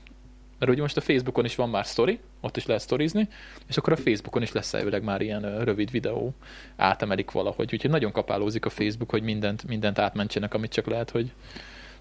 Mert 0.60 0.72
ugye 0.72 0.80
most 0.80 0.96
a 0.96 1.00
Facebookon 1.00 1.44
is 1.44 1.54
van 1.54 1.70
már 1.70 1.84
story, 1.84 2.18
ott 2.40 2.56
is 2.56 2.66
lehet 2.66 2.82
sztorizni, 2.82 3.28
és 3.68 3.76
akkor 3.76 3.92
a 3.92 3.96
Facebookon 3.96 4.42
is 4.42 4.52
lesz 4.52 4.74
elvileg 4.74 5.02
már 5.02 5.20
ilyen 5.20 5.64
rövid 5.64 5.90
videó, 5.90 6.34
átemelik 6.76 7.30
valahogy. 7.30 7.72
Úgyhogy 7.72 7.90
nagyon 7.90 8.12
kapálózik 8.12 8.64
a 8.64 8.70
Facebook, 8.70 9.10
hogy 9.10 9.22
mindent, 9.22 9.66
mindent 9.66 9.98
átmentsenek, 9.98 10.54
amit 10.54 10.72
csak 10.72 10.86
lehet, 10.86 11.10
hogy, 11.10 11.32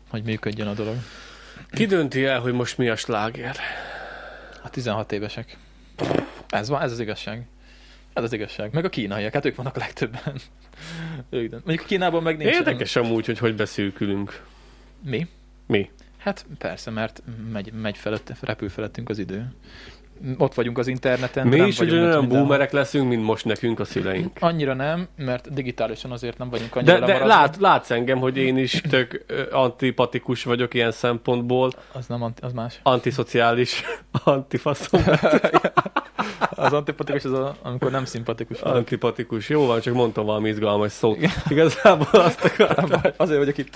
hogy 0.09 0.23
működjön 0.23 0.67
a 0.67 0.73
dolog. 0.73 0.95
Ki 1.71 1.85
dönti 1.85 2.25
el, 2.25 2.39
hogy 2.39 2.53
most 2.53 2.77
mi 2.77 2.89
a 2.89 2.95
sláger? 2.95 3.55
A 4.63 4.69
16 4.69 5.11
évesek. 5.11 5.57
Ez 6.49 6.69
van, 6.69 6.81
ez 6.81 6.91
az 6.91 6.99
igazság. 6.99 7.47
Ez 8.13 8.23
az 8.23 8.33
igazság. 8.33 8.73
Meg 8.73 8.85
a 8.85 8.89
kínaiak, 8.89 9.33
hát 9.33 9.45
ők 9.45 9.55
vannak 9.55 9.75
a 9.75 9.79
legtöbben. 9.79 10.35
Ők 11.29 11.51
Mondjuk 11.51 11.85
Kínában 11.85 12.23
meg 12.23 12.37
nincs. 12.37 12.55
Érdekes 12.55 12.95
amúgy, 12.95 13.25
hogy 13.25 13.37
hogy 13.37 13.55
beszűkülünk. 13.55 14.43
Mi? 15.03 15.27
Mi? 15.65 15.89
Hát 16.29 16.45
persze, 16.57 16.91
mert 16.91 17.21
megy, 17.51 17.73
megy 17.73 17.97
felett, 17.97 18.33
repül 18.41 18.69
felettünk 18.69 19.09
az 19.09 19.17
idő. 19.17 19.51
Ott 20.37 20.53
vagyunk 20.53 20.77
az 20.77 20.87
interneten. 20.87 21.47
Mi 21.47 21.59
is 21.59 21.79
ugyanolyan 21.79 22.19
mindenhol. 22.19 22.37
boomerek 22.37 22.71
leszünk, 22.71 23.09
mint 23.09 23.23
most 23.23 23.45
nekünk 23.45 23.79
a 23.79 23.85
szüleink. 23.85 24.37
Annyira 24.39 24.73
nem, 24.73 25.07
mert 25.15 25.53
digitálisan 25.53 26.11
azért 26.11 26.37
nem 26.37 26.49
vagyunk 26.49 26.75
annyira 26.75 26.99
De, 26.99 27.05
de 27.05 27.25
lát, 27.25 27.57
látsz 27.57 27.91
engem, 27.91 28.19
hogy 28.19 28.37
én 28.37 28.57
is 28.57 28.81
tök 28.89 29.25
antipatikus 29.51 30.43
vagyok 30.43 30.73
ilyen 30.73 30.91
szempontból. 30.91 31.71
Az 31.91 32.07
nem, 32.07 32.23
anti, 32.23 32.41
az 32.41 32.53
más. 32.53 32.79
Antiszociális, 32.83 33.83
antifaszom, 34.23 35.01
Az 36.49 36.73
antipatikus 36.73 37.23
az, 37.23 37.33
a, 37.33 37.55
amikor 37.61 37.91
nem 37.91 38.05
szimpatikus. 38.05 38.59
valaki. 38.59 38.77
antipatikus. 38.77 39.49
Jó 39.49 39.65
van, 39.65 39.79
csak 39.79 39.93
mondtam 39.93 40.25
valami 40.25 40.49
izgalmas 40.49 40.91
szót. 40.91 41.17
Igazából 41.49 42.21
azt 42.21 42.45
akartam, 42.45 43.01
Azért 43.17 43.39
vagyok 43.39 43.57
itt. 43.57 43.75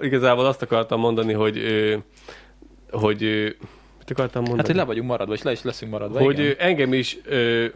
Igazából 0.00 0.46
azt 0.46 0.62
akartam 0.62 1.00
mondani, 1.00 1.32
hogy, 1.32 1.60
hogy 2.90 3.54
Mit 4.08 4.18
akartam 4.18 4.42
mondani? 4.42 4.58
Hát, 4.58 4.66
hogy 4.66 4.76
le 4.76 4.84
vagyunk 4.84 5.08
maradva, 5.08 5.34
és 5.34 5.42
le 5.42 5.52
is 5.52 5.62
leszünk 5.62 5.90
maradva. 5.90 6.18
hogy 6.18 6.38
igen. 6.38 6.54
engem 6.58 6.92
is 6.92 7.18
ö, 7.24 7.66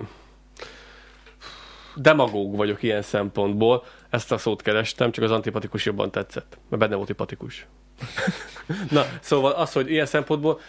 demagóg 1.94 2.56
vagyok 2.56 2.82
ilyen 2.82 3.02
szempontból. 3.02 3.84
Ezt 4.10 4.32
a 4.32 4.38
szót 4.38 4.62
kerestem, 4.62 5.10
csak 5.10 5.24
az 5.24 5.30
antipatikus 5.30 5.84
jobban 5.84 6.10
tetszett, 6.10 6.58
mert 6.68 6.82
benne 6.82 6.94
volt 6.94 7.06
tipatikus. 7.06 7.66
Na, 8.90 9.04
szóval 9.20 9.52
az, 9.52 9.72
hogy 9.72 9.90
ilyen 9.90 10.06
szempontból 10.06 10.60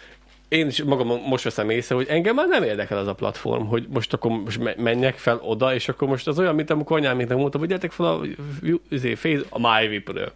én 0.47 0.67
is 0.67 0.83
magam 0.83 1.07
most 1.07 1.43
veszem 1.43 1.69
észre, 1.69 1.95
hogy 1.95 2.07
engem 2.09 2.35
már 2.35 2.47
nem 2.47 2.63
érdekel 2.63 2.97
az 2.97 3.07
a 3.07 3.13
platform, 3.13 3.65
hogy 3.65 3.87
most 3.89 4.13
akkor 4.13 4.31
most 4.31 4.59
me- 4.59 4.77
menjek 4.77 5.17
fel 5.17 5.39
oda, 5.43 5.73
és 5.73 5.89
akkor 5.89 6.07
most 6.07 6.27
az 6.27 6.39
olyan, 6.39 6.55
mint 6.55 6.69
amikor 6.69 6.97
anyáméknek 6.97 7.37
mondtam, 7.37 7.59
hogy 7.59 7.69
gyertek 7.69 7.91
fel 7.91 8.05
a, 8.05 8.21
izé, 8.89 9.15
face, 9.15 9.41
a 9.49 9.59
MyVip-ről. 9.59 10.31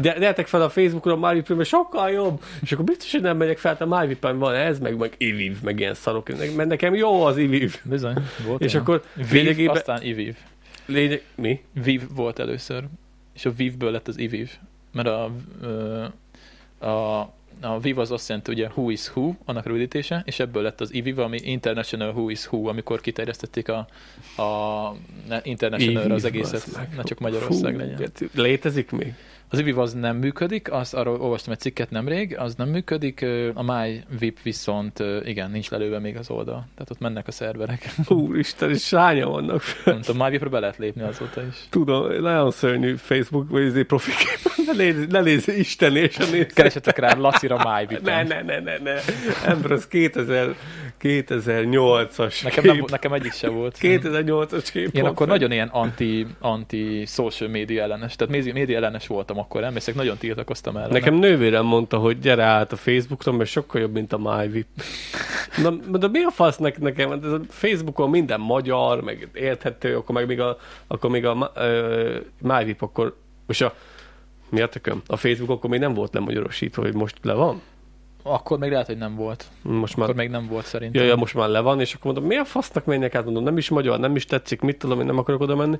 Gyertek 0.00 0.46
fel 0.46 0.62
a 0.62 0.68
Facebookon 0.68 1.22
a 1.22 1.28
MyVip-ről, 1.28 1.56
mert 1.56 1.68
sokkal 1.68 2.10
jobb. 2.10 2.42
És 2.62 2.72
akkor 2.72 2.84
biztos, 2.84 3.12
hogy 3.12 3.20
nem 3.20 3.36
megyek 3.36 3.58
fel, 3.58 3.72
hát 3.78 3.90
a 3.90 3.98
MyVip-en 3.98 4.38
van 4.38 4.54
ez, 4.54 4.78
meg, 4.78 4.96
meg 4.96 5.14
Iviv, 5.18 5.56
meg 5.62 5.80
ilyen 5.80 5.94
szarok. 5.94 6.28
Mert 6.56 6.68
nekem 6.68 6.94
jó 6.94 7.22
az 7.22 7.36
Iviv. 7.36 7.76
Bizony, 7.82 8.14
volt 8.46 8.62
És 8.62 8.74
olyan. 8.74 8.86
akkor 8.86 9.02
Viv, 9.14 9.30
lényegében... 9.32 9.76
aztán 9.76 10.02
Iviv. 10.02 10.36
Lényeg... 10.86 11.22
Mi? 11.34 11.62
Viv 11.84 12.02
volt 12.14 12.38
először, 12.38 12.84
és 13.34 13.44
a 13.44 13.52
Vivből 13.52 13.90
lett 13.90 14.08
az 14.08 14.18
Iviv. 14.18 14.50
Mert 14.92 15.08
a, 15.08 15.30
ö, 15.62 16.04
a, 16.86 17.20
a 17.62 17.80
Viv 17.80 17.98
az 17.98 18.10
azt 18.10 18.28
jelenti, 18.28 18.52
ugye 18.52 18.66
Who 18.66 18.90
is 18.90 19.08
Who, 19.08 19.34
annak 19.44 19.66
rövidítése, 19.66 20.22
és 20.26 20.40
ebből 20.40 20.62
lett 20.62 20.80
az 20.80 20.94
Iviv, 20.94 21.18
ami 21.18 21.38
International 21.42 22.10
Who 22.10 22.28
is 22.28 22.46
Who, 22.46 22.68
amikor 22.68 23.00
kiterjesztették 23.00 23.68
a, 23.68 23.86
a 24.42 24.94
International 25.42 26.10
az 26.10 26.24
egészet, 26.24 26.66
ne 26.96 27.02
csak 27.02 27.18
Magyarország 27.18 27.72
Fú, 27.72 27.78
legyen. 27.78 28.12
Létezik 28.34 28.90
még? 28.90 29.14
Az 29.52 29.58
Iviv 29.58 29.78
az 29.78 29.92
nem 29.92 30.16
működik, 30.16 30.72
azt 30.72 30.94
arról 30.94 31.20
olvastam 31.20 31.52
egy 31.52 31.58
cikket 31.58 31.90
nemrég, 31.90 32.38
az 32.38 32.54
nem 32.54 32.68
működik, 32.68 33.26
a 33.54 33.62
MyVip 33.62 34.42
viszont 34.42 35.00
ö, 35.00 35.20
igen, 35.24 35.50
nincs 35.50 35.70
lelőve 35.70 35.98
még 35.98 36.16
az 36.16 36.30
oldal. 36.30 36.66
Tehát 36.74 36.90
ott 36.90 36.98
mennek 36.98 37.28
a 37.28 37.32
szerverek. 37.32 37.94
Úristen, 38.08 38.70
és 38.70 38.86
sányan 38.86 39.30
vannak 39.30 39.60
fel. 39.60 39.92
Nem 39.92 40.02
tudom, 40.02 40.26
MyVipre 40.26 40.48
be 40.48 40.58
lehet 40.58 40.76
lépni 40.76 41.02
azóta 41.02 41.42
is. 41.46 41.56
Tudom, 41.70 42.20
nagyon 42.20 42.50
szörnyű 42.50 42.94
Facebook, 42.94 43.50
vagy 43.50 43.62
izé 43.62 43.82
profikép. 43.82 44.50
Ne 45.10 45.20
légy 45.20 45.48
Isten 45.58 45.96
és 45.96 46.18
a 46.18 46.24
néz. 46.30 46.46
Keresetek 46.52 46.98
rá 46.98 47.14
Lacira 47.14 47.78
myvip 47.78 48.04
Ne, 48.04 48.22
ne, 48.22 48.42
ne, 48.42 48.60
ne, 48.60 48.78
ne. 48.78 48.94
Ember, 49.44 49.70
az 49.70 49.86
2000, 49.86 50.54
2008-as 51.02 52.42
Nekem, 52.42 52.62
kép. 52.64 52.72
nem, 52.72 52.84
nekem 52.90 53.12
egyik 53.12 53.32
se 53.32 53.48
volt. 53.48 53.78
2008-as 53.80 54.68
kép. 54.72 54.94
Én 54.94 55.04
akkor 55.04 55.26
fel. 55.26 55.34
nagyon 55.36 55.52
ilyen 55.52 55.68
anti, 55.68 56.26
anti 56.40 57.04
social 57.06 57.50
media 57.50 57.82
ellenes, 57.82 58.16
tehát 58.16 58.52
média 58.52 58.76
ellenes 58.76 59.06
voltam 59.06 59.38
akkor, 59.42 59.64
emlékszek, 59.64 59.94
nagyon 59.94 60.16
tiltakoztam 60.16 60.76
ellene. 60.76 60.92
Nekem 60.92 61.14
nővérem 61.14 61.64
mondta, 61.64 61.98
hogy 61.98 62.18
gyere 62.18 62.42
át 62.44 62.72
a 62.72 62.76
Facebookra, 62.76 63.32
mert 63.32 63.50
sokkal 63.50 63.80
jobb, 63.80 63.92
mint 63.92 64.12
a 64.12 64.18
MyVip. 64.18 64.66
Na, 65.62 65.70
de 65.98 66.08
mi 66.08 66.22
a 66.22 66.30
fasz 66.30 66.56
nek- 66.56 66.80
nekem? 66.80 67.10
Hát 67.10 67.24
Ez 67.24 67.32
a 67.32 67.40
Facebookon 67.48 68.10
minden 68.10 68.40
magyar, 68.40 69.00
meg 69.00 69.28
érthető, 69.34 69.96
akkor 69.96 70.14
meg 70.14 70.26
még 70.26 70.40
a, 70.40 70.56
akkor 70.86 71.10
még 71.10 71.24
a 71.26 71.52
uh, 71.56 72.56
MyVip 72.56 72.82
akkor, 72.82 73.16
és 73.48 73.60
a 73.60 73.74
mi 74.48 74.60
a 74.60 74.68
tököm? 74.68 75.02
A 75.06 75.16
Facebook 75.16 75.50
akkor 75.50 75.70
még 75.70 75.80
nem 75.80 75.94
volt 75.94 76.14
lemagyarosítva, 76.14 76.82
hogy 76.82 76.94
most 76.94 77.16
le 77.22 77.32
van? 77.32 77.60
Akkor 78.22 78.58
még 78.58 78.70
lehet, 78.70 78.86
hogy 78.86 78.96
nem 78.98 79.14
volt. 79.14 79.44
Most 79.62 79.96
már 79.96 80.08
Akkor 80.08 80.20
még 80.20 80.30
nem 80.30 80.46
volt 80.48 80.64
szerintem. 80.64 81.02
Ja, 81.02 81.08
ja, 81.08 81.16
most 81.16 81.34
már 81.34 81.48
le 81.48 81.60
van, 81.60 81.80
és 81.80 81.94
akkor 81.94 82.12
mondom, 82.12 82.24
mi 82.24 82.36
a 82.36 82.44
fasznak 82.44 82.84
menjek 82.84 83.14
át? 83.14 83.24
Mondom, 83.24 83.42
nem 83.42 83.56
is 83.56 83.68
magyar, 83.68 83.98
nem 83.98 84.16
is 84.16 84.24
tetszik, 84.24 84.60
mit 84.60 84.76
tudom, 84.78 85.00
én 85.00 85.06
nem 85.06 85.18
akarok 85.18 85.40
oda 85.40 85.56
menni. 85.56 85.78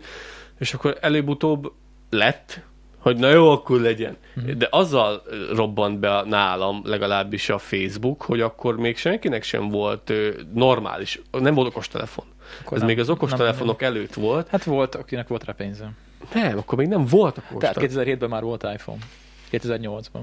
És 0.59 0.75
akkor 0.75 0.97
előbb-utóbb 1.01 1.73
lett, 2.11 2.61
hogy 3.03 3.17
na 3.17 3.29
jó, 3.31 3.51
akkor 3.51 3.81
legyen. 3.81 4.17
Mhm. 4.35 4.59
De 4.59 4.67
azzal 4.71 5.23
robbant 5.55 5.99
be 5.99 6.17
a- 6.17 6.25
nálam 6.25 6.81
legalábbis 6.85 7.49
a 7.49 7.59
Facebook, 7.59 8.23
hogy 8.23 8.41
akkor 8.41 8.77
még 8.77 8.97
senkinek 8.97 9.43
sem 9.43 9.69
volt 9.69 10.11
ö, 10.11 10.31
normális, 10.55 11.21
nem 11.31 11.55
volt 11.55 11.69
okostelefon. 11.69 12.25
Akkor 12.61 12.73
Ez 12.73 12.79
nem, 12.79 12.89
még 12.89 12.99
az 12.99 13.07
nem- 13.07 13.17
okostelefonok 13.17 13.83
előtt 13.83 14.15
volt. 14.15 14.49
Hát 14.49 14.65
volt, 14.65 14.95
akinek 14.95 15.29
volt 15.29 15.45
rá 15.45 15.53
pénze. 15.53 15.91
Nem, 16.35 16.59
akkor 16.59 16.79
még 16.79 16.89
nem 16.89 17.07
volt 17.07 17.35
Tehát 17.35 17.51
okostelefon. 17.51 18.05
2007-ben 18.05 18.29
már 18.29 18.43
volt 18.43 18.63
iPhone. 18.75 18.99
2008-ban. 19.53 20.23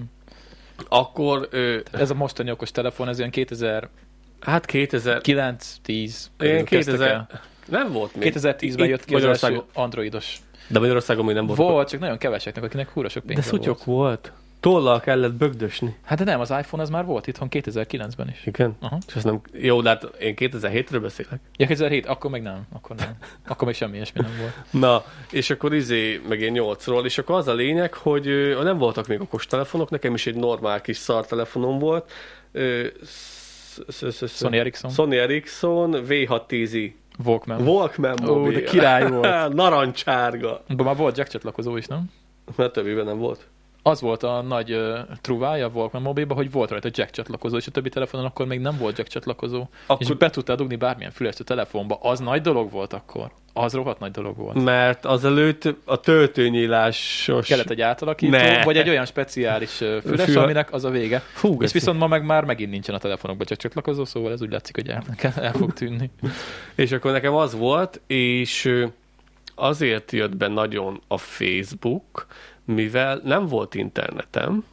Akkor, 0.90 1.48
ö, 1.52 1.80
Ez 1.92 2.10
a 2.10 2.14
mostani 2.14 2.52
okos 2.52 2.72
telefon, 2.72 3.08
ez 3.08 3.20
olyan 3.20 3.32
2009-10. 3.32 3.90
hát 4.42 4.66
2000, 4.66 5.22
körül 6.38 6.54
ilyen 6.54 6.66
kezdtek 6.66 6.94
2000, 6.96 7.12
el. 7.12 7.30
nem 7.68 7.92
volt 7.92 8.16
még. 8.16 8.34
2010-ben 8.34 8.86
Itt 8.86 8.92
jött 8.92 9.06
ki 9.06 9.16
az 9.16 9.24
első 9.24 9.62
androidos. 9.74 10.38
De 10.70 10.80
Magyarországon 10.80 11.26
még 11.26 11.36
nem 11.36 11.46
volt. 11.46 11.58
Volt, 11.58 11.90
csak 11.90 12.00
nagyon 12.00 12.18
keveseknek, 12.18 12.64
akinek 12.64 12.90
húra 12.90 13.10
sok 13.10 13.26
De 13.26 13.34
pénze 13.34 13.50
szutyok 13.50 13.84
volt. 13.84 13.98
volt. 14.22 14.32
Tollal 14.60 15.00
kellett 15.00 15.34
bögdösni. 15.34 15.96
Hát 16.04 16.18
de 16.18 16.24
nem, 16.24 16.40
az 16.40 16.50
iPhone 16.50 16.82
az 16.84 16.90
már 16.90 17.06
volt 17.06 17.28
itthon 17.28 17.48
2009-ben 17.52 18.30
is. 18.30 18.46
Igen. 18.46 18.76
Aha. 18.80 18.98
És 19.08 19.16
azt 19.16 19.26
nem, 19.26 19.42
jó, 19.54 19.82
de 19.82 19.90
hát 19.90 20.04
én 20.04 20.34
2007-ről 20.38 21.00
beszélek. 21.02 21.40
Ja, 21.58 21.68
2007, 21.68 22.06
akkor 22.06 22.32
még 22.32 22.42
nem, 22.42 22.68
akkor 22.74 22.96
nem. 22.96 23.18
Akkor 23.48 23.68
még 23.68 23.76
semmi 23.76 23.96
ilyesmi 23.96 24.22
nem 24.22 24.32
volt. 24.40 24.54
Na, 24.72 25.04
és 25.32 25.50
akkor 25.50 25.74
izé, 25.74 26.22
meg 26.28 26.42
én 26.42 26.54
8-ról, 26.56 27.06
és 27.06 27.18
akkor 27.18 27.36
az 27.36 27.48
a 27.48 27.54
lényeg, 27.54 27.94
hogy 27.94 28.28
ö, 28.28 28.64
nem 28.64 28.78
voltak 28.78 29.08
még 29.08 29.22
okos 29.22 29.46
telefonok, 29.48 29.90
nekem 29.90 30.14
is 30.14 30.28
egy 30.28 30.36
normál 30.36 30.82
kis 30.82 30.98
szar 30.98 31.26
telefonom 31.26 31.80
volt. 31.80 32.12
Ö, 32.52 32.86
Sony 34.28 34.56
Ericsson, 34.56 34.92
Sony 34.92 35.14
Ericsson 35.14 36.04
V610i. 36.08 36.92
Walkman. 37.26 37.68
Walkman 37.68 38.30
Ó, 38.30 38.36
mobil. 38.36 38.52
de 38.52 38.64
király 38.64 39.10
volt. 39.12 39.54
Narancsárga. 39.54 40.64
Abban 40.70 40.86
már 40.86 40.96
volt 40.96 41.18
jack 41.18 41.30
csatlakozó 41.30 41.78
is, 41.78 41.86
nem? 41.88 42.12
Mert 42.56 42.74
többiben 42.74 43.06
nem 43.06 43.18
volt. 43.18 43.48
Az 43.84 44.02
volt 44.02 44.24
a 44.24 44.42
nagy 44.42 44.74
uh, 44.74 45.00
truvája 45.22 45.66
a 45.66 45.70
Walkman 45.74 46.02
mobilban, 46.02 46.38
hogy 46.38 46.52
volt 46.52 46.70
rajta 46.70 46.90
jack 46.92 47.12
csatlakozó, 47.12 47.58
és 47.58 47.68
a 47.68 47.72
többi 47.72 47.90
telefonon 47.90 48.26
akkor 48.26 48.46
még 48.46 48.60
nem 48.60 48.78
volt 48.78 48.98
jack 48.98 49.10
csatlakozó. 49.10 49.66
Akkor... 49.86 50.06
És 50.10 50.18
be 50.18 50.30
tudtál 50.30 50.56
dugni 50.56 50.76
bármilyen 50.76 51.12
fülest 51.12 51.40
a 51.40 51.44
telefonba. 51.44 52.00
Az 52.02 52.20
nagy 52.20 52.42
dolog 52.42 52.72
volt 52.72 52.94
akkor. 52.94 53.32
Az 53.54 53.74
rohadt 53.74 54.00
nagy 54.00 54.12
dolog 54.12 54.38
volt. 54.38 54.64
Mert 54.64 55.06
azelőtt 55.06 55.76
a 55.86 56.00
töltőnyílásos... 56.00 57.48
Kellett 57.48 57.70
egy 57.70 57.82
átalakító, 57.82 58.32
Ne. 58.38 58.64
vagy 58.64 58.78
egy 58.78 58.90
olyan 58.90 59.06
speciális 59.06 59.72
füles, 59.72 60.22
Fül- 60.24 60.36
aminek 60.36 60.74
az 60.74 60.84
a 60.84 60.90
vége. 60.90 61.24
Fú, 61.34 61.62
És 61.62 61.72
viszont 61.72 62.00
ma 62.00 62.08
meg 62.08 62.26
már 62.26 62.44
megint 62.44 62.72
nincsen 62.72 62.96
a 62.96 62.98
telefonokban 62.98 63.46
csak 63.46 63.58
csatlakozó, 63.58 64.06
szóval 64.06 64.32
ez 64.32 64.42
úgy 64.42 64.52
látszik, 64.52 64.76
hogy 64.76 64.88
el, 64.88 65.04
el 65.36 65.54
fog 65.54 65.74
tűnni. 65.74 66.10
És 66.76 66.92
akkor 66.92 67.12
nekem 67.12 67.34
az 67.34 67.56
volt, 67.56 68.02
és 68.08 68.86
azért 69.56 70.12
jött 70.12 70.36
be 70.38 70.48
nagyon 70.48 71.02
a 71.08 71.18
Facebook, 71.18 72.28
mivel 72.74 73.22
nem 73.24 73.46
volt 73.48 73.76
internetem, 73.76 74.64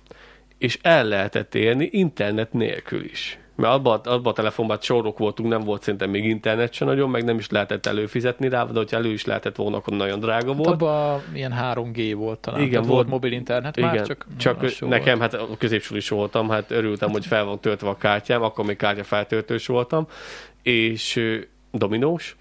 és 0.59 0.79
el 0.83 1.05
lehetett 1.05 1.55
élni 1.55 1.89
internet 1.93 2.53
nélkül 2.53 3.05
is. 3.05 3.39
Mert 3.55 3.73
abban 3.73 4.01
abba 4.05 4.31
a 4.31 4.33
telefonban 4.33 4.79
sorok 4.81 5.19
voltunk, 5.19 5.49
nem 5.49 5.61
volt 5.61 5.83
szerintem 5.83 6.11
még 6.11 6.25
internet 6.25 6.73
se 6.73 6.85
nagyon, 6.85 7.11
meg 7.11 7.25
nem 7.25 7.39
is 7.39 7.49
lehetett 7.49 7.87
előfizetni 7.87 8.49
rá, 8.49 8.65
de 8.65 8.79
hogyha 8.79 8.97
elő 8.97 9.13
is 9.13 9.25
lehetett 9.25 9.57
volna, 9.57 9.77
akkor 9.77 9.97
nagyon 9.97 10.21
drága 10.21 10.53
volt. 10.53 10.69
Abban 10.69 11.23
ilyen 11.35 11.55
3G 11.61 12.13
volt 12.17 12.39
talán. 12.39 12.61
Igen, 12.61 12.81
volt, 12.81 12.93
volt- 12.93 13.09
mobil 13.09 13.33
internet 13.33 13.77
Igen, 13.77 13.95
már, 13.95 14.07
csak, 14.07 14.27
csak 14.37 14.81
nekem, 14.81 15.19
volt. 15.19 15.33
hát 15.33 15.41
a 15.41 15.57
középsúly 15.59 15.99
is 15.99 16.09
voltam, 16.09 16.49
hát 16.49 16.71
örültem, 16.71 17.11
hogy 17.11 17.27
fel 17.27 17.45
van 17.45 17.61
töltve 17.61 17.89
a 17.89 17.97
kártyám, 17.97 18.43
akkor 18.43 18.65
még 18.65 18.77
kártyafeltöltős 18.77 19.67
voltam, 19.67 20.07
és 20.63 21.21
dominós, 21.71 22.37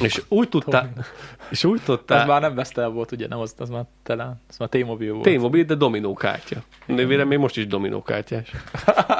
és 0.00 0.22
úgy 0.28 0.48
tudtál, 0.48 0.92
és 1.50 1.64
úgy 1.64 1.78
Az 1.78 1.84
tudtál, 1.84 2.26
már 2.26 2.40
nem 2.40 2.54
Vestel 2.54 2.88
volt, 2.88 3.12
ugye, 3.12 3.26
nem 3.28 3.38
az, 3.38 3.54
az 3.58 3.68
már 3.68 3.84
talán, 4.02 4.40
az 4.48 4.56
már 4.56 4.68
T-Mobile 4.68 5.12
volt. 5.12 5.36
T-Mobile, 5.36 5.64
de 5.64 5.74
dominó 5.74 6.14
kártya. 6.14 6.62
Nővérem 6.86 7.28
még 7.28 7.38
most 7.38 7.56
is 7.56 7.66
dominó 7.66 8.02
kártyás. 8.02 8.50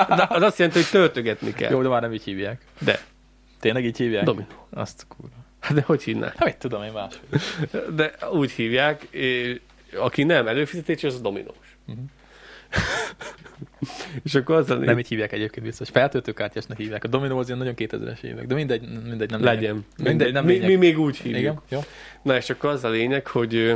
De 0.09 0.27
az 0.29 0.43
azt 0.43 0.59
jelenti, 0.59 0.81
hogy 0.81 0.91
töltögetni 0.91 1.53
kell. 1.53 1.71
Jó, 1.71 1.83
de 1.83 1.89
már 1.89 2.01
nem 2.03 2.13
így 2.13 2.25
hívják. 2.25 2.65
De, 2.81 3.01
Tényleg 3.61 3.85
így 3.85 3.97
hívják? 3.97 4.25
dominó. 4.25 4.47
Azt 4.71 5.07
kurva. 5.09 5.37
Hát 5.61 5.75
de 5.75 5.83
hogy 5.87 6.03
hívnák? 6.03 6.37
Hát 6.37 6.45
mit 6.45 6.57
tudom 6.57 6.83
én 6.83 6.93
más. 6.93 7.15
De 7.95 8.13
úgy 8.33 8.51
hívják, 8.51 9.03
és 9.03 9.61
aki 9.97 10.23
nem 10.23 10.47
előfizetés, 10.49 11.05
az 11.05 11.21
dominós. 11.21 11.77
Mhm. 11.85 11.99
és 14.25 14.35
akkor 14.35 14.57
az 14.57 14.69
Nem 14.69 14.99
így 14.99 15.09
hívják 15.09 15.33
egyébként 15.33 15.67
biztos. 15.67 15.89
Feltöltőkártyásnak 15.89 16.79
hívják. 16.79 17.05
A 17.05 17.09
Domino 17.09 17.39
az 17.39 17.47
ilyen 17.47 17.59
nagyon 17.59 17.75
2000-es 17.77 18.23
évek. 18.23 18.47
De 18.47 18.55
mindegy, 18.55 18.83
mindegy 19.09 19.31
nem 19.31 19.45
legyen. 19.45 19.63
lényeg. 19.63 19.85
Mindegy, 20.03 20.33
nem 20.33 20.45
mi, 20.45 20.53
lényeg. 20.53 20.69
mi, 20.69 20.75
még 20.75 20.99
úgy 20.99 21.17
hívjuk. 21.17 21.39
Igen, 21.39 21.61
jó. 21.69 21.81
Na 22.23 22.37
és 22.37 22.51
akkor 22.51 22.71
az 22.71 22.85
a 22.85 22.89
lényeg, 22.89 23.27
hogy 23.27 23.75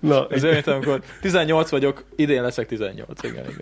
na, 0.00 0.26
Ez 0.30 0.44
olyan, 0.44 0.62
amikor 0.62 1.02
18 1.20 1.70
vagyok, 1.70 2.04
idén 2.16 2.42
leszek 2.42 2.66
18. 2.66 3.22
Igen, 3.22 3.44
igen. 3.44 3.60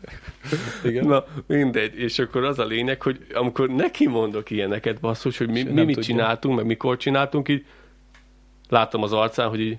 igen. 0.84 1.06
na, 1.06 1.24
mindegy, 1.46 1.98
és 1.98 2.18
akkor 2.18 2.44
az 2.44 2.58
a 2.58 2.64
lényeg, 2.64 3.02
hogy 3.02 3.26
amikor 3.34 3.68
neki 3.68 4.08
mondok 4.08 4.50
ilyeneket, 4.50 5.00
basszus, 5.00 5.38
hogy 5.38 5.48
mi, 5.48 5.62
mi 5.62 5.84
mit 5.84 5.86
tudja. 5.86 6.02
csináltunk, 6.02 6.56
meg 6.56 6.66
mikor 6.66 6.96
csináltunk, 6.96 7.48
így 7.48 7.64
látom 8.68 9.02
az 9.02 9.12
arcán, 9.12 9.48
hogy 9.48 9.60
így 9.60 9.78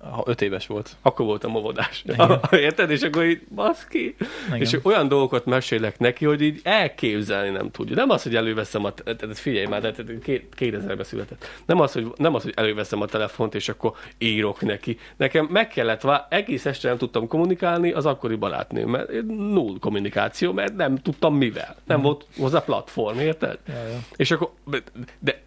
Ha 0.00 0.22
5 0.26 0.42
éves 0.42 0.66
volt. 0.66 0.96
akkor 1.02 1.26
voltam 1.26 1.54
óvodás. 1.54 2.02
Igen. 2.06 2.40
Érted? 2.50 2.90
És 2.90 3.02
akkor 3.02 3.24
így, 3.24 3.40
baszki. 3.54 4.14
Igen. 4.46 4.60
És 4.60 4.78
olyan 4.82 5.08
dolgokat 5.08 5.44
mesélek 5.44 5.98
neki, 5.98 6.24
hogy 6.24 6.40
így 6.42 6.60
elképzelni 6.62 7.50
nem 7.50 7.70
tudja. 7.70 7.94
Nem 7.96 8.10
az, 8.10 8.22
hogy 8.22 8.36
előveszem 8.36 8.84
a... 8.84 8.94
Tehát 8.94 9.38
figyelj 9.38 9.66
már, 9.66 9.80
de 9.80 9.92
két- 10.22 10.54
2000-ben 10.58 11.04
született. 11.04 11.46
Nem 11.66 11.80
az, 11.80 11.92
hogy, 11.92 12.12
nem 12.16 12.34
az, 12.34 12.42
hogy 12.42 12.52
előveszem 12.56 13.00
a 13.00 13.06
telefont, 13.06 13.54
és 13.54 13.68
akkor 13.68 13.92
írok 14.18 14.60
neki. 14.60 14.98
Nekem 15.16 15.48
meg 15.50 15.68
kellett, 15.68 16.00
vá- 16.00 16.32
egész 16.32 16.66
este 16.66 16.88
nem 16.88 16.98
tudtam 16.98 17.26
kommunikálni 17.26 17.92
az 17.92 18.06
akkori 18.06 18.34
barátnőm, 18.34 18.88
mert 18.90 19.10
null 19.26 19.78
kommunikáció, 19.80 20.52
mert 20.52 20.76
nem 20.76 20.96
tudtam 20.96 21.34
mivel. 21.36 21.76
Nem 21.86 21.96
Mhm. 21.96 22.06
volt 22.06 22.26
hozzá 22.38 22.60
platform, 22.60 23.18
érted? 23.18 23.58
Ja, 23.68 23.74
ja. 23.74 23.98
És 24.16 24.30
akkor, 24.30 24.50
de 25.18 25.42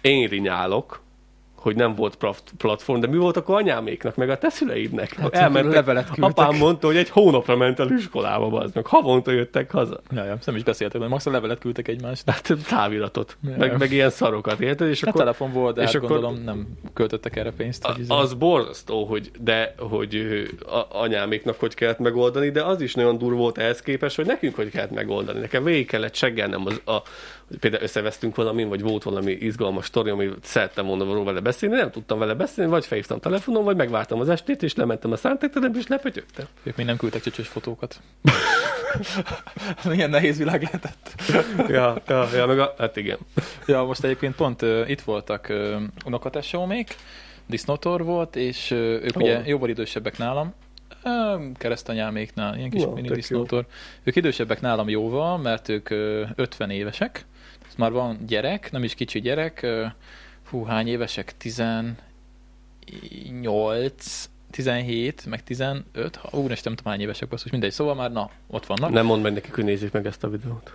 én 0.00 0.28
rinyálok, 0.28 1.04
hogy 1.66 1.76
nem 1.76 1.94
volt 1.94 2.16
platform, 2.56 3.00
de 3.00 3.06
mi 3.06 3.16
volt 3.16 3.36
akkor 3.36 3.54
anyáméknak, 3.56 4.16
meg 4.16 4.30
a 4.30 4.38
te 4.38 4.48
szüleidnek? 4.48 5.14
Hát, 5.14 5.34
Elmentek, 5.34 5.72
levelet 5.72 6.04
küldtek. 6.10 6.24
apám 6.38 6.56
mondta, 6.58 6.86
hogy 6.86 6.96
egy 6.96 7.08
hónapra 7.08 7.56
ment 7.56 7.78
el 7.80 7.90
iskolába, 7.90 8.68
meg. 8.74 8.86
Havonta 8.86 9.30
jöttek 9.30 9.70
haza. 9.70 10.00
Ja, 10.14 10.24
ja, 10.24 10.38
nem 10.44 10.56
is 10.56 10.62
beszéltek, 10.62 10.98
mert 10.98 11.10
max 11.12 11.26
a 11.26 11.30
levelet 11.30 11.58
küldtek 11.58 11.88
egymásnak. 11.88 12.34
Hát 12.34 12.52
táviratot, 12.68 13.36
Ja. 13.48 13.56
meg, 13.56 13.78
meg 13.78 13.92
ilyen 13.92 14.10
szarokat, 14.10 14.60
érted? 14.60 14.88
És 14.88 15.02
A 15.02 15.06
akkor 15.08 15.20
telefon 15.20 15.52
volt, 15.52 15.74
de 15.74 15.80
és 15.82 15.86
hát 15.86 15.96
akkor- 15.96 16.08
gondolom 16.08 16.42
nem 16.44 16.66
költöttek 16.94 17.36
erre 17.36 17.50
pénzt. 17.50 17.86
Hogy 17.86 17.98
izé- 17.98 18.10
A- 18.10 18.18
az 18.18 18.34
borzasztó, 18.34 19.04
hogy, 19.04 19.30
de, 19.40 19.74
hogy 19.78 20.16
a, 20.66 20.98
anyáméknak 21.00 21.60
hogy 21.60 21.74
kellett 21.74 21.98
megoldani, 21.98 22.50
de 22.50 22.62
az 22.62 22.80
is 22.80 22.94
nagyon 22.94 23.18
durva 23.18 23.36
volt 23.36 23.58
ehhez 23.58 23.80
képest, 23.80 24.16
hogy 24.16 24.26
nekünk 24.26 24.54
hogy 24.54 24.70
kellett 24.70 24.90
megoldani. 24.94 25.40
Nekem 25.40 25.64
végig 25.64 25.86
kellett 25.86 26.14
seggelnem, 26.14 26.62
az, 26.66 26.80
a, 26.84 27.02
hogy 27.48 27.58
például 27.58 27.82
összevesztünk 27.82 28.36
valamin, 28.36 28.68
vagy 28.68 28.82
volt 28.82 29.02
valami 29.02 29.32
izgalmas 29.32 29.86
sztori, 29.86 30.10
ami 30.10 30.30
szerettem 30.42 30.86
volna 30.86 31.22
vele 31.24 31.40
beszélni, 31.40 31.76
nem 31.76 31.90
tudtam 31.90 32.18
vele 32.18 32.34
beszélni, 32.34 32.70
vagy 32.70 32.86
felhívtam 32.86 33.20
telefonon, 33.20 33.64
vagy 33.64 33.76
megvártam 33.76 34.20
az 34.20 34.28
estét, 34.28 34.62
és 34.62 34.74
lementem 34.74 35.12
a 35.12 35.16
számtételembe, 35.16 35.78
és 35.78 35.86
lepötyögtem. 35.86 36.46
Ők 36.62 36.76
még 36.76 36.86
nem 36.86 36.96
küldtek 36.96 37.22
csöcsös 37.22 37.48
fotókat. 37.48 38.00
Milyen 39.84 40.10
nehéz 40.10 40.38
világ 40.38 40.62
lehetett. 40.62 41.14
ja, 41.68 42.02
ja, 42.08 42.28
ja, 42.34 42.46
meg 42.46 42.58
a, 42.58 42.74
hát 42.78 42.96
igen. 42.96 43.18
Ja, 43.66 43.82
most 43.84 44.04
egyébként 44.04 44.34
pont 44.34 44.62
uh, 44.62 44.90
itt 44.90 45.00
voltak 45.00 45.46
uh, 45.50 45.82
unokatesómék, 46.04 46.96
disznótor 47.46 48.04
volt, 48.04 48.36
és 48.36 48.70
uh, 48.70 48.78
ők 48.78 49.16
Ó. 49.16 49.20
ugye 49.20 49.42
jóval 49.44 49.68
idősebbek 49.68 50.18
nálam, 50.18 50.54
keresztanyáméknál, 51.54 52.56
ilyen 52.56 52.70
kis 52.70 52.82
Na, 52.82 52.92
mini 52.92 53.08
disznótor. 53.08 53.66
Ők 54.02 54.16
idősebbek 54.16 54.60
nálam 54.60 54.88
jóval, 54.88 55.38
mert 55.38 55.68
ők 55.68 55.90
uh, 55.90 56.28
50 56.34 56.70
évesek, 56.70 57.26
ez 57.76 57.82
már 57.82 57.92
van 57.92 58.18
gyerek, 58.26 58.70
nem 58.70 58.84
is 58.84 58.94
kicsi 58.94 59.20
gyerek, 59.20 59.66
hú, 60.50 60.64
hány 60.64 60.88
évesek? 60.88 61.36
18, 61.36 64.28
17, 64.50 65.26
meg 65.26 65.42
15, 65.42 66.16
ha, 66.16 66.38
ú, 66.38 66.46
nem 66.46 66.56
tudom 66.56 66.74
hány 66.84 67.00
évesek 67.00 67.28
basszus, 67.28 67.50
mindegy, 67.50 67.72
szóval 67.72 67.94
már 67.94 68.12
na, 68.12 68.30
ott 68.46 68.66
vannak. 68.66 68.90
Nem 68.90 69.06
mondd 69.06 69.22
meg 69.22 69.32
nekik, 69.32 69.54
hogy 69.54 69.64
nézzék 69.64 69.92
meg 69.92 70.06
ezt 70.06 70.24
a 70.24 70.28
videót. 70.28 70.72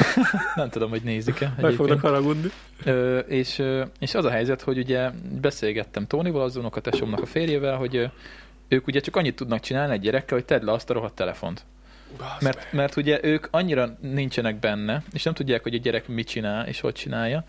Nem 0.54 0.68
tudom, 0.68 0.90
hogy 0.90 1.02
nézik-e. 1.02 1.54
Meg 1.60 1.72
fognak 1.72 2.00
haragudni. 2.00 2.50
Ö, 2.84 3.18
és, 3.18 3.58
ö, 3.58 3.84
és 3.98 4.14
az 4.14 4.24
a 4.24 4.30
helyzet, 4.30 4.62
hogy 4.62 4.78
ugye 4.78 5.10
beszélgettem 5.40 6.06
Tónival, 6.06 6.42
az 6.42 6.56
unokatesomnak 6.56 7.20
a 7.20 7.26
férjével, 7.26 7.76
hogy 7.76 7.96
ö, 7.96 8.04
ők 8.68 8.86
ugye 8.86 9.00
csak 9.00 9.16
annyit 9.16 9.36
tudnak 9.36 9.60
csinálni 9.60 9.92
egy 9.92 10.00
gyerekkel, 10.00 10.36
hogy 10.36 10.46
tedd 10.46 10.64
le 10.64 10.72
azt 10.72 10.90
a 10.90 10.92
rohadt 10.92 11.14
telefont. 11.14 11.64
Mert, 12.40 12.72
mert 12.72 12.96
ugye 12.96 13.18
ők 13.22 13.46
annyira 13.50 13.96
nincsenek 14.00 14.58
benne, 14.58 15.02
és 15.12 15.22
nem 15.22 15.34
tudják, 15.34 15.62
hogy 15.62 15.74
a 15.74 15.78
gyerek 15.78 16.08
mit 16.08 16.28
csinál, 16.28 16.66
és 16.66 16.80
hogy 16.80 16.94
csinálja. 16.94 17.44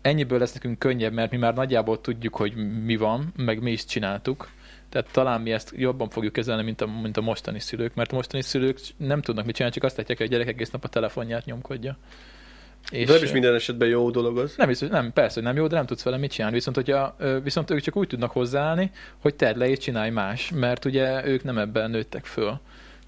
Ennyiből 0.00 0.38
lesz 0.38 0.52
nekünk 0.52 0.78
könnyebb, 0.78 1.12
mert 1.12 1.30
mi 1.30 1.36
már 1.36 1.54
nagyjából 1.54 2.00
tudjuk, 2.00 2.36
hogy 2.36 2.54
mi 2.84 2.96
van, 2.96 3.32
meg 3.36 3.62
mi 3.62 3.70
is 3.70 3.84
csináltuk. 3.84 4.50
Tehát 4.88 5.08
talán 5.12 5.40
mi 5.40 5.52
ezt 5.52 5.72
jobban 5.76 6.08
fogjuk 6.08 6.32
kezelni, 6.32 6.62
mint 6.62 6.80
a, 6.80 6.86
mint 6.86 7.16
a 7.16 7.20
mostani 7.20 7.60
szülők, 7.60 7.94
mert 7.94 8.12
a 8.12 8.14
mostani 8.14 8.42
szülők 8.42 8.78
nem 8.96 9.22
tudnak 9.22 9.44
mit 9.44 9.54
csinálni, 9.54 9.74
csak 9.74 9.84
azt 9.84 9.96
látják, 9.96 10.18
hogy 10.18 10.26
a 10.26 10.30
gyerek 10.30 10.48
egész 10.48 10.70
nap 10.70 10.84
a 10.84 10.88
telefonját 10.88 11.44
nyomkodja. 11.44 11.96
És 12.90 13.06
de 13.06 13.12
nem 13.12 13.22
is 13.22 13.32
minden 13.32 13.54
esetben 13.54 13.88
jó 13.88 14.10
dolog 14.10 14.38
az. 14.38 14.54
nem, 14.56 14.68
biztos, 14.68 14.88
nem, 14.88 15.12
persze, 15.12 15.34
hogy 15.34 15.42
nem 15.42 15.56
jó, 15.56 15.66
de 15.66 15.76
nem 15.76 15.86
tudsz 15.86 16.02
vele 16.02 16.16
mit 16.16 16.30
csinálni. 16.30 16.56
Viszont, 16.56 16.76
hogyha, 16.76 17.16
viszont 17.42 17.70
ők 17.70 17.80
csak 17.80 17.96
úgy 17.96 18.06
tudnak 18.06 18.30
hozzáállni, 18.30 18.90
hogy 19.18 19.34
tedd 19.34 19.58
le 19.58 19.68
és 19.68 19.78
csinálj 19.78 20.10
más, 20.10 20.50
mert 20.54 20.84
ugye 20.84 21.26
ők 21.26 21.44
nem 21.44 21.58
ebben 21.58 21.90
nőttek 21.90 22.24
föl. 22.24 22.60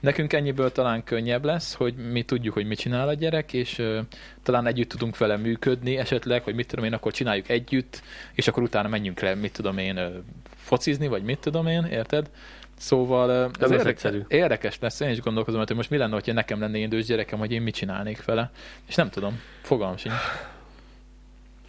Nekünk 0.04 0.32
ennyiből 0.32 0.72
talán 0.72 1.04
könnyebb 1.04 1.44
lesz, 1.44 1.74
hogy 1.74 1.94
mi 1.94 2.22
tudjuk, 2.22 2.54
hogy 2.54 2.66
mit 2.66 2.78
csinál 2.78 3.08
a 3.08 3.14
gyerek, 3.14 3.52
és 3.52 3.78
ö, 3.78 4.00
talán 4.42 4.66
együtt 4.66 4.88
tudunk 4.88 5.18
vele 5.18 5.36
működni 5.36 5.96
esetleg, 5.96 6.42
hogy 6.42 6.54
mit 6.54 6.66
tudom 6.66 6.84
én, 6.84 6.92
akkor 6.92 7.12
csináljuk 7.12 7.48
együtt, 7.48 8.02
és 8.32 8.48
akkor 8.48 8.62
utána 8.62 8.88
menjünk 8.88 9.20
le, 9.20 9.34
mit 9.34 9.52
tudom 9.52 9.78
én, 9.78 9.96
ö, 9.96 10.08
focizni, 10.56 11.06
vagy 11.06 11.22
mit 11.22 11.38
tudom 11.38 11.66
én, 11.66 11.84
érted? 11.84 12.30
Szóval 12.76 13.30
ez 13.30 13.70
érdekes, 13.70 13.86
egyszerű. 13.86 14.22
érdekes 14.28 14.78
lesz, 14.80 15.00
én 15.00 15.10
is 15.10 15.20
gondolkozom, 15.20 15.62
hogy 15.66 15.76
most 15.76 15.90
mi 15.90 15.96
lenne, 15.96 16.14
hogyha 16.14 16.32
nekem 16.32 16.60
lenne 16.60 16.76
én 16.76 16.84
idős 16.84 17.04
gyerekem, 17.04 17.38
hogy 17.38 17.52
én 17.52 17.62
mit 17.62 17.74
csinálnék 17.74 18.24
vele. 18.24 18.50
És 18.88 18.94
nem 18.94 19.10
tudom, 19.10 19.40
fogalmam 19.62 19.96
sincs. 19.96 20.14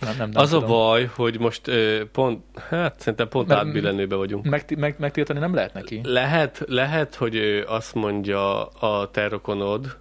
Nem, 0.06 0.16
nem, 0.18 0.30
nem 0.30 0.42
Az 0.42 0.54
a 0.54 0.60
tudom. 0.60 0.76
baj, 0.76 1.10
hogy 1.16 1.40
most 1.40 1.68
ö, 1.68 2.02
pont, 2.12 2.44
hát 2.70 3.00
szerintem 3.00 3.28
pont 3.28 3.48
Mert- 3.48 3.60
átbillenőbe 3.66 4.16
vagyunk. 4.16 4.46
Meg, 4.46 4.76
meg, 4.78 4.96
megtiltani 5.00 5.40
nem 5.40 5.54
lehet 5.54 5.74
neki. 5.74 6.02
Lehet, 6.04 6.64
lehet, 6.68 7.16
hogy 7.16 7.36
ő 7.36 7.64
azt 7.68 7.94
mondja 7.94 8.66
a 8.66 9.10
terrokonod, 9.12 9.98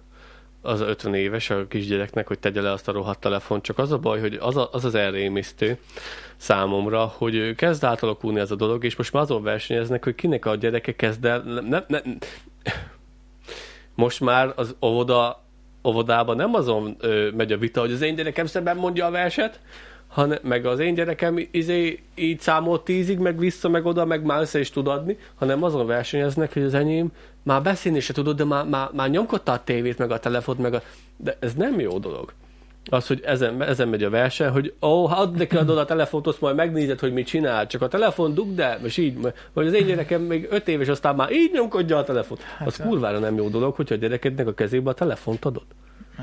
az 0.61 0.81
a 0.81 0.85
50 0.87 1.13
éves 1.13 1.49
a 1.49 1.67
kisgyereknek, 1.67 2.27
hogy 2.27 2.39
tegye 2.39 2.61
le 2.61 2.71
azt 2.71 2.87
a 2.87 2.91
rohadt 2.91 3.19
telefont, 3.19 3.63
csak 3.63 3.77
az 3.77 3.91
a 3.91 3.97
baj, 3.97 4.19
hogy 4.19 4.37
az 4.41 4.57
a, 4.57 4.69
az, 4.71 4.85
az 4.85 4.95
elrémisztő 4.95 5.77
számomra, 6.35 7.05
hogy 7.17 7.55
kezd 7.55 7.83
átalakulni 7.83 8.39
ez 8.39 8.51
a 8.51 8.55
dolog, 8.55 8.83
és 8.83 8.95
most 8.95 9.13
már 9.13 9.23
azon 9.23 9.43
versenyeznek, 9.43 10.03
hogy 10.03 10.15
kinek 10.15 10.45
a 10.45 10.55
gyereke 10.55 10.95
kezd 10.95 11.25
el, 11.25 11.39
nem, 11.39 11.65
nem, 11.65 11.83
nem, 11.87 12.17
most 13.95 14.19
már 14.19 14.53
az 14.55 14.75
óvoda, 14.81 15.43
óvodában 15.83 16.35
nem 16.35 16.53
azon 16.53 16.95
ö, 16.99 17.29
megy 17.35 17.51
a 17.51 17.57
vita, 17.57 17.79
hogy 17.79 17.91
az 17.91 18.01
én 18.01 18.15
gyerekem 18.15 18.45
szemben 18.45 18.77
mondja 18.77 19.05
a 19.05 19.11
verset, 19.11 19.59
hanem, 20.15 20.37
meg 20.41 20.65
az 20.65 20.79
én 20.79 20.93
gyerekem 20.93 21.47
izé, 21.51 21.99
így 22.15 22.39
számolt 22.39 22.83
tízig, 22.83 23.17
meg 23.17 23.39
vissza, 23.39 23.69
meg 23.69 23.85
oda, 23.85 24.05
meg 24.05 24.23
már 24.23 24.41
össze 24.41 24.59
is 24.59 24.69
tud 24.69 24.87
adni, 24.87 25.17
hanem 25.35 25.63
azon 25.63 25.85
versenyeznek, 25.85 26.53
hogy 26.53 26.61
az 26.61 26.73
enyém 26.73 27.11
már 27.43 27.61
beszélni 27.61 27.99
se 27.99 28.13
tudod, 28.13 28.37
de 28.37 28.43
már, 28.43 28.65
már, 28.65 28.89
már 28.93 29.09
nyomkodta 29.09 29.51
a 29.51 29.63
tévét, 29.63 29.97
meg 29.97 30.11
a 30.11 30.19
telefont, 30.19 30.59
meg 30.59 30.73
a... 30.73 30.81
De 31.17 31.37
ez 31.39 31.53
nem 31.53 31.79
jó 31.79 31.97
dolog. 31.99 32.33
Az, 32.89 33.07
hogy 33.07 33.21
ezen, 33.25 33.63
ezen 33.63 33.87
megy 33.87 34.03
a 34.03 34.09
verseny, 34.09 34.49
hogy 34.49 34.73
ó, 34.81 35.05
ha 35.05 35.15
add 35.15 35.37
neki 35.37 35.55
adod 35.55 35.77
a 35.77 35.85
telefont, 35.85 36.27
azt 36.27 36.41
majd 36.41 36.55
megnézed, 36.55 36.99
hogy 36.99 37.13
mit 37.13 37.27
csinál, 37.27 37.67
csak 37.67 37.81
a 37.81 37.87
telefon 37.87 38.33
dugd 38.33 38.59
el, 38.59 38.79
és 38.83 38.97
így, 38.97 39.17
vagy 39.53 39.67
az 39.67 39.73
én 39.73 39.85
gyerekem 39.85 40.21
még 40.21 40.47
öt 40.49 40.67
éves, 40.67 40.87
aztán 40.87 41.15
már 41.15 41.31
így 41.31 41.51
nyomkodja 41.53 41.97
a 41.97 42.03
telefont. 42.03 42.41
Az 42.65 42.77
Hát, 42.77 42.87
kurvára 42.87 43.19
nem 43.19 43.35
jó 43.35 43.47
dolog, 43.47 43.75
hogyha 43.75 43.95
a 43.95 43.97
gyerekednek 43.97 44.47
a 44.47 44.53
kezébe 44.53 44.89
a 44.89 44.93
telefont 44.93 45.45
adod. 45.45 45.65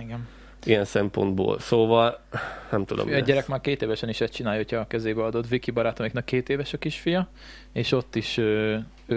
Igen. 0.00 0.28
Ilyen 0.64 0.84
szempontból. 0.84 1.58
Szóval, 1.58 2.18
nem 2.70 2.84
tudom. 2.84 3.08
A 3.12 3.18
gyerek 3.18 3.46
már 3.46 3.60
két 3.60 3.82
évesen 3.82 4.08
is 4.08 4.20
ezt 4.20 4.32
csinálja, 4.32 4.58
hogyha 4.58 4.76
a 4.76 4.86
kezébe 4.86 5.24
adod. 5.24 5.48
Viki 5.48 5.70
barátomiknak 5.70 6.24
két 6.24 6.48
éves 6.48 6.72
a 6.72 6.78
kisfia, 6.78 7.28
és 7.72 7.92
ott 7.92 8.16
is 8.16 8.36
ő, 8.36 8.84
ő, 9.06 9.16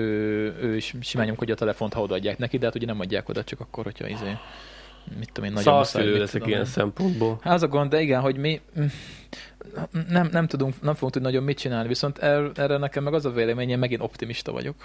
ő 0.62 0.76
is 0.76 0.94
simán 1.02 1.26
nyomkodja 1.26 1.54
a 1.54 1.58
telefont, 1.58 1.94
ha 1.94 2.02
odaadják 2.02 2.38
neki, 2.38 2.58
de 2.58 2.66
hát 2.66 2.76
ugye 2.76 2.86
nem 2.86 3.00
adják 3.00 3.30
oda, 3.30 3.44
csak 3.44 3.60
akkor, 3.60 3.84
hogyha 3.84 4.08
izé 4.08 4.38
mit 5.20 5.32
tudom 5.32 5.50
én, 5.50 5.56
nagyon 5.56 5.74
Szarszülő 5.84 6.18
leszek 6.18 6.48
ilyen 6.48 6.60
én. 6.60 6.66
szempontból. 6.66 7.40
Hát 7.42 7.54
az 7.54 7.64
a 7.64 7.68
gond, 7.68 7.90
de 7.90 8.02
igen, 8.02 8.22
hogy 8.22 8.38
mi 8.38 8.62
nem, 10.10 10.30
nem 10.32 10.48
tudunk, 10.48 10.82
nem 10.82 10.94
fogunk 10.94 11.12
tudni 11.12 11.28
nagyon 11.28 11.44
mit 11.44 11.58
csinálni, 11.58 11.88
viszont 11.88 12.18
erre, 12.18 12.50
erre 12.56 12.78
nekem 12.78 13.04
meg 13.04 13.14
az 13.14 13.26
a 13.26 13.32
véleményem, 13.32 13.80
megint 13.80 14.02
optimista 14.02 14.52
vagyok. 14.52 14.76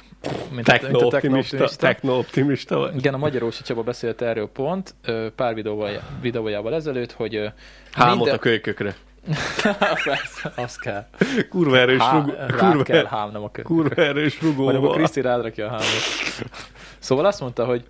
Mint 0.51 0.67
Techno-optimista, 0.67 1.69
techno-optimista 1.77 2.79
vagy? 2.79 2.97
Igen, 2.97 3.15
a 3.15 3.19
Magyarósi 3.19 3.63
Csaba 3.63 3.83
beszélt 3.83 4.23
erről 4.23 4.49
pont 4.49 4.95
pár 5.35 5.55
videóval, 5.55 5.91
videójával 6.21 6.75
ezelőtt, 6.75 7.13
hogy 7.13 7.53
Hámot 7.93 8.29
a 8.29 8.39
kölykökre. 8.39 8.95
Persze, 10.05 10.53
az 10.57 10.77
kell. 10.77 11.07
Kurva 11.51 11.79
erős 11.79 12.01
Há, 12.01 12.13
rugó. 12.13 12.33
Kurva, 12.57 12.83
kell 12.83 13.05
hám, 13.05 13.31
nem 13.31 13.43
a 13.43 13.51
kö. 13.51 13.63
kurva 13.63 14.03
erős 14.03 14.39
Vagy 14.39 14.51
akkor 14.51 14.73
rugóval. 14.73 14.97
Kriszti 14.97 15.21
rádrakja 15.21 15.67
a 15.67 15.69
hámot. 15.69 15.85
Szóval 16.99 17.25
azt 17.25 17.41
mondta, 17.41 17.65
hogy, 17.65 17.85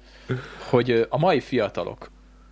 hogy 0.68 1.06
a 1.08 1.18
mai 1.18 1.40
fiatalok, 1.40 2.10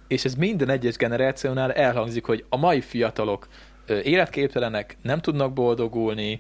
és 0.09 0.25
ez 0.25 0.35
minden 0.35 0.69
egyes 0.69 0.97
generációnál 0.97 1.73
elhangzik, 1.73 2.25
hogy 2.25 2.45
a 2.49 2.57
mai 2.57 2.81
fiatalok 2.81 3.47
életképtelenek, 3.89 4.97
nem 5.02 5.20
tudnak 5.20 5.52
boldogulni, 5.52 6.39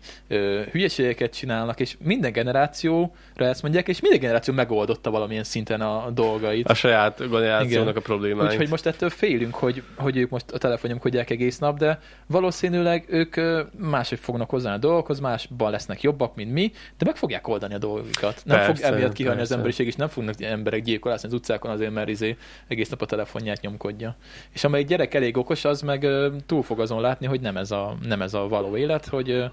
hülyeségeket 0.70 1.32
csinálnak, 1.32 1.80
és 1.80 1.96
minden 2.04 2.32
generációra 2.32 3.10
ezt 3.36 3.62
mondják, 3.62 3.88
és 3.88 4.00
minden 4.00 4.20
generáció 4.20 4.54
megoldotta 4.54 5.10
valamilyen 5.10 5.44
szinten 5.44 5.80
a 5.80 6.10
dolgait. 6.10 6.68
A 6.68 6.74
saját 6.74 7.18
generációnak 7.18 7.88
Igen. 7.88 7.96
a 7.96 8.00
problémáit. 8.00 8.50
Úgyhogy 8.50 8.68
most 8.68 8.86
ettől 8.86 9.10
félünk, 9.10 9.54
hogy, 9.54 9.82
hogy 9.96 10.16
ők 10.16 10.30
most 10.30 10.50
a 10.50 10.58
telefonjomkodják 10.58 11.30
egész 11.30 11.58
nap, 11.58 11.78
de 11.78 11.98
valószínűleg 12.26 13.04
ők 13.08 13.36
máshogy 13.76 14.18
fognak 14.18 14.50
hozzá 14.50 14.74
a 14.74 14.78
dolgokhoz, 14.78 15.20
másban 15.20 15.70
lesznek 15.70 16.02
jobbak, 16.02 16.34
mint 16.34 16.52
mi, 16.52 16.72
de 16.98 17.04
meg 17.04 17.16
fogják 17.16 17.48
oldani 17.48 17.74
a 17.74 17.78
dolgokat. 17.78 18.42
Nem 18.44 18.56
Persze, 18.56 18.86
fog 18.86 18.94
emiatt 18.94 19.12
kihalni 19.12 19.40
az 19.40 19.52
emberiség, 19.52 19.86
és 19.86 19.94
nem 19.94 20.08
fognak 20.08 20.42
emberek 20.42 20.82
gyilkolászni 20.82 21.28
az 21.28 21.34
utcákon 21.34 21.70
azért, 21.70 21.92
mert 21.92 22.08
izé 22.08 22.36
egész 22.68 22.88
nap 22.88 23.02
a 23.02 23.06
telefonját 23.06 23.60
nyomkodja. 23.60 24.16
És 24.52 24.64
amelyik 24.64 24.86
gyerek 24.86 25.14
elég 25.14 25.36
okos, 25.36 25.64
az 25.64 25.80
meg 25.80 26.06
túl 26.46 26.62
fog 26.62 26.80
azon 26.80 27.00
látni, 27.00 27.26
hogy 27.26 27.37
nem 27.40 27.56
ez 27.56 27.70
a, 27.70 27.96
nem 28.02 28.22
ez 28.22 28.34
a 28.34 28.48
való 28.48 28.76
élet, 28.76 29.06
hogy 29.06 29.50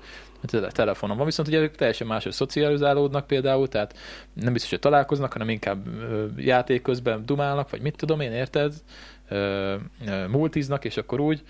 hogy 0.52 0.64
a 0.64 0.72
telefonon 0.72 1.18
van, 1.18 1.26
viszont 1.26 1.48
ugye 1.48 1.60
ők 1.60 1.76
teljesen 1.76 2.08
máshogy 2.08 2.32
szocializálódnak 2.32 3.28
például, 3.28 3.68
tehát 3.68 3.98
nem 4.34 4.54
biztos, 4.54 4.70
hogy 4.72 4.80
találkoznak, 4.80 5.32
hanem 5.32 5.50
inkább 5.50 5.86
játék 6.38 6.82
közben 6.82 7.26
dumálnak, 7.26 7.70
vagy 7.70 7.82
mit 7.82 7.96
tudom 7.96 8.20
én, 8.20 8.32
érted? 8.32 8.74
Multiznak, 10.28 10.86
és 10.86 10.98
akkor 10.98 11.20
úgy, 11.20 11.42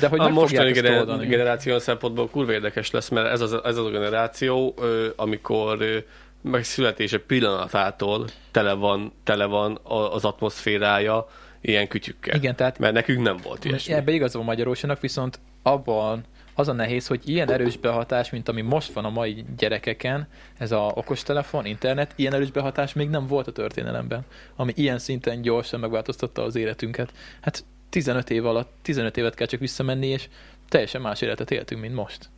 de 0.00 0.08
hogy 0.08 0.20
a 0.20 0.22
meg 0.22 0.32
mostani 0.32 0.72
gener- 0.72 1.28
generáció 1.28 1.78
szempontból 1.78 2.28
kurva 2.28 2.52
érdekes 2.52 2.90
lesz, 2.90 3.08
mert 3.08 3.26
ez 3.28 3.40
az, 3.40 3.52
ez 3.52 3.76
az 3.76 3.86
a 3.86 3.90
generáció, 3.90 4.74
amikor 5.16 5.80
ö, 5.80 5.98
meg 6.42 6.64
születése 6.64 7.18
pillanatától 7.18 8.26
tele 8.50 8.72
van, 8.72 9.12
tele 9.24 9.44
van 9.44 9.78
az 9.84 10.24
atmoszférája 10.24 11.26
ilyen 11.60 11.88
kütyükkel. 11.88 12.36
Igen, 12.36 12.56
tehát 12.56 12.78
Mert 12.78 12.94
nekünk 12.94 13.22
nem 13.22 13.36
volt 13.42 13.64
ilyesmi. 13.64 13.94
ebbe 13.94 14.12
igazol 14.12 14.42
magyarósnak, 14.42 15.00
viszont 15.00 15.40
abban 15.62 16.24
az 16.54 16.68
a 16.68 16.72
nehéz, 16.72 17.06
hogy 17.06 17.28
ilyen 17.28 17.50
erős 17.50 17.76
behatás, 17.76 18.30
mint 18.30 18.48
ami 18.48 18.60
most 18.60 18.92
van 18.92 19.04
a 19.04 19.10
mai 19.10 19.44
gyerekeken, 19.56 20.28
ez 20.58 20.72
a 20.72 20.92
okostelefon, 20.94 21.66
internet, 21.66 22.12
ilyen 22.16 22.34
erős 22.34 22.50
behatás 22.50 22.92
még 22.92 23.08
nem 23.08 23.26
volt 23.26 23.46
a 23.46 23.52
történelemben, 23.52 24.24
ami 24.56 24.72
ilyen 24.76 24.98
szinten 24.98 25.42
gyorsan 25.42 25.80
megváltoztatta 25.80 26.42
az 26.42 26.56
életünket. 26.56 27.12
Hát 27.40 27.64
15 27.88 28.30
év 28.30 28.46
alatt, 28.46 28.72
15 28.82 29.16
évet 29.16 29.34
kell 29.34 29.46
csak 29.46 29.60
visszamenni, 29.60 30.06
és 30.06 30.28
teljesen 30.68 31.00
más 31.00 31.20
életet 31.20 31.50
éltünk, 31.50 31.80
mint 31.80 31.94
most. 31.94 32.30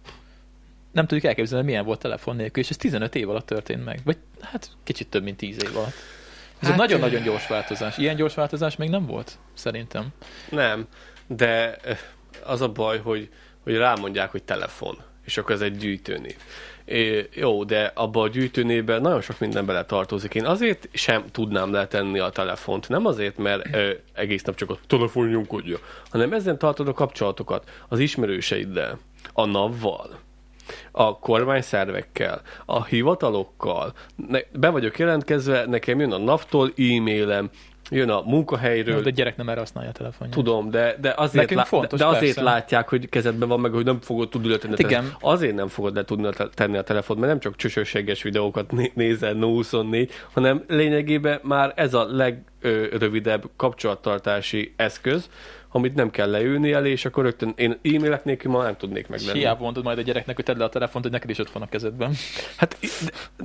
Nem 0.92 1.06
tudjuk 1.06 1.26
elképzelni, 1.26 1.64
milyen 1.64 1.84
volt 1.84 1.98
telefon 2.00 2.36
nélkül, 2.36 2.62
és 2.62 2.70
ez 2.70 2.76
15 2.76 3.14
év 3.14 3.28
alatt 3.30 3.46
történt 3.46 3.84
meg. 3.84 4.00
Vagy 4.04 4.16
hát 4.40 4.70
kicsit 4.82 5.08
több, 5.08 5.22
mint 5.22 5.36
10 5.36 5.62
év 5.62 5.76
alatt. 5.76 5.92
Ez 6.58 6.68
Hát- 6.68 6.70
egy 6.70 6.76
nagyon-nagyon 6.76 7.22
gyors 7.22 7.46
változás. 7.46 7.98
Ilyen 7.98 8.16
gyors 8.16 8.34
változás 8.34 8.76
még 8.76 8.88
nem 8.88 9.06
volt, 9.06 9.38
szerintem. 9.54 10.06
Nem, 10.50 10.86
de 11.26 11.76
az 12.44 12.60
a 12.60 12.68
baj, 12.68 12.98
hogy, 12.98 13.28
hogy 13.62 13.76
rámondják, 13.76 14.30
hogy 14.30 14.42
telefon, 14.42 14.96
és 15.24 15.38
akkor 15.38 15.54
ez 15.54 15.60
egy 15.60 15.76
gyűjtőnév. 15.76 16.36
É, 16.84 17.28
jó, 17.34 17.64
de 17.64 17.92
abba 17.94 18.22
a 18.22 18.28
gyűjtőnévben 18.28 19.00
nagyon 19.00 19.20
sok 19.20 19.38
minden 19.38 19.66
bele 19.66 19.84
tartozik. 19.84 20.34
Én 20.34 20.46
azért 20.46 20.88
sem 20.92 21.24
tudnám 21.30 21.72
letenni 21.72 22.18
a 22.18 22.28
telefont, 22.28 22.88
nem 22.88 23.06
azért, 23.06 23.36
mert 23.36 23.74
ö, 23.74 23.90
egész 24.12 24.42
nap 24.42 24.54
csak 24.54 24.70
a 24.70 24.78
telefon 24.86 25.28
nyomkodja, 25.28 25.78
hanem 26.10 26.32
ezen 26.32 26.58
tartod 26.58 26.88
a 26.88 26.92
kapcsolatokat 26.92 27.70
az 27.88 27.98
ismerőseiddel, 27.98 28.98
a 29.32 29.44
NAV-val, 29.44 30.18
a 30.92 31.18
kormányszervekkel, 31.18 32.42
a 32.64 32.84
hivatalokkal. 32.84 33.92
Ne, 34.28 34.38
be 34.52 34.68
vagyok 34.68 34.98
jelentkezve, 34.98 35.66
nekem 35.66 36.00
jön 36.00 36.12
a 36.12 36.18
NAV-tól 36.18 36.72
e-mailem, 36.76 37.50
jön 37.90 38.08
a 38.10 38.20
munkahelyről, 38.24 39.02
De 39.02 39.08
a 39.08 39.12
gyerek 39.12 39.36
nem 39.36 39.48
erre 39.48 39.58
használja 39.60 39.90
a 39.90 39.92
telefonját. 39.92 40.34
Tudom, 40.36 40.70
de, 40.70 40.96
de, 41.00 41.12
azért, 41.16 41.34
Nekünk 41.40 41.58
lá- 41.60 41.68
fontos, 41.68 41.98
de 41.98 42.06
azért 42.06 42.34
persze. 42.34 42.42
látják, 42.42 42.88
hogy 42.88 43.08
kezedben 43.08 43.48
van, 43.48 43.60
meg 43.60 43.72
hogy 43.72 43.84
nem 43.84 44.00
fogod 44.00 44.28
tudni 44.28 44.48
letenni 44.48 44.74
Hát 44.76 44.86
telefon. 44.86 45.04
igen. 45.04 45.16
Azért 45.20 45.54
nem 45.54 45.68
fogod 45.68 45.94
le 45.94 46.04
tudni 46.04 46.28
te- 46.30 46.48
tenni 46.54 46.76
a 46.76 46.82
telefont, 46.82 47.18
mert 47.18 47.30
nem 47.32 47.40
csak 47.40 47.56
csösösséges 47.56 48.22
videókat 48.22 48.72
né- 48.72 48.94
nézel 48.94 49.32
no 49.32 49.46
24, 49.46 50.10
hanem 50.32 50.64
lényegében 50.68 51.40
már 51.42 51.72
ez 51.76 51.94
a 51.94 52.06
legrövidebb 52.10 53.44
kapcsolattartási 53.56 54.72
eszköz, 54.76 55.28
amit 55.74 55.94
nem 55.94 56.10
kell 56.10 56.30
leülni 56.30 56.72
elé, 56.72 56.90
és 56.90 57.04
akkor 57.04 57.24
rögtön 57.24 57.52
én 57.56 57.78
e-mailek 57.82 58.24
nélkül 58.24 58.50
ma 58.50 58.62
nem 58.62 58.76
tudnék 58.76 59.02
És 59.02 59.08
meglenni. 59.08 59.38
hiába 59.38 59.62
mondod 59.62 59.84
majd 59.84 59.98
a 59.98 60.02
gyereknek, 60.02 60.36
hogy 60.36 60.44
tedd 60.44 60.58
le 60.58 60.64
a 60.64 60.68
telefont, 60.68 61.04
hogy 61.04 61.12
neked 61.12 61.30
is 61.30 61.38
ott 61.38 61.50
van 61.50 61.62
a 61.62 61.66
kezedben. 61.66 62.14
Hát 62.56 62.78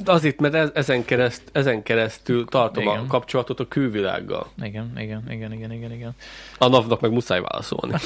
azért, 0.05 0.39
mert 0.39 0.53
ez, 0.53 0.69
ezen, 0.73 1.05
kereszt, 1.05 1.43
ezen 1.51 1.83
keresztül 1.83 2.45
tartom 2.45 2.83
Igen. 2.83 2.97
a 2.97 3.07
kapcsolatot 3.07 3.59
a 3.59 3.67
külvilággal. 3.67 4.47
Igen, 4.61 4.93
igen, 4.97 5.23
igen, 5.29 5.53
igen, 5.53 5.71
igen, 5.71 5.91
igen. 5.91 6.15
A 6.57 6.67
NAV-nak 6.67 7.01
meg 7.01 7.11
muszáj 7.11 7.41
válaszolni. 7.41 7.93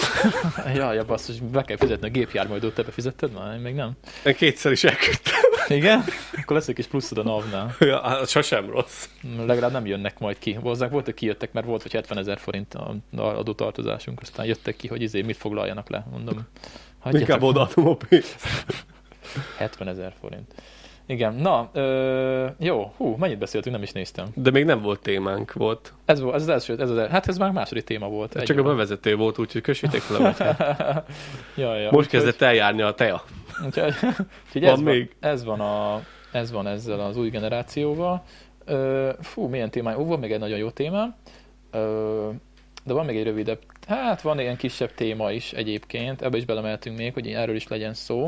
Ja, 0.75 0.93
ja, 0.93 1.05
basszus, 1.05 1.39
be 1.39 1.61
kell 1.61 1.77
fizetni 1.77 2.07
a 2.07 2.11
gépjárműadót, 2.11 2.73
te 2.73 2.83
befizetted 2.83 3.31
már? 3.31 3.59
Még 3.59 3.75
nem. 3.75 3.91
Én 4.25 4.35
kétszer 4.35 4.71
is 4.71 4.83
elküldtem. 4.83 5.41
Igen? 5.67 6.03
Akkor 6.41 6.55
lesz 6.55 6.67
egy 6.67 6.75
kis 6.75 6.85
pluszod 6.87 7.17
a 7.17 7.23
NAV-nál. 7.23 7.75
Ja, 7.79 8.01
hát 8.01 8.29
sosem 8.29 8.69
rossz. 8.69 9.07
Legalább 9.45 9.71
nem 9.71 9.85
jönnek 9.85 10.19
majd 10.19 10.39
ki. 10.39 10.53
Hozzák 10.53 10.91
volt, 10.91 11.05
hogy 11.05 11.13
kijöttek, 11.13 11.53
mert 11.53 11.65
volt, 11.65 11.81
hogy 11.81 11.91
70 11.91 12.17
ezer 12.17 12.37
forint 12.37 12.73
a 12.73 12.95
a 14.17 14.21
adótartozásunk, 14.21 14.21
aztán 14.21 14.45
jöttek 14.45 14.75
ki, 14.75 14.87
hogy 14.87 15.01
izé 15.01 15.21
mit 15.21 15.37
foglaljanak 15.37 15.89
le, 15.89 16.05
mondom. 16.11 16.47
hagyjatok 16.99 17.27
Inkább 17.27 17.43
odaadom 17.43 17.87
a 17.87 17.95
pénzt. 18.09 18.35
70 19.57 19.87
ezer 19.87 20.13
forint. 20.19 20.53
Igen, 21.05 21.33
na, 21.33 21.69
ö, 21.73 22.47
jó, 22.59 22.93
hú, 22.97 23.15
mennyit 23.15 23.37
beszéltünk, 23.37 23.75
nem 23.75 23.83
is 23.83 23.91
néztem. 23.91 24.27
De 24.35 24.51
még 24.51 24.65
nem 24.65 24.81
volt 24.81 24.99
témánk, 25.01 25.53
volt. 25.53 25.93
Ez, 26.05 26.19
volt, 26.19 26.35
ez 26.35 26.41
az 26.41 26.47
első, 26.47 26.79
ez 26.79 26.89
az, 26.89 27.07
hát 27.09 27.27
ez 27.27 27.37
már 27.37 27.49
a 27.49 27.51
második 27.51 27.83
téma 27.83 28.07
volt. 28.07 28.35
Egy 28.35 28.43
Csak 28.43 28.57
a 28.57 28.63
van. 28.63 28.71
bevezető 28.71 29.15
volt, 29.15 29.39
úgyhogy 29.39 29.61
kössétek 29.61 30.01
fel 30.01 30.25
a 30.25 31.03
ja, 31.55 31.75
ja, 31.75 31.83
Most 31.83 31.95
úgyhogy- 31.95 32.07
kezdett 32.09 32.41
eljárni 32.41 32.81
a 32.81 32.93
tea. 32.93 33.23
Úgyhogy, 33.65 33.93
úgyhogy 34.45 34.63
ez, 34.63 34.69
van, 34.69 34.83
még? 34.83 35.15
ez, 35.19 35.43
van 35.43 35.59
a, 35.59 36.01
ez 36.31 36.51
van 36.51 36.67
ezzel 36.67 36.99
az 36.99 37.17
új 37.17 37.29
generációval. 37.29 38.23
Ö, 38.65 39.09
fú, 39.21 39.47
milyen 39.47 39.69
témány? 39.71 39.95
Ó, 39.95 40.05
van 40.05 40.19
még 40.19 40.31
egy 40.31 40.39
nagyon 40.39 40.57
jó 40.57 40.69
téma. 40.69 41.15
Ö, 41.71 42.29
de 42.83 42.93
van 42.93 43.05
még 43.05 43.17
egy 43.17 43.23
rövidebb, 43.23 43.59
hát 43.87 44.21
van 44.21 44.39
ilyen 44.39 44.57
kisebb 44.57 44.93
téma 44.93 45.31
is 45.31 45.53
egyébként, 45.53 46.21
ebbe 46.21 46.37
is 46.37 46.45
belemeltünk 46.45 46.97
még, 46.97 47.13
hogy 47.13 47.27
erről 47.27 47.55
is 47.55 47.67
legyen 47.67 47.93
szó. 47.93 48.25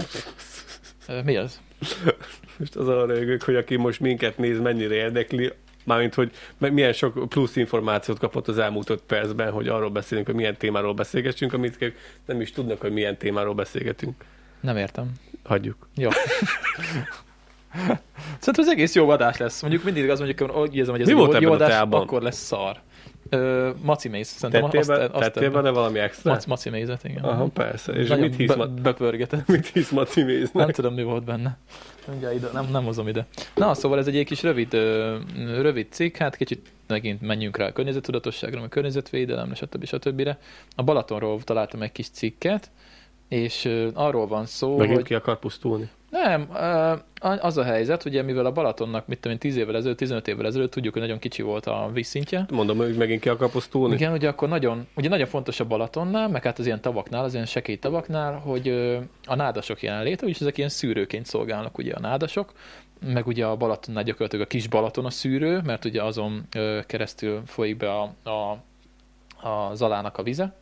Mi 1.23 1.35
az? 1.35 1.61
Most 2.57 2.75
az 2.75 2.87
a 2.87 3.05
rögök, 3.05 3.43
hogy 3.43 3.55
aki 3.55 3.75
most 3.75 3.99
minket 3.99 4.37
néz, 4.37 4.59
mennyire 4.59 4.93
érdekli, 4.93 5.51
mármint, 5.83 6.13
hogy 6.13 6.31
milyen 6.57 6.93
sok 6.93 7.29
plusz 7.29 7.55
információt 7.55 8.19
kapott 8.19 8.47
az 8.47 8.57
elmúlt 8.57 8.89
öt 8.89 9.01
percben, 9.01 9.51
hogy 9.51 9.67
arról 9.67 9.89
beszélünk, 9.89 10.25
hogy 10.25 10.35
milyen 10.35 10.57
témáról 10.57 10.93
beszélgessünk, 10.93 11.53
amit 11.53 11.93
nem 12.25 12.41
is 12.41 12.51
tudnak, 12.51 12.81
hogy 12.81 12.91
milyen 12.91 13.17
témáról 13.17 13.53
beszélgetünk. 13.53 14.23
Nem 14.59 14.77
értem. 14.77 15.11
Hagyjuk. 15.43 15.89
Jó. 15.95 16.09
Szerintem 18.39 18.63
az 18.63 18.67
egész 18.67 18.95
jó 18.95 19.09
adás 19.09 19.37
lesz. 19.37 19.61
Mondjuk 19.61 19.83
mindig 19.83 20.09
az 20.09 20.19
mondjuk, 20.19 20.51
hogy 20.51 20.75
érzem, 20.75 20.91
hogy 20.93 21.01
ez 21.01 21.07
Mi 21.07 21.13
jó, 21.13 21.39
jó 21.39 21.51
adás, 21.51 21.69
teában? 21.69 22.01
akkor 22.01 22.21
lesz 22.21 22.43
szar. 22.43 22.81
Ö, 23.29 23.69
maci 23.81 24.07
mész, 24.07 24.27
szerintem 24.27 24.61
Tettél, 24.63 24.79
azt, 24.79 24.89
be, 24.89 25.03
azt 25.17 25.31
tettél 25.31 25.51
bele 25.51 25.69
valami 25.69 25.99
extra? 25.99 26.31
Mac, 26.31 26.45
maci 26.45 26.69
mézet, 26.69 27.03
igen. 27.03 27.23
Aha, 27.23 27.45
persze. 27.53 27.93
És 27.93 28.07
Nagyon 28.07 28.23
mit 28.29 28.35
hisz, 28.35 28.55
be, 28.55 28.65
bepörgetett. 28.65 29.47
mit 29.47 29.67
hisz 29.67 29.89
Maci 29.89 30.19
Nem 30.23 30.29
méznek? 30.35 30.75
tudom, 30.75 30.93
mi 30.93 31.03
volt 31.03 31.23
benne. 31.23 31.57
Ugye 32.17 32.33
ide, 32.33 32.47
nem, 32.53 32.67
nem 32.71 32.83
hozom 32.83 33.07
ide. 33.07 33.25
Na, 33.55 33.73
szóval 33.73 33.97
ez 33.99 34.07
egy 34.07 34.13
ilyen 34.13 34.25
kis 34.25 34.43
rövid, 34.43 34.73
rövid 35.61 35.87
cikk, 35.89 36.15
hát 36.15 36.35
kicsit 36.35 36.71
megint 36.87 37.21
menjünk 37.21 37.57
rá 37.57 37.67
a 37.67 37.71
környezettudatosságra, 37.71 38.61
a 38.61 38.67
környezetvédelemre, 38.67 39.55
stb. 39.55 39.85
stb. 39.85 40.29
A 40.75 40.83
Balatonról 40.83 41.41
találtam 41.43 41.81
egy 41.81 41.91
kis 41.91 42.09
cikket, 42.09 42.71
és 43.27 43.69
arról 43.93 44.27
van 44.27 44.45
szó, 44.45 44.77
Megint 44.77 44.95
hogy 44.95 45.05
ki 45.05 45.13
akar 45.13 45.39
pusztulni. 45.39 45.89
Nem, 46.23 46.49
az 47.41 47.57
a 47.57 47.63
helyzet, 47.63 48.05
ugye 48.05 48.21
mivel 48.21 48.45
a 48.45 48.51
Balatonnak, 48.51 49.07
mit 49.07 49.19
tudom 49.19 49.31
én, 49.31 49.39
10 49.39 49.55
évvel 49.55 49.75
ezelőtt, 49.75 49.97
15 49.97 50.27
évvel 50.27 50.45
ezelőtt 50.45 50.71
tudjuk, 50.71 50.93
hogy 50.93 51.01
nagyon 51.01 51.19
kicsi 51.19 51.41
volt 51.41 51.65
a 51.65 51.89
vízszintje, 51.93 52.45
Mondom, 52.51 52.77
hogy 52.77 52.95
megint 52.95 53.21
ki 53.21 53.29
akar 53.29 53.49
pusztulni. 53.49 53.95
igen, 53.95 54.11
ugye 54.11 54.27
akkor 54.27 54.49
nagyon, 54.49 54.87
ugye 54.95 55.09
nagyon 55.09 55.27
fontos 55.27 55.59
a 55.59 55.65
Balatonnál, 55.65 56.29
meg 56.29 56.43
hát 56.43 56.59
az 56.59 56.65
ilyen 56.65 56.81
tavaknál, 56.81 57.23
az 57.23 57.33
ilyen 57.33 57.45
sekély 57.45 57.77
tavaknál, 57.77 58.33
hogy 58.33 58.67
a 59.25 59.35
nádasok 59.35 59.81
jelenléte, 59.81 60.27
és 60.27 60.39
ezek 60.39 60.57
ilyen 60.57 60.69
szűrőként 60.69 61.25
szolgálnak 61.25 61.77
ugye 61.77 61.93
a 61.93 61.99
nádasok, 61.99 62.53
meg 63.13 63.27
ugye 63.27 63.45
a 63.45 63.55
Balatonnál 63.55 64.03
gyakorlatilag 64.03 64.45
a 64.45 64.49
kis 64.49 64.67
Balaton 64.67 65.05
a 65.05 65.09
szűrő, 65.09 65.61
mert 65.65 65.85
ugye 65.85 66.03
azon 66.03 66.47
keresztül 66.85 67.41
folyik 67.45 67.77
be 67.77 67.91
a, 67.91 68.01
a 68.29 68.57
a 69.45 69.75
Zalának 69.75 70.17
a 70.17 70.23
vize. 70.23 70.53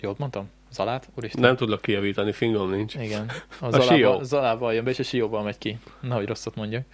Jól 0.00 0.14
mondtam? 0.18 0.50
Zalát? 0.74 1.08
Úristen. 1.14 1.40
Nem 1.40 1.56
tudlak 1.56 1.80
kijavítani, 1.80 2.32
fingom 2.32 2.70
nincs. 2.70 2.94
Igen. 2.94 3.30
A, 3.60 3.66
A 3.66 3.70
Zalával, 3.70 3.96
Sió. 3.96 4.22
Zalával 4.22 4.74
jön 4.74 4.84
be, 4.84 4.90
és 4.90 4.98
a 4.98 5.02
Sióval 5.02 5.42
megy 5.42 5.58
ki. 5.58 5.78
Nehogy 6.00 6.26
rosszat 6.26 6.54
mondjak. 6.54 6.84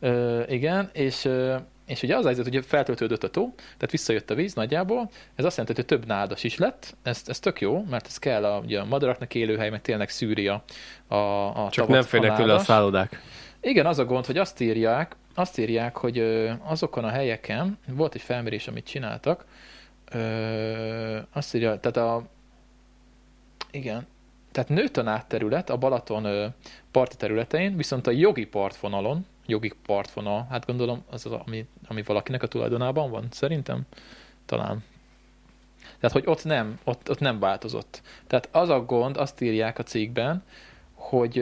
Ö, 0.00 0.42
igen, 0.48 0.90
és, 0.92 1.24
ö, 1.24 1.56
és 1.86 2.02
ugye 2.02 2.16
az 2.16 2.24
helyzet, 2.24 2.48
hogy 2.48 2.64
feltöltődött 2.66 3.24
a 3.24 3.28
tó, 3.30 3.54
tehát 3.56 3.90
visszajött 3.90 4.30
a 4.30 4.34
víz 4.34 4.54
nagyjából, 4.54 5.10
ez 5.34 5.44
azt 5.44 5.56
jelenti, 5.56 5.80
hogy 5.80 5.88
több 5.88 6.06
nádas 6.06 6.44
is 6.44 6.56
lett, 6.56 6.96
ez, 7.02 7.22
ez 7.26 7.38
tök 7.40 7.60
jó, 7.60 7.84
mert 7.90 8.06
ez 8.06 8.18
kell 8.18 8.44
a, 8.44 8.58
ugye 8.58 8.80
a 8.80 8.84
madaraknak 8.84 9.34
élőhely, 9.34 9.70
meg 9.70 9.82
tényleg 9.82 10.08
szűri 10.08 10.48
a, 10.48 10.64
a, 11.06 11.16
a 11.16 11.68
Csak 11.70 11.86
tavat, 11.86 11.88
nem 11.88 12.02
férnek 12.02 12.36
tőle 12.36 12.54
a 12.54 12.58
szállodák. 12.58 13.22
Igen, 13.60 13.86
az 13.86 13.98
a 13.98 14.04
gond, 14.04 14.26
hogy 14.26 14.38
azt 14.38 14.60
írják, 14.60 15.16
azt 15.34 15.58
írják, 15.58 15.96
hogy 15.96 16.18
azokon 16.64 17.04
a 17.04 17.08
helyeken, 17.08 17.78
volt 17.86 18.14
egy 18.14 18.20
felmérés, 18.22 18.68
amit 18.68 18.86
csináltak, 18.86 19.44
ö, 20.12 21.18
azt 21.32 21.54
írja, 21.54 21.80
tehát 21.80 21.96
a, 21.96 22.22
igen, 23.70 24.06
tehát 24.52 24.68
nőtt 24.68 24.96
a 24.96 25.02
nátterület 25.02 25.70
a 25.70 25.76
Balaton 25.76 26.54
parti 26.90 27.16
területein, 27.16 27.76
viszont 27.76 28.06
a 28.06 28.10
jogi 28.10 28.46
partvonalon, 28.46 29.26
jogi 29.46 29.72
partvonal, 29.86 30.46
hát 30.50 30.66
gondolom 30.66 31.02
az, 31.10 31.26
az 31.26 31.32
ami, 31.32 31.66
ami 31.86 32.02
valakinek 32.02 32.42
a 32.42 32.46
tulajdonában 32.46 33.10
van, 33.10 33.26
szerintem, 33.30 33.82
talán. 34.46 34.84
Tehát, 36.00 36.12
hogy 36.12 36.26
ott 36.26 36.44
nem, 36.44 36.78
ott, 36.84 37.10
ott 37.10 37.18
nem 37.18 37.38
változott. 37.38 38.02
Tehát 38.26 38.48
az 38.52 38.68
a 38.68 38.84
gond, 38.84 39.16
azt 39.16 39.40
írják 39.40 39.78
a 39.78 39.82
cikkben, 39.82 40.42
hogy 40.94 41.38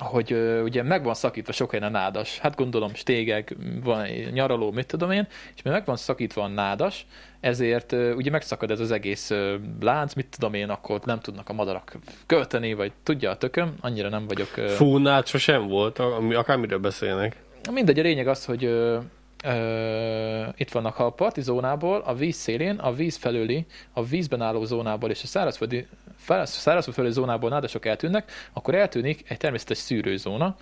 hogy 0.00 0.32
ö, 0.32 0.62
ugye 0.62 0.82
meg 0.82 1.04
van 1.04 1.14
szakítva 1.14 1.52
sok 1.52 1.70
helyen 1.70 1.94
a 1.94 1.98
nádas, 1.98 2.38
hát 2.38 2.56
gondolom 2.56 2.94
stégek, 2.94 3.56
van 3.82 4.06
nyaraló, 4.32 4.70
mit 4.70 4.86
tudom 4.86 5.10
én, 5.10 5.26
és 5.54 5.62
mivel 5.62 5.78
meg 5.78 5.86
van 5.86 5.96
szakítva 5.96 6.42
a 6.42 6.48
nádas, 6.48 7.06
ezért 7.40 7.92
ö, 7.92 8.12
ugye 8.12 8.30
megszakad 8.30 8.70
ez 8.70 8.80
az 8.80 8.90
egész 8.90 9.30
ö, 9.30 9.56
lánc, 9.80 10.14
mit 10.14 10.26
tudom 10.38 10.54
én, 10.54 10.68
akkor 10.68 11.00
nem 11.04 11.20
tudnak 11.20 11.48
a 11.48 11.52
madarak 11.52 11.96
költeni, 12.26 12.74
vagy 12.74 12.92
tudja 13.02 13.30
a 13.30 13.36
tököm, 13.36 13.74
annyira 13.80 14.08
nem 14.08 14.26
vagyok... 14.26 14.56
Ö, 14.56 14.68
Fúnát 14.68 15.26
sosem 15.26 15.68
volt, 15.68 15.98
akármiről 16.34 16.78
beszélnek. 16.78 17.36
Mindegy, 17.70 17.98
a 17.98 18.02
lényeg 18.02 18.28
az, 18.28 18.44
hogy 18.44 18.64
ö, 18.64 18.98
ö, 19.44 20.46
itt 20.56 20.70
vannak 20.70 20.98
a 20.98 21.10
parti 21.10 21.40
zónából, 21.40 22.02
a 22.04 22.14
víz 22.14 22.36
szélén, 22.36 22.76
a 22.76 22.92
víz 22.92 23.16
felőli, 23.16 23.66
a 23.92 24.04
vízben 24.04 24.40
álló 24.40 24.64
zónából 24.64 25.10
és 25.10 25.22
a 25.22 25.26
szárazföldi 25.26 25.86
száraz- 26.26 26.52
szárazföld 26.52 26.96
felüli 26.96 27.12
zónából 27.14 27.50
nádasok 27.50 27.86
eltűnnek, 27.86 28.32
akkor 28.52 28.74
eltűnik 28.74 29.22
egy 29.28 29.36
természetes 29.36 29.78
szűrőzóna, 29.78 30.56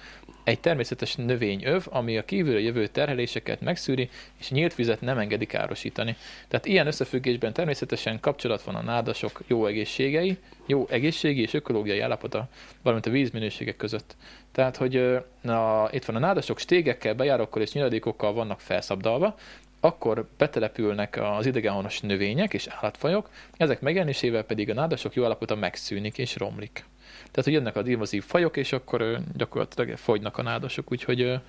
egy 0.44 0.60
természetes 0.60 1.14
növényöv, 1.14 1.86
ami 1.90 2.18
a 2.18 2.24
kívülről 2.24 2.60
jövő 2.60 2.86
terheléseket 2.86 3.60
megszűri, 3.60 4.10
és 4.38 4.50
nyílt 4.50 4.74
vizet 4.74 5.00
nem 5.00 5.18
engedi 5.18 5.46
károsítani. 5.46 6.16
Tehát 6.48 6.66
ilyen 6.66 6.86
összefüggésben 6.86 7.52
természetesen 7.52 8.20
kapcsolat 8.20 8.62
van 8.62 8.74
a 8.74 8.82
nádasok 8.82 9.40
jó 9.46 9.66
egészségei, 9.66 10.38
jó 10.66 10.86
egészségi 10.88 11.40
és 11.40 11.54
ökológiai 11.54 12.00
állapota, 12.00 12.48
valamint 12.82 13.06
a 13.06 13.10
vízminőségek 13.10 13.76
között. 13.76 14.16
Tehát, 14.52 14.76
hogy 14.76 14.96
ö, 14.96 15.16
a, 15.50 15.88
itt 15.92 16.04
van 16.04 16.16
a 16.16 16.18
nádasok 16.18 16.58
stégekkel, 16.58 17.14
bejárókkal 17.14 17.62
és 17.62 17.72
nyiladékokkal 17.72 18.32
vannak 18.32 18.60
felszabdalva, 18.60 19.34
akkor 19.80 20.28
betelepülnek 20.38 21.18
az 21.22 21.46
idegenhonos 21.46 22.00
növények 22.00 22.54
és 22.54 22.66
állatfajok, 22.66 23.30
ezek 23.56 23.80
megjelenésével 23.80 24.42
pedig 24.42 24.70
a 24.70 24.74
nádasok 24.74 25.14
jó 25.14 25.24
állapota 25.24 25.54
megszűnik 25.54 26.18
és 26.18 26.36
romlik. 26.36 26.84
Tehát, 27.18 27.44
hogy 27.44 27.52
jönnek 27.52 27.76
az 27.76 27.88
invazív 27.88 28.24
fajok, 28.24 28.56
és 28.56 28.72
akkor 28.72 29.20
gyakorlatilag 29.36 29.96
fogynak 29.96 30.38
a 30.38 30.42
nádasok, 30.42 30.92
úgyhogy, 30.92 31.40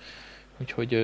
úgyhogy 0.60 0.94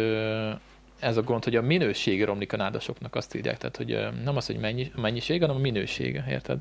ez 0.98 1.16
a 1.16 1.22
gond, 1.22 1.44
hogy 1.44 1.56
a 1.56 1.62
minősége 1.62 2.24
romlik 2.24 2.52
a 2.52 2.56
nádasoknak, 2.56 3.14
azt 3.14 3.34
írják. 3.34 3.58
Tehát, 3.58 3.76
hogy 3.76 4.22
nem 4.24 4.36
az, 4.36 4.46
hogy 4.46 4.90
mennyiség, 4.94 5.40
hanem 5.40 5.56
a 5.56 5.60
minősége, 5.60 6.24
érted? 6.28 6.58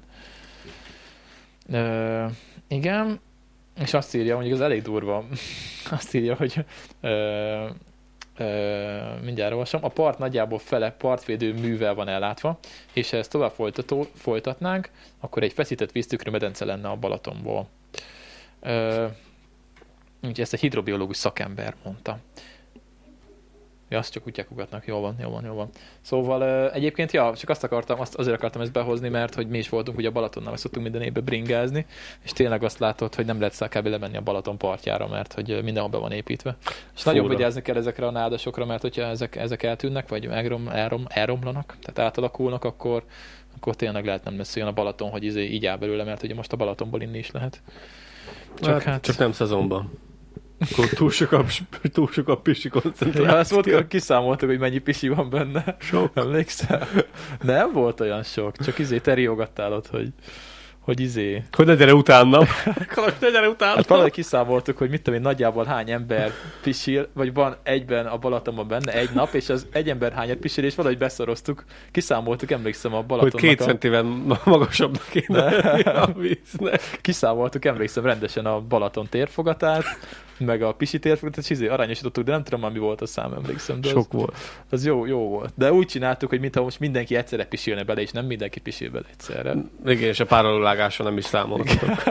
Ö, 1.69 2.25
igen, 2.67 3.19
és 3.81 3.93
azt 3.93 4.15
írja, 4.15 4.33
mondjuk 4.35 4.55
az 4.55 4.61
elég 4.61 4.81
durva, 4.81 5.25
azt 5.97 6.13
írja, 6.13 6.35
hogy 6.35 6.65
ö, 7.01 7.65
mindjárt 9.23 9.51
olvasom, 9.51 9.83
a 9.83 9.89
part 9.89 10.17
nagyjából 10.17 10.59
fele 10.59 10.91
partvédő 10.91 11.53
művel 11.53 11.93
van 11.93 12.07
ellátva, 12.07 12.59
és 12.93 13.09
ha 13.09 13.17
ezt 13.17 13.31
tovább 13.31 13.51
folytató, 13.51 14.07
folytatnánk, 14.15 14.89
akkor 15.19 15.43
egy 15.43 15.53
feszített 15.53 15.91
víztükrű 15.91 16.31
medence 16.31 16.65
lenne 16.65 16.89
a 16.89 16.95
Balatonból. 16.95 17.67
Úgyhogy 20.21 20.41
ezt 20.41 20.53
egy 20.53 20.59
hidrobiológus 20.59 21.17
szakember 21.17 21.75
mondta. 21.83 22.17
Ja, 23.89 23.97
azt 23.97 24.11
csak 24.11 24.23
kutyák 24.23 24.51
ugatnak, 24.51 24.87
jól 24.87 25.01
van, 25.01 25.15
jól 25.21 25.31
van, 25.31 25.45
jól 25.45 25.55
van. 25.55 25.69
Szóval 26.01 26.71
egyébként, 26.71 27.11
ja, 27.11 27.35
csak 27.35 27.49
azt 27.49 27.63
akartam, 27.63 27.99
azt 27.99 28.15
azért 28.15 28.35
akartam 28.35 28.61
ezt 28.61 28.71
behozni, 28.71 29.09
mert 29.09 29.35
hogy 29.35 29.47
mi 29.47 29.57
is 29.57 29.69
voltunk 29.69 29.97
ugye 29.97 30.07
a 30.07 30.11
Balatonnal, 30.11 30.49
meg 30.49 30.59
szoktunk 30.59 30.83
minden 30.83 31.01
évben 31.01 31.23
bringázni, 31.23 31.85
és 32.23 32.31
tényleg 32.31 32.63
azt 32.63 32.79
látod, 32.79 33.15
hogy 33.15 33.25
nem 33.25 33.39
lehet 33.39 33.67
kb. 33.69 33.85
lemenni 33.87 34.17
a 34.17 34.21
Balaton 34.21 34.57
partjára, 34.57 35.07
mert 35.07 35.33
hogy 35.33 35.63
mindenhol 35.63 35.91
be 35.91 35.97
van 35.97 36.11
építve. 36.11 36.55
És 36.95 37.03
nagyon 37.03 37.23
Fura. 37.23 37.35
vigyázni 37.35 37.61
kell 37.61 37.75
ezekre 37.75 38.07
a 38.07 38.11
nádasokra, 38.11 38.65
mert 38.65 38.81
hogyha 38.81 39.01
ezek, 39.01 39.35
ezek 39.35 39.63
eltűnnek, 39.63 40.09
vagy 40.09 40.25
elrom, 40.25 40.67
elrom, 40.67 41.05
elromlanak, 41.07 41.77
tehát 41.81 42.09
átalakulnak, 42.09 42.63
akkor, 42.63 43.03
akkor 43.55 43.75
tényleg 43.75 44.05
lehet 44.05 44.23
nem 44.23 44.37
lesz 44.37 44.55
olyan 44.55 44.67
a 44.67 44.73
Balaton, 44.73 45.09
hogy 45.09 45.23
izé 45.23 45.43
így 45.43 45.65
áll 45.65 45.77
belőle, 45.77 46.03
mert 46.03 46.23
ugye 46.23 46.35
most 46.35 46.53
a 46.53 46.57
Balatonból 46.57 47.01
inni 47.01 47.17
is 47.17 47.31
lehet. 47.31 47.61
Csak, 48.59 48.73
hát, 48.73 48.83
hát... 48.83 49.01
csak 49.01 49.17
nem 49.17 49.31
szezonban. 49.31 49.91
Akkor 50.59 50.89
túl 50.89 51.09
sok 51.11 51.31
a, 51.31 51.45
túl 51.93 52.07
sok 52.11 52.27
a 52.27 52.37
pisi 52.37 52.69
Ja, 52.73 52.81
koncentráció. 52.81 53.37
ezt 53.37 53.51
volt, 53.51 53.87
kiszámoltuk, 53.87 54.49
hogy 54.49 54.59
mennyi 54.59 54.77
pisi 54.77 55.07
van 55.07 55.29
benne. 55.29 55.75
Sok. 55.79 56.11
Emlékszel? 56.13 56.87
Nem 57.41 57.71
volt 57.71 57.99
olyan 57.99 58.23
sok, 58.23 58.57
csak 58.57 58.79
izé 58.79 58.97
teriogattál 58.99 59.73
ott, 59.73 59.87
hogy, 59.87 60.09
hogy 60.79 60.99
izé. 60.99 61.43
Hogy 61.51 61.65
ne 61.65 61.75
gyere 61.75 61.93
utánam. 61.93 62.45
Kalas, 62.93 63.13
ne 63.19 63.29
gyere 63.29 63.47
utánam. 63.49 63.75
Hát 63.75 63.87
valahogy 63.87 64.11
kiszámoltuk, 64.11 64.77
hogy 64.77 64.89
mit 64.89 65.01
tudom 65.01 65.19
én, 65.19 65.25
nagyjából 65.25 65.65
hány 65.65 65.91
ember 65.91 66.31
pisil, 66.61 67.09
vagy 67.13 67.33
van 67.33 67.55
egyben 67.63 68.05
a 68.05 68.17
Balatonban 68.17 68.67
benne 68.67 68.93
egy 68.93 69.09
nap, 69.13 69.33
és 69.33 69.49
az 69.49 69.67
egy 69.71 69.89
ember 69.89 70.13
hányat 70.13 70.37
pisil, 70.37 70.63
és 70.63 70.75
valahogy 70.75 70.97
beszoroztuk. 70.97 71.63
Kiszámoltuk, 71.91 72.51
emlékszem 72.51 72.93
a 72.93 72.97
hogy 72.97 73.05
Balatonnak. 73.05 73.39
két 73.41 73.61
a, 73.61 73.63
centivel 73.63 74.03
magasabbnak 74.43 75.07
kéne 75.09 75.45
a 75.89 76.11
víznek. 76.13 76.81
kiszámoltuk, 77.01 77.65
emlékszem 77.65 78.05
rendesen 78.05 78.45
a 78.45 78.59
Balaton 78.59 79.07
térfogatát, 79.09 79.83
meg 80.39 80.61
a 80.61 80.71
Pisi 80.73 80.99
térfogatát, 80.99 81.43
és 81.43 81.49
izé 81.49 81.67
arányosítottuk, 81.67 82.23
de 82.23 82.31
nem 82.31 82.43
tudom 82.43 82.59
már 82.59 82.71
mi 82.71 82.79
volt 82.79 83.01
a 83.01 83.05
szám, 83.05 83.33
emlékszem. 83.33 83.81
De 83.81 83.87
az, 83.87 83.93
Sok 83.93 84.11
volt. 84.13 84.35
az 84.69 84.85
jó, 84.85 85.05
jó 85.05 85.27
volt. 85.29 85.53
De 85.55 85.71
úgy 85.73 85.87
csináltuk, 85.87 86.29
hogy 86.29 86.39
mintha 86.39 86.61
most 86.61 86.79
mindenki 86.79 87.15
egyszerre 87.15 87.45
pisilne 87.45 87.83
bele, 87.83 88.01
és 88.01 88.11
nem 88.11 88.25
mindenki 88.25 88.59
pisil 88.59 88.89
bele 88.89 89.05
egyszerre. 89.11 89.55
Igen, 89.85 90.09
és 90.09 90.19
a 90.19 90.25
páralulágással 90.25 91.05
nem 91.07 91.17
is 91.17 91.25
számolhatok. 91.25 92.03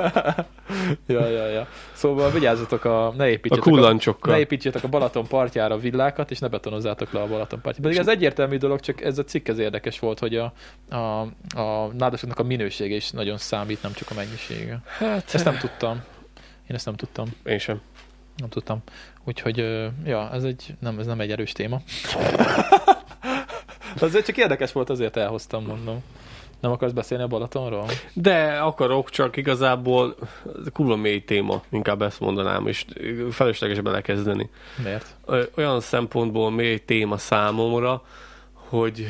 ja, 1.06 1.28
ja, 1.28 1.46
ja. 1.46 1.68
Szóval 1.92 2.30
vigyázzatok, 2.30 2.84
a, 2.84 3.12
ne 3.16 3.24
A 3.24 3.28
építsetek 3.28 3.66
a, 3.66 3.70
kullancsokkal. 3.70 4.32
ne 4.32 4.38
építsétek 4.38 4.84
a 4.84 4.88
Balaton 4.88 5.26
partjára 5.26 5.78
villákat, 5.78 6.30
és 6.30 6.38
ne 6.38 6.48
betonozzátok 6.48 7.12
le 7.12 7.20
a 7.20 7.26
Balaton 7.26 7.60
partjára. 7.60 7.88
Pedig 7.88 7.98
ez 7.98 8.08
egyértelmű 8.08 8.56
dolog, 8.56 8.80
csak 8.80 9.00
ez 9.02 9.18
a 9.18 9.24
cikk 9.24 9.48
ez 9.48 9.58
érdekes 9.58 9.98
volt, 9.98 10.18
hogy 10.18 10.36
a, 10.36 10.52
a, 10.88 11.20
a 11.60 11.92
nádasoknak 11.98 12.38
a 12.38 12.42
minősége 12.42 12.94
is 12.94 13.10
nagyon 13.10 13.38
számít, 13.38 13.82
nem 13.82 13.92
csak 13.92 14.10
a 14.10 14.14
mennyisége. 14.14 14.80
Hát, 14.98 15.34
Ezt 15.34 15.44
nem 15.44 15.56
tudtam. 15.58 16.02
Én 16.68 16.76
ezt 16.76 16.86
nem 16.86 16.94
tudtam. 16.94 17.26
én 17.44 17.58
sem. 17.58 17.80
Nem 18.36 18.48
tudtam. 18.48 18.82
Úgyhogy, 19.24 19.56
ja, 20.04 20.30
ez, 20.32 20.44
egy, 20.44 20.74
nem, 20.80 20.98
ez 20.98 21.06
nem 21.06 21.20
egy 21.20 21.30
erős 21.30 21.52
téma. 21.52 21.80
De 23.94 24.06
azért 24.06 24.26
csak 24.26 24.36
érdekes 24.36 24.72
volt, 24.72 24.90
azért 24.90 25.16
elhoztam, 25.16 25.64
mondom. 25.64 26.02
Nem 26.60 26.72
akarsz 26.72 26.92
beszélni 26.92 27.24
a 27.24 27.26
Balatonról? 27.26 27.86
De 28.12 28.58
akarok, 28.58 29.10
csak 29.10 29.36
igazából 29.36 30.16
kurva 30.72 30.96
mély 30.96 31.24
téma, 31.24 31.62
inkább 31.70 32.02
ezt 32.02 32.20
mondanám, 32.20 32.66
és 32.66 32.84
felesleges 33.30 33.80
belekezdeni. 33.80 34.50
Miért? 34.82 35.16
Olyan 35.56 35.80
szempontból 35.80 36.50
mély 36.50 36.78
téma 36.78 37.18
számomra, 37.18 38.02
hogy 38.52 39.06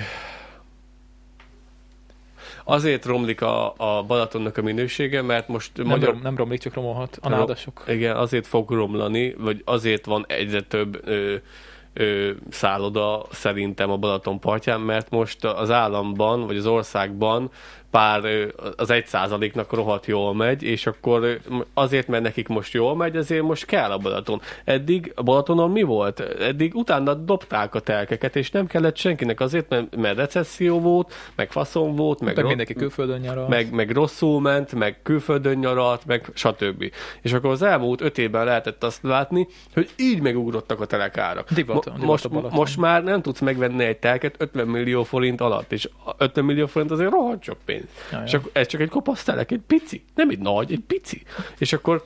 azért 2.65 3.05
romlik 3.05 3.43
a, 3.43 3.75
a 3.77 4.03
Balatonnak 4.03 4.57
a 4.57 4.63
minősége, 4.63 5.23
mert 5.23 5.49
most 5.49 5.71
Nem, 5.77 5.87
magyar... 5.87 6.11
rom, 6.13 6.21
nem 6.23 6.37
romlik, 6.37 6.61
csak 6.61 6.75
romolhat. 6.75 7.19
A 7.23 7.29
nádasok. 7.29 7.85
Igen, 7.89 8.17
azért 8.17 8.47
fog 8.47 8.71
romlani, 8.71 9.35
vagy 9.39 9.63
azért 9.65 10.05
van 10.05 10.25
egyre 10.29 10.63
több 10.63 11.01
ö, 11.09 11.35
ö, 11.93 12.31
szálloda 12.51 13.25
szerintem 13.31 13.91
a 13.91 13.97
Balaton 13.97 14.41
partján, 14.41 14.81
mert 14.81 15.11
most 15.11 15.45
az 15.45 15.71
államban, 15.71 16.47
vagy 16.47 16.57
az 16.57 16.67
országban 16.67 17.51
pár 17.95 18.49
az 18.77 18.91
egy 18.91 19.07
százaléknak 19.07 19.73
rohadt 19.73 20.07
jól 20.07 20.35
megy, 20.35 20.63
és 20.63 20.87
akkor 20.87 21.39
azért, 21.75 22.09
mert 22.09 22.23
nekik 22.23 22.49
most 22.49 22.73
jól 22.73 22.97
megy, 22.97 23.17
ezért 23.17 23.43
most 23.43 23.65
kell 23.65 23.91
a 23.91 23.99
Balaton. 23.99 24.41
Eddig 24.65 25.13
a 25.15 25.23
Balatonon 25.23 25.71
mi 25.71 25.83
volt? 25.83 26.21
Eddig 26.21 26.75
utána 26.75 27.15
dobták 27.15 27.75
a 27.75 27.81
telkeket, 27.81 28.37
és 28.37 28.51
nem 28.51 28.67
kellett 28.67 28.97
senkinek 28.97 29.41
azért, 29.41 29.69
mert, 29.69 29.97
mert 29.97 30.17
recesszió 30.17 30.81
volt, 30.81 31.15
meg 31.35 31.51
faszom 31.53 31.95
volt, 31.95 32.21
meg, 32.21 32.37
Meg 32.37 32.45
mindenki 32.45 32.75
külföldön 32.75 33.21
nyaral. 33.21 33.49
meg, 33.49 33.73
meg 33.73 33.91
rosszul 33.91 34.41
ment, 34.41 34.75
meg 34.75 34.99
külföldön 35.03 35.59
nyaralt, 35.59 36.07
meg 36.07 36.31
stb. 36.35 36.93
És 37.21 37.33
akkor 37.33 37.51
az 37.51 37.63
elmúlt 37.63 38.01
öt 38.01 38.19
évben 38.19 38.45
lehetett 38.45 38.85
azt 38.85 39.03
látni, 39.03 39.47
hogy 39.75 39.89
így 39.97 40.21
megugrottak 40.21 40.81
a 40.81 40.87
telekárak. 40.87 41.49
Mo- 41.67 41.97
most, 41.99 42.29
Balaton. 42.31 42.51
most 42.59 42.77
már 42.77 43.05
nem 43.05 43.23
tudsz 43.23 43.41
megvenni 43.41 43.85
egy 43.85 43.99
telket 43.99 44.35
50 44.39 44.67
millió 44.67 45.03
forint 45.03 45.41
alatt, 45.41 45.73
és 45.73 45.89
a 46.05 46.15
50 46.19 46.45
millió 46.45 46.67
forint 46.67 46.91
azért 46.91 47.11
rohadt 47.11 47.43
sok 47.43 47.57
pénz. 47.65 47.83
Ja, 48.11 48.19
ja. 48.19 48.25
És 48.25 48.35
akkor 48.35 48.51
ez 48.53 48.67
csak 48.67 48.81
egy 48.81 48.89
kopasz 48.89 49.25
telek, 49.25 49.51
egy 49.51 49.63
pici, 49.67 50.05
nem 50.15 50.31
egy 50.31 50.39
nagy, 50.39 50.73
egy 50.73 50.83
pici. 50.87 51.23
És 51.59 51.73
akkor 51.73 52.05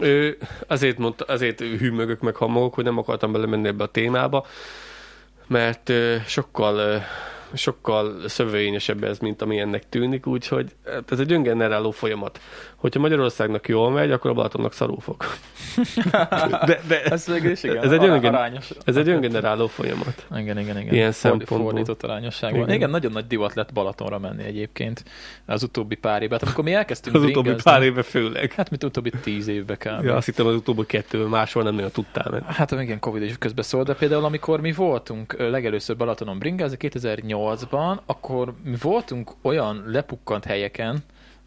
ö, 0.00 0.30
azért, 0.66 0.98
mondta, 0.98 1.24
azért 1.24 1.60
hűmögök 1.60 2.20
meg 2.20 2.36
hamogok, 2.36 2.74
hogy 2.74 2.84
nem 2.84 2.98
akartam 2.98 3.32
belemenni 3.32 3.68
ebbe 3.68 3.84
a 3.84 3.90
témába, 3.90 4.46
mert 5.46 5.88
ö, 5.88 6.16
sokkal 6.26 6.78
ö, 6.78 6.96
sokkal 7.52 8.28
szövevényesebb 8.28 9.04
ez, 9.04 9.18
mint 9.18 9.42
ami 9.42 9.58
ennek 9.58 9.88
tűnik, 9.88 10.26
úgyhogy 10.26 10.72
ez 11.08 11.20
egy 11.20 11.32
öngeneráló 11.32 11.90
folyamat. 11.90 12.40
Hogyha 12.78 13.00
Magyarországnak 13.00 13.68
jól 13.68 13.90
megy, 13.90 14.10
akkor 14.10 14.30
a 14.30 14.34
Balatonnak 14.34 14.72
szarul 14.72 15.00
fog. 15.00 15.16
De, 16.66 16.80
de 16.88 17.02
Ez 17.02 17.28
is 17.28 17.62
igen. 17.62 17.76
Ez 17.84 17.92
egy 17.92 18.04
öngen- 18.04 18.34
arányos. 18.34 18.70
ez 18.84 18.96
egy 18.96 19.08
öngeneráló 19.08 19.66
folyamat. 19.66 20.26
Igen, 20.36 20.58
igen, 20.58 20.78
igen. 20.78 20.94
Ilyen 20.94 21.12
szempontból. 21.12 21.58
Fordított 21.58 22.02
arányosság 22.02 22.52
van. 22.52 22.62
Igen. 22.62 22.74
Igen, 22.74 22.90
nagyon 22.90 23.12
nagy 23.12 23.26
divat 23.26 23.54
lett 23.54 23.72
Balatonra 23.72 24.18
menni 24.18 24.44
egyébként 24.44 25.04
az 25.46 25.62
utóbbi 25.62 25.94
pár 25.94 26.22
évben. 26.22 26.38
Hát 26.38 26.46
Amikor 26.48 26.64
mi 26.64 26.72
elkezdtünk 26.72 27.16
Az 27.16 27.22
utóbbi 27.22 27.54
pár 27.62 27.82
évben 27.82 28.02
főleg. 28.02 28.52
Hát, 28.52 28.70
mint 28.70 28.84
utóbbi 28.84 29.10
tíz 29.22 29.48
évbe 29.48 29.76
kell. 29.76 30.02
Ja, 30.02 30.16
azt 30.16 30.26
hittem 30.26 30.46
az 30.46 30.54
utóbbi 30.54 30.86
kettő, 30.86 31.24
máshol 31.26 31.62
nem 31.62 31.74
nagyon 31.74 31.90
tudtál 31.90 32.30
menni. 32.30 32.44
Hát 32.46 32.70
igen, 32.70 32.98
Covid 32.98 33.22
is 33.22 33.38
közben 33.38 33.64
szólt, 33.64 33.86
de 33.86 33.94
például 33.94 34.24
amikor 34.24 34.60
mi 34.60 34.72
voltunk 34.72 35.36
legelőször 35.38 35.96
Balatonon 35.96 36.38
bringázni 36.38 36.76
2008-ban, 36.80 37.96
akkor 38.06 38.52
mi 38.64 38.76
voltunk 38.82 39.30
olyan 39.42 39.84
lepukkant 39.86 40.44
helyeken, 40.44 40.98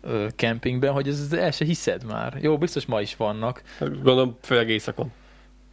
ö, 0.01 0.27
kempingben, 0.35 0.91
hogy 0.91 1.07
ez, 1.07 1.19
ez 1.19 1.33
el 1.33 1.51
se 1.51 1.65
hiszed 1.65 2.05
már. 2.05 2.37
Jó, 2.41 2.57
biztos 2.57 2.85
ma 2.85 3.01
is 3.01 3.15
vannak. 3.15 3.61
Gondolom, 3.79 4.37
főleg 4.41 4.69
éjszakon. 4.69 5.11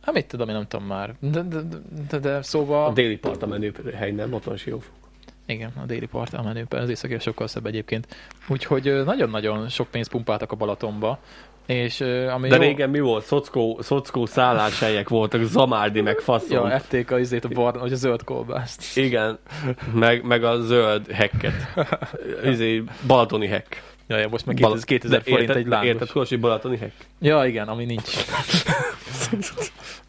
Hát 0.02 0.14
mit 0.14 0.26
tudom, 0.26 0.48
én 0.48 0.54
nem 0.54 0.66
tudom 0.66 0.86
már. 0.86 1.14
De, 1.20 1.42
de, 1.42 1.60
de, 1.60 1.76
de, 2.08 2.18
de 2.18 2.34
A 2.34 2.42
szóval... 2.42 2.92
déli 2.92 3.16
part 3.16 3.42
a 3.42 3.46
menő 3.46 3.72
hely, 3.94 4.10
nem? 4.10 4.32
Ott 4.32 4.44
van 4.44 4.56
Siófok. 4.56 4.92
Igen, 5.46 5.72
a 5.82 5.86
déli 5.86 6.06
part 6.06 6.34
a 6.34 6.42
menőben, 6.42 6.82
az 6.82 6.88
északi 6.88 7.18
sokkal 7.18 7.46
szebb 7.46 7.66
egyébként. 7.66 8.06
Úgyhogy 8.48 9.02
nagyon-nagyon 9.04 9.68
sok 9.68 9.88
pénzt 9.88 10.10
pumpáltak 10.10 10.52
a 10.52 10.56
Balatonba, 10.56 11.18
és 11.66 12.00
ami 12.30 12.48
De 12.48 12.54
jó, 12.56 12.60
régen 12.62 12.90
mi 12.90 13.00
volt? 13.00 13.24
Szockó, 13.24 13.78
szockó 13.80 14.26
szálláshelyek 14.26 15.08
voltak, 15.08 15.42
Zamárdi, 15.42 16.00
meg 16.00 16.18
faszom. 16.18 16.66
Ja, 16.66 16.70
ették 16.70 17.10
a, 17.10 17.18
izét, 17.18 17.44
a 17.44 17.48
barna, 17.48 17.80
vagy 17.80 17.92
a 17.92 17.96
zöld 17.96 18.24
kolbászt. 18.24 18.96
Igen, 18.96 19.38
meg, 19.94 20.24
meg 20.24 20.44
a 20.44 20.60
zöld 20.60 21.06
hekket. 21.10 21.54
Izé, 22.52 22.82
balatoni 23.06 23.46
hekk. 23.46 23.74
Ja, 24.08 24.16
ja, 24.16 24.28
most 24.28 24.46
meg 24.46 24.56
Bal- 24.60 24.84
2000, 24.84 24.86
2000 24.86 25.18
De 25.18 25.24
forint 25.30 25.48
érted, 25.48 25.62
egy 25.62 25.66
lángos. 25.68 25.88
Érted, 25.88 26.08
hogy 26.10 26.40
balatoni 26.40 26.76
hekk? 26.76 26.92
Ja, 27.20 27.44
igen, 27.46 27.68
ami 27.68 27.84
nincs. 27.84 28.08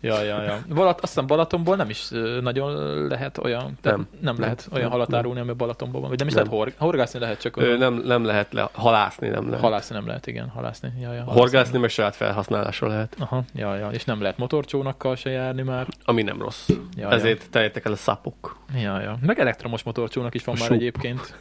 ja, 0.01 0.21
ja, 0.21 0.41
ja. 0.43 0.59
Balat, 0.73 0.99
azt 1.01 1.13
hiszem 1.13 1.27
Balatonból 1.27 1.76
nem 1.76 1.89
is 1.89 2.07
nagyon 2.41 2.71
lehet 3.07 3.38
olyan, 3.38 3.63
Nem. 3.81 3.95
nem, 3.95 4.07
nem 4.21 4.39
lehet 4.39 4.57
Nem. 4.57 4.67
olyan 4.71 4.81
Nem. 4.81 4.91
halat 4.91 5.13
árulni, 5.13 5.39
ami 5.39 5.53
Balatonban 5.53 6.01
van. 6.01 6.09
Vagy 6.09 6.19
nem 6.19 6.27
is 6.27 6.34
Nem. 6.34 6.43
lehet 6.43 6.57
hor, 6.59 6.73
horgászni 6.77 7.19
lehet, 7.19 7.39
csak 7.41 7.57
ö, 7.57 7.77
nem, 7.77 7.93
nem 7.93 8.23
lehet 8.26 8.53
le, 8.53 8.69
halászni, 8.73 9.27
nem 9.27 9.45
lehet. 9.45 9.61
halászni 9.61 9.95
nem 9.95 10.07
lehet, 10.07 10.27
igen, 10.27 10.47
halászni. 10.49 10.93
Ja, 11.01 11.13
ja, 11.13 11.23
Horgászni 11.23 11.77
meg 11.80 11.89
saját 11.89 12.15
felhasználásra 12.15 12.88
lehet, 12.88 13.15
Aha, 13.19 13.43
ja, 13.53 13.76
ja, 13.76 13.89
és 13.89 14.03
nem 14.05 14.21
lehet 14.21 14.38
motorcsónakkal 14.38 15.15
se 15.15 15.30
járni 15.30 15.61
már. 15.61 15.88
ami 16.03 16.21
nem 16.23 16.41
rossz. 16.41 16.69
Ja, 16.95 17.09
Ezért 17.11 17.49
terjedtek 17.49 17.85
el 17.85 17.91
a 17.91 17.95
szapok. 17.95 18.57
Ja, 18.73 18.80
ja, 18.81 19.01
ja. 19.01 19.17
Meg 19.21 19.39
elektromos 19.39 19.84
motorcsónak 19.84 20.34
is 20.35 20.43
van 20.43 20.55
A 20.55 20.57
már 20.59 20.67
sup. 20.67 20.77
egyébként. 20.77 21.34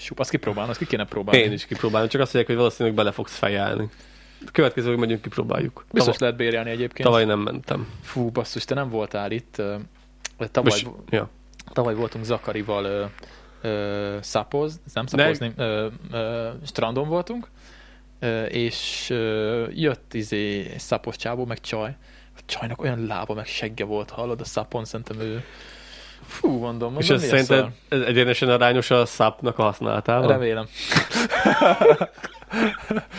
Sup, 0.00 0.18
azt 0.20 0.30
kipróbálni, 0.30 0.70
azt 0.70 0.78
ki 0.78 0.86
kéne 0.86 1.04
próbálni. 1.04 1.42
Én 1.42 1.52
is 1.52 1.66
kipróbálom, 1.66 2.08
csak 2.08 2.20
azt 2.20 2.32
mondják, 2.32 2.46
hogy 2.46 2.56
valószínűleg 2.56 2.96
bele 2.98 3.12
fogsz 3.12 3.36
fejelni. 3.36 3.88
Következő, 4.52 4.88
hogy 4.88 4.98
megyünk, 4.98 5.22
kipróbáljuk. 5.22 5.84
Biztos 5.92 6.16
Tavaly, 6.16 6.18
lehet 6.20 6.36
bérelni 6.36 6.70
egyébként. 6.70 7.08
tavaly 7.08 7.24
nem 7.24 7.38
mentem. 7.38 7.88
Fú, 8.02 8.30
basszus, 8.30 8.64
te 8.64 8.74
nem 8.74 8.88
voltál 8.88 9.30
itt. 9.30 9.62
Tavaly, 10.50 10.82
Most, 10.82 10.86
ja. 11.10 11.28
tavaly 11.72 11.94
voltunk 11.94 12.24
Zakarival 12.24 12.84
ö, 12.84 13.04
ö, 13.60 14.16
szapoz, 14.20 14.80
nem 14.94 15.06
szapozni, 15.06 15.52
ö, 15.56 15.86
ö, 16.10 16.48
strandon 16.66 17.08
voltunk, 17.08 17.48
ö, 18.18 18.44
és 18.44 19.10
ö, 19.10 19.66
jött 19.70 20.14
izé 20.14 20.74
szapos 20.78 21.16
csávó, 21.16 21.44
meg 21.44 21.60
csaj. 21.60 21.96
A 22.36 22.40
csajnak 22.46 22.82
olyan 22.82 23.06
lába, 23.06 23.34
meg 23.34 23.46
segge 23.46 23.84
volt, 23.84 24.10
hallod, 24.10 24.40
a 24.40 24.44
szapon, 24.44 24.84
szerintem 24.84 25.20
ő... 25.20 25.44
Fú, 26.26 26.48
mondom, 26.48 26.92
mondom, 26.92 26.98
És 26.98 27.10
ez 27.10 27.24
szerinted 27.24 27.66
ez 27.88 28.00
egyenesen 28.00 28.48
arányos 28.48 28.90
a 28.90 29.06
szapnak 29.06 29.58
a 29.58 29.62
használatával? 29.62 30.28
Remélem. 30.28 30.66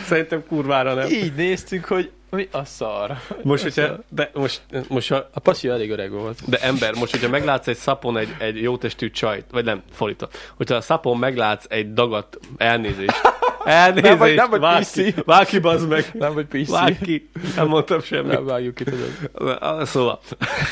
Szerintem 0.08 0.44
kurvára 0.48 0.94
nem. 0.94 1.08
Így 1.08 1.34
néztük, 1.34 1.84
hogy 1.84 2.10
mi 2.30 2.48
a 2.52 2.64
szar. 2.64 3.16
Most, 3.42 3.62
hogyha, 3.62 3.96
de 4.10 4.30
most, 4.34 4.60
most 4.88 5.08
ha, 5.08 5.28
A 5.32 5.40
pasi 5.40 5.68
elég 5.68 5.90
öreg 5.90 6.10
volt. 6.10 6.48
de 6.48 6.58
ember, 6.58 6.94
most, 6.94 7.10
hogyha 7.10 7.28
meglátsz 7.28 7.66
egy 7.66 7.76
szapon 7.76 8.16
egy, 8.16 8.34
egy 8.38 8.62
jó 8.62 8.76
testű 8.76 9.10
csajt, 9.10 9.44
vagy 9.50 9.64
nem, 9.64 9.82
fordítva, 9.92 10.28
hogyha 10.56 10.74
a 10.74 10.80
szapon 10.80 11.18
meglátsz 11.18 11.66
egy 11.68 11.92
dagat, 11.92 12.38
elnézést, 12.56 13.20
elnézést, 13.64 14.08
Nem 14.08 14.18
vagy- 14.18 14.34
nem 14.34 14.50
vagy 14.50 14.60
vágj 14.60 14.82
PC. 14.84 14.92
ki, 14.92 15.14
vágj 15.24 15.48
ki, 15.50 15.58
bazd 15.58 15.88
meg, 15.88 16.10
Nem 16.12 16.34
vagy 16.34 16.46
PC. 16.46 16.68
vágj 16.70 17.04
ki, 17.04 17.30
nem 17.56 17.66
mondtam 17.68 18.00
semmit. 18.00 18.32
Nem 18.32 18.44
vágjuk 18.44 18.74
ki, 18.74 18.84
tudod. 18.84 19.86
Szóval, 19.86 20.20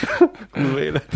kurva 0.52 0.80
élet. 0.82 1.06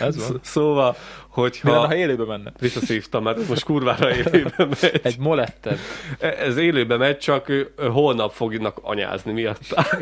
Ez 0.00 0.28
van. 0.28 0.40
Szóval, 0.42 0.96
Mi 1.36 1.42
lenne, 1.62 1.78
hogyha 1.78 1.86
ha 1.86 1.96
élőbe 1.96 2.24
menne? 2.24 2.52
visszaszívtam, 2.58 3.22
mert 3.22 3.48
most 3.48 3.64
kurvára 3.64 4.14
élőben 4.16 4.68
megy. 4.80 5.00
Egy 5.02 5.18
moletted. 5.18 5.78
Ez 6.18 6.56
élőben 6.56 6.98
megy, 6.98 7.18
csak 7.18 7.52
holnap 7.92 8.32
fognak 8.32 8.78
anyázni 8.82 9.32
miatt. 9.32 9.60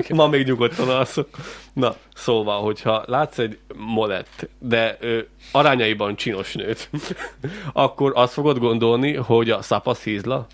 Ma 0.09 0.29
még 0.29 0.47
nyugodtan 0.47 0.89
alszok. 0.89 1.29
Na, 1.73 1.95
szóval, 2.15 2.63
hogyha 2.63 3.03
látsz 3.07 3.39
egy 3.39 3.59
molett, 3.77 4.49
de 4.59 4.97
ö, 5.01 5.19
arányaiban 5.53 6.17
csinos 6.17 6.53
nőt, 6.55 6.91
akkor 7.73 8.13
azt 8.15 8.33
fogod 8.33 8.59
gondolni, 8.59 9.15
hogy 9.15 9.51
a 9.51 9.63
szapasz 9.63 10.03
hízla? 10.03 10.47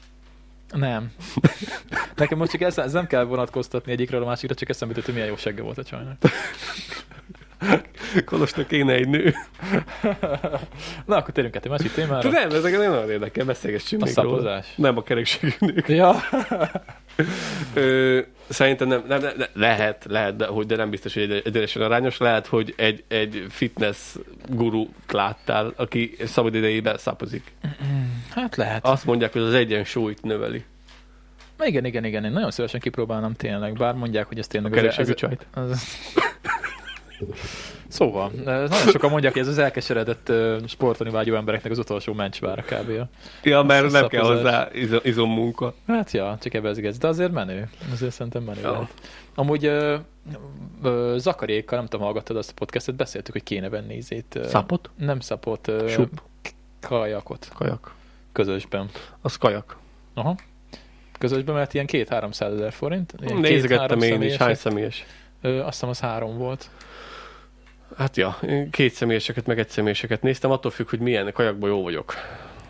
Nem. 0.71 1.13
Nekem 2.17 2.39
most 2.39 2.51
csak 2.51 2.61
ez, 2.61 2.79
ez 2.79 2.93
nem 2.93 3.07
kell 3.07 3.25
vonatkoztatni 3.25 3.93
egyikről 3.93 4.23
a 4.23 4.27
másikra, 4.27 4.55
csak 4.55 4.69
eszembe 4.69 4.93
jutott, 4.95 5.05
hogy 5.07 5.15
milyen 5.15 5.29
jó 5.29 5.37
segge 5.37 5.63
volt 5.63 5.79
a 5.79 5.85
csajnak. 5.85 6.17
Kolosnak 8.25 8.67
kéne 8.67 8.93
egy 8.93 9.09
nő. 9.09 9.35
Na, 11.07 11.17
akkor 11.17 11.35
térjünk 11.35 11.57
át 11.57 11.65
egy 11.65 11.71
másik 11.71 11.95
De 11.95 12.03
témára. 12.03 12.31
nem, 12.31 12.51
ezeket 12.51 12.79
nem 12.81 12.91
nagyon 12.91 13.11
érdekel, 13.11 13.45
beszélgessünk 13.45 14.03
A 14.03 14.05
még 14.05 14.15
róla. 14.17 14.29
szapozás. 14.31 14.67
Nem 14.77 14.97
a 14.97 15.03
kerekségű 15.03 15.51
nők. 15.59 15.89
Ja. 15.89 16.15
Ö, 17.75 18.21
szerintem 18.49 18.89
nem, 18.89 19.05
nem, 19.09 19.21
nem, 19.21 19.33
lehet, 19.53 20.05
lehet, 20.09 20.37
de, 20.37 20.47
hogy, 20.47 20.67
de 20.67 20.77
nem 20.77 20.91
biztos, 20.91 21.15
hogy 21.15 21.23
egy- 21.31 21.43
egyenesen 21.47 21.83
arányos. 21.83 22.19
Lehet, 22.19 22.47
hogy 22.47 22.75
egy, 22.77 23.05
egy 23.09 23.47
fitness 23.49 23.99
guru 24.49 24.89
láttál, 25.09 25.73
aki 25.77 26.17
szabad 26.25 26.55
idejében 26.55 26.99
szapozik. 26.99 27.53
Hát 28.31 28.57
lehet. 28.57 28.85
Azt 28.87 29.05
mondják, 29.05 29.33
hogy 29.33 29.43
az 29.43 29.55
egyensúlyt 29.55 30.23
növeli. 30.23 30.65
Igen, 31.65 31.85
igen, 31.85 32.05
igen, 32.05 32.25
én 32.25 32.31
nagyon 32.33 32.51
szívesen 32.51 32.81
kipróbálnám 32.81 33.35
tényleg, 33.35 33.73
bár 33.73 33.95
mondják, 33.95 34.27
hogy 34.27 34.39
ez 34.39 34.45
A 34.49 34.49
tényleg... 34.49 34.73
kerekségű 34.73 35.11
ez, 35.11 35.17
csajt. 35.17 35.47
az... 35.55 35.85
Szóval, 37.91 38.31
ez 38.47 38.71
nagyon 38.71 38.87
sokan 38.87 39.11
mondják, 39.11 39.33
hogy 39.33 39.43
ez 39.43 39.49
az 39.49 39.59
elkeseredett 39.59 40.29
ö, 40.29 40.59
sportolni 40.67 41.13
vágyó 41.13 41.35
embereknek 41.35 41.73
az 41.73 41.79
utolsó 41.79 42.13
mencsvára 42.13 42.63
kb. 42.63 42.91
Ja, 43.43 43.63
mert 43.63 43.85
Ez 43.85 43.93
nem 43.93 44.07
kell 44.09 44.25
hozzá 44.25 44.69
izom, 44.73 45.01
izommunka. 45.03 45.75
Hát 45.87 46.11
ja, 46.11 46.37
csak 46.41 46.55
ebbe 46.55 46.69
ez 46.69 46.99
de 46.99 47.09
azért 47.09 47.33
menő. 47.33 47.69
Azért 47.93 48.13
szerintem 48.13 48.43
menő. 48.43 48.61
Ja. 48.61 48.71
lehet. 48.73 48.93
Amúgy 49.35 49.65
ö, 49.65 49.97
ö, 50.83 51.15
Zakarékkal, 51.19 51.79
nem 51.79 51.87
tudom, 51.87 52.05
hallgattad 52.05 52.37
azt 52.37 52.51
a 52.51 52.55
podcastet, 52.55 52.95
beszéltük, 52.95 53.33
hogy 53.33 53.43
kéne 53.43 53.69
venni 53.69 53.95
izét. 53.95 54.35
ö, 54.35 54.47
Szapot? 54.49 54.91
Nem 54.97 55.21
szapot, 55.21 55.69
ö, 55.69 55.89
Sup. 55.89 56.23
kajakot 56.81 57.49
Kajak. 57.55 57.95
közösben. 58.33 58.89
Az 59.21 59.37
kajak. 59.37 59.77
Aha. 60.15 60.37
Közösben, 61.19 61.55
mert 61.55 61.75
ilyen 61.75 61.87
két-háromszáz 61.87 62.53
ezer 62.53 62.73
forint. 62.73 63.21
Nézegettem 63.21 63.99
két-három 63.99 64.03
én 64.03 64.23
is, 64.23 64.37
hány 64.37 64.55
személyes. 64.55 65.05
Ö, 65.43 65.59
azt 65.59 65.71
hiszem 65.73 65.89
az 65.89 66.01
három 66.01 66.39
volt. 66.39 66.71
Hát 67.97 68.17
ja, 68.17 68.37
én 68.49 68.71
két 68.71 68.93
személyeseket, 68.93 69.47
meg 69.47 69.59
egy 69.59 69.69
személyeseket 69.69 70.23
néztem, 70.23 70.51
attól 70.51 70.71
függ, 70.71 70.89
hogy 70.89 70.99
milyen 71.01 71.33
kajakban 71.33 71.69
jó 71.71 71.83
vagyok. 71.83 72.15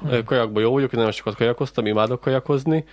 Hm. 0.00 0.08
Hmm. 0.08 0.24
Kajakban 0.24 0.62
jó 0.62 0.72
vagyok, 0.72 0.92
én 0.92 0.98
nagyon 0.98 1.12
sokat 1.14 1.34
kajakoztam, 1.34 1.86
imádok 1.86 2.20
kajakozni. 2.20 2.84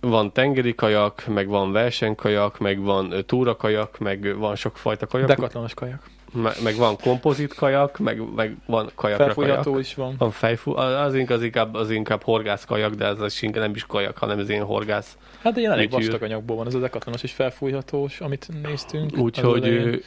Van 0.00 0.32
tengeri 0.32 0.74
kajak, 0.74 1.26
meg 1.26 1.48
van 1.48 1.72
versenykajak, 1.72 2.58
meg 2.58 2.80
van 2.80 3.14
túrakajak, 3.26 3.98
meg 3.98 4.36
van 4.36 4.56
sokfajta 4.56 5.06
kajak. 5.06 5.28
Dekatlanos 5.28 5.74
kajak. 5.74 6.02
me- 6.32 6.62
meg 6.62 6.76
van 6.76 6.96
kompozit 6.96 7.54
kajak, 7.54 7.98
meg, 7.98 8.22
meg 8.34 8.56
van 8.66 8.90
kajakra 8.94 9.34
kajak. 9.34 9.34
Felfújható 9.34 9.78
is 9.78 9.94
van. 9.94 10.14
Van 10.18 10.30
fejfú, 10.30 10.76
az 10.76 11.14
inkább, 11.14 11.36
az 11.38 11.42
inkább, 11.42 11.74
az 11.74 11.90
inkább 11.90 12.22
horgász 12.22 12.64
kajak, 12.64 12.94
de 12.94 13.04
ez 13.04 13.20
az 13.20 13.40
nem 13.52 13.74
is 13.74 13.84
kajak, 13.86 14.18
hanem 14.18 14.38
ez 14.38 14.48
ilyen 14.48 14.64
horgász. 14.64 15.16
Hát 15.42 15.52
de 15.52 15.60
ilyen 15.60 15.72
elég 15.72 15.90
vastag 15.90 16.22
anyagból 16.22 16.56
van 16.56 16.66
ez 16.66 16.74
a 16.74 16.78
dekatlanos 16.78 17.22
és 17.22 17.32
felfújhatós, 17.32 18.20
amit 18.20 18.48
néztünk. 18.62 19.16
Úgyhogy 19.16 20.02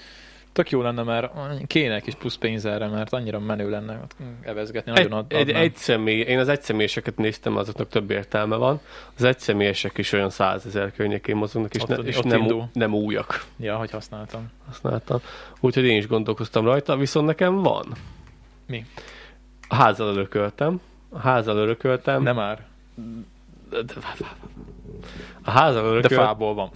Tök 0.53 0.69
jó 0.69 0.81
lenne, 0.81 1.03
mert 1.03 1.31
kéne 1.67 1.95
egy 1.95 2.01
kis 2.03 2.15
plusz 2.15 2.35
pénz 2.35 2.65
erre, 2.65 2.87
mert 2.87 3.13
annyira 3.13 3.39
menő 3.39 3.69
lenne 3.69 3.99
ott 4.03 4.15
evezgetni. 4.41 4.91
egy, 4.95 5.09
Nagyon 5.09 5.25
egy, 5.27 5.47
adnám. 5.49 5.61
egy 5.61 5.75
személy, 5.75 6.19
én 6.19 6.39
az 6.39 6.47
egyszemélyeseket 6.47 7.17
néztem, 7.17 7.57
azoknak 7.57 7.89
több 7.89 8.11
értelme 8.11 8.55
van. 8.55 8.79
Az 9.17 9.23
egyszemélyesek 9.23 9.97
is 9.97 10.11
olyan 10.11 10.29
százezer 10.29 10.91
környékén 10.91 11.35
mozognak, 11.35 11.73
és, 11.75 11.81
Ott- 11.81 11.87
ne, 11.87 11.97
ott 11.97 12.05
és 12.05 12.19
nem, 12.19 12.41
indul. 12.41 12.69
nem 12.73 12.93
újak. 12.93 13.45
Ja, 13.57 13.75
hogy 13.77 13.91
használtam. 13.91 14.51
használtam. 14.67 15.19
Úgyhogy 15.59 15.83
én 15.85 15.97
is 15.97 16.07
gondolkoztam 16.07 16.65
rajta, 16.65 16.97
viszont 16.97 17.25
nekem 17.25 17.55
van. 17.61 17.85
Mi? 18.67 18.85
A 19.67 19.75
házal 19.75 20.07
örököltem. 20.07 20.81
A 21.09 21.19
házal 21.19 21.57
örököltem. 21.57 22.23
Nem 22.23 22.35
már. 22.35 22.65
De, 23.69 23.81
de, 23.81 23.93
a 25.41 25.51
házal 25.51 25.81
De 25.81 25.87
örököltem 25.87 26.17
fából 26.25 26.53
van. 26.53 26.69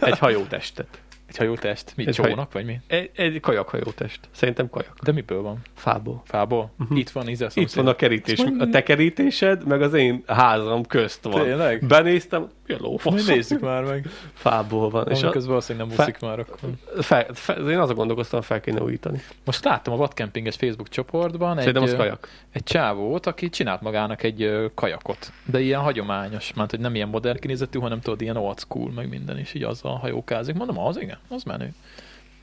egy 0.00 0.18
hajótestet. 0.18 1.00
Egy 1.32 1.38
hajótest. 1.38 1.92
Mi? 1.96 2.06
Egy 2.06 2.14
Csónak, 2.14 2.52
vagy 2.52 2.64
mi? 2.64 2.80
Egy, 2.86 3.10
egy 3.14 3.40
kajakhajótest. 3.40 4.20
Szerintem 4.30 4.70
kajak. 4.70 4.98
De 5.02 5.12
miből 5.12 5.42
van? 5.42 5.58
Fából. 5.74 6.22
Fából? 6.24 6.72
Mhm. 6.76 6.96
Itt 6.96 7.10
van, 7.10 7.28
íze 7.28 7.50
Itt 7.54 7.72
van 7.72 7.86
a 7.86 7.94
kerítés. 7.94 8.38
A 8.58 8.68
te 8.68 8.82
kerítésed, 8.82 9.66
meg 9.66 9.82
az 9.82 9.94
én 9.94 10.22
házam 10.26 10.86
közt 10.86 11.24
van. 11.24 11.42
Tényleg? 11.42 11.86
Benéztem, 11.86 12.48
a 12.72 12.76
lófasz? 12.80 13.26
nézzük 13.26 13.60
már 13.60 13.82
meg. 13.84 14.08
Fából 14.32 14.90
van. 14.90 15.08
És 15.08 15.18
És 15.18 15.22
a, 15.24 15.30
közben 15.30 15.48
valószínűleg 15.50 15.86
nem 15.88 15.96
Fe- 15.96 16.06
úszik 16.08 16.20
már 16.20 16.38
akkor. 16.38 16.58
fe, 17.02 17.26
fe, 17.32 17.52
én 17.52 17.78
azon 17.78 17.94
gondolkoztam, 17.96 18.40
fel 18.40 18.60
kéne 18.60 18.80
újítani. 18.82 19.20
Most 19.44 19.64
láttam 19.64 19.92
a 19.92 19.96
vadkempinges 19.96 20.56
Facebook 20.56 20.88
csoportban 20.88 21.50
egy, 21.52 21.58
Szerintem 21.58 21.82
az 21.82 21.92
ö, 21.92 21.96
kajak. 21.96 22.28
egy 22.52 22.62
csávót, 22.62 23.26
aki 23.26 23.48
csinált 23.48 23.80
magának 23.80 24.22
egy 24.22 24.70
kajakot. 24.74 25.32
De 25.44 25.60
ilyen 25.60 25.80
hagyományos, 25.80 26.52
mert 26.54 26.70
hogy 26.70 26.80
nem 26.80 26.94
ilyen 26.94 27.08
modern 27.08 27.38
kinézetű, 27.38 27.78
hanem 27.78 28.00
tudod, 28.00 28.20
ilyen 28.20 28.36
old 28.36 28.58
school, 28.58 28.90
meg 28.92 29.08
minden, 29.08 29.38
és 29.38 29.54
így 29.54 29.62
azzal 29.62 29.96
hajókázik. 29.96 30.54
Mondom, 30.54 30.78
az 30.78 31.00
igen, 31.00 31.18
az 31.28 31.42
menő. 31.42 31.74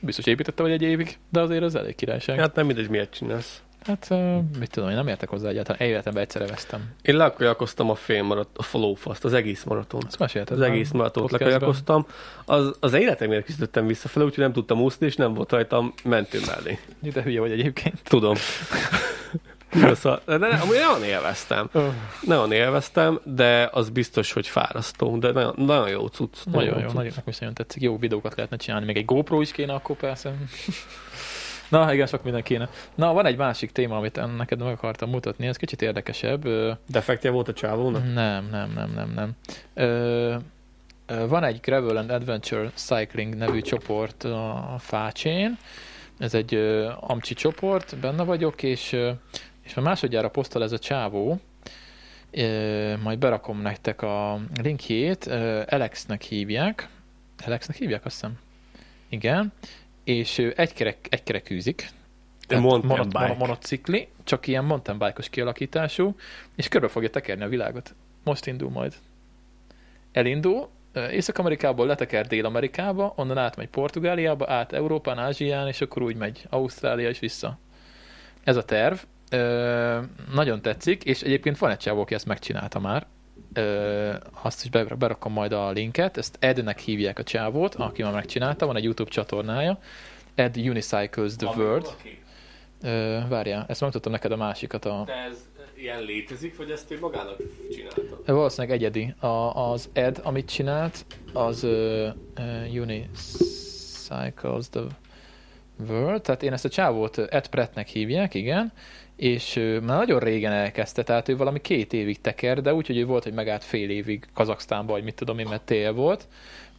Biztos 0.00 0.26
építette 0.26 0.62
vagy 0.62 0.72
egy 0.72 0.82
évig, 0.82 1.18
de 1.28 1.40
azért 1.40 1.62
az 1.62 1.74
elég 1.74 1.94
királyság. 1.94 2.38
Hát 2.38 2.54
nem 2.54 2.66
mindegy, 2.66 2.88
miért 2.88 3.14
csinálsz. 3.14 3.62
Hát 3.86 4.08
mit 4.58 4.70
tudom, 4.70 4.88
én 4.88 4.94
nem 4.94 5.08
értek 5.08 5.28
hozzá 5.28 5.48
egyáltalán. 5.48 5.88
Életemben 5.88 6.22
egyszerre 6.22 6.46
vesztem. 6.46 6.80
Én 7.02 7.16
lekajakoztam 7.16 7.90
a 7.90 7.94
fél 7.94 8.22
maradt, 8.22 8.58
a 8.58 8.62
flófaszt, 8.62 9.24
az 9.24 9.32
egész 9.32 9.64
maraton. 9.64 10.00
Ezt 10.06 10.18
mesélted 10.18 10.56
Az 10.56 10.62
egész 10.62 10.90
maratont 10.90 11.30
podcastben? 11.30 11.48
lekajakoztam. 11.52 12.06
Az, 12.44 12.76
az 12.80 12.92
életemért 12.92 13.44
küzdöttem 13.44 13.86
visszafele, 13.86 14.24
úgyhogy 14.24 14.44
nem 14.44 14.52
tudtam 14.52 14.80
úszni, 14.80 15.06
és 15.06 15.16
nem 15.16 15.34
volt 15.34 15.50
rajtam 15.52 15.94
mentő 16.04 16.40
mellé. 16.46 16.78
De 16.98 17.22
hülye 17.22 17.40
vagy 17.40 17.50
egyébként. 17.52 18.00
Tudom. 18.02 18.34
Szóval, 19.94 20.20
de, 20.26 20.38
de 20.38 20.46
amúgy 20.46 20.76
nagyon 20.76 21.04
élveztem. 21.04 21.68
Oh, 21.72 21.84
Nagyon 22.20 22.52
élveztem, 22.52 23.20
de 23.24 23.68
az 23.72 23.88
biztos, 23.90 24.32
hogy 24.32 24.46
fárasztó. 24.46 25.18
De 25.18 25.32
nagyon, 25.32 25.54
nagyon 25.56 25.88
jó 25.88 26.06
cucc. 26.06 26.36
nagyon 26.44 26.78
jó, 26.78 26.86
cucc. 26.86 26.94
nagyon, 26.94 27.12
nagyon 27.38 27.54
tetszik. 27.54 27.82
Jó 27.82 27.98
videókat 27.98 28.34
lehetne 28.36 28.56
csinálni, 28.56 28.86
még 28.86 28.96
egy 28.96 29.04
GoPro 29.04 29.40
is 29.40 29.50
kéne 29.52 29.72
akkor 29.72 29.96
persze. 29.96 30.34
Na, 31.70 31.92
igen, 31.92 32.06
sok 32.06 32.22
minden 32.22 32.42
kéne. 32.42 32.68
Na, 32.94 33.12
van 33.12 33.26
egy 33.26 33.36
másik 33.36 33.70
téma, 33.70 33.96
amit 33.96 34.36
neked 34.36 34.58
meg 34.58 34.72
akartam 34.72 35.10
mutatni, 35.10 35.46
ez 35.46 35.56
kicsit 35.56 35.82
érdekesebb. 35.82 36.48
Defektje 36.88 37.30
volt 37.30 37.48
a 37.48 37.52
csávónak? 37.52 38.02
Nem, 38.14 38.48
nem, 38.50 38.72
nem, 38.74 38.92
nem, 38.94 39.12
nem. 39.14 39.32
Ö, 39.74 40.34
van 41.28 41.44
egy 41.44 41.60
Gravel 41.60 41.96
and 41.96 42.10
Adventure 42.10 42.70
Cycling 42.74 43.34
nevű 43.34 43.60
csoport 43.60 44.24
a 44.24 44.76
Fácsén. 44.78 45.58
Ez 46.18 46.34
egy 46.34 46.54
ö, 46.54 46.90
amcsi 47.00 47.34
csoport, 47.34 47.96
benne 47.96 48.22
vagyok, 48.22 48.62
és, 48.62 48.92
ö, 48.92 49.10
és 49.62 49.74
már 49.74 49.84
másodjára 49.84 50.28
posztol 50.28 50.62
ez 50.62 50.72
a 50.72 50.78
csávó. 50.78 51.40
Ö, 52.30 52.96
majd 53.02 53.18
berakom 53.18 53.60
nektek 53.60 54.02
a 54.02 54.40
linkjét. 54.62 55.26
Ö, 55.26 55.62
Alexnek 55.68 56.22
hívják. 56.22 56.88
Alexnek 57.46 57.76
hívják, 57.76 58.04
azt 58.04 58.14
hiszem. 58.14 58.38
Igen. 59.08 59.52
És 60.10 60.38
ő 60.38 60.52
egykerek, 60.56 60.96
egykerekűzik. 61.08 61.88
Tehát 62.46 62.64
mountain 62.64 62.88
monot- 62.90 63.06
bike. 63.12 63.18
mono- 63.20 63.38
monocikli, 63.38 64.08
csak 64.24 64.46
ilyen 64.46 64.64
mountain 64.64 64.98
bike-os 64.98 65.28
kialakítású, 65.28 66.16
és 66.56 66.68
körbe 66.68 66.88
fogja 66.88 67.10
tekerni 67.10 67.42
a 67.44 67.48
világot. 67.48 67.94
Most 68.24 68.46
indul 68.46 68.70
majd. 68.70 68.94
Elindul, 70.12 70.68
Észak-Amerikából 71.10 71.86
leteker 71.86 72.26
Dél-Amerikába, 72.26 73.12
onnan 73.16 73.38
átmegy 73.38 73.68
Portugáliába, 73.68 74.52
át 74.52 74.72
Európán, 74.72 75.18
Ázsián, 75.18 75.66
és 75.66 75.80
akkor 75.80 76.02
úgy 76.02 76.16
megy 76.16 76.46
Ausztrália 76.48 77.08
és 77.08 77.18
vissza. 77.18 77.58
Ez 78.44 78.56
a 78.56 78.64
terv. 78.64 78.96
Ö, 79.30 80.00
nagyon 80.34 80.62
tetszik, 80.62 81.04
és 81.04 81.22
egyébként 81.22 81.58
van 81.58 81.70
egy 81.70 81.76
csávó, 81.78 82.00
aki 82.00 82.14
ezt 82.14 82.26
megcsinálta 82.26 82.80
már. 82.80 83.06
Ö, 83.52 84.12
azt 84.42 84.64
is 84.64 84.70
be- 84.70 84.84
berakom 84.84 85.32
majd 85.32 85.52
a 85.52 85.70
linket, 85.70 86.16
ezt 86.16 86.36
Ednek 86.40 86.78
hívják 86.78 87.18
a 87.18 87.22
csávót, 87.22 87.74
aki 87.74 88.02
már 88.02 88.12
megcsinálta, 88.12 88.66
van 88.66 88.76
egy 88.76 88.84
YouTube 88.84 89.10
csatornája. 89.10 89.78
Ed 90.34 90.56
Unicycles 90.56 91.36
the 91.36 91.48
World. 91.56 91.86
Ö, 92.82 93.18
várjál, 93.28 93.64
ezt 93.68 93.80
megtudtam 93.80 94.12
neked 94.12 94.32
a 94.32 94.36
másikat. 94.36 94.84
A, 94.84 95.02
De 95.06 95.12
ez 95.12 95.48
ilyen 95.76 96.02
létezik, 96.02 96.56
vagy 96.56 96.70
ezt 96.70 96.90
ő 96.90 96.98
magának 97.00 97.36
csinálta? 97.72 98.02
valószínűleg 98.34 98.76
egyedi. 98.76 99.14
A, 99.18 99.26
az 99.70 99.88
Ed, 99.92 100.20
amit 100.22 100.50
csinált, 100.50 101.04
az 101.32 101.64
uh, 101.64 102.08
uh, 102.38 102.80
Unicycles 102.80 104.68
the 104.70 104.82
World, 105.88 106.22
tehát 106.22 106.42
én 106.42 106.52
ezt 106.52 106.64
a 106.64 106.68
csávót 106.68 107.18
ö, 107.18 107.24
Ed 107.30 107.48
Prettnek 107.48 107.88
hívják, 107.88 108.34
igen, 108.34 108.72
és 109.20 109.56
ő 109.56 109.80
már 109.80 109.96
nagyon 109.96 110.18
régen 110.18 110.52
elkezdte, 110.52 111.02
tehát 111.02 111.28
ő 111.28 111.36
valami 111.36 111.60
két 111.60 111.92
évig 111.92 112.20
teker, 112.20 112.60
de 112.62 112.74
úgy, 112.74 112.86
hogy 112.86 112.98
ő 112.98 113.04
volt, 113.06 113.22
hogy 113.22 113.32
megállt 113.32 113.64
fél 113.64 113.90
évig 113.90 114.28
Kazaksztánba, 114.34 114.92
vagy 114.92 115.04
mit 115.04 115.14
tudom 115.14 115.38
én, 115.38 115.46
mert 115.48 115.62
tél 115.62 115.92
volt, 115.92 116.28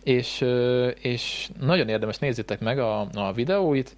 és, 0.04 0.46
és 1.02 1.50
nagyon 1.60 1.90
érdemes, 1.90 2.18
nézzétek 2.18 2.60
meg 2.60 2.80
a, 2.80 3.08
a 3.14 3.32
videóit, 3.34 3.96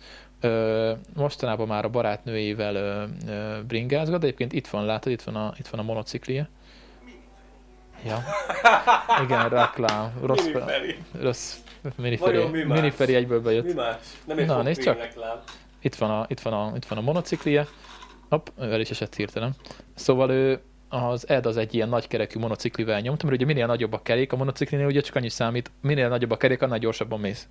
mostanában 1.15 1.67
már 1.67 1.85
a 1.85 1.89
barátnőjével 1.89 3.07
bringázgat, 3.67 4.19
de 4.19 4.25
egyébként 4.25 4.53
itt 4.53 4.67
van, 4.67 4.85
látod, 4.85 5.11
itt 5.11 5.21
van 5.21 5.35
a, 5.35 5.53
itt 5.59 5.67
van 5.67 5.79
a 5.79 5.83
monociklia. 5.83 6.47
Ja. 8.05 8.23
Igen, 9.23 9.49
reklám. 9.49 10.11
Rossz, 10.21 10.47
rossz 11.21 11.55
miniferi, 11.95 12.35
Vajon 12.35 12.51
mi 12.51 12.63
más? 12.63 12.79
miniferi 12.79 13.15
egyből 13.15 13.41
bejött. 13.41 13.73
más? 13.73 13.95
Nem 14.25 14.45
Na, 14.45 14.61
nézd 14.61 14.83
csak. 14.83 14.97
reklám. 14.97 15.39
Itt 15.81 15.95
van 15.95 16.09
a, 16.09 16.25
itt 16.27 16.39
van 16.39 16.53
a, 16.53 16.71
itt 16.75 16.85
van 16.85 16.97
a 16.97 17.01
monociklia. 17.01 17.67
Hopp, 18.33 18.47
el 18.59 18.79
is 18.79 18.89
esett 18.89 19.15
hirtelen. 19.15 19.55
Szóval 19.95 20.29
ő, 20.29 20.59
az 20.89 21.29
Ed 21.29 21.45
az 21.45 21.57
egy 21.57 21.73
ilyen 21.73 21.89
nagykerekű 21.89 22.39
monociklivel 22.39 22.99
nyomtam, 22.99 23.29
mert 23.29 23.41
ugye 23.41 23.53
minél 23.53 23.65
nagyobb 23.65 23.93
a 23.93 24.01
kerék 24.01 24.33
a 24.33 24.35
monociklinél, 24.35 24.85
ugye 24.85 25.01
csak 25.01 25.15
annyi 25.15 25.29
számít, 25.29 25.71
minél 25.81 26.09
nagyobb 26.09 26.31
a 26.31 26.37
kerék, 26.37 26.61
annál 26.61 26.79
gyorsabban 26.79 27.19
mész. 27.19 27.47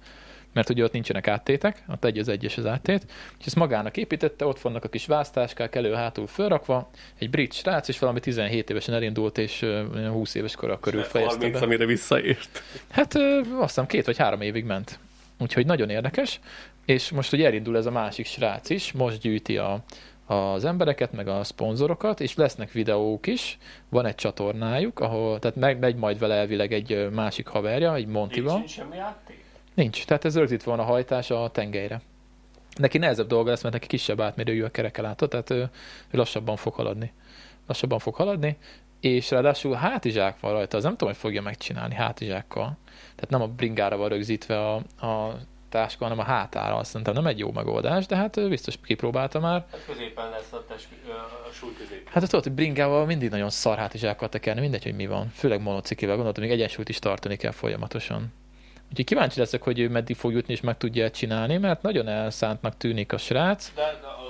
Mert 0.52 0.68
ugye 0.68 0.84
ott 0.84 0.92
nincsenek 0.92 1.28
áttétek, 1.28 1.84
ott 1.88 2.04
egy 2.04 2.18
az 2.18 2.28
egy 2.28 2.44
és 2.44 2.56
az 2.56 2.66
áttét, 2.66 3.06
és 3.38 3.46
ezt 3.46 3.56
magának 3.56 3.96
építette, 3.96 4.46
ott 4.46 4.60
vannak 4.60 4.84
a 4.84 4.88
kis 4.88 5.06
vásztáskák 5.06 5.74
elő-hátul 5.74 6.26
fölrakva, 6.26 6.90
egy 7.18 7.30
brit 7.30 7.52
srác, 7.52 7.88
és 7.88 7.98
valami 7.98 8.20
17 8.20 8.70
évesen 8.70 8.94
elindult, 8.94 9.38
és 9.38 9.62
ö, 9.62 9.84
olyan 9.94 10.12
20 10.12 10.34
éves 10.34 10.54
korra 10.54 10.78
körül 10.78 11.02
fejezte 11.02 11.36
30, 11.36 11.58
be. 11.58 11.64
amire 11.64 11.86
visszaért. 11.86 12.62
Hát 12.90 13.14
azt 13.14 13.66
hiszem 13.66 13.86
két 13.86 14.06
vagy 14.06 14.16
három 14.16 14.40
évig 14.40 14.64
ment. 14.64 14.98
Úgyhogy 15.38 15.66
nagyon 15.66 15.90
érdekes. 15.90 16.40
És 16.84 17.10
most 17.10 17.32
ugye 17.32 17.46
elindul 17.46 17.76
ez 17.76 17.86
a 17.86 17.90
másik 17.90 18.26
srác 18.26 18.70
is, 18.70 18.92
most 18.92 19.20
gyűjti 19.20 19.56
a, 19.56 19.84
az 20.26 20.64
embereket, 20.64 21.12
meg 21.12 21.28
a 21.28 21.44
szponzorokat, 21.44 22.20
és 22.20 22.34
lesznek 22.34 22.72
videók 22.72 23.26
is, 23.26 23.58
van 23.88 24.06
egy 24.06 24.14
csatornájuk, 24.14 25.00
ahol, 25.00 25.38
tehát 25.38 25.56
meg, 25.56 25.78
megy 25.78 25.96
majd 25.96 26.18
vele 26.18 26.34
elvileg 26.34 26.72
egy 26.72 27.10
másik 27.10 27.46
haverja, 27.46 27.94
egy 27.94 28.06
Montival. 28.06 28.66
semmi 28.66 28.98
átték? 28.98 29.44
Nincs, 29.74 30.04
tehát 30.04 30.24
ez 30.24 30.36
rögzítve 30.36 30.70
van 30.70 30.80
a 30.80 30.84
hajtás 30.84 31.30
a 31.30 31.50
tengelyre. 31.50 32.00
Neki 32.76 32.98
nehezebb 32.98 33.26
dolga 33.26 33.50
lesz, 33.50 33.62
mert 33.62 33.74
neki 33.74 33.86
kisebb 33.86 34.20
átmérőjű 34.20 34.62
a 34.62 34.70
kereke 34.70 35.02
látod, 35.02 35.28
tehát 35.28 35.50
ő, 35.50 35.70
ő 36.10 36.18
lassabban 36.18 36.56
fog 36.56 36.74
haladni. 36.74 37.12
Lassabban 37.66 37.98
fog 37.98 38.14
haladni, 38.14 38.56
és 39.00 39.30
ráadásul 39.30 39.74
hátizsák 39.74 40.40
van 40.40 40.52
rajta, 40.52 40.76
az 40.76 40.82
nem 40.82 40.92
tudom, 40.92 41.08
hogy 41.08 41.18
fogja 41.18 41.42
megcsinálni 41.42 41.94
hátizsákkal. 41.94 42.76
Tehát 43.14 43.30
nem 43.30 43.42
a 43.42 43.46
bringára 43.46 43.96
van 43.96 44.08
rögzítve 44.08 44.68
a, 44.68 44.74
a 45.06 45.38
táska, 45.72 46.04
hanem 46.04 46.18
a 46.18 46.22
hátára. 46.22 46.76
Azt 46.76 46.90
szerintem 46.90 47.14
nem 47.14 47.26
egy 47.26 47.38
jó 47.38 47.52
megoldás, 47.52 48.06
de 48.06 48.16
hát 48.16 48.48
biztos 48.48 48.78
kipróbálta 48.84 49.40
már. 49.40 49.64
Hát 49.70 49.84
középen 49.86 50.30
lesz 50.30 50.52
a, 50.52 50.64
test, 50.68 50.88
a 51.48 51.52
súly 51.52 51.72
közép. 51.78 52.08
Hát 52.08 52.22
tudod, 52.24 52.44
hogy 52.44 52.52
bringával 52.52 53.06
mindig 53.06 53.30
nagyon 53.30 53.50
szar 53.50 53.78
hátizsákkal 53.78 54.28
tekerni, 54.28 54.60
mindegy, 54.60 54.82
hogy 54.82 54.94
mi 54.94 55.06
van. 55.06 55.30
Főleg 55.34 55.62
monociklivel, 55.62 56.14
gondoltam, 56.14 56.44
még 56.44 56.52
egyensúlyt 56.52 56.88
is 56.88 56.98
tartani 56.98 57.36
kell 57.36 57.50
folyamatosan. 57.50 58.32
Úgyhogy 58.90 59.04
kíváncsi 59.06 59.38
leszek, 59.38 59.62
hogy 59.62 59.78
ő 59.78 59.88
meddig 59.88 60.16
fog 60.16 60.32
jutni 60.32 60.52
és 60.52 60.60
meg 60.60 60.76
tudja 60.76 61.10
csinálni, 61.10 61.56
mert 61.56 61.82
nagyon 61.82 62.08
elszántnak 62.08 62.76
tűnik 62.76 63.12
a 63.12 63.18
srác. 63.18 63.72
De, 63.74 63.98
de 64.00 64.21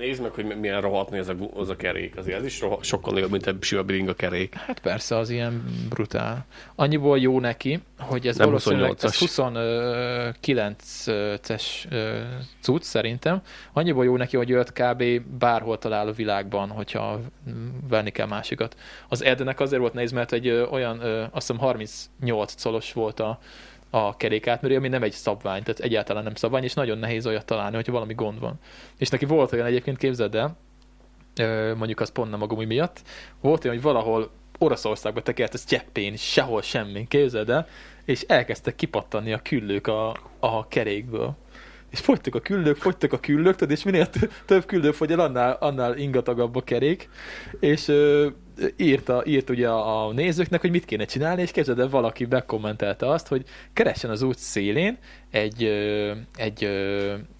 nézd 0.00 0.22
meg, 0.22 0.30
hogy 0.30 0.44
milyen 0.44 0.80
rohadt 0.80 1.12
ez 1.12 1.28
a, 1.28 1.34
az 1.54 1.68
a 1.68 1.76
kerék. 1.76 2.16
Azért 2.16 2.38
ez 2.38 2.44
is 2.44 2.60
rohadt, 2.60 2.84
sokkal 2.84 3.12
nagyobb, 3.12 3.30
mint 3.30 3.46
egy 3.46 3.56
sima 3.60 3.82
bringa 3.82 4.14
kerék. 4.14 4.54
Hát 4.54 4.80
persze, 4.80 5.16
az 5.16 5.30
ilyen 5.30 5.64
brutál. 5.88 6.46
Annyiból 6.74 7.18
jó 7.18 7.40
neki, 7.40 7.80
hogy 7.98 8.26
ez 8.26 8.36
Nem 8.36 8.46
valószínűleg 8.46 8.92
28-as. 8.96 9.04
ez 9.04 9.16
29-es 9.20 11.62
ö, 11.90 12.20
cucc 12.60 12.82
szerintem. 12.82 13.40
Annyiból 13.72 14.04
jó 14.04 14.16
neki, 14.16 14.36
hogy 14.36 14.50
őt 14.50 14.72
kb. 14.72 15.04
bárhol 15.38 15.78
talál 15.78 16.08
a 16.08 16.12
világban, 16.12 16.68
hogyha 16.68 17.20
venni 17.88 18.10
kell 18.10 18.26
másikat. 18.26 18.76
Az 19.08 19.24
Ednek 19.24 19.60
azért 19.60 19.80
volt 19.80 19.92
nehéz, 19.92 20.12
mert 20.12 20.32
egy 20.32 20.50
olyan, 20.50 21.00
azt 21.32 21.46
hiszem 21.46 21.58
38 21.58 22.62
colos 22.62 22.92
volt 22.92 23.20
a, 23.20 23.38
a 23.90 24.16
kerékátmérő, 24.16 24.76
ami 24.76 24.88
nem 24.88 25.02
egy 25.02 25.12
szabvány, 25.12 25.62
tehát 25.62 25.80
egyáltalán 25.80 26.22
nem 26.22 26.34
szabvány, 26.34 26.62
és 26.62 26.74
nagyon 26.74 26.98
nehéz 26.98 27.26
olyat 27.26 27.44
találni, 27.44 27.74
hogyha 27.74 27.92
valami 27.92 28.14
gond 28.14 28.40
van. 28.40 28.58
És 28.98 29.08
neki 29.08 29.24
volt 29.24 29.52
olyan 29.52 29.66
egyébként, 29.66 29.96
képzeld 29.96 30.34
el, 30.34 30.56
mondjuk 31.74 32.00
az 32.00 32.12
pont 32.12 32.30
nem 32.30 32.42
a 32.42 32.64
miatt, 32.64 33.02
volt 33.40 33.64
olyan, 33.64 33.76
hogy 33.76 33.84
valahol 33.84 34.30
Oroszországba 34.58 35.22
tekert, 35.22 35.54
ez 35.54 35.64
cseppén, 35.64 36.16
sehol 36.16 36.62
semmi, 36.62 37.06
képzeld 37.08 37.50
el, 37.50 37.66
és 38.04 38.20
elkezdtek 38.20 38.74
kipattani 38.74 39.32
a 39.32 39.38
küllők 39.42 39.86
a, 39.86 40.16
a 40.38 40.68
kerékből. 40.68 41.36
És 41.90 42.00
fogytak 42.00 42.34
a 42.34 42.40
küllők, 42.40 42.76
fogytak 42.76 43.12
a 43.12 43.20
küllők, 43.20 43.56
tudod, 43.56 43.76
és 43.76 43.82
minél 43.82 44.08
több 44.46 44.64
küllő 44.64 44.92
fogy 44.92 45.12
el, 45.12 45.20
annál, 45.20 45.56
annál 45.60 45.96
ingatagabb 45.96 46.56
a 46.56 46.62
kerék, 46.62 47.08
és 47.60 47.92
írta, 48.76 49.22
írt 49.26 49.50
ugye 49.50 49.68
a, 49.68 50.12
nézőknek, 50.12 50.60
hogy 50.60 50.70
mit 50.70 50.84
kéne 50.84 51.04
csinálni, 51.04 51.42
és 51.42 51.50
képzeld 51.50 51.78
el, 51.78 51.88
valaki 51.88 52.24
bekommentelte 52.24 53.08
azt, 53.08 53.28
hogy 53.28 53.44
keressen 53.72 54.10
az 54.10 54.22
út 54.22 54.38
szélén 54.38 54.98
egy, 55.30 55.64
egy 56.36 56.68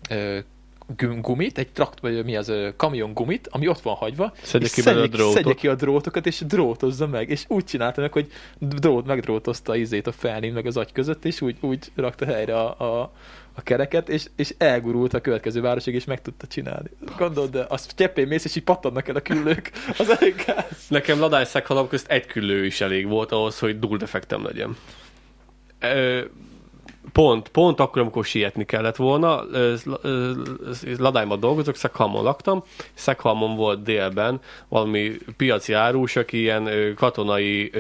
gum- 0.09 0.60
gumit, 0.97 1.59
egy 1.59 1.69
trakt, 1.69 2.01
vagy 2.01 2.25
mi 2.25 2.37
az, 2.37 2.53
kamion 2.77 3.15
gumit, 3.15 3.49
ami 3.51 3.69
ott 3.69 3.81
van 3.81 3.95
hagyva, 3.95 4.33
Szedje 4.43 4.67
és 4.67 4.73
ki 4.73 4.83
belőle 4.83 5.03
a 5.03 5.07
szedje, 5.07 5.17
drótot. 5.17 5.37
szedje 5.37 5.55
ki 5.55 5.69
a 5.69 5.75
drótokat, 5.75 6.27
és 6.27 6.41
drótozza 6.47 7.07
meg. 7.07 7.31
És 7.31 7.45
úgy 7.49 7.65
csinálta 7.65 8.01
meg, 8.01 8.13
hogy 8.13 8.31
drót, 8.59 9.07
megdrótozta 9.07 9.77
izét 9.77 10.07
a 10.07 10.13
felném 10.13 10.53
meg 10.53 10.67
az 10.67 10.77
agy 10.77 10.93
között, 10.93 11.25
és 11.25 11.41
úgy, 11.41 11.57
úgy 11.61 11.91
rakta 11.95 12.25
helyre 12.25 12.59
a, 12.59 13.01
a, 13.01 13.13
a 13.53 13.63
kereket, 13.63 14.09
és, 14.09 14.27
és 14.37 14.55
elgurult 14.59 15.15
a 15.15 15.21
következő 15.21 15.61
városig, 15.61 15.95
és 15.95 16.05
meg 16.05 16.23
tudta 16.23 16.47
csinálni. 16.47 16.91
Gondold, 17.19 17.51
de 17.51 17.65
azt 17.69 17.93
cseppén 17.97 18.27
mész, 18.27 18.45
és 18.45 18.57
így 18.57 18.65
pattannak 18.65 19.09
el 19.09 19.17
a 19.17 19.21
küllők. 19.21 19.71
Az 19.99 20.11
elég 20.11 20.45
gáz. 20.47 20.87
Nekem 20.89 21.19
ladály 21.19 21.47
közt 21.89 22.09
egy 22.09 22.27
küllő 22.27 22.65
is 22.65 22.81
elég 22.81 23.07
volt 23.07 23.33
ahhoz, 23.33 23.59
hogy 23.59 23.79
dual 23.79 23.97
defektem 23.97 24.45
legyen. 24.45 24.77
Ö, 25.81 26.21
Pont, 27.13 27.49
pont 27.49 27.81
akkor, 27.81 28.03
amikor 28.03 28.25
sietni 28.25 28.65
kellett 28.65 28.97
volna, 28.97 29.43
Ladályban 30.99 31.41
dolgozok, 31.41 31.77
Szekhalmon 31.77 32.23
laktam, 32.23 32.65
Szekhalmon 32.95 33.57
volt 33.57 33.83
délben 33.83 34.41
valami 34.69 35.13
piaci 35.37 35.73
árus, 35.73 36.17
aki 36.17 36.39
ilyen 36.39 36.95
katonai 36.97 37.71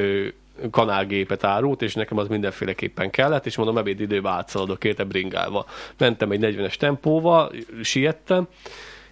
kanálgépet 0.71 1.45
árult, 1.45 1.83
és 1.83 1.95
nekem 1.95 2.19
az 2.19 2.29
mindenféleképpen 2.29 3.11
kellett, 3.11 3.47
és 3.47 3.57
mondom, 3.57 3.79
ebédidőben 3.79 4.33
átszaladok 4.33 4.85
érte 4.85 5.05
bringálva. 5.05 5.67
Mentem 5.99 6.31
egy 6.31 6.41
40-es 6.43 6.75
tempóval, 6.75 7.53
siettem, 7.83 8.49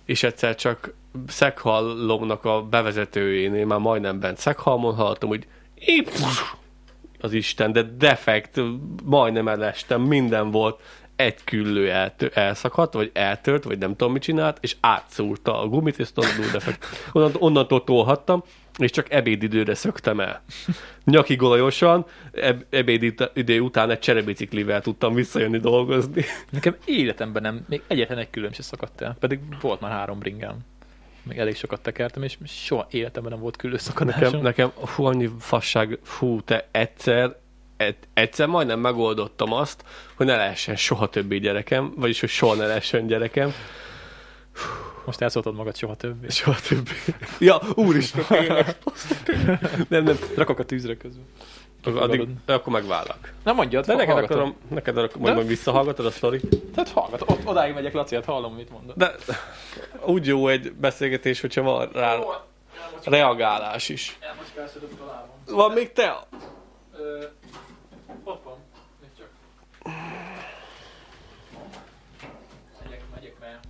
és 0.05 0.23
egyszer 0.23 0.55
csak 0.55 0.95
Szekhallomnak 1.27 2.45
a 2.45 2.63
bevezetőjénél 2.63 3.67
már 3.67 3.79
majdnem 3.79 4.21
bent 4.21 4.39
Szekhalmon 4.39 4.95
hallottam, 4.95 5.29
hogy 5.29 5.47
épp 5.75 6.07
az 7.21 7.33
Isten, 7.33 7.73
de 7.73 7.83
defekt, 7.83 8.61
majdnem 9.05 9.49
elestem, 9.49 10.01
minden 10.03 10.51
volt, 10.51 10.81
egy 11.17 11.45
küllő 11.45 11.91
eltö- 11.91 12.37
elszakadt, 12.37 12.95
vagy 12.95 13.11
eltört, 13.15 13.65
vagy 13.65 13.79
nem 13.79 13.97
tudom 13.97 14.13
mit 14.13 14.23
csinált, 14.23 14.59
és 14.61 14.77
átszúrta 14.81 15.61
a 15.61 15.69
gumit, 15.69 15.99
és 15.99 16.13
tudod, 16.13 16.31
defekt. 16.53 16.87
Onnan, 17.13 17.33
onnantól 17.39 17.85
tolhattam, 17.85 18.43
és 18.79 18.91
csak 18.91 19.13
ebédidőre 19.13 19.75
szöktem 19.75 20.21
el. 20.21 20.43
Nyakig 21.05 21.43
olajosan, 21.43 22.07
eb- 22.33 22.75
ebédidő 22.75 23.61
után 23.61 23.91
egy 23.91 23.99
cserebiciklivel 23.99 24.81
tudtam 24.81 25.15
visszajönni 25.15 25.59
dolgozni. 25.59 26.25
Nekem 26.51 26.77
életemben 26.85 27.43
nem, 27.43 27.65
még 27.69 27.83
egyetlen 27.87 28.19
egy 28.19 28.31
külön 28.31 28.53
se 28.53 28.63
szakadt 28.63 29.01
el, 29.01 29.17
pedig 29.21 29.41
volt 29.61 29.81
már 29.81 29.91
három 29.91 30.19
bringám. 30.19 30.57
Még 31.29 31.39
elég 31.39 31.57
sokat 31.57 31.81
tekertem, 31.81 32.23
és 32.23 32.37
soha 32.47 32.87
életemben 32.91 33.33
nem 33.33 33.41
volt 33.41 33.57
külön 33.57 33.79
szakadásom. 33.79 34.23
Nekem, 34.23 34.41
nekem 34.41 34.71
hú, 34.95 35.05
annyi 35.05 35.31
fasság, 35.39 35.99
hú, 36.19 36.41
te 36.41 36.69
egyszer, 36.71 37.37
egy, 37.77 37.97
egyszer 38.15 38.47
majdnem 38.47 38.81
megoldottam 38.81 39.53
azt, 39.53 39.85
hogy 40.15 40.27
ne 40.27 40.37
lehessen 40.37 40.77
soha 40.77 41.09
többé 41.09 41.39
gyerekem, 41.39 41.93
vagyis 41.97 42.21
hogy 42.21 42.29
soha 42.29 42.55
ne 42.55 42.67
lehessen 42.67 43.07
gyerekem, 43.07 43.53
Most 45.05 45.21
elszóltad 45.21 45.55
magad 45.55 45.77
soha 45.77 45.95
többé. 45.95 46.29
soha 46.29 46.59
többé. 46.69 46.91
Ja, 47.39 47.61
úristen, 47.75 48.25
nem, 49.89 50.05
nem, 50.05 50.17
Rakok 50.37 50.59
a 50.59 50.65
tűzre 50.65 50.97
közül. 50.97 51.23
Akkor, 51.97 52.03
addig, 52.11 52.29
akkor 52.47 52.73
megvállak. 52.73 53.33
Na 53.45 53.53
mondjad, 53.53 53.85
De 53.87 53.95
neked 53.95 54.13
hallgatom. 54.13 54.37
akarom, 54.39 54.57
neked 54.69 54.97
akarom, 54.99 55.23
majd, 55.23 55.35
majd 55.35 55.47
visszahallgatod 55.47 56.07
a 56.07 56.11
sztorit. 56.11 56.57
Tehát 56.75 56.89
hallgat, 56.91 57.23
ott, 57.27 57.47
odáig 57.47 57.75
megyek, 57.75 57.93
Laci, 57.93 58.15
hát 58.15 58.25
hallom, 58.25 58.55
mit 58.55 58.71
mondod. 58.71 58.97
De 58.97 59.15
úgy 60.15 60.27
jó 60.27 60.49
egy 60.49 60.73
beszélgetés, 60.73 61.41
hogyha 61.41 61.63
van 61.63 61.89
rá 61.93 62.19
reagálás 63.05 63.89
is. 63.89 64.19
Elmoskálszodott 64.21 65.01
a 65.01 65.05
lábam. 65.07 65.57
Van 65.57 65.73
még 65.73 65.93
te? 65.93 66.17
Ö, 66.99 67.25
ott 68.25 68.43
van. 68.45 68.57
Nézd 69.01 69.13
csak. 69.19 69.27
Megyek, 72.85 73.03
megyek, 73.15 73.35
mert 73.41 73.65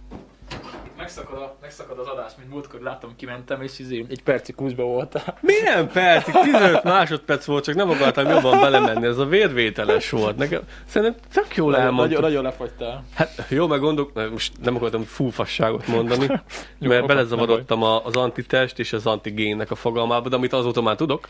itt 0.86 0.96
megszakad, 1.08 1.38
a, 1.42 1.56
megszakad 1.60 1.98
az 1.98 2.06
adás, 2.06 2.32
mint 2.38 2.50
múltkor 2.50 2.80
láttam, 2.80 3.16
kimentem, 3.16 3.62
és 3.62 3.78
izé, 3.78 4.04
egy 4.08 4.22
percig 4.22 4.54
kúsba 4.54 4.82
voltál. 4.82 5.38
Milyen 5.40 5.88
percig? 5.88 6.34
15 6.34 6.82
másodperc 6.82 7.44
volt, 7.44 7.64
csak 7.64 7.74
nem 7.74 7.90
akartam 7.90 8.28
jobban 8.28 8.60
belemenni. 8.60 9.06
Ez 9.06 9.18
a 9.18 9.24
vérvételes 9.26 10.10
volt. 10.10 10.36
Nekem 10.36 10.60
szerintem 10.86 11.20
tök 11.32 11.56
jól 11.56 11.70
Nagyon, 11.70 11.84
elmondtuk. 11.86 12.20
nagyon, 12.20 12.28
nagyon 12.30 12.42
lefagytál. 12.42 13.04
Hát 13.14 13.44
jó, 13.48 13.66
meg 13.66 13.80
gondok, 13.80 14.30
most 14.30 14.52
nem 14.62 14.76
akartam 14.76 15.02
fúfasságot 15.02 15.86
mondani, 15.86 16.26
Jó, 16.78 16.88
mert 16.88 17.06
belezavarodtam 17.06 17.82
a- 17.82 18.04
az 18.04 18.16
antitest 18.16 18.78
és 18.78 18.92
az 18.92 19.06
antigénnek 19.06 19.70
a 19.70 19.74
fogalmába, 19.74 20.28
de 20.28 20.36
amit 20.36 20.52
azóta 20.52 20.82
már 20.82 20.96
tudok, 20.96 21.28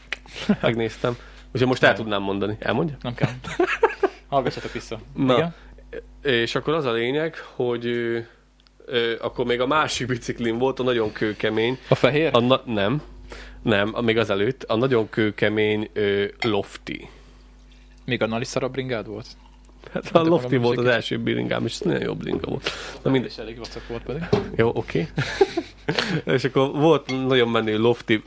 megnéztem. 0.60 1.16
Úgyhogy 1.52 1.68
most 1.68 1.82
el 1.82 1.94
tudnám 1.94 2.22
mondani. 2.22 2.56
Elmondja? 2.60 2.96
Nem 3.00 3.14
kell. 3.14 3.28
Hallgassatok 4.28 4.72
vissza. 4.72 4.98
Na. 5.14 5.36
Igen? 5.36 5.55
És 6.22 6.55
akkor 6.55 6.74
az 6.74 6.84
a 6.84 6.92
lényeg, 6.92 7.36
hogy 7.55 7.90
ö, 8.90 9.12
akkor 9.20 9.44
még 9.44 9.60
a 9.60 9.66
másik 9.66 10.06
biciklim 10.06 10.59
volt, 10.59 10.78
a 10.78 10.82
nagyon 10.82 11.12
kőkemény. 11.12 11.78
A 11.89 11.94
fehér? 11.94 12.31
A 12.32 12.40
na- 12.40 12.62
nem, 12.65 13.02
nem, 13.62 13.90
a- 13.93 14.01
még 14.01 14.19
az 14.19 14.31
előtt, 14.31 14.62
a 14.62 14.77
nagyon 14.77 15.09
kőkemény 15.10 15.89
ö, 15.93 16.24
lofti. 16.43 17.09
Még 18.05 18.23
annál 18.23 18.40
is 18.40 18.47
szarabb 18.47 18.73
bringád 18.73 19.06
volt? 19.06 19.27
Hát 19.93 20.05
a 20.06 20.10
magam 20.12 20.28
lofti 20.28 20.56
volt 20.56 20.78
az 20.78 20.86
első 20.86 21.19
bringám, 21.19 21.65
és 21.65 21.73
ez 21.73 21.81
nagyon 21.81 22.02
jó 22.02 22.15
bringa 22.15 22.48
volt. 22.51 22.70
Na 23.02 23.10
mindegy. 23.10 23.31
És 23.31 23.36
elég 23.39 23.59
vacak 23.59 23.89
volt 23.89 24.02
pedig. 24.02 24.23
Jó, 24.56 24.70
oké. 24.74 25.09
és 26.24 26.44
akkor 26.44 26.70
volt 26.73 27.27
nagyon 27.27 27.48
menő 27.48 27.78
lofti 27.78 28.23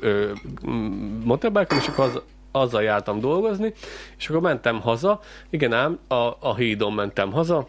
motorbike 1.23 1.75
és 1.75 1.87
akkor 1.87 2.05
az, 2.05 2.21
azzal 2.51 2.83
jártam 2.83 3.19
dolgozni, 3.19 3.73
és 4.17 4.29
akkor 4.29 4.41
mentem 4.41 4.81
haza, 4.81 5.19
igen 5.49 5.73
ám, 5.73 5.99
a, 6.07 6.15
a 6.39 6.55
hídon 6.55 6.93
mentem 6.93 7.31
haza, 7.31 7.67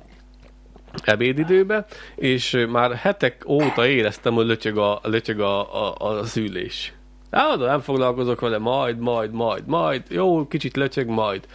ebédidőbe, 1.04 1.86
és 2.14 2.66
már 2.70 2.94
hetek 2.94 3.42
óta 3.48 3.86
éreztem, 3.86 4.34
hogy 4.34 4.46
lötyög, 4.46 4.78
a, 4.78 5.00
lötyög 5.02 5.40
a, 5.40 5.86
a, 5.88 5.94
az 5.98 6.36
ülés. 6.36 6.92
Állandóan 7.30 7.70
nem 7.70 7.80
foglalkozok 7.80 8.40
vele, 8.40 8.58
majd, 8.58 8.98
majd, 8.98 9.32
majd, 9.32 9.62
majd, 9.66 10.02
jó, 10.08 10.46
kicsit 10.48 10.76
lötyög, 10.76 11.08
majd. 11.08 11.46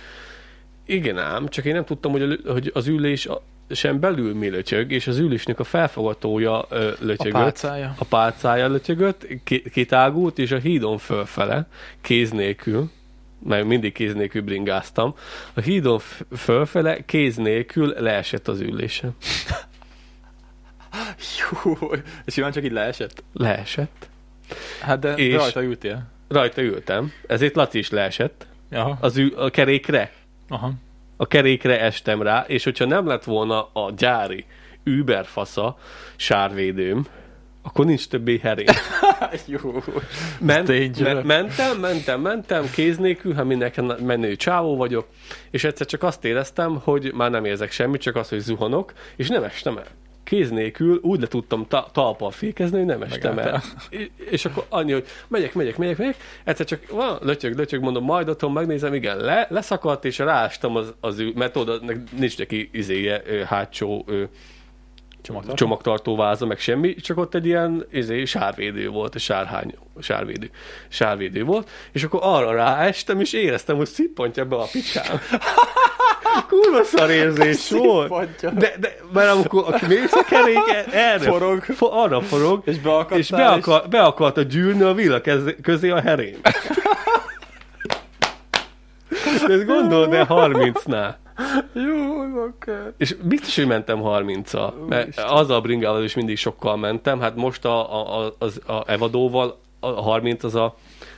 Igen 0.86 1.18
ám, 1.18 1.48
csak 1.48 1.66
én 1.66 1.74
nem 1.74 1.86
tudtam, 1.86 2.12
hogy, 2.12 2.22
a, 2.22 2.52
hogy 2.52 2.72
az 2.74 2.88
ülés 2.88 3.26
a- 3.26 3.42
sem 3.70 4.00
belül 4.00 4.36
mi 4.36 4.50
lötyög, 4.50 4.92
és 4.92 5.08
az 5.08 5.18
ülésnek 5.18 5.60
a 5.60 5.64
felfogatója 5.64 6.66
ö, 6.70 6.88
A 6.88 6.94
lötyögött. 7.00 7.32
pálcája. 7.42 7.96
A 8.00 8.06
pálcája 8.06 8.68
lötyögött, 8.68 9.28
ki- 9.44 9.70
kitágult, 9.70 10.38
és 10.40 10.52
a 10.52 10.58
hídon 10.58 10.98
fölfele, 10.98 11.68
kéz 12.02 12.32
nélkül, 12.32 12.90
mert 13.44 13.66
mindig 13.66 13.94
kéz 13.94 14.14
nélkül 14.14 14.42
bringáztam, 14.42 15.16
a 15.54 15.60
hídon 15.60 16.00
fölfele, 16.38 17.06
kéz 17.06 17.36
nélkül 17.36 17.94
leesett 17.98 18.48
az 18.48 18.60
ülésem. 18.60 19.16
Jó, 21.64 21.92
és 22.26 22.34
simán 22.34 22.52
csak 22.52 22.64
így 22.64 22.72
leesett. 22.72 23.24
Leesett. 23.34 24.10
Hát 24.82 25.00
de, 25.00 25.14
És- 25.16 25.36
rajta 25.36 25.64
ültél. 25.64 26.04
Rajta 26.28 26.62
ültem, 26.62 27.12
ezért 27.28 27.56
Laci 27.56 27.78
is 27.78 27.90
leesett. 27.90 28.48
Aha. 28.72 28.98
Az 29.02 29.18
ül, 29.18 29.34
a 29.36 29.50
kerékre. 29.50 30.12
Aha. 30.48 30.72
A 31.18 31.28
kerékre 31.28 31.80
estem 31.82 32.22
rá, 32.22 32.44
és 32.48 32.64
hogyha 32.64 32.86
nem 32.86 33.08
lett 33.08 33.24
volna 33.24 33.70
a 33.74 33.92
gyári 33.98 34.46
Uber 34.86 35.26
fasza 35.26 35.78
sárvédőm, 36.16 37.06
akkor 37.68 37.86
nincs 37.86 38.08
többé 38.08 38.38
herén. 38.38 38.66
Jó. 39.46 39.60
Ment, 40.40 40.68
me- 41.00 41.24
mentem, 41.24 41.80
mentem, 41.80 42.22
mentem, 42.22 42.70
kéz 42.72 42.98
nélkül, 42.98 43.34
ha 43.34 43.44
mindenken 43.44 43.86
menő 44.06 44.36
csávó 44.36 44.76
vagyok, 44.76 45.08
és 45.52 45.64
egyszer 45.64 45.86
csak 45.88 46.04
azt 46.04 46.26
éreztem, 46.26 46.80
hogy 46.84 47.12
már 47.14 47.32
nem 47.32 47.46
érzek 47.46 47.72
semmit, 47.72 48.02
csak 48.02 48.16
azt, 48.16 48.30
hogy 48.30 48.40
zuhanok, 48.40 48.94
és 49.16 49.28
nem 49.28 49.44
estem 49.44 49.78
el. 49.78 49.86
kéz 50.24 50.50
nélkül 50.50 51.00
úgy 51.02 51.20
le 51.20 51.28
tudtam 51.28 51.66
ta- 51.68 51.90
talpal 51.94 52.32
fékezni, 52.32 52.78
hogy 52.78 52.86
nem 52.86 53.02
estem 53.02 53.40
el. 53.40 53.62
És- 53.90 54.10
És 54.30 54.46
akkor 54.46 54.66
annyi, 54.70 54.92
hogy 54.92 55.06
megyek, 55.28 55.54
megyek, 55.54 55.78
megyek, 55.78 55.98
megyek, 55.98 56.16
egyszer 56.44 56.66
csak 56.66 56.90
van, 56.92 57.18
lötyög, 57.22 57.58
lötyög, 57.58 57.82
mondom, 57.82 58.04
majd 58.04 58.30
otthon 58.30 58.52
megnézem, 58.52 58.94
igen, 58.94 59.18
le, 59.18 59.48
leszakadt, 59.50 60.06
és 60.06 60.18
ráástam 60.18 60.76
az, 60.76 60.94
az 61.00 61.20
ő, 61.20 61.32
mert 61.36 61.56
oda 61.56 61.80
nincs 62.18 62.38
neki 62.38 62.70
izéje, 62.72 63.22
hátsó 63.46 64.04
ö, 64.08 64.24
Csomagtartó? 65.28 65.56
csomagtartó 65.56 66.16
váza, 66.16 66.46
meg 66.46 66.60
semmi, 66.60 66.96
csak 66.96 67.18
ott 67.18 67.36
egy 67.36 67.46
ilyen 67.46 67.86
izé, 67.92 68.26
sárvédő 68.26 68.90
volt, 68.90 69.16
egy 69.16 69.22
sárhány, 69.22 69.76
sárvédő, 70.00 70.50
sárvédő 70.88 71.44
volt, 71.44 71.70
és 71.92 72.04
akkor 72.04 72.20
arra 72.24 72.52
ráestem, 72.52 73.20
és 73.20 73.34
éreztem, 73.34 73.76
hogy 73.76 73.88
szippantja 73.88 74.46
be 74.46 74.56
a 74.56 74.68
picsám. 74.72 75.20
Kurva 76.50 76.84
szar 76.84 77.10
érzés 77.10 77.70
volt. 78.10 78.54
De, 78.58 78.74
de, 78.80 78.96
mert 79.14 79.32
amikor 79.32 79.64
aki 79.74 79.86
mész 79.86 80.14
a 80.14 80.24
kerék, 80.24 80.58
erre 80.92 81.30
Forog. 81.30 81.64
Fo, 81.64 81.92
arra 81.92 82.22
forog, 82.22 82.62
És 82.66 82.78
és 83.10 83.30
be, 83.30 83.48
akar, 83.48 83.88
be 83.90 84.02
akarta 84.02 84.42
gyűlni 84.42 84.82
a 84.84 84.94
villa 84.94 85.22
közé 85.62 85.90
a 85.90 86.02
herén. 86.02 86.38
De 89.48 89.54
ezt 89.54 89.66
gondold 89.66 90.14
el 90.14 90.28
30-nál. 90.30 91.16
Jó, 91.88 92.44
oké. 92.46 92.72
És 92.98 93.16
biztos, 93.24 93.56
hogy 93.56 93.68
mentem 93.68 94.00
30-al, 94.04 94.74
mert 94.88 95.08
Isten. 95.08 95.28
az 95.28 95.50
a 95.50 95.62
bringával 95.62 96.04
is 96.04 96.16
mindig 96.16 96.38
sokkal 96.38 96.78
mentem, 96.78 97.20
hát 97.20 97.36
most 97.36 97.66
a, 97.66 97.94
a, 97.94 98.26
a, 98.26 98.36
az, 98.38 98.62
a 98.68 98.84
Evadóval 98.92 99.58
a 99.80 99.88
30 99.88 100.44
az 100.44 100.56
a 100.56 100.76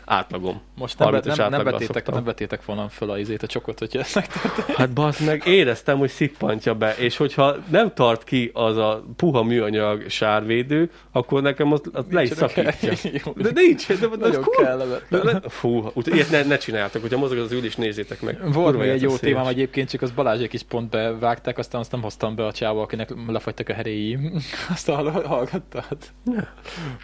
átlagom. 0.09 0.61
Most 0.77 0.99
nem, 0.99 1.09
30-as 1.13 1.37
nem, 1.37 1.49
nem, 1.49 1.63
betétek, 1.63 1.95
szoktam. 1.95 2.13
nem 2.13 2.23
betétek 2.23 2.65
volna 2.65 2.89
föl 2.89 3.09
a 3.09 3.17
izét, 3.17 3.43
a 3.43 3.47
csokot, 3.47 3.79
hogyha 3.79 3.99
ezt 3.99 4.15
megtörtént. 4.15 4.77
Hát 4.77 4.89
bazd 4.89 5.25
meg, 5.25 5.41
éreztem, 5.45 5.97
hogy 5.97 6.09
szippantja 6.09 6.75
be, 6.75 6.95
és 6.97 7.17
hogyha 7.17 7.55
nem 7.69 7.93
tart 7.93 8.23
ki 8.23 8.51
az 8.53 8.77
a 8.77 9.03
puha 9.15 9.43
műanyag 9.43 10.09
sárvédő, 10.09 10.91
akkor 11.11 11.41
nekem 11.41 11.71
az, 11.71 11.81
az 11.93 12.05
le 12.09 12.21
is 12.21 12.29
szakítja. 12.29 12.93
De 13.35 13.49
nincs, 13.53 13.87
de, 13.87 13.95
de, 13.95 14.07
kurva- 14.29 14.55
kellemetlen. 14.63 15.21
de, 15.25 15.31
de, 15.31 15.49
fú, 15.49 15.91
úgy, 15.93 16.07
ilyet 16.07 16.29
ne, 16.29 16.43
ne 16.43 16.57
csináljátok, 16.57 17.01
hogyha 17.01 17.17
mozog 17.17 17.37
az 17.37 17.51
ülés, 17.51 17.75
nézzétek 17.75 18.21
meg. 18.21 18.53
Volt 18.53 18.77
még 18.77 18.87
egy 18.89 19.01
jó 19.01 19.11
veszélyes. 19.11 19.35
témám 19.35 19.47
egyébként, 19.51 19.89
csak 19.89 20.01
az 20.01 20.11
Balázsék 20.11 20.53
is 20.53 20.63
pont 20.63 20.89
bevágták, 20.89 21.57
aztán 21.57 21.81
azt 21.81 21.91
nem 21.91 22.01
hoztam 22.01 22.35
be 22.35 22.45
a 22.45 22.51
csába, 22.51 22.81
akinek 22.81 23.13
lefagytak 23.27 23.69
a 23.69 23.73
heréi. 23.73 24.17
Azt 24.73 24.87
hall- 24.89 25.25
hallgattad? 25.25 25.97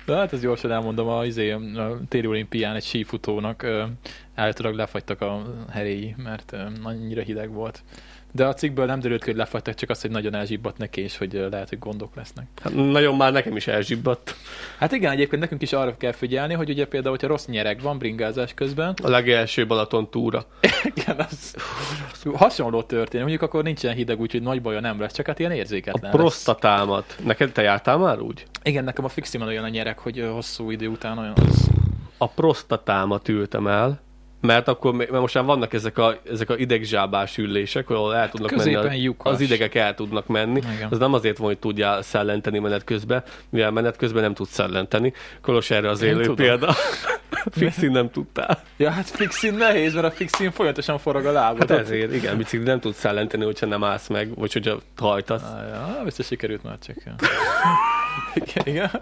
De 0.05 0.15
hát 0.15 0.33
ez 0.33 0.41
gyorsan 0.41 0.71
elmondom, 0.71 1.07
a, 1.07 1.25
izé, 1.25 1.51
a 1.51 1.99
téli 2.09 2.27
olimpián 2.27 2.75
egy 2.75 2.83
sífutónak 2.95 3.65
állítólag 4.35 4.75
lefagytak 4.75 5.21
a 5.21 5.41
heréi, 5.71 6.15
mert 6.17 6.55
annyira 6.83 7.21
hideg 7.21 7.51
volt. 7.51 7.83
De 8.31 8.45
a 8.45 8.53
cikkből 8.53 8.85
nem 8.85 8.99
derült 8.99 9.23
ki, 9.23 9.29
hogy 9.29 9.39
lefagytak, 9.39 9.75
csak 9.75 9.89
az, 9.89 10.01
hogy 10.01 10.11
nagyon 10.11 10.35
elzsibbadt 10.35 10.77
neki, 10.77 11.01
és 11.01 11.17
hogy 11.17 11.47
lehet, 11.51 11.69
hogy 11.69 11.79
gondok 11.79 12.15
lesznek. 12.15 12.45
Hát 12.63 12.73
nagyon 12.73 13.15
már 13.15 13.31
nekem 13.31 13.55
is 13.55 13.67
elzsibbadt. 13.67 14.35
Hát 14.77 14.91
igen, 14.91 15.11
egyébként 15.11 15.41
nekünk 15.41 15.61
is 15.61 15.73
arra 15.73 15.97
kell 15.97 16.11
figyelni, 16.11 16.53
hogy 16.53 16.69
ugye 16.69 16.85
például, 16.85 17.11
hogyha 17.11 17.27
rossz 17.27 17.45
nyereg 17.45 17.81
van 17.81 17.97
bringázás 17.97 18.53
közben, 18.53 18.93
A 19.03 19.09
legelső 19.09 19.67
Balaton 19.67 20.09
túra. 20.09 20.45
igen, 20.95 21.15
az 21.29 21.55
hasonló 22.33 22.83
történik. 22.83 23.27
Mondjuk 23.27 23.41
akkor 23.41 23.63
nincsen 23.63 23.93
hideg, 23.93 24.19
úgyhogy 24.19 24.41
nagy 24.41 24.61
baja 24.61 24.79
nem 24.79 24.99
lesz, 24.99 25.13
csak 25.13 25.25
hát 25.27 25.39
ilyen 25.39 25.51
A 25.51 25.55
érzéketlen 25.55 26.11
lesz. 26.11 26.21
prostatámat. 26.21 27.17
Neked 27.23 27.51
te 27.51 27.61
jártál 27.61 27.97
már 27.97 28.19
úgy? 28.19 28.45
Igen, 28.63 28.83
nekem 28.83 29.05
a 29.05 29.09
fiximen 29.09 29.47
olyan 29.47 29.63
a 29.63 29.69
nyerek, 29.69 29.99
hogy 29.99 30.27
hosszú 30.31 30.71
idő 30.71 30.87
után 30.87 31.17
olyan 31.17 31.33
az... 31.47 31.74
A 32.25 32.27
prostatámat 32.27 33.27
ültem 33.27 33.67
el, 33.67 34.01
mert 34.41 34.67
akkor, 34.67 34.93
mert 34.93 35.11
most 35.11 35.33
már 35.35 35.43
vannak 35.43 35.73
ezek 35.73 35.97
a, 35.97 36.17
ezek 36.31 36.49
a 36.49 36.57
idegzsábás 36.57 37.37
ülések, 37.37 37.89
ahol 37.89 38.15
el 38.15 38.29
tudnak 38.29 38.49
Középen 38.49 38.83
menni, 38.83 39.01
lyukas. 39.01 39.33
az 39.33 39.39
idegek 39.41 39.75
el 39.75 39.95
tudnak 39.95 40.27
menni. 40.27 40.61
Igen. 40.75 40.87
Az 40.91 40.97
nem 40.97 41.13
azért 41.13 41.37
van, 41.37 41.47
hogy 41.47 41.57
tudjál 41.57 42.01
szellenteni 42.01 42.59
menet 42.59 42.83
közben, 42.83 43.23
mivel 43.49 43.71
menet 43.71 43.95
közben 43.97 44.21
nem 44.21 44.33
tudsz 44.33 44.53
szellenteni. 44.53 45.13
Kolos 45.41 45.69
erre 45.69 45.89
az 45.89 46.01
Én 46.01 46.09
élő 46.09 46.21
tudom. 46.21 46.35
példa. 46.35 46.73
Fixin 47.51 47.91
nem 47.91 48.11
tudtál. 48.11 48.61
Ja, 48.77 48.89
hát 48.89 49.09
fixin 49.09 49.53
nehéz, 49.53 49.93
mert 49.93 50.05
a 50.05 50.11
fixin 50.11 50.51
folyamatosan 50.51 50.97
forog 50.97 51.25
a 51.25 51.31
lábad. 51.31 51.69
Hát 51.69 51.79
ezért, 51.79 52.13
igen, 52.13 52.37
bicikli 52.37 52.65
nem 52.65 52.79
tudsz 52.79 52.99
szellenteni, 52.99 53.43
hogyha 53.43 53.65
nem 53.65 53.83
állsz 53.83 54.07
meg, 54.07 54.35
vagy 54.35 54.53
hogyha 54.53 54.79
hajtasz. 54.97 55.43
Ah, 55.43 55.67
ja, 55.69 56.01
biztos 56.03 56.25
sikerült 56.25 56.63
már 56.63 56.77
csak. 56.85 56.95
Ja. 57.05 57.15
igen, 58.65 58.89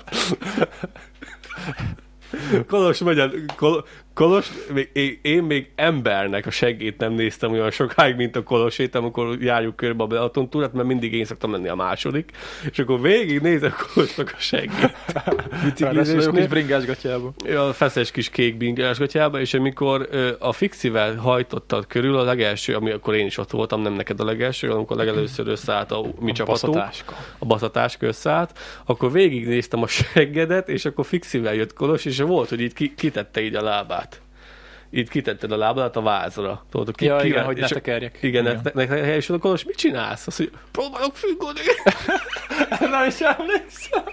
igen. 2.34 2.64
Kolos 2.70 3.02
megy 3.02 3.20
el, 3.20 3.48
Kol, 3.58 3.84
Kolos, 4.14 4.52
még, 4.74 4.90
én, 4.94 5.20
én 5.22 5.44
még 5.44 5.70
embernek 5.76 6.46
a 6.46 6.52
seggét 6.52 6.98
nem 6.98 7.14
néztem 7.14 7.52
olyan 7.52 7.72
sokáig, 7.72 8.16
mint 8.16 8.36
a 8.36 8.44
Kolosét, 8.44 8.96
amikor 8.96 9.38
járjuk 9.42 9.76
körbe 9.76 10.04
a 10.04 10.08
Balaton 10.08 10.50
túrát, 10.50 10.74
mert 10.74 10.88
mindig 10.88 11.14
én 11.14 11.26
szoktam 11.26 11.52
lenni 11.52 11.68
a 11.68 11.76
második, 11.76 12.32
és 12.72 12.80
akkor 12.80 13.02
végig 13.02 13.40
nézek 13.40 13.74
Kolosnak 13.94 14.36
a. 14.38 14.72
Ráadásul 14.94 15.42
jó 15.44 15.50
kis 15.50 15.62
Biciklizésnél. 15.64 16.48
bringásgatjába. 16.48 17.34
a 17.58 17.74
feszes 17.74 18.12
kis 18.12 18.30
kék 18.30 18.58
bingásgatjába, 18.58 19.40
és 19.40 19.54
amikor 19.54 20.10
a 20.40 20.52
fixivel 20.52 21.16
hajtottad 21.16 21.88
körül, 21.88 22.18
a 22.18 22.24
legelső, 22.24 22.76
ami 22.76 22.92
akkor 22.92 23.16
én 23.16 23.26
is 23.26 23.38
ott 23.38 23.52
voltam, 23.52 23.82
nem 23.82 23.94
neked 23.94 24.20
a 24.20 24.26
legelső, 24.26 24.70
amikor 24.70 24.98
legelőször 24.98 25.48
összeállt 25.48 25.92
a 25.92 26.06
mi 26.20 26.32
csapatunk, 26.32 26.74
Baszatáska. 26.74 27.16
a 27.40 27.46
baszatáska 27.46 28.06
összeállt, 28.06 28.60
akkor 28.86 29.12
végignéztem 29.12 29.82
a 29.82 29.88
seggedet, 29.88 30.70
és 30.70 30.86
akkor 30.86 31.06
fixivel 31.06 31.54
jött 31.54 31.74
Kolos, 31.74 32.06
és 32.06 32.20
volt, 32.20 32.50
hogy 32.50 32.62
így 32.62 32.74
ki, 32.74 32.94
kitette 32.96 33.42
így 33.42 33.56
a 33.56 33.62
lábát. 33.62 34.02
Így 34.96 35.10
kitetted 35.10 35.52
a 35.52 35.58
lábadat 35.58 35.96
a 35.96 36.02
vázra. 36.02 36.66
Tudod, 36.72 36.96
ki, 36.96 37.06
Ja, 37.06 37.18
ki, 37.18 37.28
igen, 37.28 37.44
hogy 37.44 37.58
és 37.58 37.62
ne 37.62 37.68
tekerjek. 37.68 38.18
Igen, 38.22 38.44
Igen. 38.46 38.62
ne, 38.74 38.86
ne, 38.86 39.02
ne, 39.02 39.16
és 39.16 39.30
akkor 39.30 39.42
Kolos, 39.42 39.64
mit 39.64 39.76
csinálsz? 39.76 40.28
Azt 40.28 40.40
mondja, 40.40 40.60
próbálok 40.72 41.16
függni. 41.16 41.60
Nem 42.92 43.08
is 43.08 43.20
emlékszem. 43.20 44.04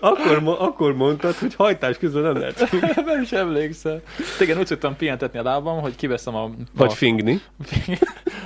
akkor, 0.00 0.56
akkor 0.58 0.96
mondtad, 0.96 1.34
hogy 1.34 1.54
hajtás 1.54 1.98
közben 1.98 2.22
nem 2.22 2.36
lehet. 2.38 2.70
Nem 3.06 3.22
is 3.22 3.32
emlékszem. 3.32 4.00
Igen, 4.40 4.58
úgy 4.58 4.66
szoktam 4.66 4.96
pihentetni 4.96 5.38
a 5.38 5.42
lábam, 5.42 5.80
hogy 5.80 5.96
kiveszem 5.96 6.34
a, 6.34 6.50
Vagy 6.72 6.90
a, 6.90 6.94
fingni. 6.94 7.40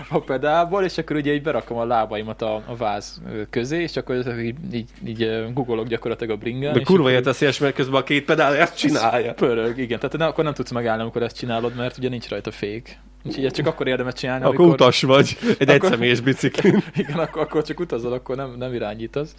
a 0.08 0.20
pedálból, 0.20 0.84
és 0.84 0.98
akkor 0.98 1.16
ugye 1.16 1.32
így 1.34 1.42
berakom 1.42 1.76
a 1.78 1.84
lábaimat 1.84 2.42
a, 2.42 2.54
a 2.66 2.76
váz 2.76 3.22
közé, 3.50 3.82
és 3.82 3.96
akkor 3.96 4.38
így, 4.40 4.54
így, 4.72 4.88
így 5.06 5.44
googolok 5.52 5.86
gyakorlatilag 5.86 6.36
a 6.36 6.38
bringán. 6.38 6.72
De 6.72 6.80
kurva 6.80 7.08
így 7.08 7.14
érteszélyes, 7.14 7.58
mert 7.58 7.74
közben 7.74 8.00
a 8.00 8.04
két 8.04 8.24
pedál 8.24 8.56
ezt 8.56 8.76
csinálja. 8.76 9.34
Pörög, 9.34 9.78
igen. 9.78 9.98
Tehát 9.98 10.16
ne, 10.16 10.26
akkor 10.26 10.44
nem 10.44 10.54
tudsz 10.54 10.70
megállni, 10.70 11.02
amikor 11.02 11.22
ezt 11.22 11.36
csinálod, 11.36 11.74
mert 11.76 11.98
ugye 11.98 12.08
nincs 12.08 12.28
rajta 12.28 12.50
fék. 12.50 12.98
Úgyhogy 13.24 13.44
ezt 13.44 13.54
csak 13.54 13.66
akkor 13.66 13.86
érdemes 13.88 14.14
csinálni, 14.14 14.44
Akkor 14.44 14.54
amikor... 14.56 14.74
utas 14.74 15.02
vagy 15.02 15.36
egy 15.40 15.68
Akkor- 15.68 15.68
egyszemélyes 15.68 16.20
biciklin. 16.20 16.82
Igen, 16.96 17.18
akkor, 17.18 17.42
akkor 17.42 17.62
csak 17.62 17.80
utazol, 17.80 18.12
akkor 18.12 18.36
nem, 18.36 18.54
nem 18.58 18.74
irányítasz. 18.74 19.34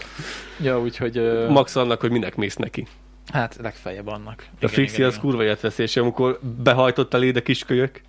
Ja, 0.62 0.80
úgyhogy... 0.80 1.18
ö, 1.18 1.50
Max 1.50 1.76
annak, 1.76 2.02
hogy 2.02 2.12
minek 2.12 2.36
mész 2.36 2.56
neki. 2.56 2.88
Hát 3.34 3.58
legfeljebb 3.62 4.08
annak. 4.08 4.46
A 4.62 4.68
fixi 4.68 5.04
az 5.04 5.20
kurva 5.20 5.44
érteszélyes, 5.44 5.96
amikor 5.96 6.40
behajtott 6.64 7.14
a 7.14 7.18
léde 7.18 7.42
kiskölyök. 7.42 8.02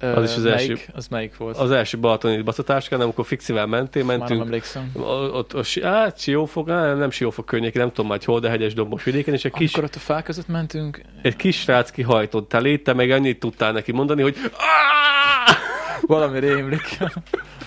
Az 0.00 0.30
is 0.30 0.36
az 0.36 0.42
melyik, 0.42 0.70
első. 0.70 0.82
Az 0.94 1.08
melyik 1.08 1.36
volt? 1.36 1.56
Az 1.56 1.70
első 1.70 1.98
balatoni 1.98 2.42
baszatáskán, 2.42 3.00
amikor 3.00 3.26
fixivel 3.26 3.66
mentél, 3.66 4.04
Már 4.04 4.10
nem 4.10 4.26
mentünk. 4.26 4.46
emlékszem. 4.46 4.90
Ott, 4.94 5.54
ott, 5.54 5.82
hát, 5.82 6.18
Siófok, 6.18 6.68
á, 6.68 6.94
nem 6.94 7.10
Siófok 7.10 7.46
környék, 7.46 7.74
nem 7.74 7.88
tudom 7.88 8.06
majd 8.06 8.24
hol, 8.24 8.40
de 8.40 8.48
hegyes 8.48 8.74
dombos 8.74 9.04
vidéken, 9.04 9.34
és 9.34 9.44
egy 9.44 9.52
kis, 9.52 9.74
Amikor 9.74 9.84
ott 9.84 9.94
a 9.94 10.04
fák 10.04 10.24
között 10.24 10.48
mentünk, 10.48 11.02
egy 11.22 11.36
kis 11.36 11.60
srác 11.60 11.90
kihajtott 11.90 12.52
elé, 12.52 12.76
te 12.76 12.92
meg 12.92 13.10
annyit 13.10 13.38
tudtál 13.38 13.72
neki 13.72 13.92
mondani, 13.92 14.22
hogy 14.22 14.36
valami 16.00 16.38
rémlik. 16.38 16.98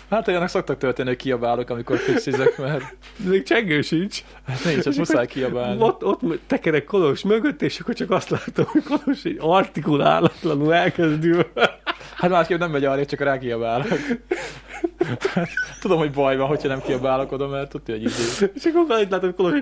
Hát 0.09 0.27
olyanok 0.27 0.47
szoktak 0.47 0.77
történni, 0.77 1.07
hogy 1.07 1.17
kiabálok, 1.17 1.69
amikor 1.69 1.97
fixizek, 1.97 2.57
mert 2.57 2.83
még 3.17 3.43
csengő 3.43 3.81
sincs. 3.81 4.23
hát 4.47 4.63
nincs, 4.65 4.85
ott 4.85 4.97
muszáj 4.97 5.25
kiabálni. 5.27 5.81
Ott, 5.81 6.03
ott 6.03 6.21
tekerek 6.47 6.83
Kolos 6.83 7.23
mögött, 7.23 7.61
és 7.61 7.79
akkor 7.79 7.93
csak 7.93 8.11
azt 8.11 8.29
látom, 8.29 8.65
hogy 8.65 8.83
Kolos 8.83 9.23
egy 9.23 9.37
artikulálatlanul 9.39 10.73
elkezdül. 10.73 11.47
Hát 12.23 12.31
másképp 12.31 12.59
nem 12.59 12.71
megy 12.71 12.85
arra, 12.85 13.05
csak 13.05 13.19
rá 13.19 13.37
Tudom, 15.81 15.97
hogy 15.97 16.11
baj 16.11 16.37
van, 16.37 16.47
hogyha 16.47 16.67
nem 16.67 16.81
kiabálok 16.81 17.31
oda, 17.31 17.47
mert 17.47 17.73
ott 17.73 17.89
egy 17.89 18.01
idő. 18.01 18.51
És 18.55 18.65
akkor 18.65 18.85
annyit 18.87 19.09
látom, 19.09 19.33
hogy 19.35 19.35
Kolos, 19.35 19.59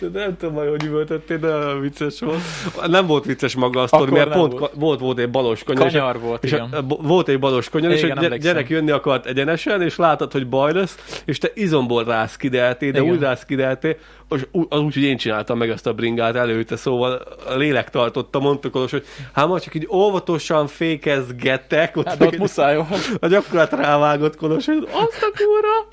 hogy 0.00 0.10
nem 0.10 0.36
tudom, 0.36 0.54
majd, 0.54 0.68
hogy 0.68 0.84
üvöltöttél, 0.84 1.38
de 1.38 1.74
vicces 1.80 2.20
volt. 2.20 2.40
Nem 2.86 3.06
volt 3.06 3.24
vicces 3.24 3.54
maga 3.54 3.82
a 3.82 3.86
sztori, 3.86 4.10
mert 4.10 4.32
pont 4.32 4.70
volt. 4.74 5.00
volt. 5.00 5.18
egy 5.18 5.30
balos 5.30 5.62
kanyar, 5.62 5.86
és, 5.86 5.92
Kanyar 5.92 6.20
volt, 6.20 6.44
és 6.44 6.52
igen. 6.52 6.68
a, 6.72 6.82
volt 6.82 7.28
egy 7.28 7.38
balos 7.38 7.68
kanyar, 7.68 7.90
és 7.90 8.02
a 8.02 8.36
gyerek 8.36 8.68
jönni 8.68 8.90
akart 8.90 9.26
egyenesen, 9.26 9.82
és 9.82 9.96
látod, 9.96 10.32
hogy 10.32 10.48
baj 10.48 10.72
lesz, 10.72 11.22
és 11.24 11.38
te 11.38 11.50
izomból 11.54 12.04
rászkideltél, 12.04 12.92
de 12.92 13.00
Igen. 13.00 13.12
úgy 13.12 13.20
rászkideltél, 13.20 13.96
és 14.36 14.46
az 14.52 14.78
úgy, 14.78 14.94
hogy 14.94 15.02
én 15.02 15.16
csináltam 15.16 15.58
meg 15.58 15.70
ezt 15.70 15.86
a 15.86 15.92
bringát 15.92 16.36
előtte, 16.36 16.76
szóval 16.76 17.22
a 17.48 17.56
lélek 17.56 17.90
tartotta, 17.90 18.38
mondta 18.38 18.70
Kolos, 18.70 18.90
hogy 18.90 19.04
hát 19.32 19.62
csak 19.62 19.74
így 19.74 19.88
óvatosan 19.90 20.66
fékezgettek, 20.66 21.96
ott, 21.96 22.06
Hát 22.06 22.18
de 22.18 22.26
ott 22.26 22.38
muszáj. 22.38 22.76
A 23.20 23.26
gyakorlat 23.26 23.72
rávágott 23.72 24.36
Kolos, 24.36 24.66
hogy 24.66 24.88
azt 24.90 25.22
a 25.22 25.30
kurva! 25.36 25.88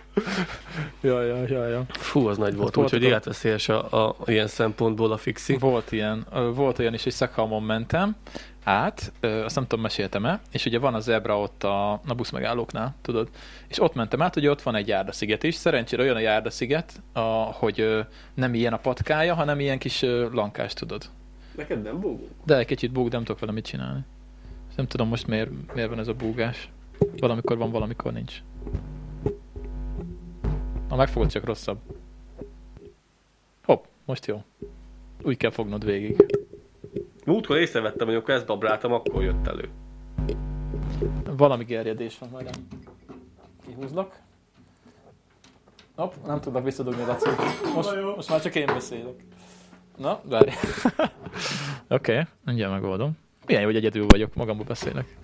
ja, 1.01 1.21
ja, 1.21 1.47
ja, 1.47 1.67
ja. 1.67 1.83
Fú, 1.89 2.27
az 2.27 2.37
nagy 2.37 2.55
volt, 2.55 2.75
volt 2.75 2.87
úgyhogy 2.87 3.03
a- 3.03 3.07
életveszélyes 3.07 3.69
a, 3.69 4.07
a, 4.07 4.15
ilyen 4.25 4.47
szempontból 4.47 5.11
a 5.11 5.17
fixi. 5.17 5.57
Volt 5.57 5.91
ilyen, 5.91 6.25
volt 6.53 6.79
olyan 6.79 6.93
is, 6.93 7.03
hogy 7.03 7.11
Szekhalmon 7.11 7.63
mentem 7.63 8.15
át, 8.63 9.11
azt 9.21 9.55
nem 9.55 9.63
tudom, 9.67 9.81
meséltem-e, 9.81 10.39
és 10.51 10.65
ugye 10.65 10.79
van 10.79 10.93
a 10.93 10.99
zebra 10.99 11.39
ott 11.39 11.63
a, 11.63 11.91
a 11.91 12.13
buszmegállóknál, 12.15 12.95
tudod, 13.01 13.29
és 13.67 13.81
ott 13.81 13.93
mentem 13.93 14.21
át, 14.21 14.35
ugye 14.35 14.49
ott 14.49 14.61
van 14.61 14.75
egy 14.75 14.87
járdasziget 14.87 15.43
is, 15.43 15.55
szerencsére 15.55 16.01
olyan 16.03 16.15
a 16.15 16.19
járdasziget, 16.19 17.01
a, 17.13 17.19
hogy 17.53 18.05
nem 18.33 18.53
ilyen 18.53 18.73
a 18.73 18.77
patkája, 18.77 19.33
hanem 19.33 19.59
ilyen 19.59 19.77
kis 19.77 20.01
lankás, 20.31 20.73
tudod. 20.73 21.03
Neked 21.55 21.81
nem 21.81 21.99
búgó? 21.99 22.27
De 22.45 22.57
egy 22.57 22.65
kicsit 22.65 22.91
búg, 22.91 23.11
nem 23.11 23.23
tudok 23.23 23.39
vele 23.39 23.51
mit 23.51 23.65
csinálni. 23.65 23.99
És 24.69 24.75
Nem 24.75 24.87
tudom 24.87 25.07
most 25.07 25.27
miért, 25.27 25.49
miért 25.73 25.89
van 25.89 25.99
ez 25.99 26.07
a 26.07 26.13
búgás. 26.13 26.69
Valamikor 27.17 27.57
van, 27.57 27.71
valamikor 27.71 28.13
nincs. 28.13 28.41
Ha 30.89 30.95
megfogod, 30.95 31.29
csak 31.29 31.45
rosszabb. 31.45 31.77
Hopp, 33.63 33.83
most 34.05 34.25
jó. 34.25 34.43
Úgy 35.23 35.37
kell 35.37 35.51
fognod 35.51 35.85
végig. 35.85 36.25
Múltkor 37.25 37.57
észrevettem, 37.57 38.07
hogy 38.07 38.15
amikor 38.15 38.33
ezt 38.33 38.45
babráltam, 38.45 38.93
akkor 38.93 39.23
jött 39.23 39.47
elő. 39.47 39.69
Valami 41.25 41.63
gerjedés 41.63 42.17
van, 42.17 42.29
majd. 42.29 42.49
Kihúzlak. 43.65 44.19
Hopp, 45.95 46.13
nem 46.25 46.41
tudnak 46.41 46.63
visszadugni 46.63 47.01
a 47.01 47.05
Laci. 47.05 47.29
Most, 47.75 48.15
most 48.15 48.29
már 48.29 48.41
csak 48.41 48.55
én 48.55 48.65
beszélek. 48.65 49.23
Na, 49.97 50.21
várj. 50.23 50.49
Oké, 51.87 52.11
okay, 52.11 52.23
mindjárt 52.45 52.71
megoldom. 52.71 53.17
Milyen 53.45 53.61
jó, 53.61 53.67
hogy 53.67 53.77
egyedül 53.77 54.05
vagyok, 54.07 54.35
magamból 54.35 54.65
beszélek. 54.65 55.17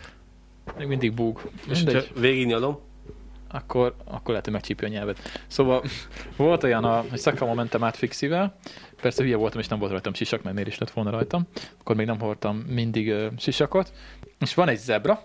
Még 0.77 0.87
mindig 0.87 1.13
búg. 1.13 1.41
És 1.69 1.83
hogyha 1.83 2.19
végignyalom, 2.19 2.79
akkor, 3.53 3.95
akkor 4.05 4.27
lehet, 4.27 4.43
hogy 4.43 4.53
megcsípja 4.53 4.87
a 4.87 4.91
nyelvet. 4.91 5.19
Szóval 5.47 5.83
volt 6.35 6.63
olyan, 6.63 6.83
a, 6.83 7.03
hogy 7.09 7.19
szakama 7.19 7.53
mentem 7.53 7.83
át 7.83 7.95
fixivel, 7.95 8.57
persze 9.01 9.23
hülye 9.23 9.35
voltam, 9.35 9.59
és 9.59 9.67
nem 9.67 9.79
volt 9.79 9.91
rajtam 9.91 10.13
sisak, 10.13 10.43
mert 10.43 10.55
miért 10.55 10.69
is 10.69 10.77
lett 10.77 10.91
volna 10.91 11.09
rajtam. 11.09 11.47
Akkor 11.79 11.95
még 11.95 12.05
nem 12.05 12.19
hordtam 12.19 12.57
mindig 12.57 13.09
ö, 13.09 13.27
sisakot. 13.37 13.93
És 14.39 14.53
van 14.53 14.67
egy 14.67 14.77
zebra, 14.77 15.21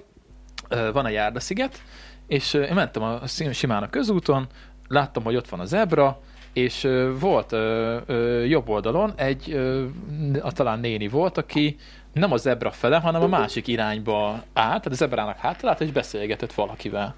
ö, 0.69 0.93
van 0.93 1.05
a 1.05 1.09
járdasziget, 1.09 1.83
és 2.27 2.55
ö, 2.55 2.63
én 2.63 2.75
mentem 2.75 3.03
a, 3.03 3.27
szí- 3.27 3.55
simán 3.55 3.83
a 3.83 3.91
közúton, 3.91 4.47
láttam, 4.89 5.25
hogy 5.25 5.37
ott 5.37 5.49
van 5.49 5.61
a 5.61 5.65
zebra, 5.65 6.21
és 6.53 6.85
ö, 6.85 7.13
volt 7.21 7.53
ö, 7.53 7.99
ö, 8.07 8.45
jobb 8.45 8.69
oldalon 8.69 9.13
egy, 9.17 9.53
a, 10.41 10.53
talán 10.53 10.81
néni 10.81 11.09
volt, 11.09 11.39
aki 11.39 11.77
nem 12.19 12.33
a 12.33 12.37
zebra 12.37 12.71
fele, 12.71 12.97
hanem 12.97 13.23
a 13.23 13.27
másik 13.27 13.67
irányba 13.67 14.31
állt, 14.31 14.43
tehát 14.53 14.87
a 14.87 14.95
zebrának 14.95 15.39
hátra 15.39 15.69
állt, 15.69 15.81
és 15.81 15.93
beszélgetett 15.93 16.53
valakivel 16.53 17.15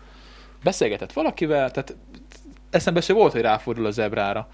beszélgetett 0.63 1.13
valakivel, 1.13 1.71
tehát 1.71 1.97
eszembe 2.71 3.01
se 3.01 3.13
volt, 3.13 3.33
hogy 3.33 3.41
ráfordul 3.41 3.87
a 3.87 3.91
zebrára. 3.91 4.49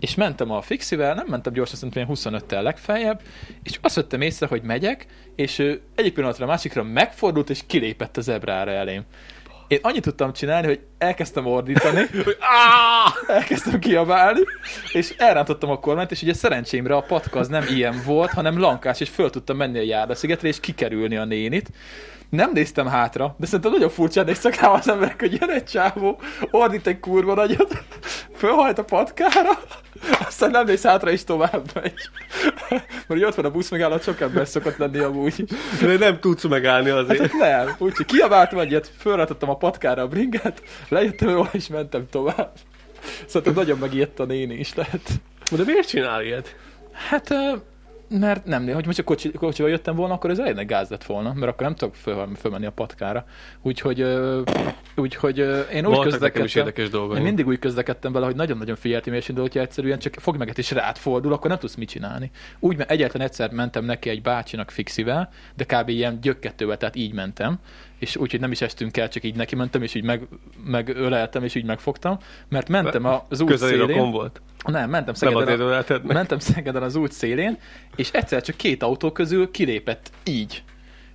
És 0.00 0.14
mentem 0.14 0.50
a 0.50 0.60
fixivel, 0.60 1.14
nem 1.14 1.26
mentem 1.26 1.52
gyorsan, 1.52 1.76
szerintem 1.76 2.02
ilyen 2.02 2.42
25-tel 2.42 2.62
legfeljebb, 2.62 3.20
és 3.62 3.78
azt 3.80 3.94
vettem 3.94 4.20
észre, 4.20 4.46
hogy 4.46 4.62
megyek, 4.62 5.06
és 5.36 5.58
ő 5.58 5.80
egyik 5.94 6.14
pillanatra 6.14 6.44
a 6.44 6.48
másikra 6.48 6.82
megfordult, 6.82 7.50
és 7.50 7.62
kilépett 7.66 8.16
a 8.16 8.20
zebrára 8.20 8.70
elém. 8.70 9.04
Én 9.70 9.78
annyit 9.82 10.02
tudtam 10.02 10.32
csinálni, 10.32 10.66
hogy 10.66 10.80
elkezdtem 10.98 11.46
ordítani, 11.46 12.00
hogy 12.24 12.36
elkezdtem 13.26 13.78
kiabálni, 13.78 14.40
és 14.92 15.14
elrántottam 15.16 15.70
a 15.70 15.78
kormányt, 15.78 16.10
és 16.10 16.22
ugye 16.22 16.34
szerencsémre 16.34 16.96
a 16.96 17.00
patka 17.00 17.38
az 17.38 17.48
nem 17.48 17.64
ilyen 17.68 18.02
volt, 18.04 18.30
hanem 18.30 18.58
lankás, 18.58 19.00
és 19.00 19.08
föl 19.08 19.30
tudtam 19.30 19.56
menni 19.56 19.78
a 19.78 19.82
járdaszigetre, 19.82 20.48
és 20.48 20.60
kikerülni 20.60 21.16
a 21.16 21.24
nénit. 21.24 21.70
Nem 22.30 22.50
néztem 22.52 22.86
hátra, 22.86 23.34
de 23.38 23.46
szerintem 23.46 23.70
nagyon 23.70 23.88
furcsán 23.88 24.24
néztek 24.24 24.60
rá 24.60 24.68
az 24.68 24.88
emberek, 24.88 25.20
hogy 25.20 25.36
jön 25.40 25.50
egy 25.50 25.64
csávó, 25.64 26.20
ordít 26.50 26.86
egy 26.86 27.00
kurva 27.00 27.34
nagyot, 27.34 27.84
fölhajt 28.36 28.78
a 28.78 28.84
patkára, 28.84 29.60
aztán 30.26 30.50
nem 30.50 30.66
néz 30.66 30.82
hátra, 30.82 31.10
és 31.10 31.24
tovább 31.24 31.70
megy. 31.74 31.94
Mert 33.06 33.22
ott 33.22 33.34
van 33.34 33.44
a 33.44 33.50
busz 33.50 33.70
megálló, 33.70 33.98
sok 33.98 34.20
ember 34.20 34.48
szokott 34.48 34.76
lenni 34.76 34.98
amúgy. 34.98 35.44
De 35.80 35.96
nem 35.96 36.20
tudsz 36.20 36.44
megállni 36.44 36.90
azért. 36.90 37.32
Hát 37.32 37.32
nem, 37.32 37.74
úgyhogy 37.78 38.06
kiabáltam 38.06 38.58
egyet, 38.58 38.92
fölrátottam 38.98 39.50
a 39.50 39.56
patkára 39.56 40.02
a 40.02 40.08
bringát, 40.08 40.62
lejöttem 40.88 41.28
róla, 41.28 41.48
és 41.52 41.68
mentem 41.68 42.06
tovább. 42.10 42.52
Szerintem 43.26 43.54
nagyon 43.54 43.78
megijedt 43.78 44.20
a 44.20 44.24
néni 44.24 44.54
is 44.54 44.74
lehet. 44.74 45.10
De 45.50 45.62
miért 45.64 45.88
csinál 45.88 46.24
ilyet? 46.24 46.56
Hát, 46.92 47.34
mert 48.18 48.44
nem, 48.44 48.68
hogy 48.68 48.86
most 48.86 48.98
a 48.98 49.02
kocsi, 49.02 49.30
kocsival 49.30 49.70
jöttem 49.70 49.94
volna, 49.94 50.14
akkor 50.14 50.30
ez 50.30 50.38
elég 50.38 50.66
gáz 50.66 50.88
lett 50.88 51.04
volna, 51.04 51.32
mert 51.32 51.52
akkor 51.52 51.66
nem 51.66 51.74
tudok 51.74 51.94
föl, 51.94 52.28
fölmenni 52.36 52.66
a 52.66 52.70
patkára. 52.70 53.24
Úgyhogy, 53.62 54.00
ö, 54.00 54.40
úgyhogy 54.96 55.40
ö, 55.40 55.60
én 55.60 55.86
úgy 55.86 55.94
Voltak 55.94 56.20
nekem 56.20 56.44
is 56.44 56.52
közlekedtem, 56.52 56.66
érdekes 56.66 56.88
dolgok. 56.88 57.16
én 57.16 57.22
mindig 57.22 57.46
úgy 57.46 57.58
közlekedtem 57.58 58.12
vele, 58.12 58.26
hogy 58.26 58.36
nagyon-nagyon 58.36 58.76
figyeltem, 58.76 59.14
és 59.14 59.28
indul, 59.28 59.44
hogyha 59.44 59.60
egyszerűen 59.60 59.98
csak 59.98 60.14
fog 60.18 60.36
meg 60.36 60.52
és 60.56 60.70
rád 60.70 60.96
fordul, 60.96 61.32
akkor 61.32 61.50
nem 61.50 61.58
tudsz 61.58 61.74
mit 61.74 61.88
csinálni. 61.88 62.30
Úgy, 62.58 62.76
mert 62.76 62.90
egyetlen 62.90 63.22
egyszer 63.22 63.50
mentem 63.50 63.84
neki 63.84 64.08
egy 64.08 64.22
bácsinak 64.22 64.70
fixivel, 64.70 65.28
de 65.56 65.64
kb. 65.64 65.88
ilyen 65.88 66.20
gyökkettővel, 66.20 66.76
tehát 66.76 66.96
így 66.96 67.14
mentem, 67.14 67.58
és 68.00 68.16
úgyhogy 68.16 68.40
nem 68.40 68.50
is 68.50 68.60
estünk 68.60 68.96
el, 68.96 69.08
csak 69.08 69.24
így 69.24 69.34
neki 69.34 69.54
mentem, 69.54 69.82
és 69.82 69.94
így 69.94 70.04
meg, 70.04 70.22
megöleltem, 70.64 71.44
és 71.44 71.54
így 71.54 71.64
megfogtam, 71.64 72.18
mert 72.48 72.68
mentem 72.68 73.04
az 73.28 73.40
út 73.40 73.58
szélén. 73.58 74.10
volt. 74.10 74.40
Nem, 74.64 74.90
mentem 74.90 75.14
Szegeden, 75.14 75.60
a, 75.60 75.84
mentem 76.02 76.38
Szegeden 76.38 76.82
az 76.82 76.96
út 76.96 77.12
szélén, 77.12 77.58
és 77.96 78.10
egyszer 78.10 78.42
csak 78.42 78.56
két 78.56 78.82
autó 78.82 79.12
közül 79.12 79.50
kilépett 79.50 80.10
így. 80.24 80.62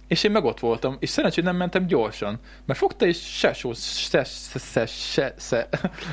És 0.08 0.24
én 0.24 0.32
meg 0.32 0.44
ott 0.44 0.60
voltam, 0.60 0.98
és 1.00 1.10
szerencsére 1.10 1.48
nem 1.48 1.56
mentem 1.56 1.88
gyorsan, 1.88 2.40
mert 2.66 2.80
fogta 2.80 3.06
és 3.06 3.38
se 3.38 3.54
szó, 3.54 3.74
se, 3.74 4.24
se, 4.24 4.86
se, 4.86 4.86
se, 5.38 5.68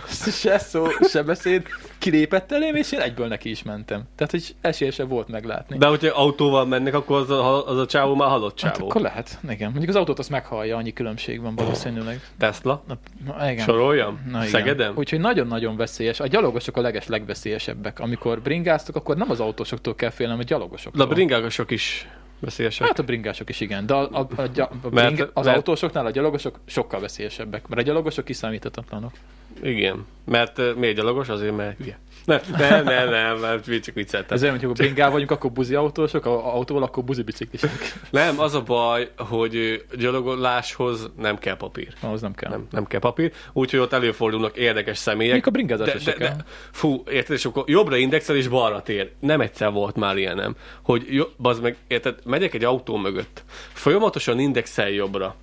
se, 0.06 0.30
se 0.30 0.58
szó, 0.58 0.86
se 1.08 1.22
beszéd, 1.22 1.66
kilépett 1.98 2.52
elém, 2.52 2.74
és 2.74 2.92
én 2.92 3.00
egyből 3.00 3.26
neki 3.28 3.50
is 3.50 3.62
mentem. 3.62 4.02
Tehát, 4.16 4.30
hogy 4.30 4.54
esélye 4.60 4.90
se 4.90 5.04
volt 5.04 5.28
meglátni. 5.28 5.78
De 5.78 5.86
hogyha 5.86 6.20
autóval 6.20 6.66
mennek, 6.66 6.94
akkor 6.94 7.20
az 7.20 7.30
a, 7.30 7.68
az 7.68 7.78
a 7.78 7.86
csávó 7.86 8.14
már 8.14 8.28
halott 8.28 8.60
hát 8.60 8.72
csávó. 8.74 8.88
akkor 8.88 9.00
lehet, 9.00 9.38
igen. 9.48 9.70
Mondjuk 9.70 9.88
az 9.88 9.96
autót 9.96 10.18
azt 10.18 10.30
meghallja, 10.30 10.76
annyi 10.76 10.92
különbség 10.92 11.40
van 11.40 11.54
valószínűleg. 11.54 12.20
Tesla? 12.38 12.82
Na, 12.86 12.98
na 13.26 13.50
igen. 13.50 13.64
Soroljam? 13.64 14.20
Na 14.30 14.38
igen. 14.38 14.50
Szegedem? 14.50 14.92
Úgyhogy 14.96 15.20
nagyon-nagyon 15.20 15.76
veszélyes. 15.76 16.20
A 16.20 16.26
gyalogosok 16.26 16.76
a 16.76 16.80
leges 16.80 17.06
legveszélyesebbek. 17.06 17.98
Amikor 17.98 18.40
bringáztok, 18.42 18.96
akkor 18.96 19.16
nem 19.16 19.30
az 19.30 19.40
autósoktól 19.40 19.94
kell 19.94 20.10
félnem, 20.10 20.38
a 20.38 20.38
De 20.38 20.44
gyalogosoktól. 20.44 21.02
a 21.02 21.06
bringágosok 21.06 21.70
is 21.70 22.08
veszélyesek. 22.42 22.86
Hát 22.86 22.98
a 22.98 23.02
bringások 23.02 23.48
is 23.48 23.60
igen, 23.60 23.86
de 23.86 23.94
a, 23.94 24.08
a, 24.12 24.18
a, 24.36 24.42
a, 24.42 24.68
Mert- 24.90 25.14
bring, 25.14 25.30
az 25.34 25.44
mert- 25.44 25.56
autósoknál 25.56 26.06
a 26.06 26.10
gyalogosok 26.10 26.58
sokkal 26.64 27.00
veszélyesebbek, 27.00 27.68
mert 27.68 27.80
a 27.80 27.84
gyalogosok 27.84 28.24
kiszámíthatatlanok. 28.24 29.12
Igen. 29.62 30.06
Mert 30.24 30.58
uh, 30.58 30.74
miért 30.74 30.96
gyalogos? 30.96 31.28
Azért, 31.28 31.56
mert 31.56 31.76
hülye. 31.78 31.98
Nem, 32.24 32.40
nem, 32.58 32.84
nem, 32.84 33.08
nem, 33.08 33.38
mert 33.38 33.66
mi 33.66 33.80
csak 33.80 33.94
vicceltem. 33.94 34.36
Ez 34.36 34.42
olyan, 34.42 34.58
hogy 34.58 34.64
ha 34.64 34.72
bringál 34.72 35.10
vagyunk, 35.10 35.30
akkor 35.30 35.52
buzi 35.52 35.74
autósok, 35.74 36.26
a 36.26 36.54
autóval, 36.54 36.82
akkor 36.82 37.04
buzi 37.04 37.22
biciklisek. 37.22 37.70
Nem, 38.10 38.40
az 38.40 38.54
a 38.54 38.62
baj, 38.62 39.10
hogy 39.16 39.84
gyalogoláshoz 39.98 41.10
nem 41.18 41.38
kell 41.38 41.56
papír. 41.56 41.88
Ahhoz 42.00 42.20
nem 42.20 42.34
kell. 42.34 42.50
Nem, 42.50 42.66
nem 42.70 42.86
kell 42.86 43.00
papír, 43.00 43.32
úgyhogy 43.52 43.80
ott 43.80 43.92
előfordulnak 43.92 44.56
érdekes 44.56 44.98
személyek. 44.98 45.34
Még 45.34 45.46
a 45.46 45.50
bringázás 45.50 46.04
de, 46.04 46.12
de, 46.12 46.12
kell. 46.12 46.36
de, 46.36 46.44
Fú, 46.70 47.02
érted, 47.10 47.36
és 47.36 47.44
akkor 47.44 47.64
jobbra 47.66 47.96
indexel 47.96 48.36
és 48.36 48.48
balra 48.48 48.82
tér. 48.82 49.10
Nem 49.20 49.40
egyszer 49.40 49.72
volt 49.72 49.96
már 49.96 50.16
ilyenem. 50.16 50.56
Hogy 50.82 51.06
jo, 51.10 51.24
bazd 51.38 51.62
meg, 51.62 51.76
érted, 51.86 52.18
megyek 52.24 52.54
egy 52.54 52.64
autó 52.64 52.96
mögött, 52.96 53.44
folyamatosan 53.72 54.38
indexel 54.38 54.88
jobbra. 54.88 55.36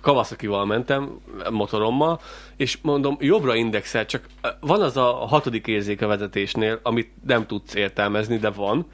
Kawasaki-val 0.00 0.64
mentem, 0.66 1.20
motorommal, 1.50 2.20
és 2.56 2.78
mondom, 2.82 3.16
jobbra 3.20 3.54
indexel, 3.54 4.06
csak 4.06 4.26
van 4.60 4.82
az 4.82 4.96
a 4.96 5.12
hatodik 5.12 5.66
érzék 5.66 6.02
a 6.02 6.06
vezetésnél, 6.06 6.80
amit 6.82 7.10
nem 7.26 7.46
tudsz 7.46 7.74
értelmezni, 7.74 8.36
de 8.36 8.50
van, 8.50 8.86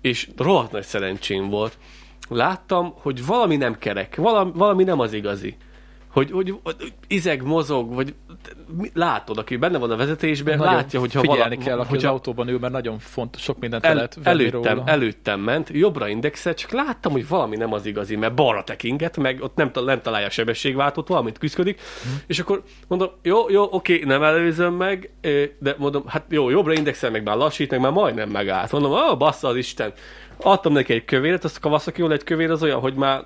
és 0.00 0.28
rohadt 0.36 0.72
nagy 0.72 0.82
szerencsém 0.82 1.48
volt. 1.50 1.78
Láttam, 2.28 2.94
hogy 2.96 3.26
valami 3.26 3.56
nem 3.56 3.78
kerek, 3.78 4.16
valami, 4.16 4.50
valami 4.54 4.84
nem 4.84 5.00
az 5.00 5.12
igazi. 5.12 5.56
Hogy, 6.16 6.30
hogy, 6.30 6.54
hogy 6.62 6.92
izeg, 7.06 7.42
mozog, 7.42 7.94
vagy 7.94 8.14
látod, 8.94 9.38
aki 9.38 9.56
benne 9.56 9.78
van 9.78 9.90
a 9.90 9.96
vezetésben, 9.96 10.58
Nagyon 10.58 10.74
látja, 10.74 11.00
hogyha 11.00 11.20
figyelni 11.20 11.54
vala, 11.54 11.66
kell, 11.66 11.78
aki 11.78 11.88
hogyha 11.88 12.08
az 12.08 12.14
autóban 12.14 12.48
ül, 12.48 12.58
mert 12.58 12.72
nagyon 12.72 12.98
fontos, 12.98 13.42
sok 13.42 13.58
mindent 13.58 13.84
el, 13.84 13.94
lehet 13.94 14.18
előttem, 14.22 14.78
róla. 14.78 14.90
előttem 14.90 15.40
ment, 15.40 15.70
jobbra 15.72 16.08
indexel, 16.08 16.54
csak 16.54 16.70
láttam, 16.70 17.12
hogy 17.12 17.28
valami 17.28 17.56
nem 17.56 17.72
az 17.72 17.86
igazi, 17.86 18.16
mert 18.16 18.34
balra 18.34 18.64
tekinget, 18.64 19.16
meg 19.16 19.42
ott 19.42 19.56
nem, 19.56 19.70
nem 19.74 20.00
találja 20.00 20.26
a 20.26 20.30
sebességváltót, 20.30 21.08
valamit 21.08 21.38
küzdik, 21.38 21.64
Mhm. 22.04 22.14
és 22.26 22.38
akkor 22.38 22.62
mondom, 22.88 23.10
jó, 23.22 23.50
jó, 23.50 23.68
oké, 23.70 24.02
nem 24.04 24.22
előzöm 24.22 24.74
meg, 24.74 25.10
de 25.58 25.74
mondom, 25.78 26.02
hát 26.06 26.24
jó, 26.28 26.50
jobbra 26.50 26.72
indexel, 26.72 27.10
meg 27.10 27.22
már 27.22 27.36
lassít, 27.36 27.70
meg 27.70 27.80
már 27.80 27.92
majdnem 27.92 28.30
megállt. 28.30 28.72
Mondom, 28.72 28.92
ah, 28.92 29.18
bassza 29.18 29.48
az 29.48 29.56
Isten. 29.56 29.92
Adtam 30.36 30.72
neki 30.72 30.92
egy 30.92 31.04
kövéret, 31.04 31.44
azt 31.44 31.56
a 31.56 31.60
kawasaki 31.60 32.02
egy 32.10 32.24
kövér 32.24 32.50
az 32.50 32.62
olyan, 32.62 32.80
hogy 32.80 32.94
már, 32.94 33.24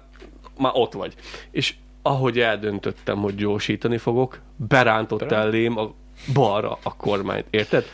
már 0.58 0.72
ott 0.74 0.92
vagy. 0.92 1.14
És 1.50 1.74
ahogy 2.02 2.38
eldöntöttem, 2.38 3.18
hogy 3.18 3.34
gyorsítani 3.34 3.98
fogok, 3.98 4.40
berántott 4.56 5.32
elém 5.32 5.78
a 5.78 5.90
balra 6.32 6.78
a 6.82 6.96
kormányt, 6.96 7.46
érted? 7.50 7.84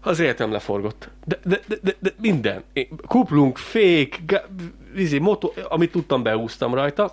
Az 0.00 0.18
életem 0.20 0.52
leforgott. 0.52 1.10
De, 1.24 1.38
de, 1.44 1.60
de, 1.68 1.76
de, 1.82 1.94
de 2.00 2.10
minden. 2.20 2.62
Én- 2.72 2.88
Kuplunk, 3.06 3.58
fék, 3.58 4.20
ga- 4.26 4.48
vízi, 4.94 5.18
motor, 5.18 5.52
amit 5.68 5.90
tudtam, 5.90 6.22
beúztam 6.22 6.74
rajta, 6.74 7.12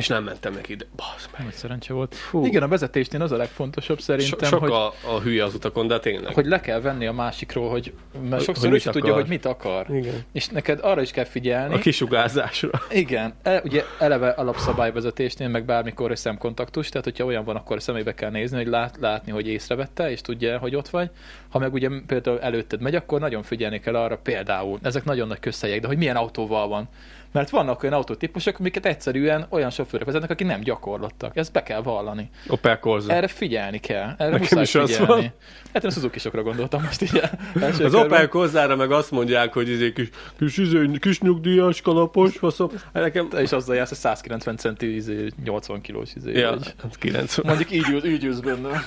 És 0.00 0.06
nem 0.06 0.24
mentem 0.24 0.52
neki 0.54 0.72
ide. 0.72 0.84
Basz 0.96 1.28
meg. 1.32 1.44
Nagy 1.44 1.52
szerencse 1.54 1.92
volt. 1.92 2.14
Fú. 2.14 2.46
Igen, 2.46 2.62
a 2.62 2.68
vezetésnél 2.68 3.22
az 3.22 3.32
a 3.32 3.36
legfontosabb 3.36 3.98
So, 3.98 4.02
szerintem, 4.04 4.48
sok 4.48 4.60
hogy, 4.60 4.70
a, 4.70 4.86
a 4.86 5.20
hülye 5.22 5.44
az 5.44 5.54
utakon, 5.54 5.86
de 5.86 5.98
tényleg. 5.98 6.34
hogy 6.34 6.46
le 6.46 6.60
kell 6.60 6.80
venni 6.80 7.06
a 7.06 7.12
másikról, 7.12 7.70
hogy 7.70 7.92
mert 8.20 8.30
Hogy- 8.32 8.42
sokszor 8.42 8.66
hogy 8.66 8.76
ő 8.76 8.78
sem 8.78 8.92
tudja, 8.92 9.14
hogy 9.14 9.26
mit 9.26 9.44
akar. 9.44 9.86
Igen. 9.90 10.24
És 10.32 10.48
neked 10.48 10.78
arra 10.82 11.00
is 11.00 11.10
kell 11.10 11.24
figyelni. 11.24 11.74
A 11.74 11.78
kisugárzásra. 11.78 12.70
Igen, 12.90 13.34
e, 13.42 13.60
ugye 13.64 13.84
eleve 13.98 14.28
alapszabályvezetésnél, 14.28 15.48
meg 15.48 15.64
bármikor 15.64 16.18
szemkontaktus, 16.18 16.88
tehát 16.88 17.04
hogyha 17.04 17.24
olyan 17.24 17.44
van, 17.44 17.56
akkor 17.56 17.82
szemébe 17.82 18.14
kell 18.14 18.30
nézni, 18.30 18.56
hogy 18.56 18.66
lát, 18.66 18.96
látni, 19.00 19.32
hogy 19.32 19.48
észrevette, 19.48 20.10
és 20.10 20.20
tudja, 20.20 20.58
hogy 20.58 20.74
ott 20.76 20.88
vagy. 20.88 21.10
Ha 21.48 21.58
meg 21.58 21.72
ugye 21.72 21.88
például 22.06 22.40
előtted 22.40 22.80
megy, 22.80 22.94
akkor 22.94 23.20
nagyon 23.20 23.42
figyelni 23.42 23.80
kell 23.80 23.94
arra 23.96 24.16
például, 24.16 24.78
ezek 24.82 25.04
nagyon 25.04 25.28
nagy 25.28 25.40
közhelyek, 25.40 25.80
de 25.80 25.86
hogy 25.86 25.96
milyen 25.98 26.16
autóval 26.16 26.68
van. 26.68 26.88
Mert 27.32 27.50
vannak 27.50 27.82
olyan 27.82 27.94
autótípusok, 27.94 28.58
amiket 28.58 28.86
egyszerűen 28.86 29.46
olyan 29.48 29.70
sofőrök 29.70 30.06
vezetnek, 30.06 30.30
akik 30.30 30.46
nem 30.46 30.60
gyakorlottak. 30.60 31.36
Ezt 31.36 31.52
be 31.52 31.62
kell 31.62 31.82
vallani. 31.82 32.30
Opel 32.48 32.78
Corsa. 32.78 33.12
Erre 33.12 33.28
figyelni 33.28 33.78
kell. 33.78 34.14
Erre 34.18 34.30
Nekem 34.30 34.62
is 34.62 34.74
az 34.74 34.90
figyelni. 34.96 35.06
van. 35.06 35.32
Hát 35.72 35.82
én 35.84 35.90
a 35.90 35.92
Suzuki-sokra 35.92 36.42
gondoltam 36.42 36.82
most 36.82 37.02
így. 37.02 37.20
Az 37.54 37.76
körben. 37.76 38.04
Opel 38.04 38.28
Corsára 38.28 38.76
meg 38.76 38.90
azt 38.90 39.10
mondják, 39.10 39.52
hogy 39.52 39.68
izé 39.68 39.92
kis, 39.92 40.08
kis, 40.38 40.56
izé, 40.56 40.90
kis 41.00 41.20
nyugdíjas 41.20 41.80
kalapos, 41.80 42.36
faszom. 42.38 42.68
Hát 42.94 43.02
nekem... 43.02 43.28
Te 43.28 43.42
is 43.42 43.52
azzal 43.52 43.74
jársz, 43.76 43.88
hogy 43.88 43.98
190 43.98 44.56
centi, 44.56 44.94
izé, 44.94 45.26
80 45.44 45.80
kilós 45.80 46.10
izé. 46.14 46.32
Ja, 46.38 46.50
vagy. 46.50 46.74
hát 46.82 46.98
90. 46.98 47.44
Mondjuk 47.46 47.70
így, 47.70 47.88
ül- 47.90 48.04
így 48.06 48.24
ülsz 48.24 48.38
benne. 48.38 48.82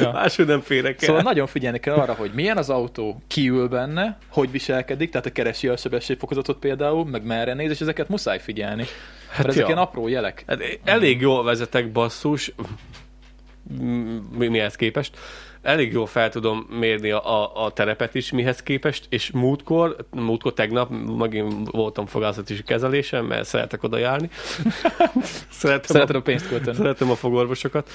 Ja. 0.00 0.12
Máshogy 0.12 0.46
nem 0.46 0.60
férek 0.60 1.02
el. 1.02 1.06
Szóval 1.06 1.22
nagyon 1.22 1.46
figyelni 1.46 1.78
kell 1.80 1.94
arra, 1.94 2.12
hogy 2.12 2.30
milyen 2.34 2.56
az 2.56 2.70
autó, 2.70 3.22
ki 3.26 3.48
ül 3.48 3.68
benne, 3.68 4.18
hogy 4.28 4.50
viselkedik, 4.50 5.10
tehát 5.10 5.26
a 5.26 5.32
keresi 5.32 5.68
a 5.68 5.76
sebességfokozatot 5.76 6.58
például, 6.58 7.04
meg 7.12 7.24
merre 7.24 7.54
néz, 7.54 7.70
és 7.70 7.80
ezeket 7.80 8.08
muszáj 8.08 8.40
figyelni. 8.40 8.84
Hát 9.30 9.46
ezek 9.46 9.60
ja. 9.60 9.66
ilyen 9.66 9.78
apró 9.78 10.08
jelek. 10.08 10.44
Hát 10.46 10.60
elég 10.84 11.20
jól 11.20 11.44
vezetek 11.44 11.92
basszus, 11.92 12.52
mihez 14.38 14.76
képest. 14.76 15.16
Elég 15.62 15.92
jól 15.92 16.06
fel 16.06 16.28
tudom 16.28 16.66
mérni 16.78 17.10
a, 17.10 17.42
a, 17.42 17.64
a 17.64 17.70
terepet 17.72 18.14
is 18.14 18.32
mihez 18.32 18.62
képest, 18.62 19.06
és 19.08 19.30
múltkor, 19.30 19.96
múltkor 20.10 20.52
tegnap 20.52 20.90
megint 21.18 21.70
voltam 21.70 22.06
fogászati 22.06 22.62
kezelésem, 22.62 23.24
mert 23.24 23.44
szeretek 23.44 23.82
oda 23.82 23.98
járni. 23.98 24.30
Szeretem, 25.50 25.96
Szereted 25.96 26.14
a, 26.14 26.18
a 26.18 26.22
pénzt 26.22 26.48
költeni. 26.48 26.76
szeretem 26.76 27.10
a 27.10 27.14
fogorvosokat. 27.14 27.90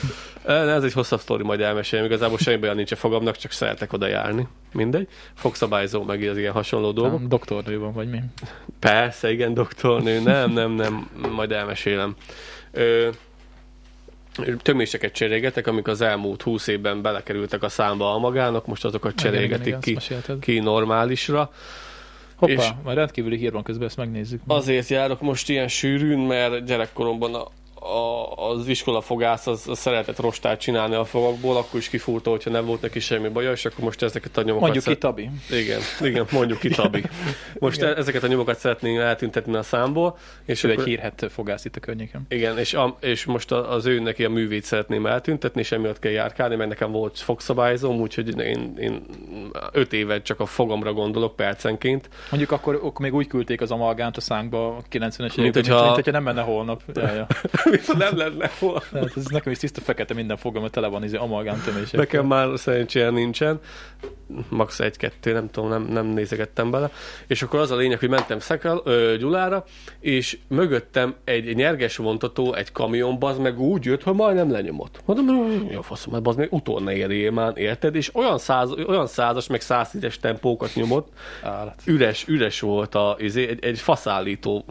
De 0.45 0.51
ez 0.53 0.83
egy 0.83 0.93
hosszabb 0.93 1.19
sztori, 1.19 1.43
majd 1.43 1.61
elmesélem. 1.61 2.05
Igazából 2.05 2.37
semmi 2.37 2.63
olyan 2.63 2.75
nincs 2.75 2.91
a 2.91 2.95
fogamnak, 2.95 3.37
csak 3.37 3.51
szeretek 3.51 3.93
oda 3.93 4.07
járni. 4.07 4.47
Mindegy. 4.73 5.07
Fogszabályzó, 5.33 6.03
meg 6.03 6.23
az 6.23 6.37
ilyen 6.37 6.53
hasonló 6.53 6.91
dolgok. 6.91 7.19
Nem, 7.19 7.29
Doktornő 7.29 7.79
van, 7.79 7.93
vagy 7.93 8.09
mi? 8.09 8.19
Persze, 8.79 9.31
igen, 9.31 9.53
doktornő. 9.53 10.19
Nem, 10.19 10.51
nem, 10.51 10.71
nem, 10.71 11.09
majd 11.31 11.51
elmesélem. 11.51 12.15
Ö, 12.71 13.09
töméseket 14.61 15.13
cserélgetek, 15.13 15.67
amik 15.67 15.87
az 15.87 16.01
elmúlt 16.01 16.41
húsz 16.41 16.67
évben 16.67 17.01
belekerültek 17.01 17.63
a 17.63 17.69
számba 17.69 18.13
a 18.13 18.17
magának, 18.17 18.65
most 18.65 18.85
azokat 18.85 19.19
Igen, 19.19 19.33
igen, 19.33 19.49
cserélgetik 19.49 19.85
igen, 19.85 20.21
ki, 20.39 20.53
ki 20.53 20.59
normálisra. 20.59 21.51
Hoppá, 22.35 22.51
és- 22.51 22.69
majd 22.83 22.97
rendkívüli 22.97 23.37
hír 23.37 23.51
van 23.51 23.63
közben, 23.63 23.87
ezt 23.87 23.97
megnézzük. 23.97 24.41
Azért 24.47 24.87
járok 24.87 25.21
most 25.21 25.49
ilyen 25.49 25.67
sűrűn, 25.67 26.19
mert 26.19 26.65
gyerekkoromban 26.65 27.35
a, 27.35 27.47
a, 27.79 28.31
az 28.49 28.67
iskolafogász 28.67 29.47
az, 29.47 29.67
az 29.67 29.79
szeretett 29.79 30.19
rostát 30.19 30.59
csinálni 30.59 30.95
a 30.95 31.05
fogakból, 31.05 31.57
akkor 31.57 31.79
is 31.79 31.89
kifúrta, 31.89 32.29
hogyha 32.29 32.49
nem 32.49 32.65
volt 32.65 32.81
neki 32.81 32.99
semmi 32.99 33.27
baja, 33.29 33.51
és 33.51 33.65
akkor 33.65 33.83
most 33.83 34.01
ezeket 34.01 34.37
a 34.37 34.41
nyomokat... 34.41 34.61
Mondjuk 34.61 34.83
szeret- 34.83 34.99
Tabi. 34.99 35.29
Igen, 35.51 35.79
igen, 36.01 36.25
mondjuk 36.31 36.59
Tabi. 36.59 37.03
Most 37.59 37.77
Igen. 37.81 37.95
ezeket 37.97 38.23
a 38.23 38.27
nyomokat 38.27 38.59
szeretnénk 38.59 38.99
eltüntetni 38.99 39.55
a 39.55 39.63
számból, 39.63 40.17
és 40.45 40.63
Ő 40.63 40.67
egy 40.67 40.73
akkor- 40.73 40.87
hírhet 40.87 41.25
fogász 41.29 41.65
itt 41.65 41.75
a 41.75 41.79
környéken. 41.79 42.25
Igen, 42.29 42.57
és, 42.57 42.73
a, 42.73 42.97
és 43.01 43.25
most 43.25 43.51
az 43.51 43.85
ő 43.85 43.99
neki 43.99 44.23
a 44.25 44.29
művét 44.29 44.63
szeretném 44.63 45.05
eltüntetni, 45.05 45.59
és 45.61 45.71
emiatt 45.71 45.99
kell 45.99 46.11
járkálni, 46.11 46.55
mert 46.55 46.69
nekem 46.69 46.91
volt 46.91 47.19
fogszabályzóm, 47.19 47.99
úgyhogy 47.99 48.39
én, 48.39 48.73
én 48.79 49.05
öt 49.71 49.93
évet 49.93 50.23
csak 50.23 50.39
a 50.39 50.45
fogamra 50.45 50.93
gondolok 50.93 51.35
percenként. 51.35 52.09
Mondjuk 52.29 52.51
akkor, 52.51 52.75
akkor 52.75 52.99
még 53.01 53.13
úgy 53.13 53.27
küldték 53.27 53.61
az 53.61 53.71
amalgánt 53.71 54.17
a 54.17 54.21
szánkba 54.21 54.67
a 54.67 54.81
90-es 54.91 55.17
Mint 55.19 55.37
években, 55.37 55.53
hogyha- 55.63 55.81
mint 55.83 55.95
hogyha 55.95 56.11
nem 56.11 56.23
menne 56.23 56.41
holnap. 56.41 56.81
Ja, 56.93 57.13
ja. 57.13 57.27
Nem 57.97 58.17
lenne 58.17 58.49
hol. 58.59 58.83
Tehát 58.91 59.17
ez 59.17 59.25
nekem 59.25 59.51
is 59.51 59.57
tiszta 59.57 59.81
fekete 59.81 60.13
minden 60.13 60.37
fogam, 60.37 60.61
mert 60.61 60.73
tele 60.73 60.87
van 60.87 61.03
izé 61.03 61.15
amalgám 61.15 61.61
tömésekkel. 61.65 61.99
Nekem 61.99 62.25
már 62.25 62.59
szerencsére 62.59 63.09
nincsen. 63.09 63.59
Max 64.49 64.79
egy-kettő, 64.79 65.33
nem 65.33 65.49
tudom, 65.51 65.69
nem, 65.69 65.83
nem 65.83 66.05
nézegettem 66.05 66.71
bele. 66.71 66.91
És 67.27 67.41
akkor 67.41 67.59
az 67.59 67.71
a 67.71 67.75
lényeg, 67.75 67.99
hogy 67.99 68.09
mentem 68.09 68.39
Szekel, 68.39 68.81
ö, 68.83 69.15
Gyulára, 69.19 69.63
és 69.99 70.37
mögöttem 70.47 71.15
egy 71.23 71.55
nyerges 71.55 71.97
vontató, 71.97 72.53
egy 72.53 72.71
kamion, 72.71 73.17
az 73.19 73.37
meg 73.37 73.59
úgy 73.59 73.85
jött, 73.85 74.03
hogy 74.03 74.13
majdnem 74.13 74.51
lenyomott. 74.51 75.01
Mondom, 75.05 75.67
jó 75.71 75.81
faszom, 75.81 76.13
hát 76.13 76.27
az 76.27 76.35
még 76.35 76.47
utorna 76.51 76.91
érjél 76.91 77.31
már, 77.31 77.57
érted? 77.57 77.95
És 77.95 78.15
olyan, 78.15 78.37
száz, 78.37 78.71
olyan 78.71 79.07
százas, 79.07 79.47
meg 79.47 79.61
száztízes 79.61 80.19
tempókat 80.19 80.75
nyomott, 80.75 81.07
Állat. 81.43 81.81
üres, 81.85 82.27
üres 82.27 82.59
volt 82.59 82.95
a, 82.95 83.15
izé, 83.19 83.47
egy, 83.47 83.65
egy 83.65 83.79
faszállító. 83.79 84.65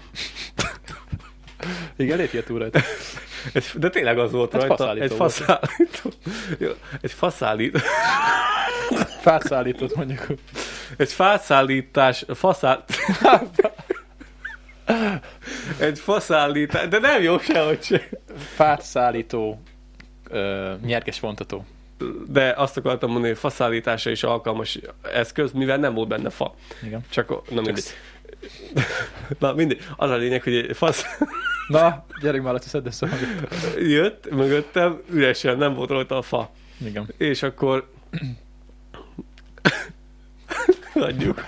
Igen, 1.96 2.16
lépj 2.16 2.38
túl 2.38 2.58
rajta. 2.58 2.80
De 3.74 3.90
tényleg 3.90 4.18
az 4.18 4.32
volt 4.32 4.54
Egy 4.54 4.60
rajta. 4.60 4.76
faszállító 4.76 5.04
egy 5.04 5.12
faszállító. 5.12 6.10
Jó, 6.58 6.70
egy 7.00 7.12
faszállító. 7.12 7.78
Fát 9.20 9.46
szállított 9.46 9.96
mondjuk. 9.96 10.26
Egy 10.96 11.12
fászállítás, 11.12 12.24
faszál... 12.34 12.84
egy 15.78 15.98
faszállítás, 15.98 16.88
de 16.88 16.98
nem 16.98 17.22
jó 17.22 17.38
sehogy 17.38 17.82
se. 17.82 18.08
Fát 18.54 18.82
szállító 18.82 19.62
ö, 20.30 20.74
vontató. 21.20 21.64
De 22.28 22.54
azt 22.56 22.76
akartam 22.76 23.10
mondani, 23.10 23.32
hogy 23.32 23.40
faszállításra 23.40 24.10
is 24.10 24.22
alkalmas 24.22 24.78
eszköz, 25.14 25.52
mivel 25.52 25.76
nem 25.76 25.94
volt 25.94 26.08
benne 26.08 26.30
fa. 26.30 26.54
Igen. 26.82 27.00
Csak, 27.10 27.28
na 27.28 27.60
mindegy. 27.60 27.84
Na 29.38 29.52
mindegy. 29.52 29.86
Az 29.96 30.10
a 30.10 30.16
lényeg, 30.16 30.42
hogy 30.42 30.54
egy 30.54 30.76
fasz 30.76 31.04
Na, 31.68 32.06
gyerünk 32.20 32.44
már, 32.44 32.52
Laci, 32.52 32.68
szedd 32.68 32.86
össze 32.86 33.08
jött 33.78 34.30
mögöttem, 34.30 35.00
üresen 35.10 35.58
nem 35.58 35.74
volt 35.74 35.90
rajta 35.90 36.16
a 36.16 36.22
fa. 36.22 36.50
Igen. 36.78 37.08
És 37.16 37.42
akkor 37.42 37.88
Hagyjuk. 40.92 41.44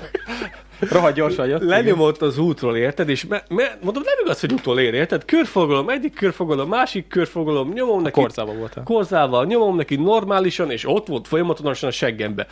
Rohadt 0.80 1.14
gyorsan 1.14 1.46
jött. 1.46 1.62
Lenyomott 1.62 2.22
az 2.22 2.38
útról, 2.38 2.76
érted? 2.76 3.08
És 3.08 3.26
me, 3.26 3.42
me, 3.48 3.78
mondom, 3.82 4.02
nem 4.02 4.14
igaz, 4.22 4.40
hogy 4.40 4.52
utol 4.52 4.80
ér, 4.80 4.94
érted? 4.94 5.24
Körforgalom, 5.24 5.88
egyik 5.88 6.14
körforgalom, 6.14 6.68
másik 6.68 7.08
körforgalom, 7.08 7.72
nyomom 7.72 8.02
neki. 8.02 8.20
Korzában 8.20 8.58
voltál. 8.58 8.84
Korzával, 8.84 9.44
nyomom 9.44 9.76
neki 9.76 9.96
normálisan, 9.96 10.70
és 10.70 10.88
ott 10.88 11.06
volt 11.06 11.28
folyamatosan 11.28 11.88
a 11.88 11.92
seggembe. 11.92 12.46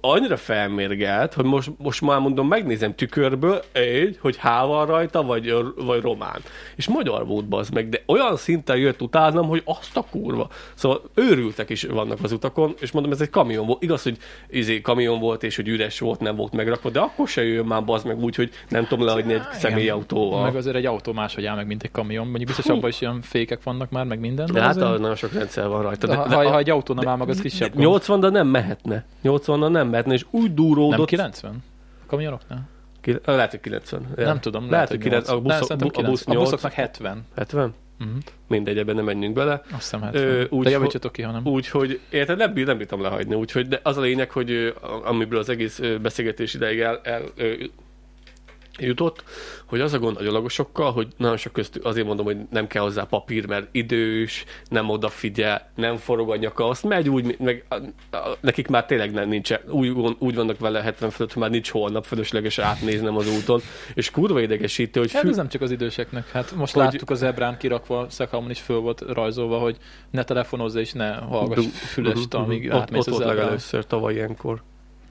Annyira 0.00 0.36
felmérgelt, 0.36 1.34
hogy 1.34 1.44
most, 1.44 1.70
most 1.78 2.00
már 2.00 2.18
mondom, 2.18 2.48
megnézem 2.48 2.94
tükörből, 2.94 3.62
egy, 3.72 4.18
hogy 4.20 4.36
há 4.36 4.64
van 4.64 4.86
rajta, 4.86 5.22
vagy, 5.22 5.54
vagy 5.76 6.00
román. 6.00 6.40
És 6.76 6.88
magyar 6.88 7.26
volt 7.26 7.48
bazd 7.48 7.74
meg, 7.74 7.88
de 7.88 8.02
olyan 8.06 8.36
szinten 8.36 8.76
jött 8.76 9.02
utánam, 9.02 9.48
hogy 9.48 9.62
azt 9.64 9.96
a 9.96 10.06
kurva. 10.10 10.48
Szóval 10.74 11.02
őrültek 11.14 11.70
is 11.70 11.82
vannak 11.82 12.18
az 12.22 12.32
utakon, 12.32 12.74
és 12.80 12.90
mondom, 12.90 13.12
ez 13.12 13.20
egy 13.20 13.30
kamion 13.30 13.66
volt. 13.66 13.82
Igaz, 13.82 14.02
hogy 14.02 14.16
izé, 14.50 14.80
kamion 14.80 15.20
volt, 15.20 15.42
és 15.42 15.56
hogy 15.56 15.68
üres 15.68 16.00
volt, 16.00 16.20
nem 16.20 16.36
volt 16.36 16.52
megrakva, 16.52 16.90
de 16.90 17.00
akkor 17.00 17.28
se 17.28 17.44
jöjjön 17.66 17.84
már 17.84 17.84
bazd 17.84 18.06
meg 18.06 18.18
úgy, 18.18 18.34
hogy 18.36 18.50
nem 18.68 18.86
tudom 18.86 19.04
lehagyni 19.04 19.32
egy 19.34 19.42
személyautóval. 19.52 20.42
Meg 20.42 20.56
azért 20.56 20.76
egy 20.76 20.86
autó 20.86 21.12
máshogy 21.12 21.44
áll 21.44 21.56
meg, 21.56 21.66
mint 21.66 21.82
egy 21.82 21.90
kamion. 21.90 22.24
Mondjuk 22.26 22.46
biztos 22.46 22.66
abban 22.66 22.88
is 22.88 23.00
ilyen 23.00 23.22
fékek 23.22 23.62
vannak 23.62 23.90
már, 23.90 24.04
meg 24.04 24.20
minden. 24.20 24.46
De 24.52 24.60
hát 24.60 24.76
azért- 24.76 24.98
nagyon 24.98 25.16
sok 25.16 25.32
rendszer 25.32 25.68
van 25.68 25.82
rajta. 25.82 26.06
de, 26.06 26.12
De, 26.12 26.18
ha, 26.18 26.28
de, 26.28 26.34
ha, 26.34 26.58
egy 26.58 26.70
autó 26.70 26.94
nem 26.94 27.08
áll 27.08 27.16
meg, 27.16 27.28
az 27.28 27.40
kisebb. 27.40 27.72
gond. 27.72 27.84
80 27.84 28.20
de 28.20 28.28
nem 28.28 28.46
mehetne. 28.46 29.04
80 29.22 29.70
nem 29.70 29.88
mehetne, 29.88 30.12
és 30.12 30.24
úgy 30.30 30.42
Nem 30.44 30.54
dúródott. 30.54 31.06
90? 31.06 31.52
A 32.02 32.06
kamionoknál? 32.06 32.68
Ki, 33.00 33.16
lehet, 33.24 33.50
hogy 33.50 33.60
90. 33.60 34.06
Ja. 34.16 34.24
Nem 34.24 34.40
tudom, 34.40 34.70
Lehet, 34.70 34.88
hogy 34.88 34.98
9. 34.98 35.28
8. 35.28 35.38
A, 35.38 35.40
busz, 35.40 35.68
Nem, 35.68 35.78
a, 35.78 35.84
busz 35.84 35.90
9. 35.92 36.26
A 36.26 36.30
8. 36.32 36.42
buszoknak 36.50 36.72
70. 36.72 37.24
70? 37.36 37.74
Uh-huh. 38.00 38.16
Mindegy, 38.48 38.78
ebben 38.78 38.94
nem 38.94 39.04
menjünk 39.04 39.34
bele. 39.34 39.52
Azt 39.52 39.80
hiszem 39.80 40.02
70. 40.02 40.22
Ö, 40.22 40.44
úgy, 40.48 40.64
De 40.64 40.70
javítsatok 40.70 41.12
ki, 41.12 41.22
ha 41.22 41.32
nem. 41.32 41.46
Úgyhogy, 41.46 42.00
érted, 42.10 42.36
nem, 42.36 42.52
nem 42.52 42.76
bírtam 42.76 43.00
lehagyni, 43.00 43.34
úgyhogy, 43.34 43.68
de 43.68 43.80
az 43.82 43.96
a 43.96 44.00
lényeg, 44.00 44.30
hogy 44.30 44.74
amiből 45.04 45.38
az 45.38 45.48
egész 45.48 45.80
beszélgetés 46.02 46.54
ideig 46.54 46.80
el, 46.80 47.00
el 47.02 47.22
jutott, 48.78 49.24
hogy 49.64 49.80
az 49.80 49.92
a 49.92 49.98
gond 49.98 50.16
a 50.16 50.22
gyalogosokkal, 50.22 50.92
hogy 50.92 51.08
nagyon 51.16 51.36
sok 51.36 51.52
köztük, 51.52 51.84
azért 51.84 52.06
mondom, 52.06 52.24
hogy 52.26 52.36
nem 52.50 52.66
kell 52.66 52.82
hozzá 52.82 53.04
papír, 53.04 53.46
mert 53.46 53.68
idős, 53.72 54.44
nem 54.68 54.88
odafigyel, 54.90 55.70
nem 55.74 55.96
forog 55.96 56.30
a 56.30 56.36
nyaka, 56.36 56.68
azt 56.68 56.84
megy 56.84 57.08
úgy, 57.08 57.36
meg 57.38 57.64
nekik 58.40 58.68
már 58.68 58.86
tényleg 58.86 59.12
nem 59.12 59.28
nincs, 59.28 59.50
úgy, 59.68 60.16
úgy 60.18 60.34
vannak 60.34 60.58
vele 60.58 60.82
70 60.82 61.10
fölött, 61.10 61.32
hogy 61.32 61.42
már 61.42 61.50
nincs 61.50 61.70
holnap 61.70 62.04
fölösleges 62.04 62.58
átnéznem 62.58 63.16
az 63.16 63.28
úton, 63.36 63.60
és 63.94 64.10
kurva 64.10 64.40
idegesítő, 64.40 65.00
hogy 65.00 65.12
Hát 65.12 65.22
fű, 65.22 65.28
ez 65.28 65.36
nem 65.36 65.48
csak 65.48 65.62
az 65.62 65.70
időseknek. 65.70 66.30
Hát 66.30 66.54
most 66.54 66.74
Hogy- 66.74 66.82
láttuk 66.82 67.10
az 67.10 67.22
ebrán 67.22 67.56
kirakva, 67.58 68.06
Szekhalmon 68.10 68.50
is 68.50 68.60
föl 68.60 68.78
volt 68.78 69.00
rajzolva, 69.00 69.58
hogy 69.58 69.76
ne 70.10 70.24
telefonozz 70.24 70.74
és 70.76 70.92
ne 70.92 71.14
hallgass 71.14 71.56
Du- 71.64 71.72
fülest, 71.72 72.32
Mhm, 72.32 72.42
amíg 72.42 72.66
mhm. 72.66 72.74
ott, 72.74 72.80
átmész 72.80 73.00
ott 73.00 73.06
az 73.06 73.12
volt 73.12 73.22
ebrán. 73.24 73.36
legelőször 73.44 73.86
tavaly 73.86 74.14
ilyenkor. 74.14 74.62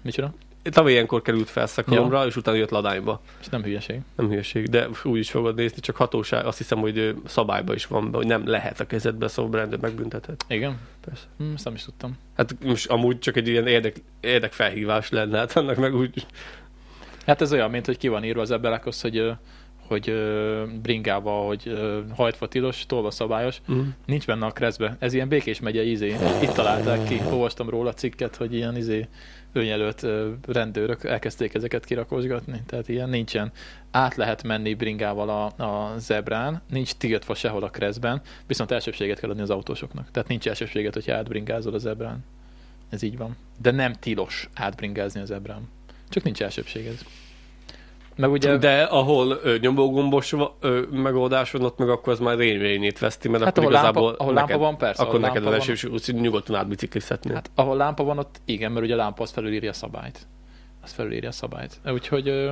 Micsoda? 0.03 0.33
Tavaly 0.71 0.91
ilyenkor 0.91 1.21
került 1.21 1.49
fel 1.49 1.67
szakalomra, 1.67 2.21
ja. 2.21 2.27
és 2.27 2.35
utána 2.35 2.57
jött 2.57 2.69
ladányba. 2.69 3.21
És 3.41 3.47
nem 3.47 3.63
hülyeség. 3.63 3.99
Nem 4.15 4.27
hülyeség, 4.27 4.67
de 4.67 4.87
úgy 5.03 5.19
is 5.19 5.29
fogod 5.29 5.55
nézni, 5.55 5.79
csak 5.79 5.95
hatóság, 5.95 6.45
azt 6.45 6.57
hiszem, 6.57 6.77
hogy 6.77 6.97
ö, 6.97 7.11
szabályban 7.25 7.75
is 7.75 7.85
van, 7.85 8.13
hogy 8.13 8.25
nem 8.25 8.47
lehet 8.47 8.79
a 8.79 8.85
kezedbe, 8.85 9.27
szóval 9.27 9.59
rendőr 9.59 9.79
megbüntethet. 9.79 10.45
Igen? 10.47 10.79
Persze. 11.05 11.23
Hm, 11.37 11.53
ezt 11.53 11.65
nem 11.65 11.73
is 11.73 11.83
tudtam. 11.83 12.17
Hát 12.35 12.55
most 12.63 12.89
amúgy 12.89 13.19
csak 13.19 13.37
egy 13.37 13.47
ilyen 13.47 13.67
érdek, 13.67 13.95
érdekfelhívás 14.19 15.09
lenne, 15.09 15.37
hát 15.37 15.57
annak 15.57 15.75
meg 15.75 15.95
úgy... 15.95 16.25
Hát 17.25 17.41
ez 17.41 17.53
olyan, 17.53 17.69
mint 17.69 17.85
hogy 17.85 17.97
ki 17.97 18.07
van 18.07 18.23
írva 18.23 18.41
az 18.41 18.51
ebbelekhoz, 18.51 19.01
hogy 19.01 19.35
hogy 19.87 20.09
ö, 20.09 20.63
bringával, 20.81 21.47
hogy 21.47 21.61
ö, 21.65 21.99
hajtva 22.15 22.47
tilos, 22.47 22.85
tolva 22.85 23.11
szabályos, 23.11 23.61
Mm. 23.71 23.81
nincs 24.05 24.25
benne 24.25 24.45
a 24.45 24.51
kreszbe. 24.51 24.95
Ez 24.99 25.13
ilyen 25.13 25.27
Békés 25.27 25.59
megye 25.59 25.83
izé. 25.83 26.15
Itt 26.41 26.51
találták 26.51 27.03
ki, 27.03 27.21
olvastam 27.31 27.69
róla 27.69 27.93
cikket, 27.93 28.35
hogy 28.35 28.53
ilyen 28.53 28.77
izé 28.77 29.07
önjelölt 29.55 30.05
rendőrök 30.47 31.03
elkezdték 31.03 31.53
ezeket 31.53 31.85
kirakosgatni. 31.85 32.61
Tehát 32.65 32.87
ilyen 32.87 33.09
nincsen. 33.09 33.51
Át 33.91 34.15
lehet 34.15 34.43
menni 34.43 34.73
bringával 34.73 35.29
a, 35.29 35.63
a 35.63 35.97
zebrán, 35.97 36.61
nincs 36.69 36.93
tiltva 36.93 37.35
sehol 37.35 37.63
a 37.63 37.69
kreszben, 37.69 38.21
viszont 38.47 38.71
elsőbséget 38.71 39.19
kell 39.19 39.29
adni 39.29 39.41
az 39.41 39.49
autósoknak. 39.49 40.11
Tehát 40.11 40.29
nincs 40.29 40.47
elsőbséget, 40.47 40.93
hogyha 40.93 41.15
átbringázol 41.15 41.73
a 41.73 41.77
zebrán. 41.77 42.23
Ez 42.89 43.01
így 43.01 43.17
van. 43.17 43.37
De 43.61 43.71
nem 43.71 43.93
tilos 43.93 44.49
átbringázni 44.53 45.21
a 45.21 45.25
zebrán. 45.25 45.69
Csak 46.09 46.23
nincs 46.23 46.41
elsőbséged. 46.41 46.97
Meg 48.17 48.31
ugye... 48.31 48.57
De 48.57 48.81
ahol 48.83 49.39
ö, 49.43 49.55
nyomógombos 49.61 50.33
ö, 50.59 50.81
megoldás 50.91 51.51
van, 51.51 51.61
ott 51.63 51.77
meg 51.77 51.89
akkor 51.89 52.13
az 52.13 52.19
már 52.19 52.37
rényvényét 52.37 52.99
veszti, 52.99 53.27
mert 53.29 53.43
Hát 53.43 53.57
akkor 53.57 53.63
ahol 53.63 53.73
igazából 53.77 54.03
lámpa- 54.03 54.21
ahol 54.21 54.33
neked, 54.33 54.49
lámpa 54.49 54.63
van, 54.65 54.77
persze, 54.77 55.03
Akkor 55.03 55.19
neked 55.19 55.43
az 55.43 55.49
van. 55.49 55.59
esős, 55.59 55.83
úgy 55.83 56.13
nyugodtan 56.13 56.55
átbiciklizhetnél. 56.55 57.33
Hát 57.33 57.51
ahol 57.55 57.75
lámpa 57.77 58.03
van, 58.03 58.17
ott 58.17 58.41
igen, 58.45 58.71
mert 58.71 58.85
ugye 58.85 58.93
a 58.93 58.97
lámpa 58.97 59.23
az 59.23 59.31
felülírja 59.31 59.69
a 59.69 59.73
szabályt. 59.73 60.27
Az 60.83 60.91
felülírja 60.91 61.29
a 61.29 61.31
szabályt. 61.31 61.79
Úgyhogy, 61.93 62.27
ö, 62.27 62.51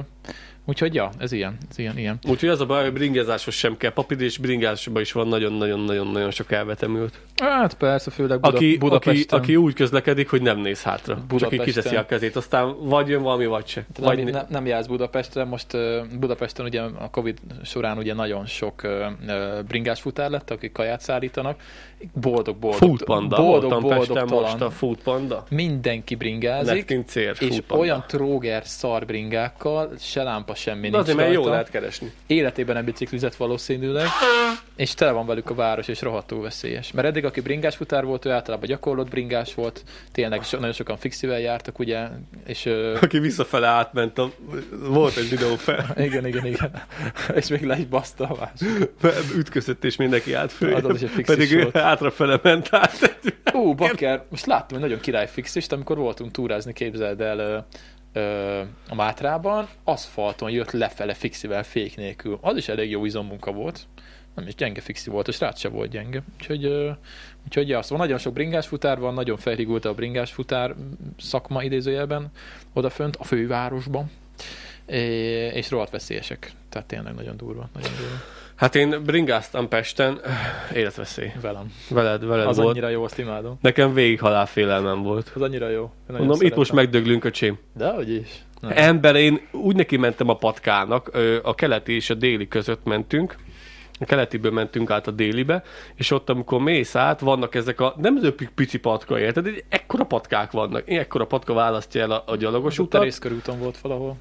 úgyhogy 0.65 0.93
ja, 0.93 1.09
ez 1.17 1.31
ilyen, 1.31 1.57
ez 1.69 1.77
ilyen, 1.77 1.97
ilyen. 1.97 2.19
Úgyhogy 2.27 2.49
az 2.49 2.61
a 2.61 2.65
baj, 2.65 2.83
hogy 2.83 2.93
bringázáshoz 2.93 3.53
sem 3.53 3.77
kell 3.77 3.91
papír, 3.91 4.21
és 4.21 4.37
bringázásban 4.37 5.01
is 5.01 5.11
van 5.11 5.27
nagyon-nagyon-nagyon-nagyon 5.27 6.31
sok 6.31 6.51
elvetemült. 6.51 7.19
Hát 7.41 7.73
persze, 7.73 8.11
főleg 8.11 8.39
Buda, 8.39 8.55
Aki, 8.55 8.65
aki, 8.65 8.77
Budapesten. 8.77 9.39
aki 9.39 9.55
úgy 9.55 9.73
közlekedik, 9.73 10.29
hogy 10.29 10.41
nem 10.41 10.59
néz 10.59 10.81
hátra. 10.83 11.13
Csak 11.13 11.21
így 11.23 11.27
Budapesten. 11.27 11.65
kiteszi 11.65 11.95
a 11.95 12.05
kezét, 12.05 12.35
aztán 12.35 12.75
vagy 12.87 13.07
jön 13.07 13.21
valami, 13.21 13.45
vagy 13.45 13.67
se. 13.67 13.85
nem, 13.99 14.15
Vagy, 14.15 14.31
nem, 14.31 14.45
nem 14.49 14.65
jársz 14.65 14.85
Budapestre, 14.87 15.43
most 15.43 15.67
Budapesten 16.19 16.65
ugye 16.65 16.81
a 16.81 17.09
Covid 17.11 17.37
során 17.63 17.97
ugye 17.97 18.13
nagyon 18.13 18.45
sok 18.45 18.81
bringás 19.67 20.01
futár 20.01 20.29
lett, 20.29 20.51
akik 20.51 20.71
kaját 20.71 21.01
szállítanak. 21.01 21.61
Boldog, 22.13 22.57
boldog. 22.57 22.79
Food 22.79 23.03
Panda, 23.03 23.35
boldog, 23.35 23.61
voltam 23.61 23.81
boldog, 23.81 24.17
Pesten 24.17 24.39
most 24.41 24.61
a 24.61 24.69
Food 24.69 24.97
Panda. 25.03 25.43
Mindenki 25.49 26.15
bringázik, 26.15 26.73
Lettin 26.75 27.05
cér, 27.05 27.29
és 27.29 27.37
Food 27.47 27.59
Panda. 27.61 27.83
olyan 27.83 28.03
tróger 28.07 28.65
szarbringákkal, 28.65 29.91
se 29.99 30.23
lámpa 30.23 30.52
semmi 30.55 30.89
De 30.89 30.97
azért, 30.97 31.17
mert 31.17 31.29
jó 31.29 31.35
rajta. 31.35 31.49
lehet 31.51 31.69
keresni. 31.69 32.11
életében 32.27 32.75
nem 32.75 32.85
biciklizett 32.85 33.35
valószínűleg, 33.35 34.07
és 34.75 34.93
tele 34.93 35.11
van 35.11 35.25
velük 35.25 35.49
a 35.49 35.53
város, 35.53 35.87
és 35.87 36.01
rohadtul 36.01 36.41
veszélyes. 36.41 36.91
Mert 36.91 37.07
eddig, 37.07 37.25
aki 37.25 37.41
bringás 37.41 37.75
futár 37.75 38.05
volt, 38.05 38.25
ő 38.25 38.31
általában 38.31 38.67
gyakorlott 38.67 39.09
bringás 39.09 39.53
volt, 39.53 39.83
tényleg 40.11 40.43
so, 40.43 40.57
nagyon 40.57 40.73
sokan 40.73 40.97
fixivel 40.97 41.39
jártak, 41.39 41.79
ugye, 41.79 42.07
és 42.45 42.65
Aki 43.01 43.19
visszafele 43.19 43.67
átment, 43.67 44.17
a, 44.17 44.31
volt 44.71 45.17
egy 45.17 45.29
videó 45.29 45.55
fel, 45.55 45.85
igen, 45.97 46.27
igen, 46.27 46.45
igen, 46.45 46.81
és 47.35 47.47
még 47.47 47.63
le 47.65 47.77
is 47.77 47.85
baszta 47.85 48.23
a 48.27 48.35
másik. 48.39 48.89
ütközött 49.35 49.83
és 49.83 49.95
mindenki 49.95 50.35
föl. 50.47 50.73
Az 50.73 50.85
az 50.85 51.01
is 51.01 51.09
egy 51.17 51.25
Pedig 51.25 51.51
ő 51.51 51.61
volt. 51.61 51.77
hátrafele 51.77 52.39
ment 52.43 52.67
át. 52.71 53.17
Ú, 53.53 53.73
bakker, 53.73 54.23
most 54.29 54.45
láttam 54.45 54.77
egy 54.77 54.83
nagyon 54.83 54.99
király 54.99 55.27
fixist, 55.27 55.71
amikor 55.71 55.97
voltunk 55.97 56.31
túrázni, 56.31 56.73
képzeld 56.73 57.21
el, 57.21 57.67
ö, 58.13 58.61
a 58.89 58.95
Mátrában, 58.95 59.67
aszfalton 59.83 60.49
jött 60.49 60.71
lefele 60.71 61.13
fixivel 61.13 61.63
fék 61.63 61.95
nélkül. 61.95 62.37
Az 62.41 62.57
is 62.57 62.67
elég 62.67 62.89
jó 62.89 63.05
izommunka 63.05 63.51
volt. 63.51 63.87
Nem 64.35 64.47
is 64.47 64.55
gyenge 64.55 64.81
fixi 64.81 65.09
volt, 65.09 65.27
a 65.27 65.31
srác 65.31 65.59
se 65.59 65.69
volt 65.69 65.89
gyenge. 65.89 66.23
Úgyhogy, 66.39 66.65
ö, 66.65 66.91
úgyhogy 67.45 67.69
ja, 67.69 67.81
szóval 67.81 67.97
nagyon 67.97 68.17
sok 68.17 68.33
bringás 68.33 68.67
futár 68.67 68.99
van, 68.99 69.13
nagyon 69.13 69.37
felrigult 69.37 69.85
a 69.85 69.93
bringás 69.93 70.31
futár 70.31 70.75
szakma 71.19 71.63
idézőjelben 71.63 72.31
odafönt 72.73 73.15
a 73.15 73.23
fővárosban. 73.23 74.11
É, 74.85 74.97
és 75.47 75.69
rohadt 75.69 75.91
veszélyesek. 75.91 76.51
Tehát 76.69 76.87
tényleg 76.87 77.13
nagyon 77.13 77.37
durva, 77.37 77.69
nagyon 77.73 77.91
durva. 77.97 78.15
Hát 78.55 78.75
én 78.75 79.03
bringáztam 79.05 79.67
Pesten, 79.67 80.19
életveszély. 80.73 81.31
Velem. 81.41 81.73
Veled, 81.89 82.25
veled 82.25 82.47
Az 82.47 82.57
volt. 82.57 82.69
annyira 82.69 82.89
jó, 82.89 83.03
azt 83.03 83.17
imádom. 83.19 83.57
Nekem 83.61 83.93
végig 83.93 84.19
halálfélelmem 84.19 85.01
volt. 85.03 85.31
Az 85.35 85.41
annyira 85.41 85.69
jó. 85.69 85.91
Mondom, 86.07 86.29
itt 86.29 86.55
most 86.55 86.69
szeretem. 86.69 86.75
megdöglünk, 86.75 87.23
öcsém. 87.23 87.57
De 87.77 87.89
hogy 87.89 88.09
is. 88.09 88.45
Nem. 88.61 88.71
Ember, 88.75 89.15
én 89.15 89.41
úgy 89.51 89.75
neki 89.75 89.97
mentem 89.97 90.29
a 90.29 90.35
patkának, 90.35 91.11
a 91.43 91.55
keleti 91.55 91.93
és 91.93 92.09
a 92.09 92.13
déli 92.13 92.47
között 92.47 92.83
mentünk, 92.83 93.35
a 93.99 94.05
keletiből 94.05 94.51
mentünk 94.51 94.89
át 94.89 95.07
a 95.07 95.11
délibe, 95.11 95.63
és 95.95 96.11
ott, 96.11 96.29
amikor 96.29 96.61
mész 96.61 96.95
át, 96.95 97.19
vannak 97.19 97.55
ezek 97.55 97.79
a, 97.81 97.95
nem 97.97 98.19
az 98.21 98.33
pici 98.55 98.77
patka, 98.79 99.19
érted? 99.19 99.63
Ekkora 99.69 100.03
patkák 100.03 100.51
vannak. 100.51 100.89
Ekkora 100.89 101.25
patka 101.25 101.53
választja 101.53 102.01
el 102.01 102.11
a, 102.11 102.23
a 102.25 102.35
gyalogos 102.35 102.79
A 102.79 102.81
utat, 102.81 102.99
terészkörúton 102.99 103.59
volt 103.59 103.77
valahol. 103.77 104.17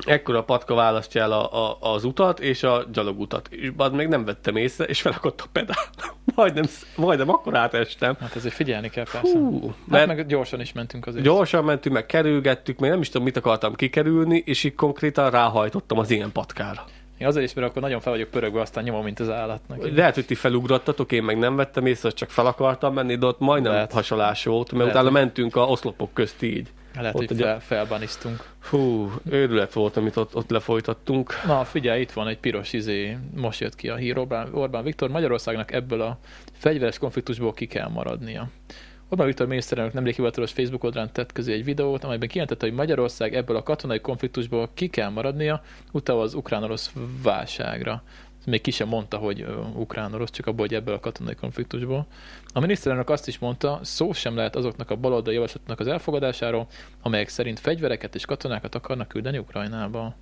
Ekkora 0.00 0.44
patka 0.44 0.74
választja 0.74 1.22
el 1.22 1.32
a, 1.32 1.70
a, 1.70 1.78
az 1.80 2.04
utat 2.04 2.40
és 2.40 2.62
a 2.62 2.84
gyalogutat. 2.92 3.48
És 3.48 3.70
bad 3.70 3.94
még 3.94 4.08
nem 4.08 4.24
vettem 4.24 4.56
észre, 4.56 4.84
és 4.84 5.00
felakadt 5.00 5.40
a 5.40 5.44
pedál. 5.52 5.84
majdnem, 6.34 6.64
majdnem 6.96 7.28
akkor 7.28 7.56
átestem. 7.56 8.16
Hát 8.20 8.36
ezért 8.36 8.54
figyelni 8.54 8.90
kell 8.90 9.06
persze. 9.12 9.38
Hú, 9.38 9.66
hát 9.66 9.76
mert 9.86 10.06
meg 10.06 10.26
gyorsan 10.26 10.60
is 10.60 10.72
mentünk 10.72 11.06
azért. 11.06 11.24
gyorsan 11.24 11.64
mentünk, 11.64 11.94
meg 11.94 12.06
kerülgettük, 12.06 12.78
még 12.78 12.90
nem 12.90 13.00
is 13.00 13.08
tudom, 13.08 13.22
mit 13.22 13.36
akartam 13.36 13.74
kikerülni, 13.74 14.42
és 14.46 14.64
így 14.64 14.74
konkrétan 14.74 15.30
ráhajtottam 15.30 15.98
az 15.98 16.10
ilyen 16.10 16.32
patkára. 16.32 16.84
Én 17.18 17.28
azért 17.28 17.44
is, 17.44 17.54
mert 17.54 17.68
akkor 17.68 17.82
nagyon 17.82 18.00
fel 18.00 18.12
vagyok 18.12 18.28
pörögve, 18.28 18.60
aztán 18.60 18.84
nyomom, 18.84 19.04
mint 19.04 19.20
az 19.20 19.30
állatnak. 19.30 19.94
Lehet, 19.94 20.14
hogy 20.14 20.26
ti 20.26 20.34
felugrattatok, 20.34 21.12
én 21.12 21.22
meg 21.22 21.38
nem 21.38 21.56
vettem 21.56 21.86
észre, 21.86 22.10
csak 22.10 22.30
fel 22.30 22.46
akartam 22.46 22.94
menni, 22.94 23.16
de 23.16 23.26
ott 23.26 23.38
majdnem 23.38 23.72
Lehet. 23.72 23.92
Hasalás 23.92 24.44
volt, 24.44 24.72
mert 24.72 24.84
Lehet, 24.84 24.94
utána 24.94 25.10
mentünk 25.10 25.56
a 25.56 25.60
oszlopok 25.60 26.12
közt 26.12 26.42
így. 26.42 26.70
Lehet, 26.94 27.14
ott 27.14 27.20
hogy 27.26 27.30
ugye- 27.36 27.44
fel, 27.44 27.60
felbaniztunk. 27.60 28.48
Fú, 28.58 29.10
őrület 29.30 29.72
volt, 29.72 29.96
amit 29.96 30.16
ott, 30.16 30.36
ott 30.36 30.50
lefolytattunk. 30.50 31.34
Na, 31.46 31.64
figyelj, 31.64 32.00
itt 32.00 32.12
van 32.12 32.28
egy 32.28 32.38
piros 32.38 32.72
izé, 32.72 33.16
most 33.34 33.60
jött 33.60 33.74
ki 33.74 33.88
a 33.88 33.96
hír, 33.96 34.18
Orbán, 34.18 34.54
Orbán 34.54 34.84
Viktor, 34.84 35.10
Magyarországnak 35.10 35.72
ebből 35.72 36.00
a 36.00 36.18
fegyveres 36.52 36.98
konfliktusból 36.98 37.52
ki 37.52 37.66
kell 37.66 37.88
maradnia. 37.88 38.48
Orbán 39.08 39.26
Viktor 39.26 39.46
miniszterelnök 39.46 39.94
nemrég 39.94 40.14
hivatalos 40.14 40.52
Facebook 40.52 40.84
oldalán 40.84 41.12
tett 41.12 41.32
közé 41.32 41.52
egy 41.52 41.64
videót, 41.64 42.04
amelyben 42.04 42.28
kijelentette, 42.28 42.66
hogy 42.66 42.74
Magyarország 42.74 43.34
ebből 43.34 43.56
a 43.56 43.62
katonai 43.62 44.00
konfliktusból 44.00 44.70
ki 44.74 44.88
kell 44.88 45.08
maradnia, 45.08 45.62
utalva 45.92 46.22
az 46.22 46.34
ukrán-orosz 46.34 46.92
válságra. 47.22 48.02
Még 48.44 48.60
ki 48.60 48.70
sem 48.70 48.88
mondta, 48.88 49.16
hogy 49.16 49.46
ukrán-orosz, 49.74 50.30
csak 50.30 50.46
abból, 50.46 50.66
hogy 50.66 50.74
ebből 50.74 50.94
a 50.94 51.00
katonai 51.00 51.34
konfliktusból. 51.34 52.06
A 52.52 52.60
miniszterelnök 52.60 53.10
azt 53.10 53.28
is 53.28 53.38
mondta, 53.38 53.80
szó 53.82 54.12
sem 54.12 54.36
lehet 54.36 54.56
azoknak 54.56 54.90
a 54.90 54.96
baloldali 54.96 55.34
javaslatnak 55.34 55.80
az 55.80 55.86
elfogadásáról, 55.86 56.66
amelyek 57.02 57.28
szerint 57.28 57.60
fegyvereket 57.60 58.14
és 58.14 58.24
katonákat 58.24 58.74
akarnak 58.74 59.08
küldeni 59.08 59.38
Ukrajnába. 59.38 60.14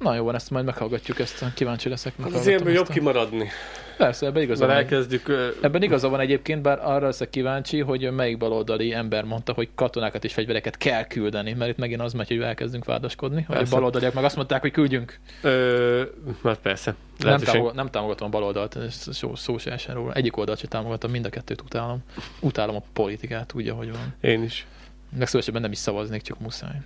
Na 0.00 0.14
jó, 0.14 0.24
van, 0.24 0.34
ezt 0.34 0.50
majd 0.50 0.64
meghallgatjuk, 0.64 1.18
ezt 1.18 1.44
kíváncsi 1.54 1.88
leszek. 1.88 2.12
Hát 2.16 2.26
az 2.26 2.32
meghallgatom 2.32 2.52
ilyenből 2.52 2.74
jobb 2.74 2.88
a- 2.88 2.92
kimaradni. 2.92 3.48
Persze, 3.96 4.26
ebben 4.26 4.42
igaza 4.42 4.66
Mert 4.66 4.78
van. 4.78 4.82
elkezdjük... 4.82 5.54
Ebben 5.60 5.82
igaza 5.82 6.08
van 6.08 6.20
egyébként, 6.20 6.62
bár 6.62 6.78
arra 6.82 7.06
leszek 7.06 7.30
kíváncsi, 7.30 7.80
hogy 7.80 8.10
melyik 8.12 8.38
baloldali 8.38 8.92
ember 8.94 9.24
mondta, 9.24 9.52
hogy 9.52 9.68
katonákat 9.74 10.24
és 10.24 10.32
fegyvereket 10.32 10.76
kell 10.76 11.04
küldeni, 11.04 11.52
mert 11.52 11.70
itt 11.70 11.76
megint 11.76 12.00
az 12.00 12.12
megy, 12.12 12.28
hogy 12.28 12.40
elkezdünk 12.40 12.84
vádaskodni, 12.84 13.42
hogy 13.42 13.56
a 13.56 13.62
baloldaliak 13.70 14.14
meg 14.14 14.24
azt 14.24 14.36
mondták, 14.36 14.60
hogy 14.60 14.70
küldjünk. 14.70 15.18
Ö, 15.42 16.02
hát 16.42 16.58
persze. 16.58 16.94
Nem, 17.18 17.38
támogat, 17.38 17.74
nem 17.74 17.86
támogatom 17.90 18.26
a 18.26 18.30
baloldalt, 18.30 18.76
ez 18.76 19.08
szó, 19.10 19.34
szó 19.34 19.58
se 19.58 19.72
esen 19.72 19.94
róla. 19.94 20.12
Egyik 20.12 20.36
oldalt 20.36 20.58
sem 20.58 20.68
támogatom, 20.68 21.10
mind 21.10 21.24
a 21.24 21.28
kettőt 21.28 21.60
utálom. 21.60 21.98
Utálom 22.40 22.76
a 22.76 22.82
politikát, 22.92 23.52
úgy, 23.54 23.68
ahogy 23.68 23.90
van. 23.92 24.14
Én 24.20 24.42
is. 24.42 24.66
Legszívesebben 25.18 25.62
nem 25.62 25.72
is 25.72 25.78
szavaznék, 25.78 26.22
csak 26.22 26.40
muszáj. 26.40 26.76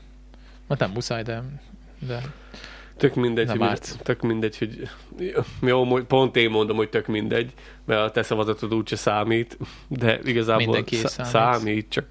Hát 0.69 0.79
nem 0.79 0.91
muszáj, 0.91 1.23
de, 1.23 1.43
de 1.99 2.21
Tök 2.97 3.15
mindegy, 3.15 3.47
Nem 3.47 3.59
hogy, 3.59 3.67
árt. 3.69 3.99
tök 4.03 4.21
mindegy, 4.21 4.59
hogy 4.59 4.89
jó, 5.63 5.85
pont 5.85 6.37
én 6.37 6.51
mondom, 6.51 6.77
hogy 6.77 6.89
tök 6.89 7.07
mindegy, 7.07 7.53
mert 7.85 8.01
a 8.01 8.11
te 8.11 8.23
szavazatod 8.23 8.75
úgyse 8.75 8.97
számít, 8.97 9.59
de 9.89 10.19
igazából 10.25 10.63
Mindenki 10.65 10.97
szá- 10.97 11.11
számít. 11.27 11.33
számít, 11.33 11.89
csak 11.89 12.07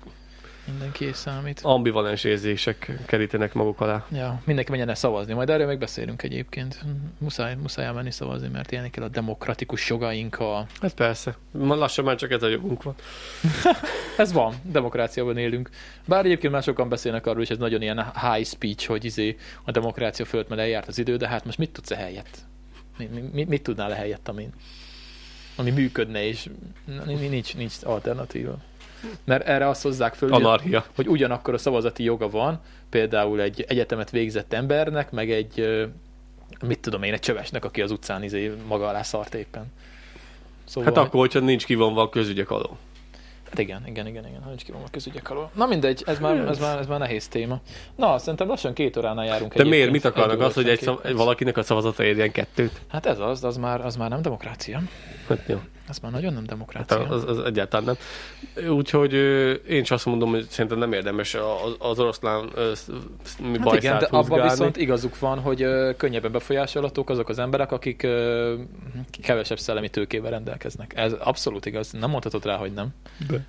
mindenki 0.66 1.12
számít. 1.14 1.60
ambivalens 1.64 2.24
érzések 2.24 2.92
kerítenek 3.06 3.54
maguk 3.54 3.82
alá. 3.82 4.06
Ja, 4.12 4.42
mindenki 4.46 4.70
menjen 4.70 4.90
el 4.90 4.96
szavazni, 4.96 5.34
majd 5.34 5.50
erről 5.50 5.68
még 5.68 5.78
beszélünk 5.78 6.24
egyébként. 6.24 6.84
Muszáj, 7.18 7.56
muszáj 7.56 7.86
elmenni 7.86 8.12
szavazni, 8.12 8.48
mert 8.48 8.72
élni 8.72 8.90
kell 8.90 9.04
a 9.04 9.08
demokratikus 9.08 9.90
jogainkkal. 9.90 10.68
Hát 10.82 10.94
persze, 10.94 11.38
ma 11.52 11.76
lassan 11.76 12.06
már 12.06 12.16
csak 12.16 12.32
ez 12.32 12.44
a 12.44 12.48
jogunk 12.48 12.84
van. 12.84 12.96
Ez 14.18 14.32
van, 14.32 14.56
demokráciában 14.64 15.38
élünk. 15.38 15.70
Bár 16.06 16.26
egyébként 16.26 16.54
már 16.54 16.64
sokan 16.64 16.90
beszélnek 16.90 17.26
arról, 17.26 17.42
és 17.42 17.50
ez 17.50 17.58
nagyon 17.58 17.82
ilyen 17.82 18.12
high 18.22 18.48
speech, 18.48 18.88
hogy 18.88 19.06
izé 19.06 19.38
a 19.64 19.72
demokrácia 19.72 20.26
fölött 20.26 20.50
már 20.50 20.60
eljárt 20.60 20.88
az 20.88 20.98
idő, 20.98 21.18
de 21.18 21.28
hát 21.28 21.46
most 21.46 21.58
mit 21.58 21.72
tudsz 21.72 21.92
e 21.92 21.96
helyett? 21.96 22.38
Mi, 22.98 23.10
mi, 23.14 23.22
mit, 23.34 23.48
mit 23.48 23.64
tudnál 23.64 23.92
e 23.92 23.96
helyett, 23.96 24.28
ami, 24.28 24.50
ami 25.56 25.72
működne, 25.72 26.26
és 26.26 26.50
nincs, 27.06 27.56
nincs 27.56 27.74
alternatíva. 27.84 28.58
Mert 29.24 29.48
erre 29.48 29.68
azt 29.68 29.82
hozzák 29.82 30.14
föl, 30.14 30.34
Anarchia. 30.34 30.86
hogy 30.96 31.08
ugyanakkor 31.08 31.54
a 31.54 31.58
szavazati 31.58 32.04
joga 32.04 32.30
van, 32.30 32.60
például 32.90 33.42
egy 33.42 33.66
egyetemet 33.68 34.10
végzett 34.10 34.54
embernek, 34.54 35.12
meg 35.12 35.32
egy, 35.32 35.68
mit 36.66 36.80
tudom 36.80 37.04
én, 37.04 37.14
egy 37.14 37.20
csövesnek, 37.20 37.66
aki 37.66 37.82
az 37.82 37.92
utcán 37.92 38.24
izé 38.24 38.52
maga 38.68 38.88
alá 38.88 39.02
szart 39.02 39.34
éppen. 39.34 39.66
Szóval, 40.66 40.94
Hát 40.94 41.06
akkor, 41.06 41.20
hogyha 41.20 41.40
nincs 41.40 41.66
kivonva 41.66 42.02
a 42.02 42.10
közügyek 42.10 42.52
alól. 42.52 42.78
Hát 43.50 43.60
igen, 43.60 43.84
igen, 43.88 44.08
igen, 44.08 44.28
igen, 44.28 44.44
nincs 44.48 44.64
kivonva 44.64 44.86
a 44.88 44.90
közügyek 44.92 45.30
alól. 45.30 45.52
Na 45.56 45.66
mindegy, 45.66 46.04
ez 46.06 46.20
már, 46.20 46.38
ez, 46.38 46.60
már, 46.60 46.78
ez 46.80 46.88
már 46.88 47.00
nehéz 47.00 47.28
téma. 47.28 47.60
Na, 47.96 48.18
szerintem 48.18 48.48
lassan 48.48 48.74
két 48.74 48.98
óránál 48.98 49.26
járunk. 49.26 49.54
De 49.54 49.64
miért? 49.64 49.92
Mit 49.92 50.06
akarnak? 50.06 50.40
Az, 50.40 50.54
hogy 50.54 50.70
egy 50.70 50.82
szav- 50.82 51.12
valakinek 51.12 51.58
a 51.58 51.64
szavazata 51.64 52.04
érjen 52.04 52.32
kettőt? 52.32 52.82
Hát 52.88 53.06
ez 53.06 53.20
az, 53.20 53.44
az 53.44 53.58
már, 53.58 53.86
az 53.86 53.96
már 53.96 54.10
nem 54.10 54.22
demokrácia. 54.22 54.82
Hát 55.28 55.44
jó. 55.48 55.60
Ez 55.90 56.00
már 56.00 56.12
nagyon 56.12 56.34
nem 56.34 56.46
demokrácia. 56.46 56.98
Hát 57.00 57.12
az, 57.12 57.24
az 57.28 57.40
egyáltalán 57.40 57.86
nem. 57.86 58.70
Úgyhogy 58.70 59.14
én 59.70 59.82
is 59.82 59.92
azt 59.92 60.06
mondom, 60.06 60.30
hogy 60.30 60.46
szerintem 60.50 60.80
nem 60.80 60.94
érdemes 60.94 61.34
a- 61.34 61.66
az, 61.66 61.76
az 61.80 62.00
oroszlán 62.00 62.50
mi 63.42 63.58
Hát 63.60 63.74
igen, 63.76 64.00
de 64.00 64.06
abban 64.12 64.42
viszont 64.42 64.78
igazuk 64.78 65.20
van, 65.20 65.40
hogy 65.40 65.66
könnyebben 65.98 66.32
befolyásolhatók 66.32 67.10
azok 67.10 67.30
az 67.30 67.40
emberek, 67.40 67.72
akik 67.72 68.08
kevesebb 69.22 69.60
szellemi 69.60 69.90
tőkével 69.90 70.32
rendelkeznek. 70.32 70.94
Ez 70.96 71.14
abszolút 71.20 71.66
igaz. 71.66 71.92
Nem 71.92 72.10
mondhatod 72.10 72.46
rá, 72.46 72.56
hogy 72.56 72.72
nem. 72.74 72.88
De. 73.28 73.46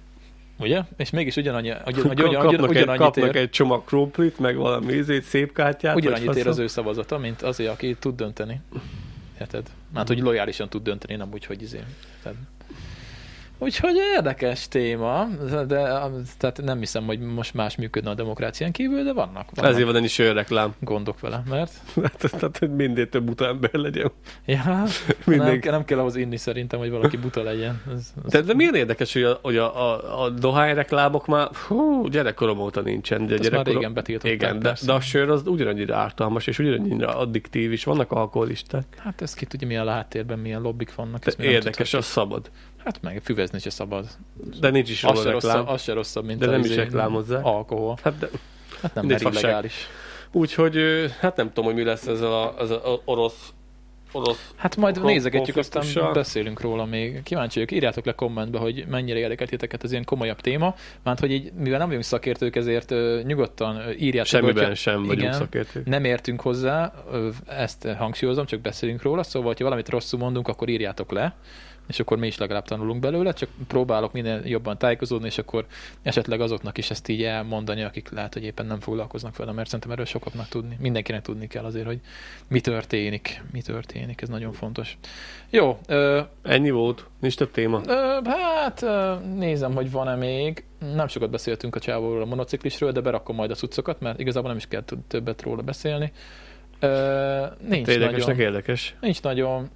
Ugye? 0.58 0.80
És 0.96 1.10
mégis 1.10 1.36
ugyanannyi, 1.36 1.70
ugyan, 1.86 2.06
ugyan, 2.06 2.28
ugyan, 2.28 2.42
kapnak, 2.42 2.70
egy, 2.70 2.76
ugyanannyit 2.76 3.00
kapnak 3.00 3.34
ér, 3.34 3.36
egy 3.36 3.50
csomag 3.50 3.84
krumplit, 3.84 4.38
meg 4.38 4.56
valami 4.56 4.92
ízét, 4.92 5.22
szép 5.22 5.52
kártyát. 5.52 5.96
ugyanannyit 5.96 6.34
ér 6.34 6.46
az 6.46 6.58
ő 6.58 6.66
szavazata, 6.66 7.18
mint 7.18 7.42
azért, 7.42 7.70
aki 7.70 7.96
tud 7.98 8.16
dönteni. 8.16 8.60
Érted? 9.44 9.70
Hát, 9.94 10.08
hogy 10.08 10.18
lojálisan 10.20 10.68
tud 10.68 10.82
dönteni, 10.82 11.14
nem 11.14 11.32
úgy, 11.32 11.44
hogy 11.44 11.62
izé. 11.62 11.80
Tehát, 12.22 12.38
Úgyhogy 13.58 13.94
érdekes 14.16 14.68
téma, 14.68 15.26
de 15.66 15.66
tehát 16.38 16.60
nem 16.62 16.78
hiszem, 16.78 17.04
hogy 17.06 17.20
most 17.20 17.54
más 17.54 17.76
működne 17.76 18.10
a 18.10 18.14
demokrácián 18.14 18.72
kívül, 18.72 19.02
de 19.02 19.12
vannak, 19.12 19.46
vannak 19.54 19.70
Ezért 19.70 19.86
van 19.86 19.96
ennyi 19.96 20.06
sörreklám. 20.06 20.74
gondok 20.80 21.20
vele, 21.20 21.42
mert 21.50 21.72
Tehát, 22.18 22.58
hogy 22.58 22.70
mindig 22.74 23.08
több 23.08 23.24
buta 23.24 23.46
ember 23.46 23.70
legyen. 23.72 24.10
Ja, 24.44 24.62
nem, 25.26 25.58
nem 25.62 25.84
kell 25.84 25.98
ahhoz 25.98 26.16
inni 26.16 26.36
szerintem, 26.36 26.78
hogy 26.78 26.90
valaki 26.90 27.16
buta 27.16 27.42
legyen. 27.42 27.82
Ez, 27.94 28.12
ez 28.24 28.30
De, 28.30 28.40
de 28.40 28.54
milyen 28.54 28.74
érdekes, 28.74 29.12
hogy 29.12 29.22
a, 29.22 29.38
hogy 29.42 29.56
a, 29.56 29.90
a, 29.92 30.22
a 30.24 30.30
dohány 30.30 30.74
reklámok 30.74 31.26
már 31.26 31.48
hú, 31.54 32.06
gyerekkorom 32.08 32.58
óta 32.60 32.80
nincsen. 32.80 33.26
De 33.26 33.32
már 33.32 33.40
gyerekkorom- 33.42 33.74
régen 33.78 33.94
betiltották, 33.94 34.32
Igen, 34.32 34.58
de, 34.58 34.76
de 34.86 34.92
a 34.92 35.00
sör 35.00 35.30
az 35.30 35.42
ugyanannyira 35.46 35.96
ártalmas, 35.96 36.46
és 36.46 36.58
ugyanannyira 36.58 37.18
addiktív 37.18 37.72
is. 37.72 37.84
Vannak 37.84 38.12
alkoholisták. 38.12 38.84
Hát 38.98 39.22
ez 39.22 39.34
ki 39.34 39.46
tudja, 39.46 39.66
milyen 39.66 39.86
a 39.86 39.90
háttérben, 39.90 40.38
milyen 40.38 40.60
lobbik 40.60 40.94
vannak. 40.94 41.24
De 41.24 41.44
érdekes, 41.44 41.94
az 41.94 42.04
szabad. 42.04 42.50
Hát 42.84 43.02
meg 43.02 43.20
füvezni 43.24 43.58
se 43.58 43.70
szabad. 43.70 44.06
De 44.60 44.70
nincs 44.70 44.90
is 44.90 45.04
Az 45.04 45.22
se, 45.22 45.30
rosszabb, 45.30 45.68
az 45.68 45.82
se 45.82 45.92
rosszabb, 45.92 46.24
mint 46.24 46.38
De 46.38 46.46
nem 46.46 46.60
is 46.60 46.66
izé, 46.66 46.74
reklámozzák. 46.76 47.44
Alkohol. 47.44 47.96
Hát 48.02 48.18
de, 48.18 48.28
Hát 48.82 48.94
nem, 48.94 49.06
mert 49.06 49.20
illegális. 49.22 49.74
úgyhogy 50.32 50.76
hát 51.20 51.36
nem 51.36 51.46
tudom, 51.46 51.64
hogy 51.64 51.74
mi 51.74 51.84
lesz 51.84 52.06
ezzel 52.06 52.32
a, 52.32 52.54
ez 52.58 52.70
a 52.70 53.00
orosz, 53.04 53.52
orosz 54.12 54.52
Hát 54.56 54.76
majd 54.76 55.02
nézegetjük, 55.04 55.56
aztán 55.56 55.84
beszélünk 56.12 56.60
róla 56.60 56.84
még. 56.84 57.22
Kíváncsi 57.22 57.54
vagyok, 57.58 57.72
írjátok 57.72 58.04
le 58.04 58.12
kommentbe, 58.12 58.58
hogy 58.58 58.84
mennyire 58.88 59.18
érdekel 59.18 59.46
titeket 59.46 59.82
az 59.82 59.90
ilyen 59.90 60.04
komolyabb 60.04 60.40
téma. 60.40 60.74
Mert 61.02 61.20
hogy 61.20 61.32
így, 61.32 61.52
mivel 61.52 61.78
nem 61.78 61.86
vagyunk 61.86 62.04
szakértők, 62.04 62.56
ezért 62.56 62.90
ö, 62.90 63.20
nyugodtan 63.24 63.76
írjátok. 63.98 64.12
be, 64.12 64.24
semmiben 64.24 64.54
hogyha- 64.62 64.74
sem 64.74 65.00
vagyunk 65.00 65.18
igen, 65.20 65.32
szakértők. 65.32 65.86
nem 65.86 66.04
értünk 66.04 66.40
hozzá, 66.40 66.92
ö, 67.12 67.28
ezt 67.46 67.88
hangsúlyozom, 67.98 68.46
csak 68.46 68.60
beszélünk 68.60 69.02
róla, 69.02 69.22
szóval, 69.22 69.54
ha 69.58 69.64
valamit 69.64 69.88
rosszul 69.88 70.18
mondunk, 70.18 70.48
akkor 70.48 70.68
írjátok 70.68 71.12
le, 71.12 71.36
és 71.86 72.00
akkor 72.00 72.18
mi 72.18 72.26
is 72.26 72.38
legalább 72.38 72.64
tanulunk 72.64 73.00
belőle, 73.00 73.32
csak 73.32 73.48
próbálok 73.68 74.12
minél 74.12 74.40
jobban 74.44 74.78
tájékozódni, 74.78 75.26
és 75.26 75.38
akkor 75.38 75.66
esetleg 76.02 76.40
azoknak 76.40 76.78
is 76.78 76.90
ezt 76.90 77.08
így 77.08 77.22
elmondani, 77.22 77.82
akik 77.82 78.10
lehet, 78.10 78.32
hogy 78.32 78.44
éppen 78.44 78.66
nem 78.66 78.80
foglalkoznak 78.80 79.36
vele, 79.36 79.52
mert 79.52 79.66
szerintem 79.66 79.90
erről 79.90 80.04
sokaknak 80.04 80.48
tudni. 80.48 80.76
Mindenkinek 80.80 81.22
tudni 81.22 81.46
kell 81.46 81.64
azért, 81.64 81.86
hogy 81.86 82.00
mi 82.48 82.60
történik, 82.60 83.42
mi 83.52 83.62
történik, 83.62 84.22
ez 84.22 84.28
nagyon 84.28 84.52
fontos. 84.52 84.98
Jó, 85.50 85.78
ö, 85.86 86.20
Ennyi 86.42 86.70
volt, 86.70 87.06
nincs 87.20 87.36
több 87.36 87.50
téma. 87.50 87.80
Ö, 87.86 88.18
hát 88.24 88.82
ö, 88.82 89.14
nézem, 89.34 89.74
hogy 89.74 89.90
van-e 89.90 90.14
még. 90.14 90.64
Nem 90.94 91.06
sokat 91.08 91.30
beszéltünk 91.30 91.74
a 91.76 91.80
csávóról, 91.80 92.22
a 92.22 92.26
monociklisről, 92.26 92.92
de 92.92 93.00
berakom 93.00 93.36
majd 93.36 93.50
a 93.50 93.54
cuccokat, 93.54 94.00
mert 94.00 94.20
igazából 94.20 94.48
nem 94.48 94.58
is 94.58 94.66
kell 94.68 94.82
többet 95.08 95.42
róla 95.42 95.62
beszélni. 95.62 96.12
Ö, 96.80 97.46
nincs, 97.68 97.88
Érdekesnek 97.88 98.36
nagyon, 98.36 98.40
érdekes. 98.40 98.96
nincs 99.00 99.22
nagyon. 99.22 99.70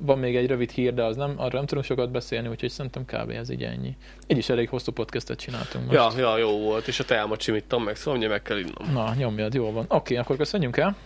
Van 0.00 0.18
még 0.18 0.36
egy 0.36 0.46
rövid 0.46 0.70
hír, 0.70 0.94
de 0.94 1.02
az 1.02 1.16
nem, 1.16 1.34
arra 1.36 1.56
nem 1.56 1.66
tudunk 1.66 1.86
sokat 1.86 2.10
beszélni, 2.10 2.48
úgyhogy 2.48 2.70
szerintem 2.70 3.04
kb. 3.04 3.30
ez 3.30 3.50
így 3.50 3.62
ennyi. 3.62 3.96
Így 4.26 4.36
is 4.36 4.48
elég 4.48 4.68
hosszú 4.68 4.92
podcastet 4.92 5.38
csináltunk 5.38 5.84
most. 5.84 5.96
Ja, 5.96 6.20
ja, 6.20 6.38
jó 6.38 6.58
volt, 6.58 6.88
és 6.88 7.00
a 7.00 7.04
teámat 7.04 7.40
csimítom 7.40 7.82
meg, 7.82 7.96
szóval 7.96 8.28
meg 8.28 8.42
kell 8.42 8.58
innom. 8.58 8.92
Na, 8.92 9.14
nyomjad, 9.14 9.54
jó 9.54 9.72
van. 9.72 9.84
Oké, 9.88 10.16
akkor 10.16 10.36
köszönjünk 10.36 10.76
el. 10.76 10.96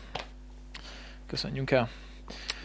Köszönjünk 1.26 1.70
el. 1.70 1.88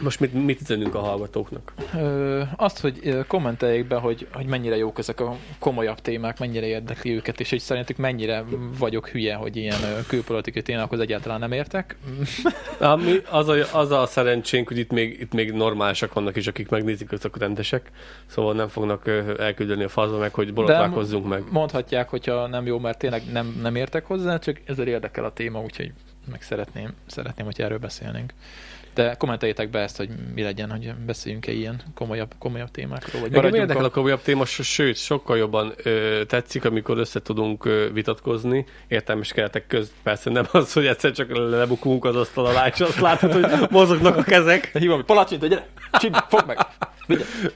Most 0.00 0.20
mit, 0.20 0.32
mit 0.32 0.60
üzenünk 0.60 0.94
a 0.94 1.00
hallgatóknak? 1.00 1.72
Ö, 1.94 2.42
azt, 2.56 2.80
hogy 2.80 3.24
kommenteljék 3.26 3.86
be, 3.86 3.96
hogy, 3.96 4.26
hogy 4.32 4.46
mennyire 4.46 4.76
jók 4.76 4.98
ezek 4.98 5.20
a 5.20 5.36
komolyabb 5.58 6.00
témák, 6.00 6.38
mennyire 6.38 6.66
érdekli 6.66 7.14
őket, 7.14 7.40
és 7.40 7.50
hogy 7.50 7.58
szerintük 7.58 7.96
mennyire 7.96 8.44
vagyok 8.78 9.08
hülye, 9.08 9.34
hogy 9.34 9.56
ilyen 9.56 9.80
külpolitikai 10.06 10.62
témákhoz 10.62 11.00
egyáltalán 11.00 11.38
nem 11.38 11.52
értek. 11.52 11.96
Ami, 12.78 13.16
az, 13.30 13.48
a, 13.48 13.78
az 13.78 13.90
a 13.90 14.06
szerencsénk, 14.06 14.68
hogy 14.68 14.78
itt 14.78 14.90
még, 14.90 15.20
itt 15.20 15.32
még 15.32 15.52
normálisak 15.52 16.12
vannak 16.12 16.36
is, 16.36 16.46
akik 16.46 16.68
megnézik, 16.68 17.12
azok 17.12 17.38
rendesek, 17.38 17.90
szóval 18.26 18.54
nem 18.54 18.68
fognak 18.68 19.08
elküldeni 19.38 19.82
a 19.84 19.88
fazba 19.88 20.18
meg, 20.18 20.34
hogy 20.34 20.52
borotválkozzunk 20.52 21.28
meg. 21.28 21.42
Mondhatják, 21.50 22.08
hogyha 22.08 22.46
nem 22.46 22.66
jó, 22.66 22.78
mert 22.78 22.98
tényleg 22.98 23.22
nem, 23.32 23.58
nem 23.62 23.76
értek 23.76 24.06
hozzá, 24.06 24.38
csak 24.38 24.60
ezzel 24.64 24.86
érdekel 24.86 25.24
a 25.24 25.32
téma, 25.32 25.60
úgyhogy 25.60 25.92
meg 26.30 26.42
szeretném, 26.42 26.94
szeretném, 27.06 27.46
hogy 27.46 27.60
erről 27.60 27.78
beszélnénk. 27.78 28.32
De 28.94 29.14
kommenteljétek 29.14 29.70
be 29.70 29.78
ezt, 29.78 29.96
hogy 29.96 30.08
mi 30.34 30.42
legyen, 30.42 30.70
hogy 30.70 30.94
beszéljünk-e 31.06 31.52
ilyen 31.52 31.82
komolyabb, 31.94 32.34
komolyabb 32.38 32.70
témákról, 32.70 33.20
vagy 33.20 33.30
maradjunk 33.30 33.62
érdekel 33.62 33.84
a... 33.84 33.86
a 33.86 33.90
komolyabb 33.90 34.22
téma, 34.22 34.44
sőt, 34.44 34.96
sokkal 34.96 35.36
jobban 35.36 35.72
ö, 35.82 36.22
tetszik, 36.26 36.64
amikor 36.64 36.98
össze 36.98 37.22
tudunk 37.22 37.64
ö, 37.64 37.88
vitatkozni, 37.92 38.66
értelmes 38.88 39.32
keretek 39.32 39.66
közt. 39.66 39.92
Persze 40.02 40.30
nem 40.30 40.46
az, 40.52 40.72
hogy 40.72 40.86
egyszer 40.86 41.12
csak 41.12 41.30
lebukunk 41.50 42.04
az 42.04 42.16
asztal 42.16 42.46
alá, 42.46 42.66
és 42.66 42.80
azt 42.80 43.00
látod, 43.00 43.32
hogy 43.32 43.70
mozognak 43.70 44.16
a 44.16 44.22
kezek. 44.22 44.70
Hívom, 44.78 44.96
hogy 44.96 45.04
palacsint, 45.04 45.48
gyere, 45.48 45.66
csinálj, 45.92 46.24
fogd 46.28 46.46
meg! 46.46 46.58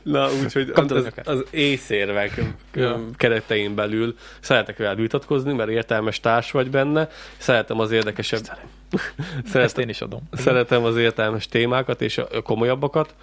Na, 0.02 0.28
úgyhogy 0.42 0.72
az, 0.74 1.06
az, 1.24 1.44
észérvek 1.50 2.40
Ja. 2.74 3.00
keretein 3.16 3.74
belül 3.74 4.16
szeretek 4.40 4.76
veled 4.76 5.00
vitatkozni, 5.00 5.52
mert 5.52 5.68
értelmes 5.70 6.20
társ 6.20 6.50
vagy 6.50 6.70
benne, 6.70 7.08
szeretem 7.36 7.80
az 7.80 7.90
érdekesebb, 7.90 8.40
Ezt 9.44 9.52
szeretem, 9.52 9.82
én 9.82 9.88
is 9.88 10.00
adom. 10.00 10.20
szeretem 10.32 10.84
az 10.84 10.96
értelmes 10.96 11.48
témákat 11.48 12.02
és 12.02 12.18
a 12.18 12.42
komolyabbakat. 12.42 13.14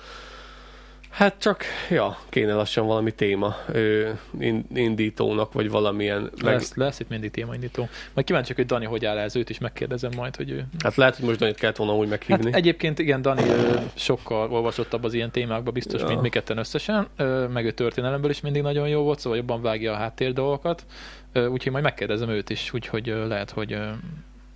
Hát 1.13 1.35
csak, 1.39 1.63
ja, 1.89 2.17
kéne 2.29 2.53
lassan 2.53 2.85
valami 2.87 3.11
téma 3.11 3.55
ö, 3.71 4.09
in, 4.39 4.65
indítónak, 4.73 5.53
vagy 5.53 5.69
valamilyen. 5.69 6.21
Meg, 6.21 6.53
Lesz, 6.53 6.75
lesz 6.75 6.99
itt 6.99 7.09
mindig 7.09 7.31
témaindító. 7.31 7.87
Majd 8.13 8.27
kíváncsiak, 8.27 8.57
hogy 8.57 8.65
Dani 8.65 8.85
hogy 8.85 9.05
áll 9.05 9.17
ez, 9.17 9.35
őt 9.35 9.49
is 9.49 9.57
megkérdezem 9.57 10.11
majd, 10.15 10.35
hogy 10.35 10.51
ő... 10.51 10.65
hát 10.83 10.95
lehet, 10.95 11.15
hogy 11.15 11.25
most 11.25 11.39
Danit 11.39 11.55
kellett 11.55 11.75
volna 11.75 11.95
úgy 11.95 12.07
meghívni. 12.07 12.45
Hát 12.45 12.55
egyébként 12.55 12.99
igen, 12.99 13.21
Dani 13.21 13.49
ö, 13.49 13.75
sokkal 13.93 14.51
olvasottabb 14.51 15.03
az 15.03 15.13
ilyen 15.13 15.31
témákba 15.31 15.71
biztos, 15.71 16.01
Ja. 16.01 16.07
mint 16.07 16.21
mi 16.21 16.29
ketten 16.29 16.57
összesen, 16.57 17.07
ö, 17.15 17.47
meg 17.47 17.65
ő 17.65 17.71
történelemből 17.71 18.29
is 18.29 18.41
mindig 18.41 18.61
nagyon 18.61 18.87
jó 18.87 19.01
volt, 19.01 19.19
szóval 19.19 19.37
jobban 19.37 19.61
vágja 19.61 19.91
a 19.93 19.95
háttér 19.95 20.33
dolgokat, 20.33 20.85
Ö, 21.33 21.47
úgyhogy 21.47 21.71
majd 21.71 21.83
megkérdezem 21.83 22.29
őt 22.29 22.49
is, 22.49 22.73
úgyhogy 22.73 23.09
ö, 23.09 23.27
lehet, 23.27 23.51
hogy 23.51 23.73
ö, 23.73 23.89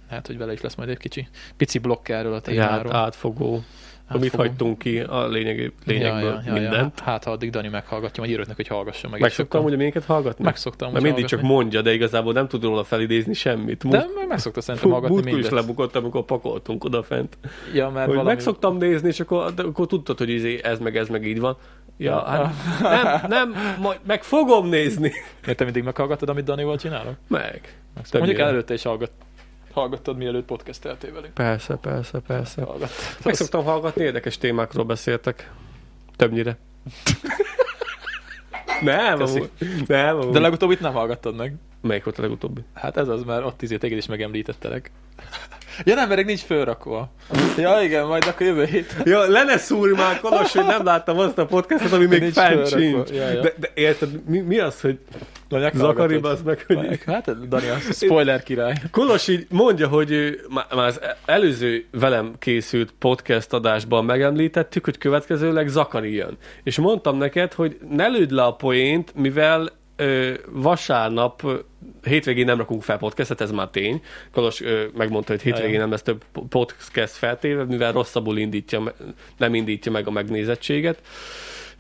lehet, 0.10 0.28
hogy 0.28 0.38
vele 0.38 0.54
is 0.54 0.62
lesz 0.62 0.76
majd 0.76 0.90
egy 0.90 0.98
kicsi, 0.98 1.28
pici 1.58 1.78
blokk 1.80 2.08
erről 2.10 2.34
a 2.34 2.42
Egy 2.46 2.58
át, 2.58 2.68
témáról. 2.70 2.94
Átfogó. 4.08 4.20
Amit 4.20 4.26
Átfogó. 4.26 4.48
hagytunk 4.50 4.78
ki 4.78 5.00
a 5.00 5.28
lényeg, 5.28 5.74
lényegből 5.86 6.42
mindent. 6.46 7.00
Hát, 7.00 7.24
ha 7.24 7.32
addig 7.32 7.50
Dani 7.50 7.68
meghallgatja, 7.68 8.22
majd 8.24 8.34
írok 8.34 8.48
neki, 8.48 8.62
hogy 8.68 8.76
hallgasson 8.76 9.12
meg. 9.12 9.20
Megszoktam, 9.20 9.64
hogy 9.64 9.78
minket 9.78 10.06
hallgatni? 10.06 10.44
Megszoktam, 10.44 10.92
Mert 10.92 11.04
mindig 11.04 11.26
csak 11.26 11.42
mondja, 11.42 11.82
de 11.82 11.94
igazából 11.94 12.34
nem 12.34 12.48
tud 12.48 12.64
róla 12.64 12.84
felidézni 12.84 13.34
semmit. 13.34 13.88
De 13.88 14.06
meg 14.16 14.28
megszokta 14.28 14.62
szerintem 14.62 14.92
hallgatni 14.92 15.16
múltkor 15.16 15.40
is 15.40 15.44
mindet. 15.46 15.60
lebukott, 15.66 15.96
amikor 15.96 16.26
pakoltunk 16.26 16.84
odafent. 16.84 17.38
Ja, 17.74 17.90
mert 17.90 18.06
Hogy 18.06 18.16
valami... 18.16 18.34
megszoktam 18.34 18.78
nézni, 18.78 19.08
és 19.08 19.20
akkor, 19.20 19.54
de 19.54 19.64
akkor 19.64 19.88
tudtad, 19.88 20.18
hogy 20.18 20.30
izé, 20.30 20.60
ez 20.64 20.80
meg 20.80 20.98
ez 20.98 21.08
meg 21.08 21.26
így 21.26 21.40
van. 21.40 21.58
Ja, 21.98 22.24
hát 22.26 22.54
nem, 23.28 23.52
nem, 23.52 23.76
majd 23.82 24.00
meg 24.08 24.24
fogom 24.24 24.68
nézni. 24.68 25.12
Mert 25.46 25.58
te 25.58 25.64
mindig 25.64 25.84
meghallgatod, 25.84 26.30
amit 26.30 26.44
Danival 26.44 26.78
csinálok? 26.78 27.16
Meg. 27.28 27.78
Mondjuk 28.12 28.40
előtte 28.40 28.74
is 28.74 28.84
hallgat, 28.84 29.12
hallgattad, 29.78 30.18
mielőtt 30.18 30.46
podcasteltél 30.46 31.14
velünk. 31.14 31.34
Persze, 31.34 31.76
persze, 31.76 32.20
persze. 32.20 32.62
Hallgattad. 32.64 32.90
Meg 33.24 33.34
szoktam 33.34 33.64
hallgatni, 33.64 34.04
érdekes 34.04 34.38
témákról 34.38 34.86
beszéltek. 34.86 35.52
Többnyire. 36.16 36.58
nem, 38.82 39.22
amúgy. 39.22 39.50
Nem, 39.88 40.18
amúgy. 40.18 40.34
De 40.34 40.40
legutóbb 40.40 40.72
itt 40.72 40.80
nem 40.80 40.94
hallgattad 40.94 41.36
meg. 41.36 41.56
Melyik 41.82 42.04
volt 42.04 42.18
a 42.18 42.22
legutóbbi? 42.22 42.62
Hát 42.74 42.98
ez 42.98 43.08
az, 43.08 43.24
mert 43.24 43.46
ott 43.46 43.62
izé 43.62 43.78
téged 43.78 43.98
is 43.98 44.06
megemlítettelek. 44.06 44.92
Ja 45.84 45.96
nem, 45.96 46.08
mert 46.08 46.26
nincs 46.26 46.42
fölrakva. 46.42 47.12
Ja 47.58 47.82
igen, 47.82 48.06
majd 48.06 48.24
akkor 48.28 48.46
jövő 48.46 48.66
hét. 48.66 48.96
Ja, 49.04 49.28
le 49.28 49.44
ne 49.44 49.58
szúrj 49.58 49.94
már, 49.94 50.20
Kolos, 50.20 50.52
hogy 50.52 50.66
nem 50.66 50.84
láttam 50.84 51.20
azt 51.20 51.38
a 51.38 51.46
podcastot, 51.46 51.92
ami 51.92 52.06
még 52.06 52.34
fölrakva. 52.34 52.66
sincs. 52.66 53.10
Ja, 53.10 53.30
ja. 53.30 53.42
De, 53.42 53.54
de 53.60 53.72
érted, 53.74 54.10
mi, 54.26 54.40
mi 54.40 54.60
az, 54.60 54.82
hogy 54.82 55.00
Zakari 55.74 56.20
az 56.22 56.42
meg, 56.42 56.64
hogy... 56.68 57.00
Hát 57.06 57.48
Dani, 57.48 57.68
az 57.68 57.96
spoiler 57.96 58.44
király. 58.44 58.74
Kolos 58.92 59.28
így 59.28 59.48
mondja, 59.50 59.88
hogy 59.88 60.12
ő, 60.12 60.42
már 60.50 60.66
az 60.70 61.00
előző 61.26 61.86
velem 61.92 62.34
készült 62.40 62.94
podcast 63.00 63.54
adásban 63.54 64.06
megemlítettük, 64.06 64.86
hogy 64.86 64.98
következőleg 64.98 65.68
Zakari 65.68 66.14
jön. 66.14 66.38
És 66.64 66.78
mondtam 66.78 67.18
neked, 67.18 67.54
hogy 67.54 67.78
ne 67.90 68.08
lőd 68.08 68.32
le 68.32 68.44
a 68.44 68.56
poént, 68.56 69.16
mivel 69.16 69.70
ö, 69.98 70.34
vasárnap, 70.52 71.44
hétvégén 72.04 72.46
nem 72.46 72.58
rakunk 72.58 72.84
fel 72.84 72.98
podcastet, 72.98 73.42
ez 73.42 73.52
már 73.52 73.68
tény. 73.68 74.02
Kolos 74.32 74.62
ö, 74.62 74.86
megmondta, 74.96 75.32
hogy 75.32 75.42
hétvégén 75.42 75.80
nem 75.80 75.92
lesz 75.92 76.02
több 76.02 76.24
po- 76.32 76.48
podcast 76.50 77.14
feltéve, 77.14 77.64
mivel 77.64 77.92
rosszabbul 77.92 78.38
indítja, 78.38 78.94
nem 79.38 79.54
indítja 79.56 79.92
meg 79.92 80.08
a 80.08 80.12
megnézettséget 80.12 81.02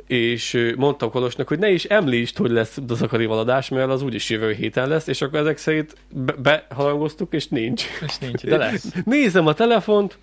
és 0.07 0.73
mondtam 0.77 1.09
Kolosnak, 1.09 1.47
hogy 1.47 1.59
ne 1.59 1.69
is 1.69 1.83
említsd, 1.85 2.37
hogy 2.37 2.51
lesz 2.51 2.77
a 2.87 2.93
Zakarival 2.93 3.39
adás, 3.39 3.69
mert 3.69 3.89
az 3.89 4.01
úgyis 4.01 4.29
jövő 4.29 4.51
héten 4.51 4.87
lesz, 4.87 5.07
és 5.07 5.21
akkor 5.21 5.39
ezek 5.39 5.57
szerint 5.57 5.95
be- 6.09 6.35
beharangoztuk, 6.41 7.33
és 7.33 7.47
nincs. 7.47 7.83
És 8.05 8.17
nincs, 8.17 8.43
de 8.43 8.57
lesz. 8.57 8.93
Nézem 9.05 9.47
a 9.47 9.53
telefont, 9.53 10.17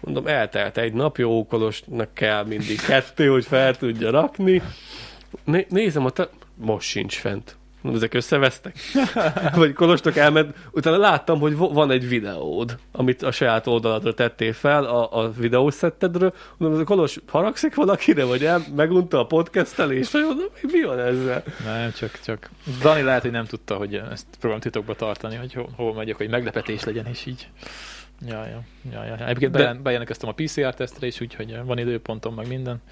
mondom, 0.00 0.26
eltelt 0.26 0.78
egy 0.78 0.92
nap, 0.92 1.18
jó 1.18 1.46
Kolosnak 1.46 2.14
kell 2.14 2.44
mindig 2.44 2.80
kettő, 2.80 3.28
hogy 3.28 3.44
fel 3.44 3.76
tudja 3.76 4.10
rakni. 4.10 4.62
Né- 5.44 5.70
nézem 5.70 6.04
a 6.04 6.10
te... 6.10 6.28
Most 6.60 6.88
sincs 6.88 7.18
fent. 7.18 7.58
Ezek 7.94 8.14
összevesztek? 8.14 8.76
Vagy 9.54 9.72
Kolostok 9.72 10.16
elment, 10.16 10.56
utána 10.70 10.96
láttam, 10.96 11.40
hogy 11.40 11.56
van 11.56 11.90
egy 11.90 12.08
videód, 12.08 12.78
amit 12.92 13.22
a 13.22 13.30
saját 13.30 13.66
oldaladra 13.66 14.14
tettél 14.14 14.52
fel, 14.52 14.84
a, 14.84 15.18
a 15.18 15.30
videószettedről. 15.32 16.34
Mondom, 16.56 16.84
Kolos, 16.84 17.18
haragszik 17.26 17.74
valakire, 17.74 18.24
vagy 18.24 18.44
el, 18.44 18.62
megunta 18.76 19.18
a 19.18 19.26
podcastelést? 19.26 20.12
Vagy 20.12 20.24
mondom, 20.24 20.46
mi 20.62 20.82
van 20.82 20.98
ezzel? 20.98 21.42
Nem, 21.64 21.92
csak, 21.92 22.20
csak 22.24 22.50
Dani 22.80 23.02
lehet, 23.02 23.22
hogy 23.22 23.30
nem 23.30 23.44
tudta, 23.44 23.74
hogy 23.74 23.94
ezt 23.94 24.26
próbálom 24.38 24.62
titokba 24.62 24.94
tartani, 24.94 25.36
hogy 25.36 25.52
ho, 25.52 25.64
hol 25.76 25.94
megyek, 25.94 26.16
hogy 26.16 26.28
meglepetés 26.28 26.84
legyen, 26.84 27.06
és 27.06 27.26
így. 27.26 27.48
Ja, 28.26 28.46
ja, 28.46 28.62
ja, 28.92 29.04
ja. 29.04 29.26
Egyébként 29.26 29.52
De- 29.52 29.78
bejelentkeztem 29.82 30.28
a 30.28 30.32
PCR-tesztre 30.32 31.06
is, 31.06 31.20
úgyhogy 31.20 31.58
van 31.64 31.78
időpontom, 31.78 32.34
meg 32.34 32.48
minden. 32.48 32.82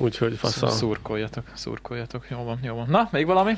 Úgyhogy 0.00 0.36
fasza. 0.36 0.68
Szurkoljatok, 0.68 1.44
szurkoljatok. 1.54 2.26
Jó 2.30 2.44
van, 2.44 2.58
jó 2.62 2.74
van. 2.74 2.86
Na, 2.88 3.08
még 3.12 3.26
valami? 3.26 3.56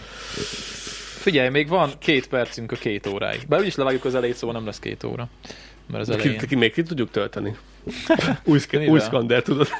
Figyelj, 1.23 1.49
még 1.49 1.69
van 1.69 1.91
két 1.99 2.29
percünk 2.29 2.73
a 2.73 2.77
két 2.77 3.07
óráig. 3.07 3.41
Bár 3.49 3.61
úgyis 3.61 3.75
levágjuk 3.75 4.05
az 4.05 4.15
elejét, 4.15 4.37
szóval 4.37 4.57
nem 4.57 4.65
lesz 4.65 4.79
két 4.79 5.05
óra. 5.05 5.29
Mert 5.87 6.09
az 6.09 6.17
Ki, 6.17 6.23
elején. 6.23 6.39
ki, 6.47 6.55
még 6.55 6.73
ki 6.73 6.83
tudjuk 6.83 7.11
tölteni? 7.11 7.57
Új, 8.45 8.59
szk- 8.59 8.89
új 8.89 8.99
szkander, 9.01 9.43
tudod? 9.43 9.69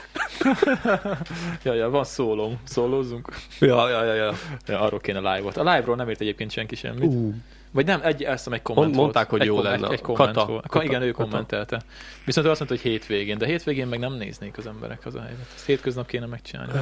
Ja, 1.65 1.75
ja, 1.75 1.91
van 1.91 2.05
szólóm. 2.05 2.59
Szólózzunk. 2.65 3.29
Ja, 3.61 3.89
ja, 3.89 4.05
ja, 4.05 4.15
ja. 4.15 4.33
Ja, 4.67 4.81
arról 4.81 5.01
kéne 5.01 5.19
live-ot. 5.35 5.57
A 5.57 5.61
live-ról 5.75 5.97
nem 5.97 6.09
ért 6.09 6.21
egyébként 6.21 6.51
senki 6.51 6.75
semmit. 6.75 7.03
Uh. 7.15 7.35
Vagy 7.71 7.87
nem, 7.87 8.01
egy, 8.03 8.23
ezt 8.23 8.37
hiszem, 8.37 8.53
egy 8.53 8.63
komment 8.63 8.87
Mond- 8.87 9.01
mondták, 9.01 9.29
volt. 9.31 9.31
hogy 9.31 9.41
egy 9.41 9.47
jó 9.47 9.55
kom- 9.55 9.65
lenne. 9.81 9.89
Egy, 9.95 10.01
komment 10.01 10.35
Kata. 10.37 10.47
volt. 10.47 10.67
Kata. 10.69 10.85
Igen, 10.85 11.03
ő 11.03 11.11
Kata. 11.11 11.25
kommentelte. 11.29 11.83
Viszont 12.25 12.47
ő 12.47 12.51
azt 12.51 12.59
mondta, 12.61 12.79
hogy 12.83 12.91
hétvégén, 12.93 13.39
de 13.39 13.47
hétvégén 13.47 13.87
meg 13.87 13.99
nem 13.99 14.13
néznék 14.15 14.59
az 14.59 14.67
emberek 14.67 15.07
az 15.07 15.15
a 15.15 15.21
helyzet. 15.21 15.47
Ezt 15.55 15.67
hétköznap 15.67 16.07
kéne 16.07 16.27
megcsinálni. 16.27 16.73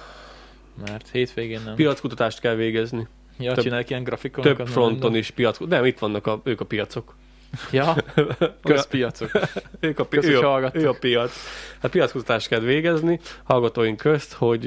Mert 0.86 1.08
hétvégén 1.12 1.60
nem. 1.64 1.74
Piackutatást 1.74 2.40
kell 2.40 2.54
végezni. 2.54 3.06
Ja, 3.38 3.52
több- 3.52 3.62
csinálják 3.64 3.90
ilyen 3.90 4.02
grafikonokat. 4.04 4.56
Több 4.56 4.66
fronton 4.66 4.92
minden. 5.00 5.14
is 5.20 5.30
piac. 5.30 5.58
Nem, 5.58 5.84
itt 5.84 5.98
vannak 5.98 6.26
a, 6.26 6.40
ők 6.44 6.60
a 6.60 6.64
piacok. 6.64 7.14
Ja, 7.70 7.96
közpiacok. 8.62 9.30
Ők 9.80 9.98
a, 9.98 10.04
pi- 10.04 10.16
Kösz, 10.16 10.28
ő, 10.28 10.38
a, 10.38 10.70
ő 10.72 10.88
a 10.88 10.96
piac. 11.00 11.32
Hát 11.82 11.90
piackutatást 11.90 12.48
kell 12.48 12.60
végezni 12.60 13.20
hallgatóink 13.42 13.96
közt, 13.96 14.32
hogy 14.32 14.64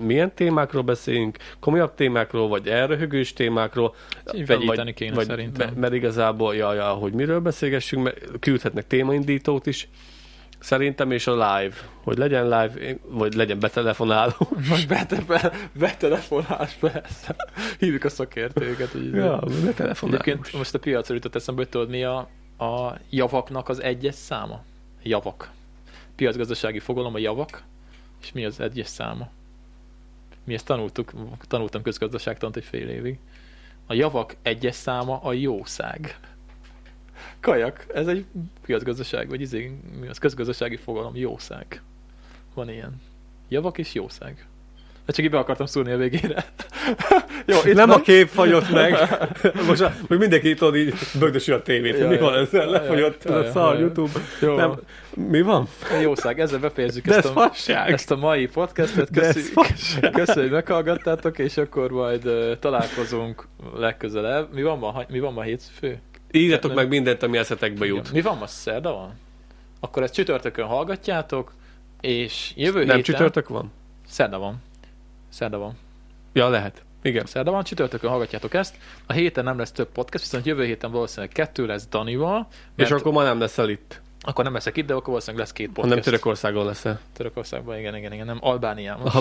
milyen 0.00 0.34
témákról 0.34 0.82
beszéljünk, 0.82 1.36
komolyabb 1.60 1.94
témákról, 1.94 2.48
vagy 2.48 2.68
elröhögős 2.68 3.32
témákról. 3.32 3.94
Vegyíteni 4.46 4.94
kéne 4.94 5.24
szerintem. 5.24 5.66
Mert, 5.66 5.78
mert 5.80 5.94
igazából, 5.94 6.54
ja, 6.54 6.74
ja, 6.74 6.88
hogy 6.88 7.12
miről 7.12 7.40
beszélgessünk, 7.40 8.02
mert 8.02 8.18
küldhetnek 8.40 8.86
témaindítót 8.86 9.66
is. 9.66 9.88
Szerintem, 10.58 11.10
és 11.10 11.26
a 11.26 11.32
live, 11.32 11.74
hogy 12.02 12.18
legyen 12.18 12.44
live, 12.44 12.96
vagy 13.08 13.34
legyen 13.34 13.58
betelefonáló. 13.58 14.48
Most 14.68 14.88
bete, 14.88 15.20
be, 15.26 15.52
betelefonálás, 15.72 16.72
persze. 16.72 17.36
Hívjuk 17.78 18.04
a 18.04 18.08
szakértőket. 18.08 18.88
Hogy 18.88 19.14
Ja. 19.14 19.42
Egyébként 20.02 20.52
most 20.52 20.74
a 20.74 20.78
piacra 20.78 21.14
jutott 21.14 21.34
eszembe, 21.34 21.60
hogy 21.60 21.70
tudod 21.70 21.88
mi 21.88 22.04
a, 22.04 22.16
a 22.58 22.98
javaknak 23.10 23.68
az 23.68 23.82
egyes 23.82 24.14
száma? 24.14 24.62
Javak. 25.02 25.50
Piacgazdasági 26.16 26.78
fogalom 26.78 27.14
a 27.14 27.18
javak, 27.18 27.62
és 28.22 28.32
mi 28.32 28.44
az 28.44 28.60
egyes 28.60 28.86
száma? 28.86 29.28
Mi 30.44 30.54
ezt 30.54 30.66
tanultuk, 30.66 31.12
tanultam 31.48 31.82
közgazdaságtant 31.82 32.56
egy 32.56 32.64
fél 32.64 32.88
évig. 32.88 33.18
A 33.86 33.94
javak 33.94 34.36
egyes 34.42 34.74
száma 34.74 35.20
a 35.22 35.32
jószág. 35.32 36.18
Kajak, 37.40 37.86
ez 37.94 38.06
egy 38.06 38.24
piacgazdaság, 38.66 39.28
vagy 39.28 39.40
izé, 39.40 39.72
mi 40.00 40.08
az 40.08 40.18
közgazdasági 40.18 40.76
fogalom, 40.76 41.16
jószág. 41.16 41.82
Van 42.54 42.70
ilyen. 42.70 43.00
Javak 43.48 43.78
és 43.78 43.94
jószág. 43.94 44.46
De 45.06 45.12
csak 45.12 45.24
így 45.24 45.30
be 45.30 45.38
akartam 45.38 45.66
szúrni 45.66 45.92
a 45.92 45.96
végére. 45.96 46.44
Jó, 47.46 47.58
itt 47.64 47.74
nem 47.74 47.88
van. 47.88 47.98
a 47.98 48.02
kép 48.02 48.28
fagyott 48.28 48.70
meg. 48.70 48.96
Most 49.68 49.80
a, 49.80 49.92
meg 50.08 50.18
mindenki 50.18 50.54
tudod 50.54 50.76
így 50.76 50.94
bögdösi 51.18 51.52
a 51.52 51.62
tévét. 51.62 51.98
Ja, 51.98 52.08
mi 52.08 52.14
ja. 52.14 52.20
van 52.20 52.34
ezzel? 52.34 52.70
Lefagyott 52.70 53.24
Ja, 53.24 53.34
a 53.34 53.50
szar 53.50 53.74
ja. 53.74 53.80
YouTube. 53.80 54.20
Jó, 54.40 54.56
Nem, 54.56 54.80
mi 55.14 55.42
van? 55.42 55.68
Jószág, 56.02 56.40
ezzel 56.40 56.58
befejezzük 56.58 57.06
ezt 57.06 57.18
ez 57.18 57.24
a, 57.34 57.52
ezt 57.86 58.10
a 58.10 58.16
mai 58.16 58.46
podcastet. 58.46 59.08
Köszönjük, 59.12 59.52
köszönjük, 60.12 60.34
hogy 60.34 60.50
meghallgattátok, 60.50 61.38
és 61.38 61.56
akkor 61.56 61.90
majd 61.90 62.26
uh, 62.26 62.58
találkozunk 62.58 63.46
legközelebb. 63.76 64.54
Mi 64.54 64.62
van 64.62 64.78
ma, 64.78 65.04
mi 65.08 65.20
van 65.20 65.32
ma 65.32 65.42
hétfő? 65.42 65.98
Írjatok 66.30 66.74
meg 66.74 66.88
mindent, 66.88 67.22
ami 67.22 67.38
eszetekbe 67.38 67.86
jut. 67.86 68.12
Mi 68.12 68.20
van 68.20 68.38
ma 68.38 68.46
szerda 68.46 68.92
van? 68.92 69.18
Akkor 69.80 70.02
ezt 70.02 70.14
csütörtökön 70.14 70.66
hallgatjátok, 70.66 71.52
és 72.00 72.52
jövő 72.56 72.78
Nem 72.78 72.96
héten... 72.96 73.02
csütörtök 73.02 73.48
van? 73.48 73.72
Szerda 74.06 74.38
van. 74.38 74.62
Szerda 75.28 75.58
van. 75.58 75.78
Ja, 76.32 76.48
lehet. 76.48 76.84
Igen. 77.02 77.26
Szerda 77.26 77.50
van, 77.50 77.64
csütörtökön 77.64 78.10
hallgatjátok 78.10 78.54
ezt. 78.54 78.76
A 79.06 79.12
héten 79.12 79.44
nem 79.44 79.58
lesz 79.58 79.72
több 79.72 79.88
podcast, 79.88 80.24
viszont 80.24 80.46
jövő 80.46 80.64
héten 80.64 80.90
valószínűleg 80.90 81.30
kettő 81.32 81.66
lesz 81.66 81.86
Danival, 81.86 82.46
És 82.76 82.90
akkor 82.90 83.12
ma 83.12 83.22
nem 83.22 83.40
leszel 83.40 83.68
itt, 83.68 84.00
akkor 84.26 84.44
nem 84.44 84.52
leszek 84.52 84.76
itt, 84.76 84.86
de 84.86 84.92
akkor 84.92 85.06
valószínűleg 85.06 85.40
lesz 85.46 85.52
két 85.52 85.66
podcast. 85.66 85.88
hanem 85.88 86.02
Törökországon 86.02 86.66
leszel. 86.66 87.00
Törökországban, 87.12 87.78
igen, 87.78 87.96
igen, 87.96 88.12
igen, 88.12 88.26
nem 88.26 88.38
Albániában. 88.40 89.12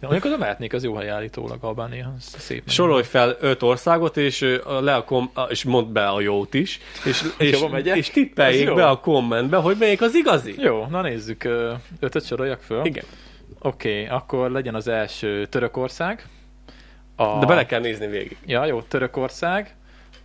Ja, 0.00 0.08
mondjuk 0.08 0.24
oda 0.24 0.36
mehetnék, 0.36 0.72
az 0.72 0.84
jó 0.84 0.94
hely 0.94 1.10
állítólag 1.10 1.58
Albánia, 1.60 2.14
szép. 2.18 2.70
Sorolj 2.70 3.02
fel 3.02 3.36
öt 3.40 3.62
országot, 3.62 4.16
és, 4.16 4.58
le 4.80 4.94
a 4.94 5.04
kom- 5.04 5.38
és 5.48 5.64
mondd 5.64 5.92
be 5.92 6.08
a 6.08 6.20
jót 6.20 6.54
is, 6.54 6.80
és, 7.04 7.24
és, 7.38 7.64
megyek? 7.70 7.96
és 7.96 8.10
tippeljék 8.10 8.74
be 8.74 8.88
a 8.88 9.00
kommentbe, 9.00 9.56
hogy 9.56 9.76
melyik 9.78 10.02
az 10.02 10.14
igazi. 10.14 10.54
Jó, 10.58 10.86
na 10.90 11.02
nézzük, 11.02 11.48
ötöt 12.00 12.26
soroljak 12.26 12.60
föl. 12.60 12.84
Igen. 12.84 13.04
Oké, 13.60 14.02
okay, 14.02 14.16
akkor 14.16 14.50
legyen 14.50 14.74
az 14.74 14.88
első 14.88 15.46
Törökország. 15.46 16.28
A... 17.16 17.38
De 17.38 17.46
bele 17.46 17.66
kell 17.66 17.80
nézni 17.80 18.06
végig. 18.06 18.36
Ja, 18.46 18.64
jó, 18.64 18.80
Törökország. 18.82 19.76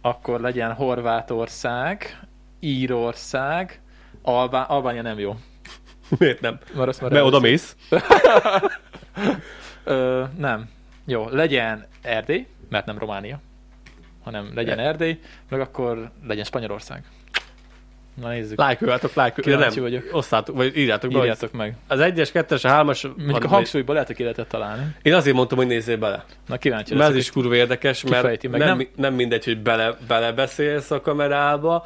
Akkor 0.01 0.39
legyen 0.39 0.73
Horvátország, 0.73 2.19
Írország, 2.63 3.81
Albá... 4.21 4.61
Albánia 4.61 5.01
nem 5.01 5.19
jó. 5.19 5.35
Miért 6.19 6.41
nem? 6.41 6.59
Mert 6.73 6.87
azt 6.87 7.01
már 7.01 7.11
Mert 7.11 7.25
oda 7.25 7.39
mész. 7.39 7.75
Ö, 9.83 10.23
nem. 10.37 10.69
Jó, 11.05 11.29
legyen 11.29 11.85
Erdély, 12.01 12.47
mert 12.69 12.85
nem 12.85 12.97
Románia, 12.97 13.39
hanem 14.23 14.51
legyen 14.55 14.79
Erdély, 14.79 15.19
meg 15.49 15.59
akkor 15.59 16.11
legyen 16.27 16.43
Spanyolország. 16.43 17.03
Na 18.21 18.27
nézzük. 18.29 18.57
Lájkoljátok, 18.59 19.13
lájkoljátok. 19.13 19.59
Kíváncsi 19.73 19.79
vagyok. 19.79 20.15
Osztátok, 20.15 20.55
vagy 20.55 20.77
írjátok 20.77 21.09
be. 21.11 21.15
hogy 21.17 21.25
Írjátok 21.25 21.51
meg. 21.51 21.75
Az 21.87 21.99
egyes, 21.99 22.31
kettes, 22.31 22.63
a 22.63 22.67
hármas... 22.69 23.07
Mondjuk 23.17 23.43
a 23.43 23.47
hangsúlyban 23.47 23.93
lehet, 23.93 24.07
hogy 24.07 24.17
ki 24.17 24.23
lehetett 24.23 24.49
találni. 24.49 24.95
Én 25.01 25.13
azért 25.13 25.35
mondtam, 25.35 25.57
hogy 25.57 25.67
nézzél 25.67 25.97
bele. 25.97 26.25
Na 26.47 26.57
kíváncsi 26.57 26.95
Mert 26.95 27.09
ez 27.09 27.15
is 27.15 27.31
kurva 27.31 27.55
érdekes, 27.55 28.03
mert 28.03 28.23
meg. 28.23 28.59
nem, 28.59 28.77
Nem- 28.77 28.87
nem, 28.95 29.13
mindegy, 29.13 29.45
hogy 29.45 29.57
bele, 29.61 29.97
belebeszélsz 30.07 30.91
a 30.91 31.01
kamerába, 31.01 31.85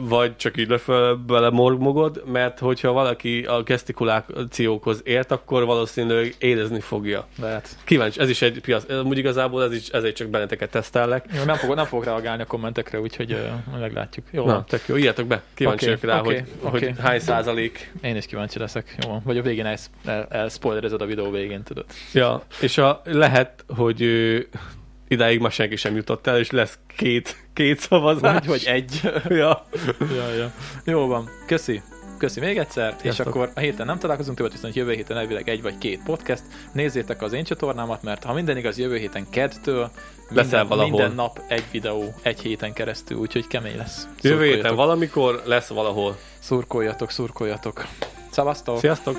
vagy 0.00 0.36
csak 0.36 0.56
így 0.56 0.68
lefele 0.68 1.14
bele 1.26 1.50
morgmogod, 1.50 2.22
mert 2.26 2.58
hogyha 2.58 2.92
valaki 2.92 3.44
a 3.44 3.62
gesztikulációkhoz 3.62 5.00
ért, 5.04 5.30
akkor 5.30 5.64
valószínűleg 5.64 6.34
érezni 6.38 6.80
fogja. 6.80 7.26
lehet. 7.40 7.68
Kíváncsi, 7.84 8.20
ez 8.20 8.28
is 8.28 8.42
egy 8.42 8.60
piac. 8.60 8.84
Úgy 9.04 9.18
igazából 9.18 9.62
ez 9.64 9.72
is, 9.72 9.88
ezért 9.88 10.16
csak 10.16 10.28
benneteket 10.28 10.70
tesztellek. 10.70 11.24
Jó, 11.36 11.42
nem 11.44 11.56
fogok, 11.56 11.76
nem 11.76 11.84
fogok 11.84 12.04
reagálni 12.04 12.42
a 12.42 12.46
kommentekre, 12.46 13.00
úgyhogy 13.00 13.36
meglátjuk. 13.80 14.26
Jó, 14.30 14.46
Na, 14.46 14.64
tök 14.64 14.82
jó, 14.86 14.96
írjátok 14.96 15.26
be. 15.26 15.42
Kíváncsi 15.54 15.84
Oké, 15.90 15.94
okay, 15.94 16.10
rá, 16.10 16.20
oké, 16.20 16.34
hogy, 16.34 16.46
oké. 16.60 16.86
hogy 16.86 16.98
hány 16.98 17.20
százalék. 17.20 17.92
Én 18.02 18.16
is 18.16 18.26
kíváncsi 18.26 18.58
leszek. 18.58 18.96
Jó, 19.06 19.20
vagy 19.24 19.38
a 19.38 19.42
végén 19.42 19.66
el, 19.66 19.76
el, 20.28 20.48
a 20.98 21.04
videó 21.04 21.30
végén, 21.30 21.62
tudod. 21.62 21.84
Ja, 22.12 22.42
és 22.60 22.78
a, 22.78 23.00
lehet, 23.04 23.64
hogy 23.76 24.02
ö, 24.02 24.38
idáig 25.08 25.40
már 25.40 25.52
senki 25.52 25.76
sem 25.76 25.96
jutott 25.96 26.26
el, 26.26 26.38
és 26.38 26.50
lesz 26.50 26.78
két, 26.96 27.36
két 27.52 27.78
szavazás. 27.78 28.46
Vagy, 28.46 28.46
hogy 28.46 28.62
egy. 28.66 29.00
Ja. 29.28 29.66
ja, 30.14 30.34
ja. 30.34 30.52
Jó 30.84 31.06
van. 31.06 31.28
Köszi. 31.46 31.82
Köszi 32.18 32.40
még 32.40 32.58
egyszer, 32.58 32.94
Sziasztok. 33.00 33.26
és 33.26 33.32
akkor 33.32 33.50
a 33.54 33.60
héten 33.60 33.86
nem 33.86 33.98
találkozunk 33.98 34.36
többet, 34.36 34.52
viszont 34.52 34.74
jövő 34.74 34.92
héten 34.92 35.16
elvileg 35.16 35.48
egy 35.48 35.62
vagy 35.62 35.78
két 35.78 36.02
podcast. 36.04 36.42
Nézzétek 36.72 37.22
az 37.22 37.32
én 37.32 37.44
csatornámat, 37.44 38.02
mert 38.02 38.24
ha 38.24 38.32
minden 38.32 38.56
igaz, 38.56 38.78
jövő 38.78 38.96
héten 38.96 39.30
kedtől 39.30 39.90
Leszel 40.30 40.58
minden, 40.58 40.68
valahol. 40.68 40.90
minden 40.90 41.12
nap 41.14 41.40
egy 41.48 41.64
videó, 41.70 42.14
egy 42.22 42.40
héten 42.40 42.72
keresztül, 42.72 43.18
úgyhogy 43.18 43.46
kemény 43.46 43.76
lesz. 43.76 44.08
Jövő 44.20 44.44
héten 44.44 44.74
valamikor 44.74 45.42
lesz 45.44 45.68
valahol. 45.68 46.16
Szurkoljatok, 46.38 47.10
szurkoljatok. 47.10 47.86
Szavaztok! 48.30 48.78
Sziasztok! 48.78 49.16